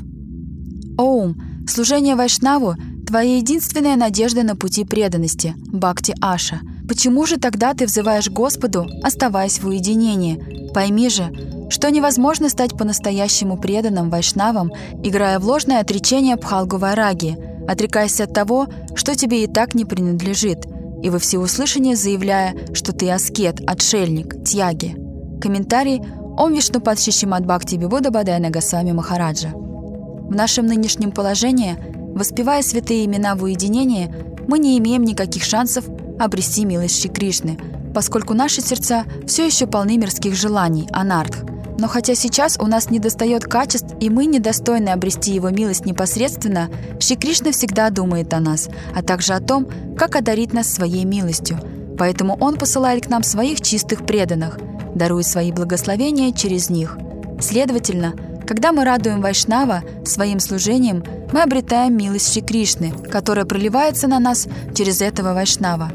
[0.98, 2.74] Оум, служение Вайшнаву–
[3.06, 9.60] твоя единственная надежда на пути преданности, Бхакти Аша– Почему же тогда ты взываешь Господу, оставаясь
[9.60, 10.70] в уединении?
[10.72, 11.30] Пойми же,
[11.68, 14.72] что невозможно стать по-настоящему преданным вайшнавам,
[15.04, 17.36] играя в ложное отречение Пхалгу-Вайраги,
[17.68, 20.66] отрекаясь от того, что тебе и так не принадлежит,
[21.02, 24.96] и во всеуслышание заявляя, что ты аскет, отшельник, тьяги.
[25.42, 26.00] Комментарий
[26.38, 29.50] Ом Вишнупад Шишимад Бхакти Бибуда Бадайна Госвами Махараджа.
[29.50, 31.76] В нашем нынешнем положении,
[32.14, 34.10] воспевая святые имена в уединении,
[34.46, 35.84] мы не имеем никаких шансов
[36.18, 37.58] обрести милость Шри Кришны,
[37.94, 41.38] поскольку наши сердца все еще полны мирских желаний, анартх.
[41.78, 47.16] Но хотя сейчас у нас недостает качеств, и мы недостойны обрести Его милость непосредственно, Шри
[47.16, 51.58] Кришна всегда думает о нас, а также о том, как одарить нас своей милостью.
[51.96, 54.58] Поэтому Он посылает к нам своих чистых преданных,
[54.94, 56.98] даруя свои благословения через них.
[57.40, 58.14] Следовательно,
[58.48, 61.04] когда мы радуем Вайшнава своим служением,
[61.34, 65.92] мы обретаем милость Шри Кришны, которая проливается на нас через этого Вайшнава.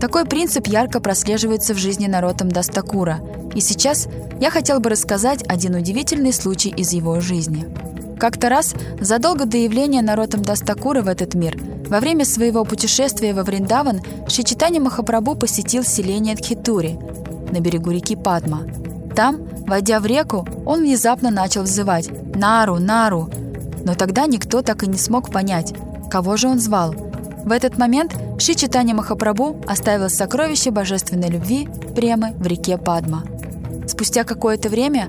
[0.00, 3.18] Такой принцип ярко прослеживается в жизни Нароттам Дас Тхакура,
[3.56, 4.06] и сейчас
[4.40, 7.66] я хотел бы рассказать один удивительный случай из его жизни.
[8.20, 13.34] Как-то раз, задолго до явления Нароттам Дас Тхакура в этот мир, во время своего путешествия
[13.34, 16.96] во Вриндаван, Шри Чайтанья Махапрабху посетил селение Кхетури
[17.50, 18.62] на берегу реки Падма.
[19.16, 22.78] Там, войдя в реку, он внезапно начал взывать «Нару!
[22.78, 23.30] Нару!»,
[23.82, 25.74] но тогда никто так и не смог понять,
[26.10, 26.94] кого же он звал.
[27.46, 33.22] В этот момент Ши Читани Махапрабху оставил сокровище божественной любви Премы в реке Падма.
[33.88, 35.08] Спустя какое-то время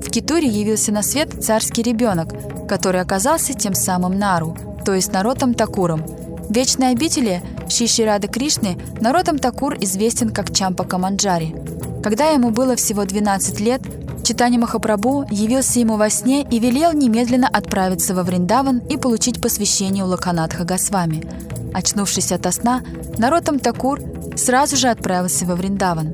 [0.00, 2.28] в Китуре явился на свет царский ребенок,
[2.68, 6.04] который оказался тем самым Нару, то есть народом Такуром.
[6.52, 11.56] В вечной обители Шиширады Кришны народом Такур известен как Чампа Каманджари.
[12.02, 13.80] Когда ему было всего 12 лет,
[14.22, 20.04] Читани Махапрабху явился ему во сне и велел немедленно отправиться во Вриндаван и получить посвящение
[20.04, 21.24] у Лаканатха Госвами.
[21.72, 22.82] Очнувшись ото сна,
[23.16, 24.02] народом Такур
[24.36, 26.12] сразу же отправился во Вриндаван.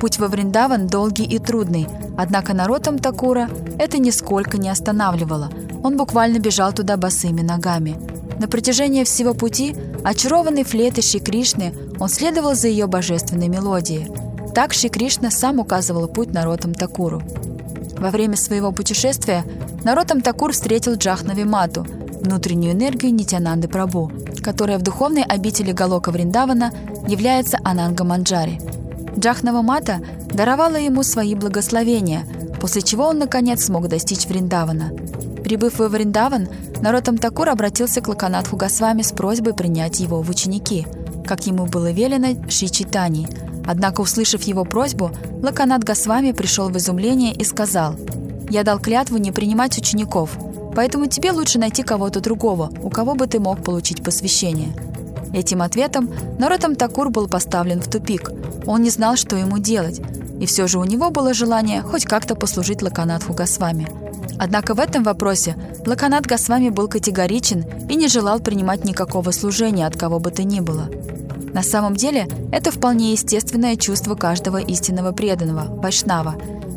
[0.00, 5.50] Путь во Вриндаван долгий и трудный, однако народом Такура это нисколько не останавливало.
[5.86, 7.96] Он буквально бежал туда босыми ногами.
[8.38, 9.74] На протяжении всего пути,
[10.04, 14.08] очарованный флейтой Шри Кришны, он следовал за ее божественной мелодией–
[14.56, 17.20] так Шри Кришна сам указывал путь народам Такуру.
[17.98, 19.44] Во время своего путешествия
[19.84, 21.86] народом Такур встретил Джахнави Мату,
[22.22, 24.10] внутреннюю энергию Нитянанды Прабу,
[24.42, 26.72] которая в духовной обители Галока Вриндавана
[27.06, 28.58] является Ананга Манджари.
[29.18, 30.00] Джахнава Мата
[30.32, 32.24] даровала ему свои благословения,
[32.58, 34.90] после чего он, наконец, смог достичь Вриндавана.
[35.46, 36.48] Прибыв во Вриндаван,
[36.82, 40.86] народом Такур обратился к Лаканатху Госвами с просьбой принять его в ученики,
[41.26, 43.26] как ему было велено Ши Читани–
[43.66, 45.10] Однако, услышав его просьбу,
[45.42, 47.96] Лаканат Госвами пришел в изумление и сказал,
[48.48, 50.38] «Я дал клятву не принимать учеников,
[50.74, 54.72] поэтому тебе лучше найти кого-то другого, у кого бы ты мог получить посвящение».
[55.32, 56.08] Этим ответом
[56.38, 58.30] Наротам Такур был поставлен в тупик.
[58.64, 60.00] Он не знал, что ему делать,
[60.40, 63.88] и все же у него было желание хоть как-то послужить Лаканатху Госвами.
[64.38, 65.56] Однако в этом вопросе
[65.86, 70.60] Лаканат Госвами был категоричен и не желал принимать никакого служения от кого бы то ни
[70.60, 70.88] было–
[71.56, 76.34] на самом деле, это вполне естественное чувство каждого истинного преданного, вайшнава,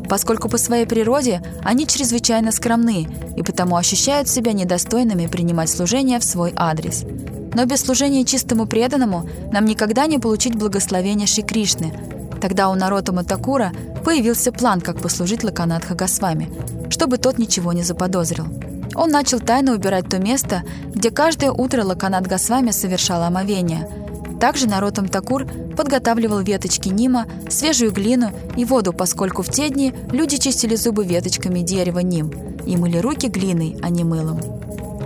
[0.08, 3.06] поскольку по своей природе они чрезвычайно скромны
[3.36, 7.04] и потому ощущают себя недостойными принимать служение в свой адрес.
[7.52, 11.92] Но без служения чистому преданному нам никогда не получить благословения Шри Кришны.
[12.40, 13.72] Тогда у народа Матакура
[14.04, 16.48] появился план, как послужить Лаканатха Госвами,
[16.90, 18.46] чтобы тот ничего не заподозрил.
[18.94, 23.88] Он начал тайно убирать то место, где каждое утро Лаканат Госвами совершал омовение–
[24.40, 25.46] также народ Амтакур
[25.76, 31.60] подготавливал веточки нима, свежую глину и воду, поскольку в те дни люди чистили зубы веточками
[31.60, 32.32] дерева ним
[32.66, 34.40] и мыли руки глиной, а не мылом.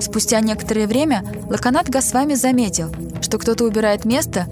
[0.00, 4.46] Спустя некоторое время Лаканат Госвами заметил, что кто-то убирает место,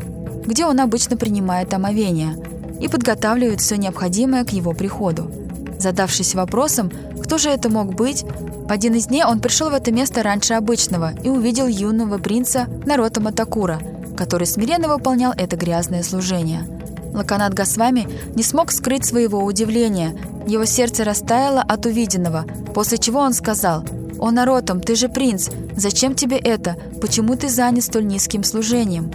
[0.47, 2.37] где он обычно принимает омовение,
[2.83, 5.31] и подготавливает все необходимое к его приходу.
[5.79, 6.91] Задавшись вопросом,
[7.23, 10.55] кто же это мог быть, в один из дней он пришел в это место раньше
[10.55, 13.81] обычного и увидел юного принца Нарота Матакура–
[14.17, 16.65] который смиренно выполнял это грязное служение.
[17.13, 20.17] Лаканат Госвами не смог скрыть своего удивления.
[20.47, 22.45] Его сердце растаяло от увиденного,
[22.75, 23.85] после чего он сказал
[24.19, 25.51] «О, Наротом, ты же принц!
[25.77, 26.77] Зачем тебе это?
[27.01, 29.11] Почему ты занят столь низким служением?»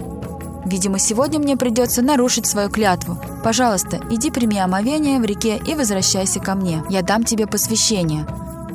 [0.68, 3.18] «Видимо, сегодня мне придется нарушить свою клятву.
[3.42, 6.84] Пожалуйста, иди прими омовение в реке и возвращайся ко мне.
[6.90, 8.26] Я дам тебе посвящение».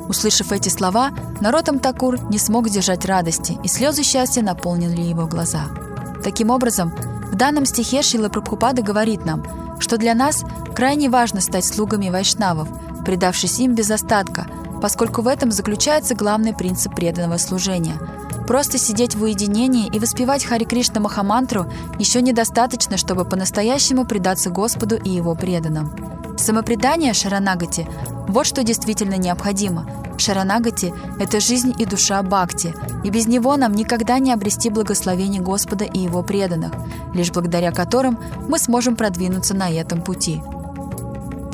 [0.08, 5.66] Услышав эти слова, Наротом Такур не смог держать радости, и слезы счастья наполнили его глаза.
[6.24, 6.92] Таким образом,
[7.30, 9.44] в данном стихе Шила Прабхупада говорит нам,
[9.78, 12.68] что для нас крайне важно стать слугами вайшнавов,
[13.04, 14.48] предавшись им без остатка,
[14.84, 17.94] поскольку в этом заключается главный принцип преданного служения.
[18.46, 21.64] Просто сидеть в уединении и воспевать Хари Кришна Махамантру
[21.98, 25.90] еще недостаточно, чтобы по-настоящему предаться Господу и Его преданным.
[26.36, 27.88] Самопредание Шаранагати–
[28.28, 29.88] вот что действительно необходимо–
[30.18, 35.86] Шаранагати– это жизнь и душа Бхакти, и без него нам никогда не обрести благословение Господа
[35.86, 36.72] и Его преданных,
[37.14, 40.42] лишь благодаря которым мы сможем продвинуться на этом пути.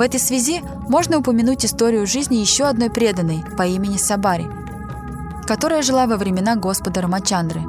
[0.00, 4.50] В этой связи можно упомянуть историю жизни еще одной преданной по имени Сабари,
[5.46, 7.60] которая жила во времена Господа Рамачандры.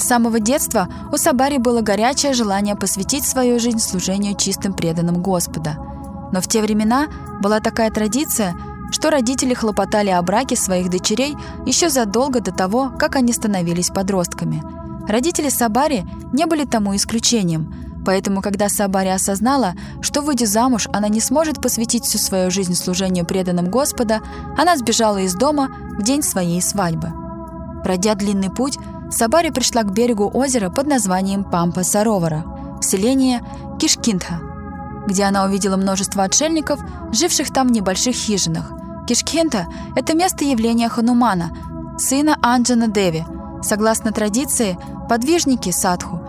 [0.00, 5.76] С самого детства у Сабари было горячее желание посвятить свою жизнь служению чистым преданным Господа.
[6.32, 7.08] Но в те времена
[7.42, 8.56] была такая традиция–
[8.90, 14.62] что родители хлопотали о браке своих дочерей еще задолго до того, как они становились подростками.
[15.06, 21.20] Родители Сабари не были тому исключением, поэтому когда Сабари осознала, что, выйдя замуж, она не
[21.20, 24.20] сможет посвятить всю свою жизнь служению преданным Господа,
[24.56, 27.12] она сбежала из дома в день своей свадьбы.
[27.84, 28.78] Пройдя длинный путь,
[29.10, 32.46] Сабари пришла к берегу озера под названием Пампа Саровара,
[32.80, 33.42] селение
[33.78, 34.40] Кишкинтха,
[35.06, 36.80] где она увидела множество отшельников,
[37.12, 38.72] живших там в небольших хижинах,
[39.06, 41.50] Кишкхента– это место явления Ханумана,
[41.98, 43.26] сына Анджана Деви.
[43.60, 44.78] Согласно традиции,
[45.10, 46.22] подвижники садху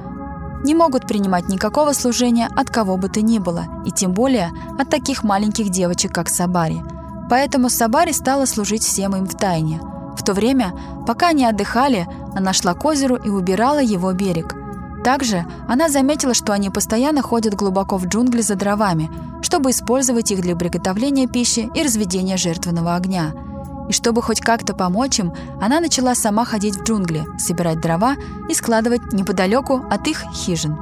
[0.64, 4.90] не могут принимать никакого служения от кого бы то ни было, и тем более от
[4.90, 6.84] таких маленьких девочек, как Сабари.
[7.30, 9.80] Поэтому Сабари стала служить всем им в тайне.
[10.18, 10.74] В то время,
[11.08, 14.56] пока они отдыхали, она шла к озеру и убирала его берег.
[15.04, 19.10] Также она заметила, что они постоянно ходят глубоко в джунгли за дровами,
[19.42, 23.34] чтобы использовать их для приготовления пищи и разведения жертвенного огня–
[23.90, 28.16] и чтобы хоть как-то помочь им, она начала сама ходить в джунгли, собирать дрова
[28.48, 30.77] и складывать неподалеку от их хижин.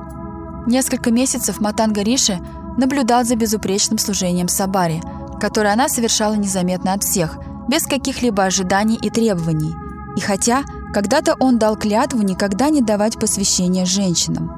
[0.67, 2.37] Несколько месяцев Матан Гариши
[2.77, 5.01] наблюдал за безупречным служением Сабари,
[5.39, 7.37] которое она совершала незаметно от всех,
[7.69, 9.73] без каких-либо ожиданий и требований.
[10.17, 10.63] И хотя
[10.93, 14.51] когда-то он дал клятву никогда не давать посвящения женщинам.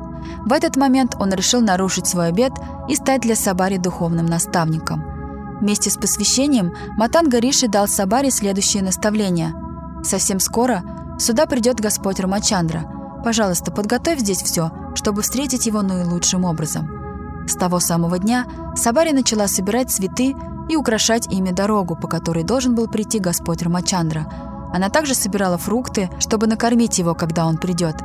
[0.45, 2.53] В этот момент он решил нарушить свой обет
[2.87, 5.05] и стать для Сабари духовным наставником–
[5.59, 9.53] Вместе с посвящением Матан Гариши дал Сабаре следующее наставление.
[10.03, 10.83] «Совсем скоро
[11.19, 12.85] сюда придет Господь Рамачандра.
[13.23, 16.89] Пожалуйста, подготовь здесь все, чтобы встретить его наилучшим образом».
[17.47, 20.35] С того самого дня Сабари начала собирать цветы
[20.69, 24.27] и украшать ими дорогу, по которой должен был прийти Господь Рамачандра.
[24.71, 27.95] Она также собирала фрукты, чтобы накормить его, когда он придет.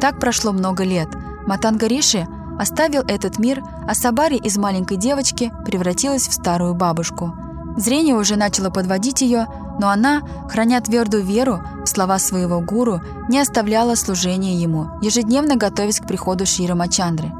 [0.00, 1.08] Так прошло много лет.
[1.46, 2.26] Матан Гариши
[2.58, 7.34] оставил этот мир, а Сабари из маленькой девочки превратилась в старую бабушку.
[7.76, 9.46] Зрение уже начало подводить ее,
[9.78, 16.00] но она, храня твердую веру в слова своего гуру, не оставляла служения ему, ежедневно готовясь
[16.00, 17.30] к приходу Шира Мачандры.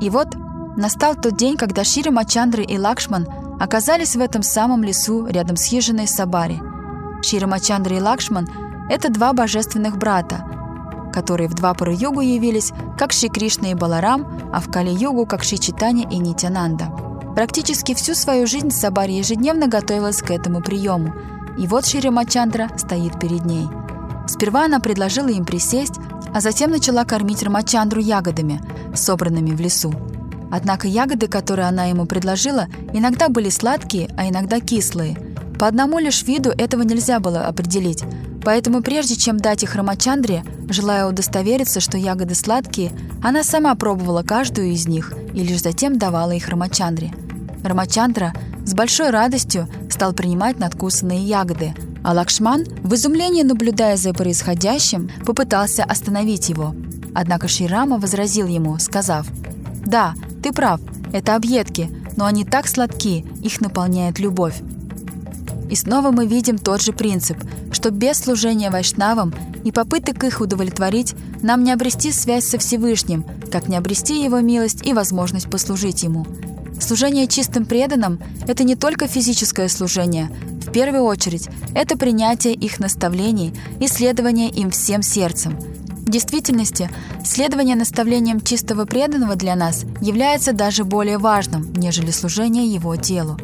[0.00, 0.34] И вот
[0.76, 3.28] настал тот день, когда Шира Мачандры и Лакшман
[3.60, 6.60] оказались в этом самом лесу рядом с хижиной Сабари.
[7.22, 8.48] Шира Мачандра и Лакшман–
[8.90, 10.44] это два божественных брата–
[11.16, 15.58] которые в два Двапару-югу явились как Шри Кришна и Баларам, а в Кали-югу как Шри
[15.58, 16.90] Читани и Нитянанда.
[17.34, 21.14] Практически всю свою жизнь Сабари ежедневно готовилась к этому приему,
[21.58, 23.66] и вот Шри Рамачандра стоит перед ней.
[24.28, 25.94] Сперва она предложила им присесть,
[26.34, 28.60] а затем начала кормить Рамачандру ягодами,
[28.94, 29.94] собранными в лесу.
[30.50, 35.16] Однако ягоды, которые она ему предложила, иногда были сладкие, а иногда кислые.
[35.58, 38.04] По одному лишь виду этого нельзя было определить,
[38.46, 44.68] Поэтому прежде чем дать их Рамачандре, желая удостовериться, что ягоды сладкие, она сама пробовала каждую
[44.68, 47.12] из них и лишь затем давала их Рамачандре.
[47.64, 48.34] Рамачандра
[48.64, 55.82] с большой радостью стал принимать надкусанные ягоды, а Лакшман, в изумлении наблюдая за происходящим, попытался
[55.82, 56.72] остановить его.
[57.16, 59.26] Однако Ширама возразил ему, сказав,
[59.84, 60.80] «Да, ты прав,
[61.12, 64.62] это объедки, но они так сладки, их наполняет любовь.
[65.70, 67.36] И снова мы видим тот же принцип,
[67.72, 73.68] что без служения вайшнавам и попыток их удовлетворить нам не обрести связь со Всевышним, как
[73.68, 76.26] не обрести Его милость и возможность послужить Ему.
[76.80, 80.30] Служение чистым преданным– это не только физическое служение.
[80.66, 85.58] В первую очередь, это принятие их наставлений и следование им всем сердцем.
[86.06, 86.88] В действительности,
[87.24, 93.36] следование наставлениям чистого преданного для нас является даже более важным, нежели служение его делу.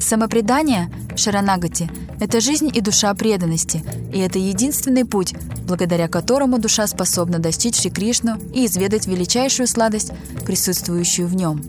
[0.00, 5.34] Самопредание, Шаранагати, это жизнь и душа преданности, и это единственный путь,
[5.66, 10.12] благодаря которому душа способна достичь Шри Кришну и изведать величайшую сладость,
[10.46, 11.62] присутствующую в нем.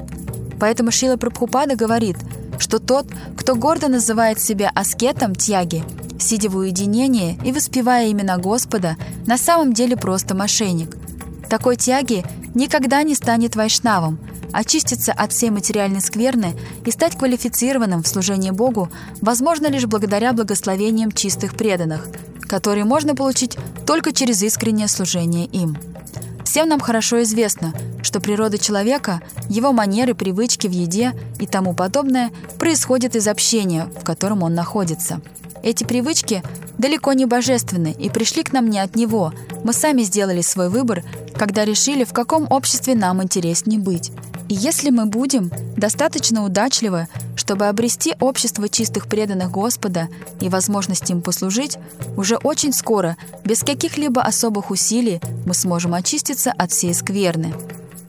[0.62, 2.16] Поэтому Шила Прабхупада говорит,
[2.58, 5.84] что тот, кто гордо называет себя аскетом тьяги,
[6.20, 10.98] сидя в уединении и воспевая имена Господа, на самом деле просто мошенник.
[11.50, 14.20] Такой тяги никогда не станет вайшнавом–
[14.52, 16.56] очиститься от всей материальной скверны
[16.86, 18.90] и стать квалифицированным в служении Богу
[19.22, 22.08] возможно лишь благодаря благословениям чистых преданных,
[22.42, 25.78] которые можно получить только через искреннее служение им.
[26.48, 31.12] Всем нам хорошо известно, что природа человека, его манеры, привычки в еде
[31.42, 35.20] и тому подобное происходит из общения, в котором он находится.
[35.62, 36.42] Эти привычки
[36.78, 39.34] далеко не божественны и пришли к нам не от него.
[39.66, 41.04] Мы сами сделали свой выбор,
[41.36, 44.14] когда решили, в каком обществе нам интереснее быть.
[44.50, 50.08] И если мы будем достаточно удачливы, чтобы обрести общество чистых преданных Господа
[50.40, 51.78] и возможность им послужить,
[52.16, 57.54] уже очень скоро, без каких-либо особых усилий, мы сможем очиститься от всей скверны,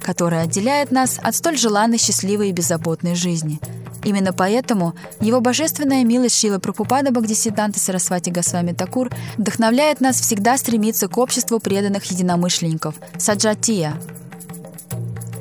[0.00, 3.60] которая отделяет нас от столь желанной счастливой и беззаботной жизни.
[4.05, 11.08] Именно поэтому его божественная милость Шила Прабхупада Багдисиданта Сарасвати Госвами Такур вдохновляет нас всегда стремиться
[11.08, 14.00] к обществу преданных единомышленников– саджатия–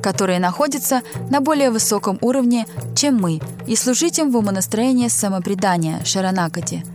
[0.08, 6.86] которые находятся на более высоком уровне, чем мы, и служить им в умонастроении самопредания, шаранакати.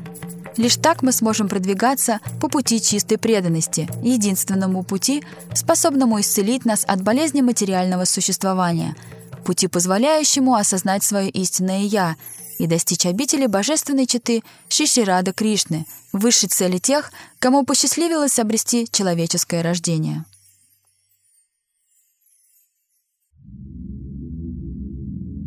[0.57, 5.23] Лишь так мы сможем продвигаться по пути чистой преданности, единственному пути,
[5.55, 8.97] способному исцелить нас от болезни материального существования,
[9.45, 12.17] пути, позволяющему осознать свое истинное «я»
[12.59, 15.85] и достичь обители божественной читы Шиширада Кришны,
[16.15, 20.25] высшей цели тех, кому посчастливилось обрести человеческое рождение.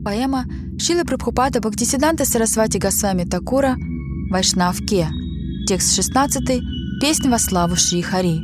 [0.05, 0.45] Поэма
[0.77, 3.75] Шилы Прабхупада Бхактисиданта Сарасвати Госвами Такура
[4.29, 5.09] «Вайшнавке».
[5.67, 6.61] Текст 16.
[7.01, 8.39] Песня во славу Шри Хари.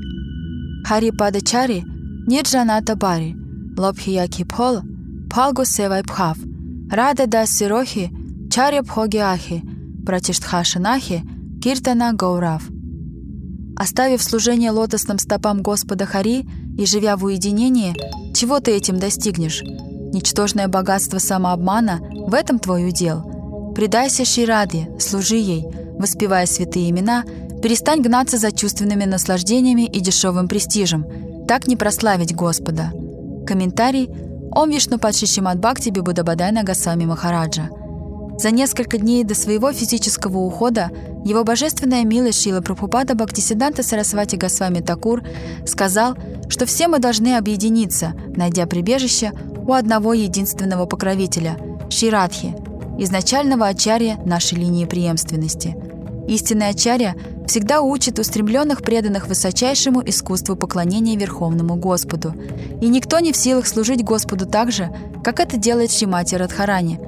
[0.83, 1.83] Хари Падачари
[2.25, 3.35] Нирджаната Бари
[3.77, 4.81] Лобхия Кипхол
[5.29, 6.39] Палгу Севай Пхав
[6.89, 8.09] Рада Да Сирохи
[8.51, 9.61] Чаря Пхоги Ахи
[10.03, 11.23] Пратиштхашинахи
[11.61, 12.63] Киртана Гаурав.
[13.77, 16.43] Оставив служение лотосным стопам Господа Хари
[16.75, 17.93] и живя в уединении,
[18.33, 19.61] чего ты этим достигнешь?
[20.13, 23.73] Ничтожное богатство самообмана— в этом твой удел.
[23.75, 25.65] Предайся Шираде, служи ей,
[25.97, 27.23] воспевая святые имена,
[27.61, 31.05] перестань гнаться за чувственными наслаждениями и дешевым престижем.
[31.47, 32.91] Так не прославить Господа.
[33.47, 34.09] Комментарий
[34.53, 37.69] Ом Вишну Падшишимат Бхакти Бибудабадай Нагасами Махараджа.
[38.41, 40.89] За несколько дней до своего физического ухода
[41.23, 45.21] его божественная милость Шила Прабхупада Бхактисиданта Сарасвати Госвами Такур
[45.67, 46.15] сказал,
[46.49, 49.31] что все мы должны объединиться, найдя прибежище
[49.67, 51.55] у одного единственного покровителя–
[51.91, 52.55] Ширадхи,
[52.97, 55.77] изначального ачарья нашей линии преемственности.
[56.27, 62.33] Истинный ачарья всегда учит устремленных преданных высочайшему искусству поклонения Верховному Господу.
[62.81, 64.89] И никто не в силах служить Господу так же,
[65.23, 66.99] как это делает Шимати Радхарани.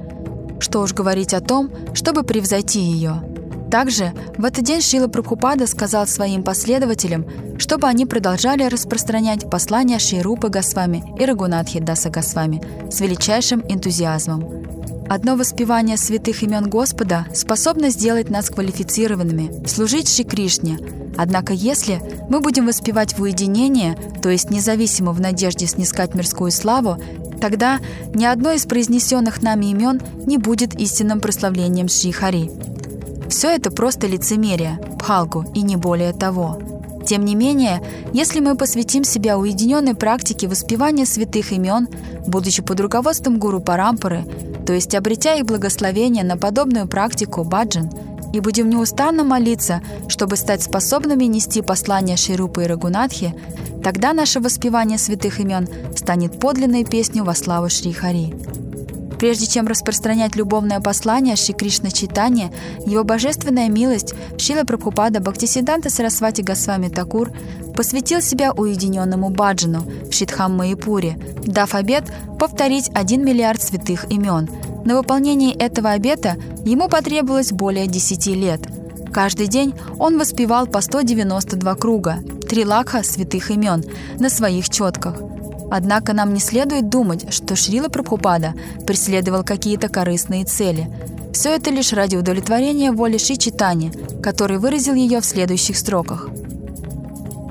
[0.64, 3.22] Что уж говорить о том, чтобы превзойти ее–
[3.74, 7.26] также в этот день Шила Прабхупада сказал своим последователям,
[7.58, 14.44] чтобы они продолжали распространять послания Ширупы Госвами и Рагунатхи Даса Госвами с величайшим энтузиазмом.
[15.10, 20.78] Одно воспевание святых имен Господа способно сделать нас квалифицированными, служить Шри Кришне.
[21.16, 27.02] Однако если мы будем воспевать в уединении, то есть независимо в надежде снискать мирскую славу,
[27.40, 27.80] тогда
[28.14, 32.52] ни одно из произнесенных нами имен не будет истинным прославлением Шри Хари.
[33.34, 36.56] Все это просто лицемерие, пхалгу и не более того.
[37.04, 37.82] Тем не менее,
[38.12, 41.88] если мы посвятим себя уединенной практике воспевания святых имен,
[42.28, 44.24] будучи под руководством гуру Парампары,
[44.64, 47.90] то есть обретя их благословение на подобную практику баджан,
[48.32, 53.34] и будем неустанно молиться, чтобы стать способными нести послание Ширупы и Рагунатхи,
[53.82, 58.32] тогда наше воспевание святых имен станет подлинной песней во славу Шри Хари.
[59.18, 62.52] Прежде чем распространять любовное послание Шри Кришна Читания,
[62.86, 67.30] его божественная милость Шила Прабхупада Бхактисиданта Сарасвати Госвами Такур
[67.76, 72.04] посвятил себя уединенному баджану в Шитхам Маипуре, дав обет
[72.38, 74.48] повторить один миллиард святых имен.
[74.84, 78.60] На выполнение этого обета ему потребовалось более 10 лет.
[79.12, 82.18] Каждый день он воспевал по 192 круга,
[82.48, 83.84] три лакха святых имен,
[84.18, 85.16] на своих четках–
[85.76, 88.54] Однако нам не следует думать, что Шрила Прабхупада
[88.86, 90.88] преследовал какие-то корыстные цели.
[91.32, 93.90] Все это лишь ради удовлетворения воли Ши Читани,
[94.22, 96.28] который выразил ее в следующих строках.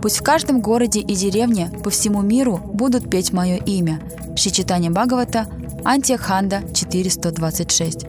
[0.02, 4.00] «Пусть в каждом городе и деревне по всему миру будут петь мое имя»
[4.38, 5.48] Ши Читани Бхагавата,
[5.84, 8.06] Антиаханда 426.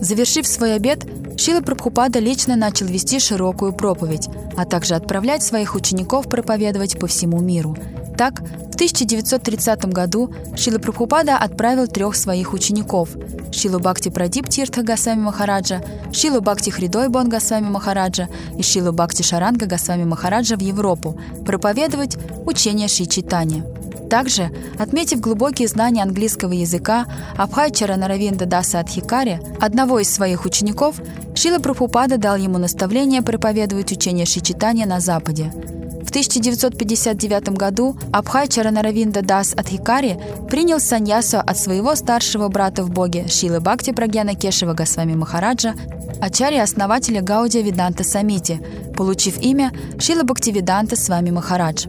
[0.00, 1.04] Завершив свой обед,
[1.36, 7.40] Шила Прабхупада лично начал вести широкую проповедь, а также отправлять своих учеников проповедовать по всему
[7.40, 7.76] миру.
[8.16, 13.10] Так, в 1930 году Шила Прабхупада отправил трех своих учеников–
[13.52, 18.28] Шилу Бхакти Прадип Тиртха Гасвами Махараджа, Шилу Бхакти Хридой Бон Гасвами Махараджа
[18.58, 23.64] и Шилу Бхакти Шаранга Гасвами Махараджа в Европу проповедовать учение Шри Читания.
[24.10, 31.00] Также, отметив глубокие знания английского языка, Абхайчара Наравинда Даса Адхикари, одного из своих учеников,
[31.34, 35.52] Шила Прабхупада дал ему наставление проповедовать учение Шичитания на Западе–
[36.06, 40.18] в 1959 году Абхай Чаранаравинда Дас Адхикари
[40.48, 45.74] принял саньясу от своего старшего брата в боге Шилы Бхакти Прагьяна Кешева Госвами Махараджа,
[46.20, 48.60] ачарья основателя Гаудия Виданта Самити,
[48.96, 51.86] получив имя Шила Бхактивиданта Свами Махарадж.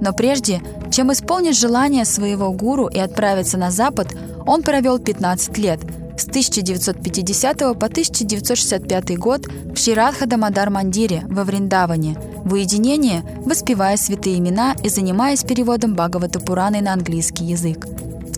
[0.00, 4.14] Но прежде, чем исполнить желание своего гуру и отправиться на Запад,
[4.46, 5.80] он провел 15 лет–
[6.18, 14.38] с 1950 по 1965 год в Ширадха Дамадар Мандире во Вриндаване, в уединении, воспевая святые
[14.38, 17.86] имена и занимаясь переводом Бхагавата Пураны на английский язык.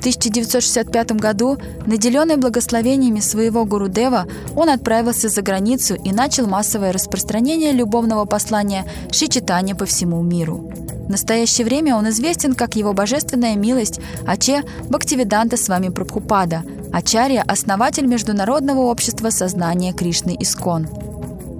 [0.01, 6.91] В 1965 году, наделенный благословениями своего Гуру Дева, он отправился за границу и начал массовое
[6.91, 10.73] распространение любовного послания Шичитания по всему миру.
[11.07, 16.62] В настоящее время он известен как его божественная милость Аче Бхактивиданта с вами Прабхупада,
[16.95, 20.89] Ачарья– основатель Международного общества сознания Кришны Искон.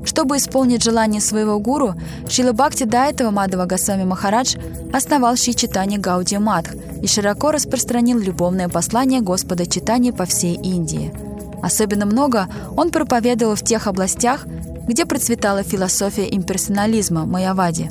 [0.05, 1.95] Чтобы исполнить желание своего гуру,
[2.29, 4.57] Шила Бхакти до этого Мадава Гасами Махарадж
[4.93, 6.71] основал Ши Читани Гауди Мадх
[7.03, 11.13] и широко распространил любовное послание Господа Читани по всей Индии.
[11.63, 14.47] Особенно много он проповедовал в тех областях,
[14.89, 17.91] где процветала философия имперсонализма Майавади.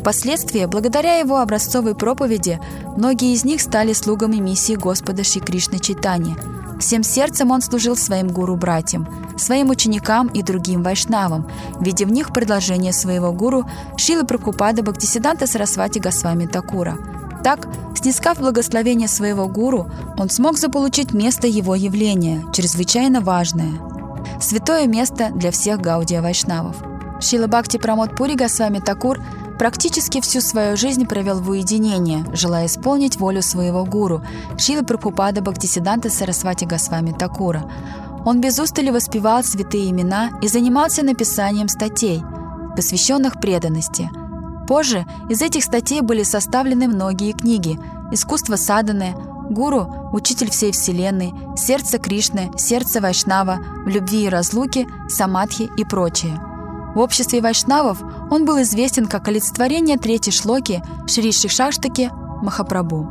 [0.00, 2.60] Впоследствии, благодаря его образцовой проповеди,
[2.96, 6.36] многие из них стали слугами миссии Господа Шри Кришны Читани.
[6.84, 12.92] Всем сердцем он служил своим гуру-братьям, своим ученикам и другим вайшнавам, видя в них предложение
[12.92, 13.64] своего гуру
[13.96, 16.98] Шилы Прабхупада Бхактисиданта Сарасвати Госвами Такура.
[17.42, 23.72] Так, снискав благословение своего гуру, он смог заполучить место его явления, чрезвычайно важное–
[24.42, 26.76] святое место для всех гаудия вайшнавов.
[27.18, 29.20] Шила Бхакти Прамод Пури Госвами Такур
[29.58, 34.22] практически всю свою жизнь провел в уединении, желая исполнить волю своего гуру,
[34.58, 37.70] Шила Прабхупада Бхактисиданта Сарасвати Госвами Такура.
[38.24, 42.22] Он без устали воспевал святые имена и занимался написанием статей,
[42.76, 44.10] посвященных преданности.
[44.66, 47.78] Позже из этих статей были составлены многие книги
[48.12, 49.14] «Искусство саданы»,
[49.50, 56.40] Гуру– учитель всей Вселенной, сердце Кришны, сердце Вайшнава, в любви и разлуке, самадхи и прочее.
[56.94, 62.10] В обществе вайшнавов он был известен как олицетворение третьей шлоки Шри Шишаштаки
[62.42, 63.08] Махапрабху.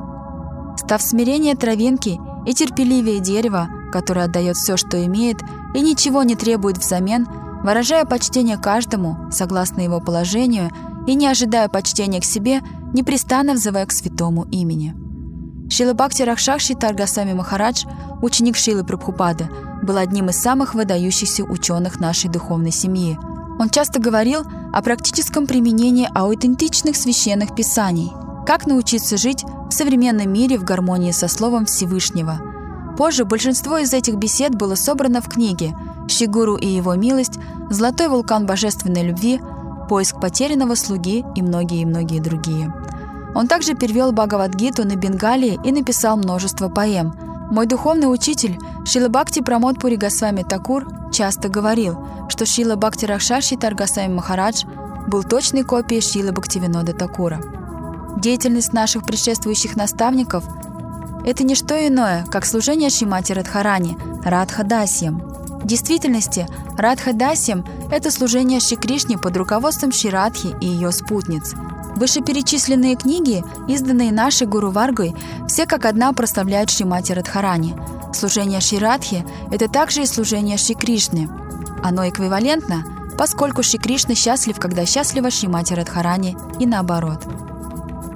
[0.78, 5.38] Став смирение травинки и терпеливее дерева, которое отдает все, что имеет,
[5.76, 7.28] и ничего не требует взамен,
[7.64, 10.72] выражая почтение каждому, согласно его положению,
[11.08, 12.62] и не ожидая почтения к себе,
[12.94, 14.96] непрестанно взывая к святому имени.
[15.70, 17.86] Шила Бхакти Рахшакши Таргасами Махарадж,
[18.22, 19.50] ученик Шилы Прабхупады,
[19.82, 23.18] был одним из самых выдающихся ученых нашей духовной семьи.
[23.60, 24.42] Он часто говорил
[24.72, 28.12] о практическом применении аутентичных священных писаний,
[28.46, 32.40] как научиться жить в современном мире в гармонии со Словом Всевышнего.
[32.98, 35.76] Позже большинство из этих бесед было собрано в книге
[36.08, 39.40] «Шигуру и его милость», «Золотой вулкан божественной любви»,
[39.90, 42.74] «Поиск потерянного слуги» и многие-многие другие.
[43.36, 47.14] Он также перевел Бхагавадгиту на Бенгалии и написал множество поэм.
[47.54, 53.58] Мой духовный учитель Шила Бхакти Прамод Пури Госвами Такур часто говорил, что Шила Бхакти Рахшаши
[53.58, 54.64] Таргасами Махарадж
[55.08, 57.40] был точной копией Шилы Бхактивинода Такура.
[58.18, 60.44] Деятельность наших предшествующих наставников–
[61.28, 65.20] это не что иное, как служение Шимати Радхарани, Радхадасьям.
[65.20, 71.54] В действительности, Радхадасьям– это служение Шри Кришне под руководством Ширадхи и ее спутниц–
[71.96, 75.16] Вышеперечисленные книги, изданные нашей Гуру Варгой,
[75.48, 77.76] все как одна прославляют Шримати Радхарани.
[78.14, 81.30] Служение Ширадхи– это также и служение Шри Кришне.
[81.84, 82.84] Оно эквивалентно,
[83.18, 87.26] поскольку Шри Кришна счастлив, когда счастлива Шримати Радхарани и наоборот.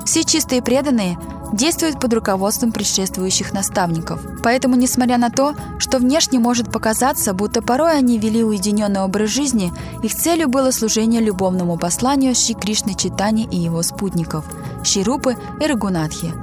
[0.06, 1.18] Все чистые преданные
[1.54, 4.22] действуют под руководством предшествующих наставников.
[4.44, 9.72] Поэтому, несмотря на то, что внешне может показаться, будто порой они вели уединенный образ жизни,
[10.04, 14.46] их целью было служение любовному посланию Шри Кришны Читани и его спутников–
[14.84, 16.34] Ширупы и Рагунатхи.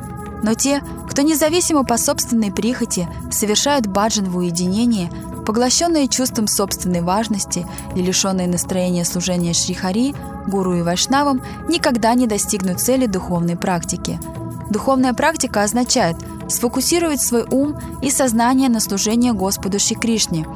[0.42, 5.10] Но те, кто независимо по собственной прихоти совершают баджан в уединении,
[5.46, 10.14] поглощенные чувством собственной важности и лишенные настроения служения Шрихари,
[10.46, 14.18] гуру и вайшнавам, никогда не достигнут цели духовной практики–
[14.70, 16.16] Духовная практика означает
[16.48, 20.46] сфокусировать свой ум и сознание на служении Господу Шри Кришне,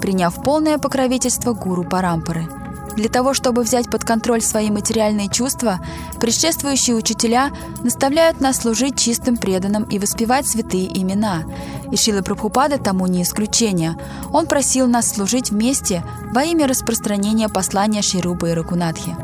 [0.00, 2.48] приняв полное покровительство гуру Парампары.
[2.96, 5.80] Для того, чтобы взять под контроль свои материальные чувства,
[6.20, 7.50] предшествующие учителя
[7.82, 11.44] наставляют нас служить чистым преданным и воспевать святые имена.
[11.90, 13.96] И Шила Прабхупада тому не исключение.
[14.32, 19.16] Он просил нас служить вместе во имя распространения послания Ширупы и Ракунатхи.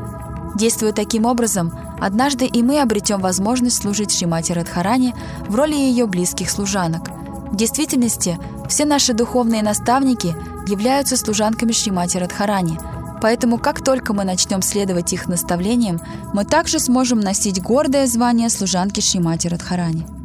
[0.59, 5.15] Действуя таким образом, однажды и мы обретем возможность служить Шримати Радхарани
[5.49, 7.09] в роли ее близких служанок.
[7.53, 10.35] В действительности, все наши духовные наставники
[10.67, 12.77] являются служанками Шримати Радхарани,
[13.23, 16.01] поэтому как только мы начнем следовать их наставлениям,
[16.35, 20.18] мы также сможем носить гордое звание служанки Шримати Радхарани.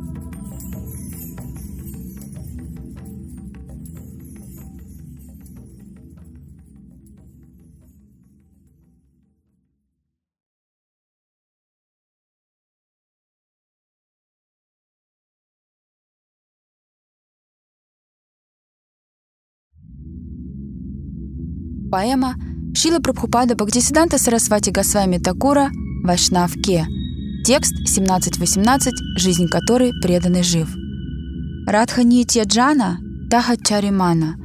[21.94, 22.34] Поэма
[22.74, 25.70] Шила Прабхупада Бхактисиданта Сарасвати Госвами Такура
[26.04, 26.88] Вайшнав Ке.
[27.46, 30.76] Текст 17.18, жизнь которой преданный жив.
[31.68, 32.98] Радха Нитья Джана
[33.30, 34.38] Таха Чаримана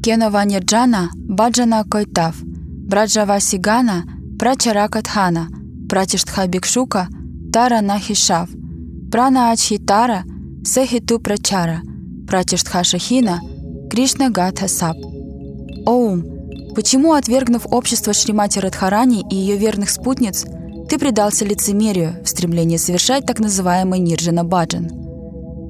[0.00, 4.04] Кена Ванирджана Баджана Койтав Браджава Сигана
[4.38, 5.48] Прачаракатхана
[5.88, 7.08] Пратиштха Бикшука
[7.52, 8.48] Тара Нахишав
[9.10, 10.22] Прана Ачхитара
[10.64, 11.82] Сахиту Прачара
[12.28, 13.40] Пратиштха Шахина
[13.90, 14.96] Кришна Гатха Сап
[15.84, 16.35] Оум
[16.76, 20.44] Почему, отвергнув общество Шримати Радхарани и ее верных спутниц,
[20.90, 24.90] ты предался лицемерию в стремлении совершать так называемый Нирджана Баджан?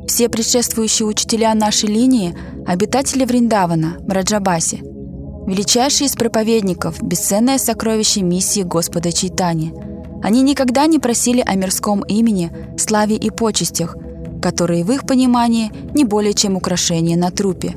[0.08, 2.36] Все предшествующие учителя нашей линии–
[2.66, 4.82] обитатели Вриндавана, Браджабаси,
[5.46, 9.72] величайшие из проповедников, бесценное сокровище миссии Господа Чайтани.
[10.24, 13.96] Они никогда не просили о мирском имени, славе и почестях,
[14.42, 17.76] которые в их понимании не более чем украшение на трупе.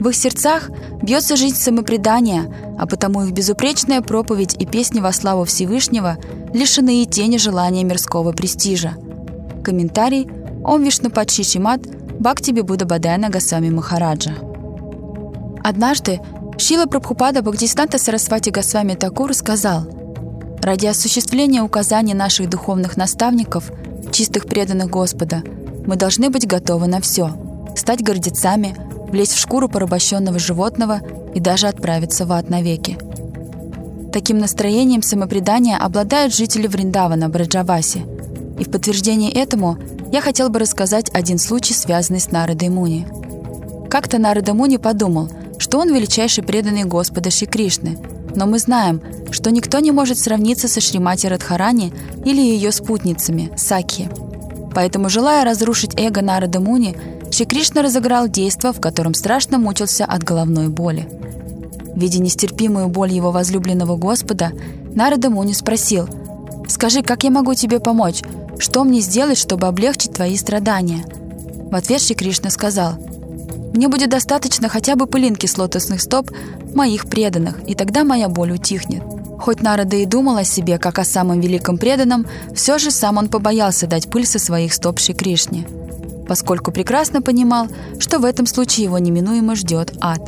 [0.00, 0.70] В их сердцах
[1.02, 6.18] бьется жизнь самопредания, а потому их безупречная проповедь и песни во славу Всевышнего
[6.52, 8.94] лишены и тени желания мирского престижа.
[9.64, 10.28] Комментарий
[10.64, 11.80] Ом Вишнупад Шишимат
[12.18, 14.34] Бхактиби Будда Бадайна Гасами Махараджа.
[15.62, 16.20] Однажды
[16.58, 19.86] Шила Прабхупада Бхактисиданта Сарасвати Госвами Такур сказал,
[20.62, 23.70] «Ради осуществления указаний наших духовных наставников,
[24.12, 25.42] чистых преданных Господа,
[25.86, 27.30] мы должны быть готовы на все,
[27.76, 28.76] стать гордецами,
[29.14, 31.00] влезть в шкуру порабощенного животного
[31.34, 32.98] и даже отправиться в ад навеки.
[34.12, 38.04] Таким настроением самопредания обладают жители Вриндавана, Браджаваси.
[38.58, 39.78] И в подтверждение этому
[40.10, 43.06] я хотел бы рассказать один случай, связанный с Нарадой Муни.
[43.88, 47.96] Как-то Нарада Муни подумал, что он величайший преданный Господа Шри Кришны,
[48.34, 51.92] но мы знаем, что никто не может сравниться со Шримати Радхарани
[52.24, 54.08] или ее спутницами, Сакхи.
[54.74, 56.96] Поэтому, желая разрушить эго Нарада Муни,
[57.34, 61.08] Шри Кришна разыграл действо, в котором страшно мучился от головной боли.
[61.96, 64.52] Видя нестерпимую боль его возлюбленного Господа,
[64.94, 66.08] Нарада Муни спросил,
[66.68, 68.22] «Скажи, как я могу тебе помочь?
[68.60, 71.04] Что мне сделать, чтобы облегчить твои страдания?»
[71.72, 72.92] В ответ Шри Кришна сказал,
[73.74, 76.30] «Мне будет достаточно хотя бы пылинки с лотосных стоп
[76.72, 79.02] моих преданных, и тогда моя боль утихнет».
[79.40, 83.26] Хоть Нарада и думал о себе, как о самом великом преданном, все же сам он
[83.26, 85.66] побоялся дать пыль со своих стоп Шри Кришне,
[86.28, 90.20] поскольку прекрасно понимал, что в этом случае его неминуемо ждет ад.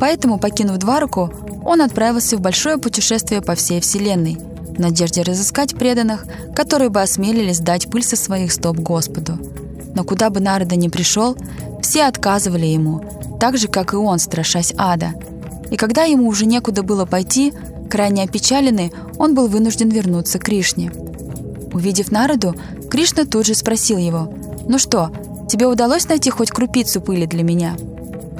[0.00, 1.32] Поэтому, покинув Двараку,
[1.64, 4.38] он отправился в большое путешествие по всей Вселенной–
[4.72, 9.38] в надежде разыскать преданных, которые бы осмелились дать пыль со своих стоп Господу.
[9.94, 11.36] Но куда бы Нарада ни пришел,
[11.82, 13.02] все отказывали ему,
[13.38, 15.12] так же, как и он, страшась ада.
[15.70, 17.52] И когда ему уже некуда было пойти,
[17.90, 20.90] крайне опечаленный, он был вынужден вернуться к Кришне.
[21.72, 22.54] Увидев Нараду,
[22.90, 24.32] Кришна тут же спросил его,
[24.68, 25.10] «Ну что,
[25.48, 27.76] тебе удалось найти хоть крупицу пыли для меня?»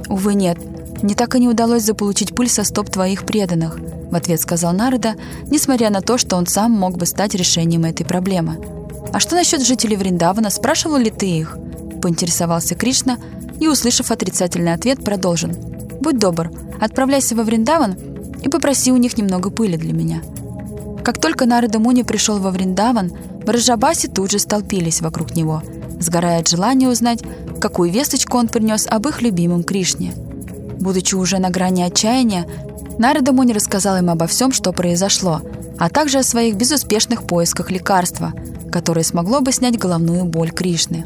[0.09, 0.59] «Увы, нет.
[1.03, 3.79] Мне так и не удалось заполучить пыль со стоп твоих преданных
[4.13, 5.15] в ответ сказал Нарада,
[5.47, 8.59] несмотря на то, что он сам мог бы стать решением этой проблемы.
[9.11, 10.51] «А что насчет жителей Вриндавана?
[10.51, 11.57] Спрашивал ли ты их?»–
[12.03, 13.17] поинтересовался Кришна
[13.59, 15.53] и, услышав отрицательный ответ, продолжил.
[16.01, 17.97] «Будь добр, отправляйся во Вриндаван
[18.43, 20.23] и попроси у них немного пыли для меня».
[21.05, 23.13] Как только Нарада Муни пришел во Вриндаван,
[23.45, 25.63] Браджабаси тут же столпились вокруг него,
[25.99, 27.23] сгорая от желания узнать,
[27.61, 30.15] какую весточку он принес об их любимом Кришне.
[30.79, 32.47] Будучи уже на грани отчаяния,
[32.99, 35.41] Нарада Муни рассказал им обо всем, что произошло,
[35.79, 38.33] а также о своих безуспешных поисках лекарства,
[38.71, 41.05] которое смогло бы снять головную боль Кришны.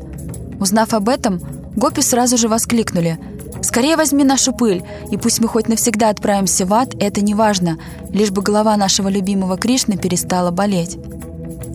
[0.60, 1.40] Узнав об этом,
[1.76, 3.18] гопи сразу же воскликнули
[3.62, 7.78] «Скорее возьми нашу пыль, и пусть мы хоть навсегда отправимся в ад, это не важно,
[8.10, 10.98] лишь бы голова нашего любимого Кришны перестала болеть».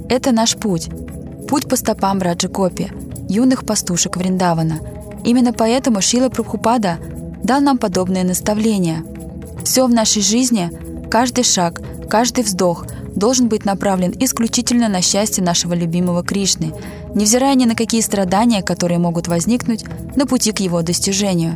[0.10, 0.90] Это наш путь.
[1.48, 2.92] Путь по стопам Раджа Копи,
[3.30, 4.80] юных пастушек Вриндавана.
[5.24, 6.98] Именно поэтому Шила Прабхупада
[7.44, 9.04] дал нам подобные наставления–
[9.64, 10.72] все в нашей жизни,
[11.10, 16.74] каждый шаг, каждый вздох должен быть направлен исключительно на счастье нашего любимого Кришны,
[17.16, 21.56] невзирая ни на какие страдания, которые могут возникнуть на пути к его достижению.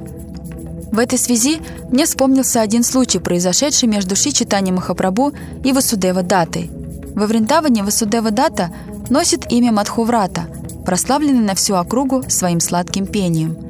[0.91, 1.59] В этой связи
[1.91, 6.69] мне вспомнился один случай, произошедший между Ши Читани Махапрабху и Васудева Датой.
[7.15, 8.71] Во Вриндаване Васудева Дата
[9.09, 10.47] носит имя Мадхуврата,
[10.85, 13.57] прославленный на всю округу своим сладким пением–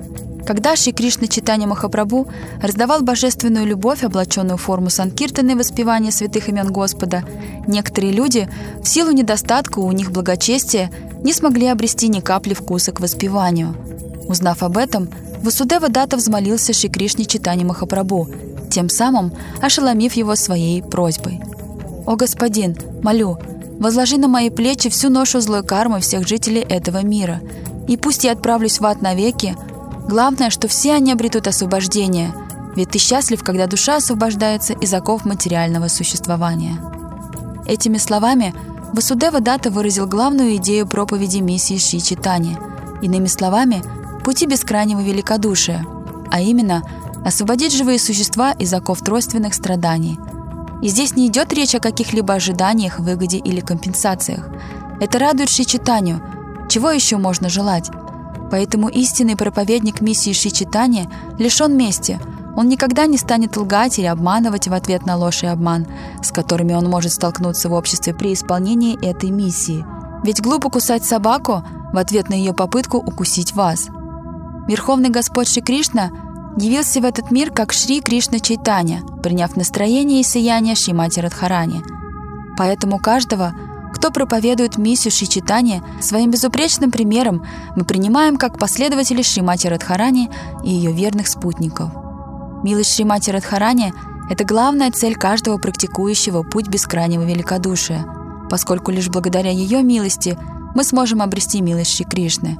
[0.45, 2.27] когда Шри Кришна Читания Махапрабху
[2.61, 7.23] раздавал божественную любовь, облаченную в форму санкиртаны и воспевания святых имен Господа,
[7.67, 8.47] некоторые люди,
[8.81, 10.91] в силу недостатка у них благочестия,
[11.23, 13.75] не смогли обрести ни капли вкуса к воспеванию.
[14.27, 15.09] Узнав об этом,
[15.41, 18.29] Васудева Дата взмолился Шри Кришне Читания Махапрабху,
[18.69, 21.41] тем самым ошеломив его своей просьбой.
[22.05, 23.39] «О господин, молю,
[23.79, 27.41] возложи на мои плечи всю ношу злой кармы всех жителей этого мира,
[27.87, 29.55] и пусть я отправлюсь в ад навеки,
[30.07, 32.33] Главное, что все они обретут освобождение,
[32.75, 36.77] ведь ты счастлив, когда душа освобождается из оков материального существования.
[37.65, 38.53] Этими словами
[38.93, 42.57] Васудева Дата выразил главную идею проповеди миссии Ши Читани,
[43.01, 43.83] иными словами,
[44.23, 45.85] пути бескрайнего великодушия,
[46.31, 46.83] а именно
[47.25, 50.19] освободить живые существа из оков тройственных страданий.
[50.83, 54.47] И здесь не идет речь о каких-либо ожиданиях, выгоде или компенсациях.
[55.01, 56.21] Это радует Ши Читанию.
[56.69, 57.89] Чего еще можно желать?
[58.51, 62.19] Поэтому истинный проповедник миссии Шичитания лишен мести.
[62.55, 65.87] Он никогда не станет лгать или обманывать в ответ на ложь и обман,
[66.21, 69.85] с которыми он может столкнуться в обществе при исполнении этой миссии.
[70.23, 73.87] Ведь глупо кусать собаку в ответ на ее попытку укусить вас.
[74.67, 76.09] Верховный Господь Шри Кришна
[76.57, 81.83] явился в этот мир как Шри Кришна Чайтаня, приняв настроение и сияние Шримати Радхарани.
[82.57, 83.53] Поэтому каждого,
[83.95, 87.45] кто проповедует миссию Шри Чайтани, своим безупречным примером
[87.77, 90.29] мы принимаем как последователи Шримати Радхарани
[90.65, 91.91] и ее верных спутников.
[92.61, 93.93] Милость Шримати Радхарани–
[94.29, 98.05] это главная цель каждого практикующего путь бескрайнего великодушия,
[98.49, 100.37] поскольку лишь благодаря ее милости
[100.75, 102.57] мы сможем обрести милость Шри Кришны.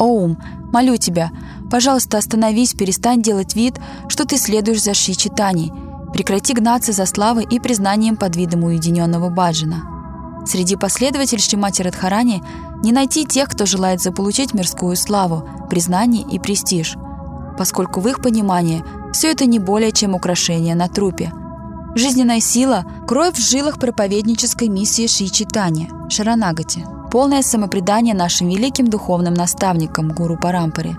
[0.00, 0.36] Оум,
[0.72, 1.30] молю тебя,
[1.70, 3.78] пожалуйста, остановись, перестань делать вид,
[4.08, 5.72] что ты следуешь за Шри Читани.
[6.12, 10.01] Прекрати гнаться за славой и признанием под видом уединенного баджана.
[10.44, 12.42] Среди последователей Шримати Радхарани
[12.82, 16.96] не найти тех, кто желает заполучить мирскую славу, признание и престиж,
[17.56, 21.32] поскольку в их понимании все это не более чем украшение на трупе.
[21.94, 29.34] Жизненная сила– кровь в жилах проповеднической миссии Шри Читани, Шаранагати– полное самопредание нашим великим духовным
[29.34, 30.96] наставникам, гуру Парампаре,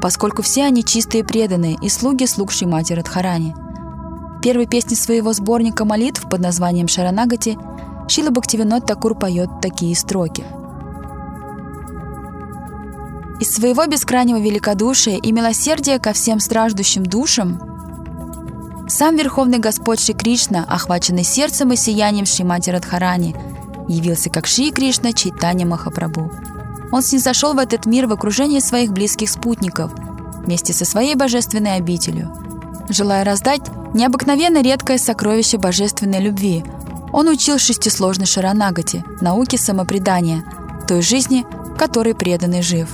[0.00, 3.54] поскольку все они чистые преданные и слуги слуг Шримати Радхарани.
[4.42, 7.58] Первой песни своего сборника молитв под названием «Шаранагати»
[8.08, 10.44] Шила Бхактивинод Такур поет такие строки.
[13.40, 17.60] Из своего бескрайнего великодушия и милосердия ко всем страждущим душам
[18.88, 23.34] сам Верховный Господь Шри Кришна, охваченный сердцем и сиянием Шримати Радхарани–
[23.88, 26.30] явился как Шри Кришна Чайтанья Махапрабху.
[26.90, 29.92] Он снизошел в этот мир в окружении своих близких спутников,
[30.44, 32.32] вместе со своей божественной обителью.
[32.88, 33.62] Желая раздать
[33.94, 36.64] необыкновенно редкое сокровище божественной любви,
[37.12, 40.44] он учил шестисложной Шаранагати, науке самопредания,
[40.88, 41.46] той жизни,
[41.78, 42.88] которой преданный жив.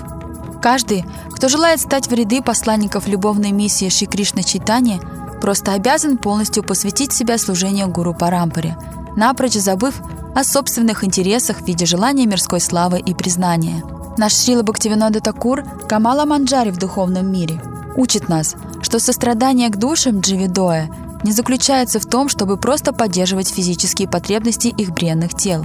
[0.60, 5.00] Каждый, кто желает стать в ряды посланников любовной миссии Шри Кришна Чайтани,
[5.40, 8.76] просто обязан полностью посвятить себя служению Гуру Парампаре,
[9.16, 10.00] напрочь забыв
[10.34, 13.82] о собственных интересах в виде желания мирской славы и признания.
[14.16, 17.62] Наш Шрила Бхактивинода Такур Камала Манджари в духовном мире
[17.97, 20.90] учит нас, что сострадание к душам Дживидоя
[21.24, 25.64] не заключается в том, чтобы просто поддерживать физические потребности их бренных тел.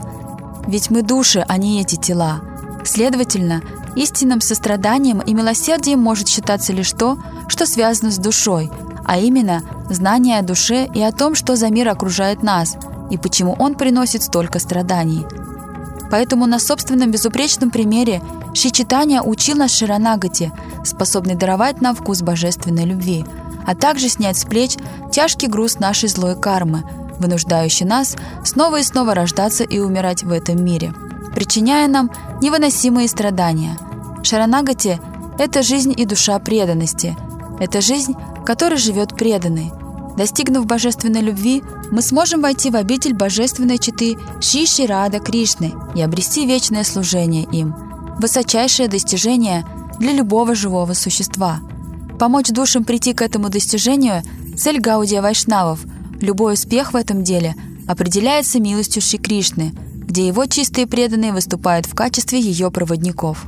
[0.67, 2.41] Ведь мы души, а не эти тела.
[2.85, 3.61] Следовательно,
[3.95, 7.17] истинным состраданием и милосердием может считаться лишь то,
[7.47, 8.71] что связано с душой,
[9.05, 12.75] а именно знание о душе и о том, что за мир окружает нас–
[13.13, 15.25] и почему он приносит столько страданий.
[16.09, 18.21] Поэтому на собственном безупречном примере
[18.53, 20.51] Шичитания учил нас Ширанагати,
[20.83, 23.25] способный даровать нам вкус божественной любви,
[23.65, 24.77] а также снять с плеч
[25.11, 26.83] тяжкий груз нашей злой кармы,
[27.19, 30.93] вынуждающий нас снова и снова рождаться и умирать в этом мире,
[31.35, 32.11] причиняя нам
[32.41, 33.77] невыносимые страдания.
[34.23, 34.99] Шаранагати–
[35.37, 37.15] это жизнь и душа преданности.
[37.59, 39.71] Это жизнь, которой живет преданный–
[40.15, 46.45] Достигнув божественной любви, мы сможем войти в обитель божественной читы Шиши Рада Кришны и обрести
[46.45, 47.75] вечное служение им,
[48.19, 49.65] высочайшее достижение
[49.99, 51.59] для любого живого существа.
[52.19, 54.21] Помочь душам прийти к этому достижению–
[54.57, 55.85] цель Гаудия Вайшнавов.
[56.21, 57.55] Любой успех в этом деле
[57.87, 59.73] определяется милостью Шри Кришны,
[60.05, 63.45] где его чистые преданные выступают в качестве ее проводников.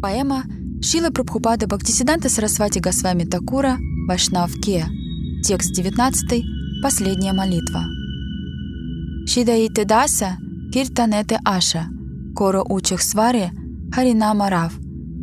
[0.00, 0.44] Поэма
[0.82, 4.84] Шила Прабхупада Бхактисиданта Сарасвати Госвами Такура Вайшнав Ке.
[5.42, 6.44] Текст 19.
[6.82, 7.84] Последняя молитва.
[9.26, 10.36] Шидаите Даса
[10.74, 11.86] Киртанете Аша
[12.34, 13.52] Коро Учих Сваре
[13.92, 14.72] Харинама Рав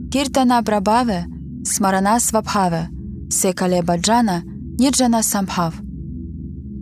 [0.09, 1.25] Киртана Прабаве
[1.65, 2.88] Смарана Свабхаве
[3.30, 4.43] Секале Баджана
[4.80, 5.73] Нирджана Самбхав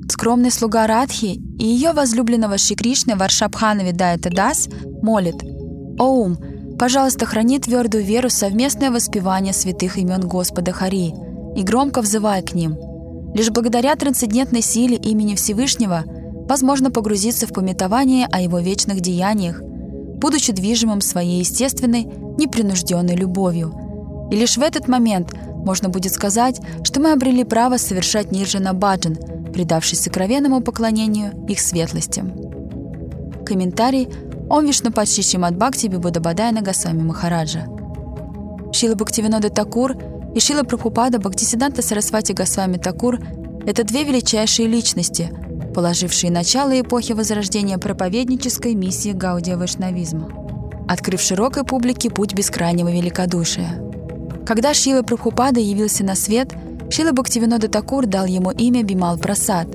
[0.07, 4.69] Скромный слуга Радхи и ее возлюбленного Шикришны Варшабхана Видайта Дас
[5.01, 5.41] молит
[5.97, 6.37] «Оум,
[6.77, 11.15] Пожалуйста, храни твердую веру совместное воспевание святых имен Господа Хари
[11.55, 12.77] и громко взывай к ним.
[13.33, 16.03] Лишь благодаря трансцендентной силе имени Всевышнего
[16.49, 22.03] возможно погрузиться в пометование о его вечных деяниях, будучи движимым своей естественной,
[22.37, 24.27] непринужденной любовью.
[24.31, 29.17] И лишь в этот момент можно будет сказать, что мы обрели право совершать нирджана баджан,
[29.53, 32.33] предавшись сокровенному поклонению их светлостям.
[33.45, 34.07] Комментарий
[34.49, 37.67] Ом Вишнупад Шишимад Бхакти Бибудабадая Нагасвами Махараджа.
[38.71, 39.95] Шила Бхактивинода Такур
[40.33, 43.19] и Шила Прабхупада Бхактисиданта Сарасвати Госвами Такур–
[43.65, 45.29] это две величайшие личности,
[45.79, 50.27] положившие начало эпохи возрождения проповеднической миссии Гаудия Вайшнавизма,
[50.89, 53.81] открыв широкой публике путь бескрайнего великодушия.
[54.45, 56.51] Когда Шила Прабхупада явился на свет,
[56.89, 59.69] Шила Бхактивинода Такур дал ему имя Бимал Прасад.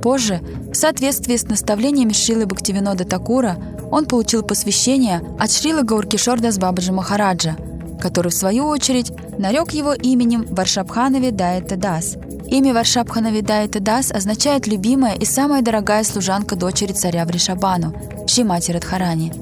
[0.00, 0.40] Позже,
[0.72, 3.58] в соответствии с наставлениями Шилы Бхактивинода Такура,
[3.90, 7.58] он получил посвящение от Шрила Гауркишордас Бабаджи Махараджа,
[8.00, 12.16] который, в свою очередь, нарек его именем Варшабханови Дайта Дас,
[12.52, 17.94] Имя Варшабхана Видайта Дас означает «любимая и самая дорогая служанка дочери царя Вришабану»
[18.26, 19.32] Шимати Радхарани.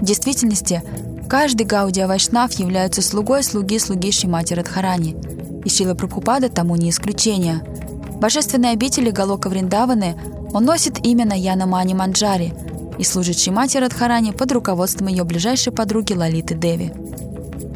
[0.00, 0.82] В действительности,
[1.28, 5.14] каждый Гаудия Вайшнав является слугой слуги слуги Шимати Радхарани,
[5.66, 7.60] и Шила Прабхупада тому не исключение.
[8.08, 10.16] В божественной обители Галока Вриндаваны
[10.54, 12.54] он носит имя Наяна Мани Манджари
[12.98, 16.90] и служит Шимати Радхарани под руководством ее ближайшей подруги Лалиты Деви.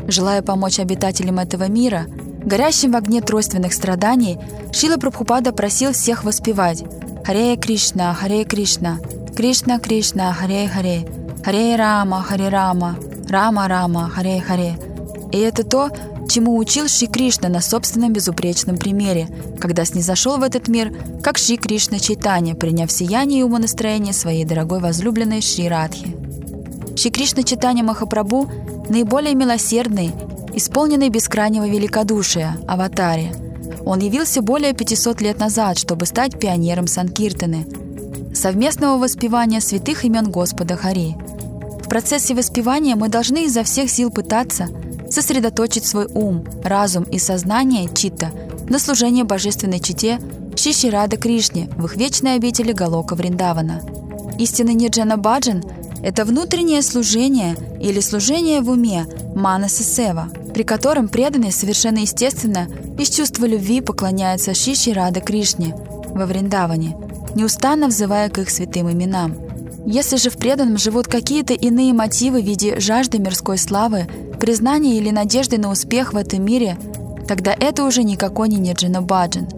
[0.09, 2.07] Желая помочь обитателям этого мира–
[2.45, 4.39] Горящим в огне тройственных страданий,
[4.73, 6.85] Шила Прабхупада просил всех воспевать
[7.25, 8.99] «Харе Кришна, Харе Кришна,
[9.37, 11.07] Кришна Кришна, Харе Харе,
[11.45, 12.97] Харе Рама, Харе Рама,
[13.29, 14.79] Рама Рама, Харе Харе».
[15.33, 15.91] И это то,
[16.29, 19.29] чему учил Шри Кришна на собственном безупречном примере,
[19.61, 24.81] когда снизошел в этот мир, как Шри Кришна Чайтанья, приняв сияние и умонастроение своей дорогой
[24.81, 26.17] возлюбленной Шри Радхи.
[26.97, 28.51] Шри Кришна Чайтанья Махапрабху–
[28.91, 30.13] наиболее милосердный
[30.55, 33.33] исполненный бескрайнего великодушия, аватаре.
[33.85, 37.67] Он явился более 500 лет назад, чтобы стать пионером Санкиртаны,
[38.35, 41.17] совместного воспевания святых имен Господа Хари.
[41.83, 44.69] В процессе воспевания мы должны изо всех сил пытаться
[45.11, 48.31] сосредоточить свой ум, разум и сознание чита
[48.69, 50.21] на служение божественной чите
[50.55, 53.83] Шиширада Кришне в их вечной обители Галока Вриндавана.
[54.39, 55.65] Истинный Ниджана Баджан–
[56.03, 63.09] это внутреннее служение или служение в уме Манаса Сева– при котором преданные совершенно естественно из
[63.11, 65.75] чувства любви поклоняются Шиши Рада Кришне
[66.09, 66.97] во Вриндаване,
[67.35, 69.37] неустанно взывая к их святым именам.
[69.87, 74.07] Если же в преданном живут какие-то иные мотивы в виде жажды мирской славы,
[74.39, 76.77] признания или надежды на успех в этом мире,
[77.27, 79.49] тогда это уже никакой не Неджина Баджан.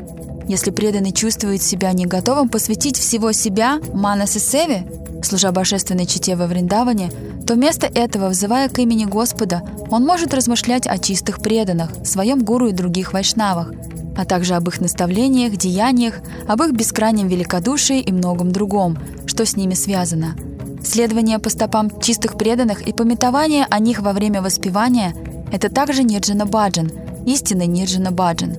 [0.46, 4.84] Если преданный чувствует себя не готовым посвятить всего себя Манаса Севе,
[5.26, 7.10] служа божественной чите во Вриндаване,
[7.46, 12.68] то вместо этого, взывая к имени Господа, он может размышлять о чистых преданных, своем гуру
[12.68, 13.72] и других вайшнавах,
[14.16, 19.56] а также об их наставлениях, деяниях, об их бескрайнем великодушии и многом другом, что с
[19.56, 20.36] ними связано.
[20.84, 25.14] Следование по стопам чистых преданных и пометование о них во время воспевания–
[25.52, 26.90] это также Нирджана Баджан,
[27.26, 28.56] истинный Нирджана Баджан.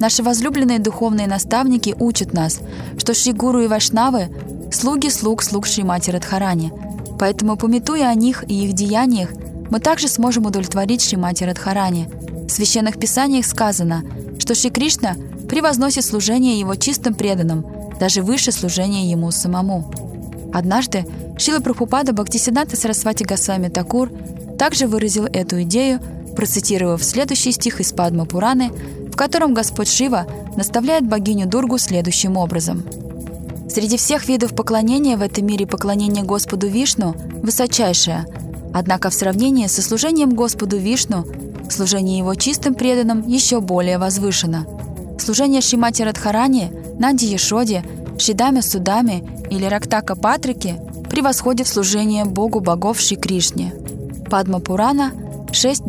[0.00, 2.60] Наши возлюбленные духовные наставники учат нас,
[2.98, 4.28] что Шри Гуру и Вайшнавы–
[4.72, 6.72] слуги слуг слуг Шримати Радхарани–
[7.18, 9.30] Поэтому, пометуя о них и их деяниях,
[9.70, 12.08] мы также сможем удовлетворить Шримати Радхарани.
[12.46, 14.04] В священных писаниях сказано,
[14.38, 15.16] что Шри Кришна
[15.48, 17.66] превозносит служение его чистым преданным,
[17.98, 19.92] даже выше служения ему самому.
[20.54, 21.04] Однажды
[21.36, 24.10] Шила Прабхупада Бхактисиданта Сарасвати Госвами Такур
[24.58, 26.00] также выразил эту идею,
[26.36, 28.70] процитировав следующий стих из Падма Пураны,
[29.18, 32.82] котором Господь Шива наставляет богиню Дургу следующим образом–
[33.68, 38.26] Среди всех видов поклонения в этом мире поклонение Господу Вишну высочайшее.
[38.72, 41.26] Однако в сравнении со служением Господу Вишну,
[41.70, 44.66] служение его чистым преданным еще более возвышено.
[45.20, 47.84] Служение Шимати Радхарани, Нанди Ешоде,
[48.18, 50.80] Шидаме Судами или Рактака Патрике
[51.10, 53.74] превосходит служение Богу богов Шри Кришне.
[54.30, 55.12] Падма Пурана
[55.52, 55.84] 6,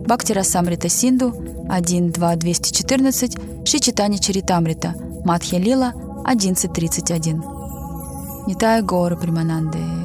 [0.00, 1.32] 176, Бхактира Самрита Синду
[1.68, 5.92] 1, 2, 214, Шичитани Чаритамрита– Мадхья Лила
[6.26, 8.46] 11.31.
[8.46, 9.99] Нитая Гора Примананде.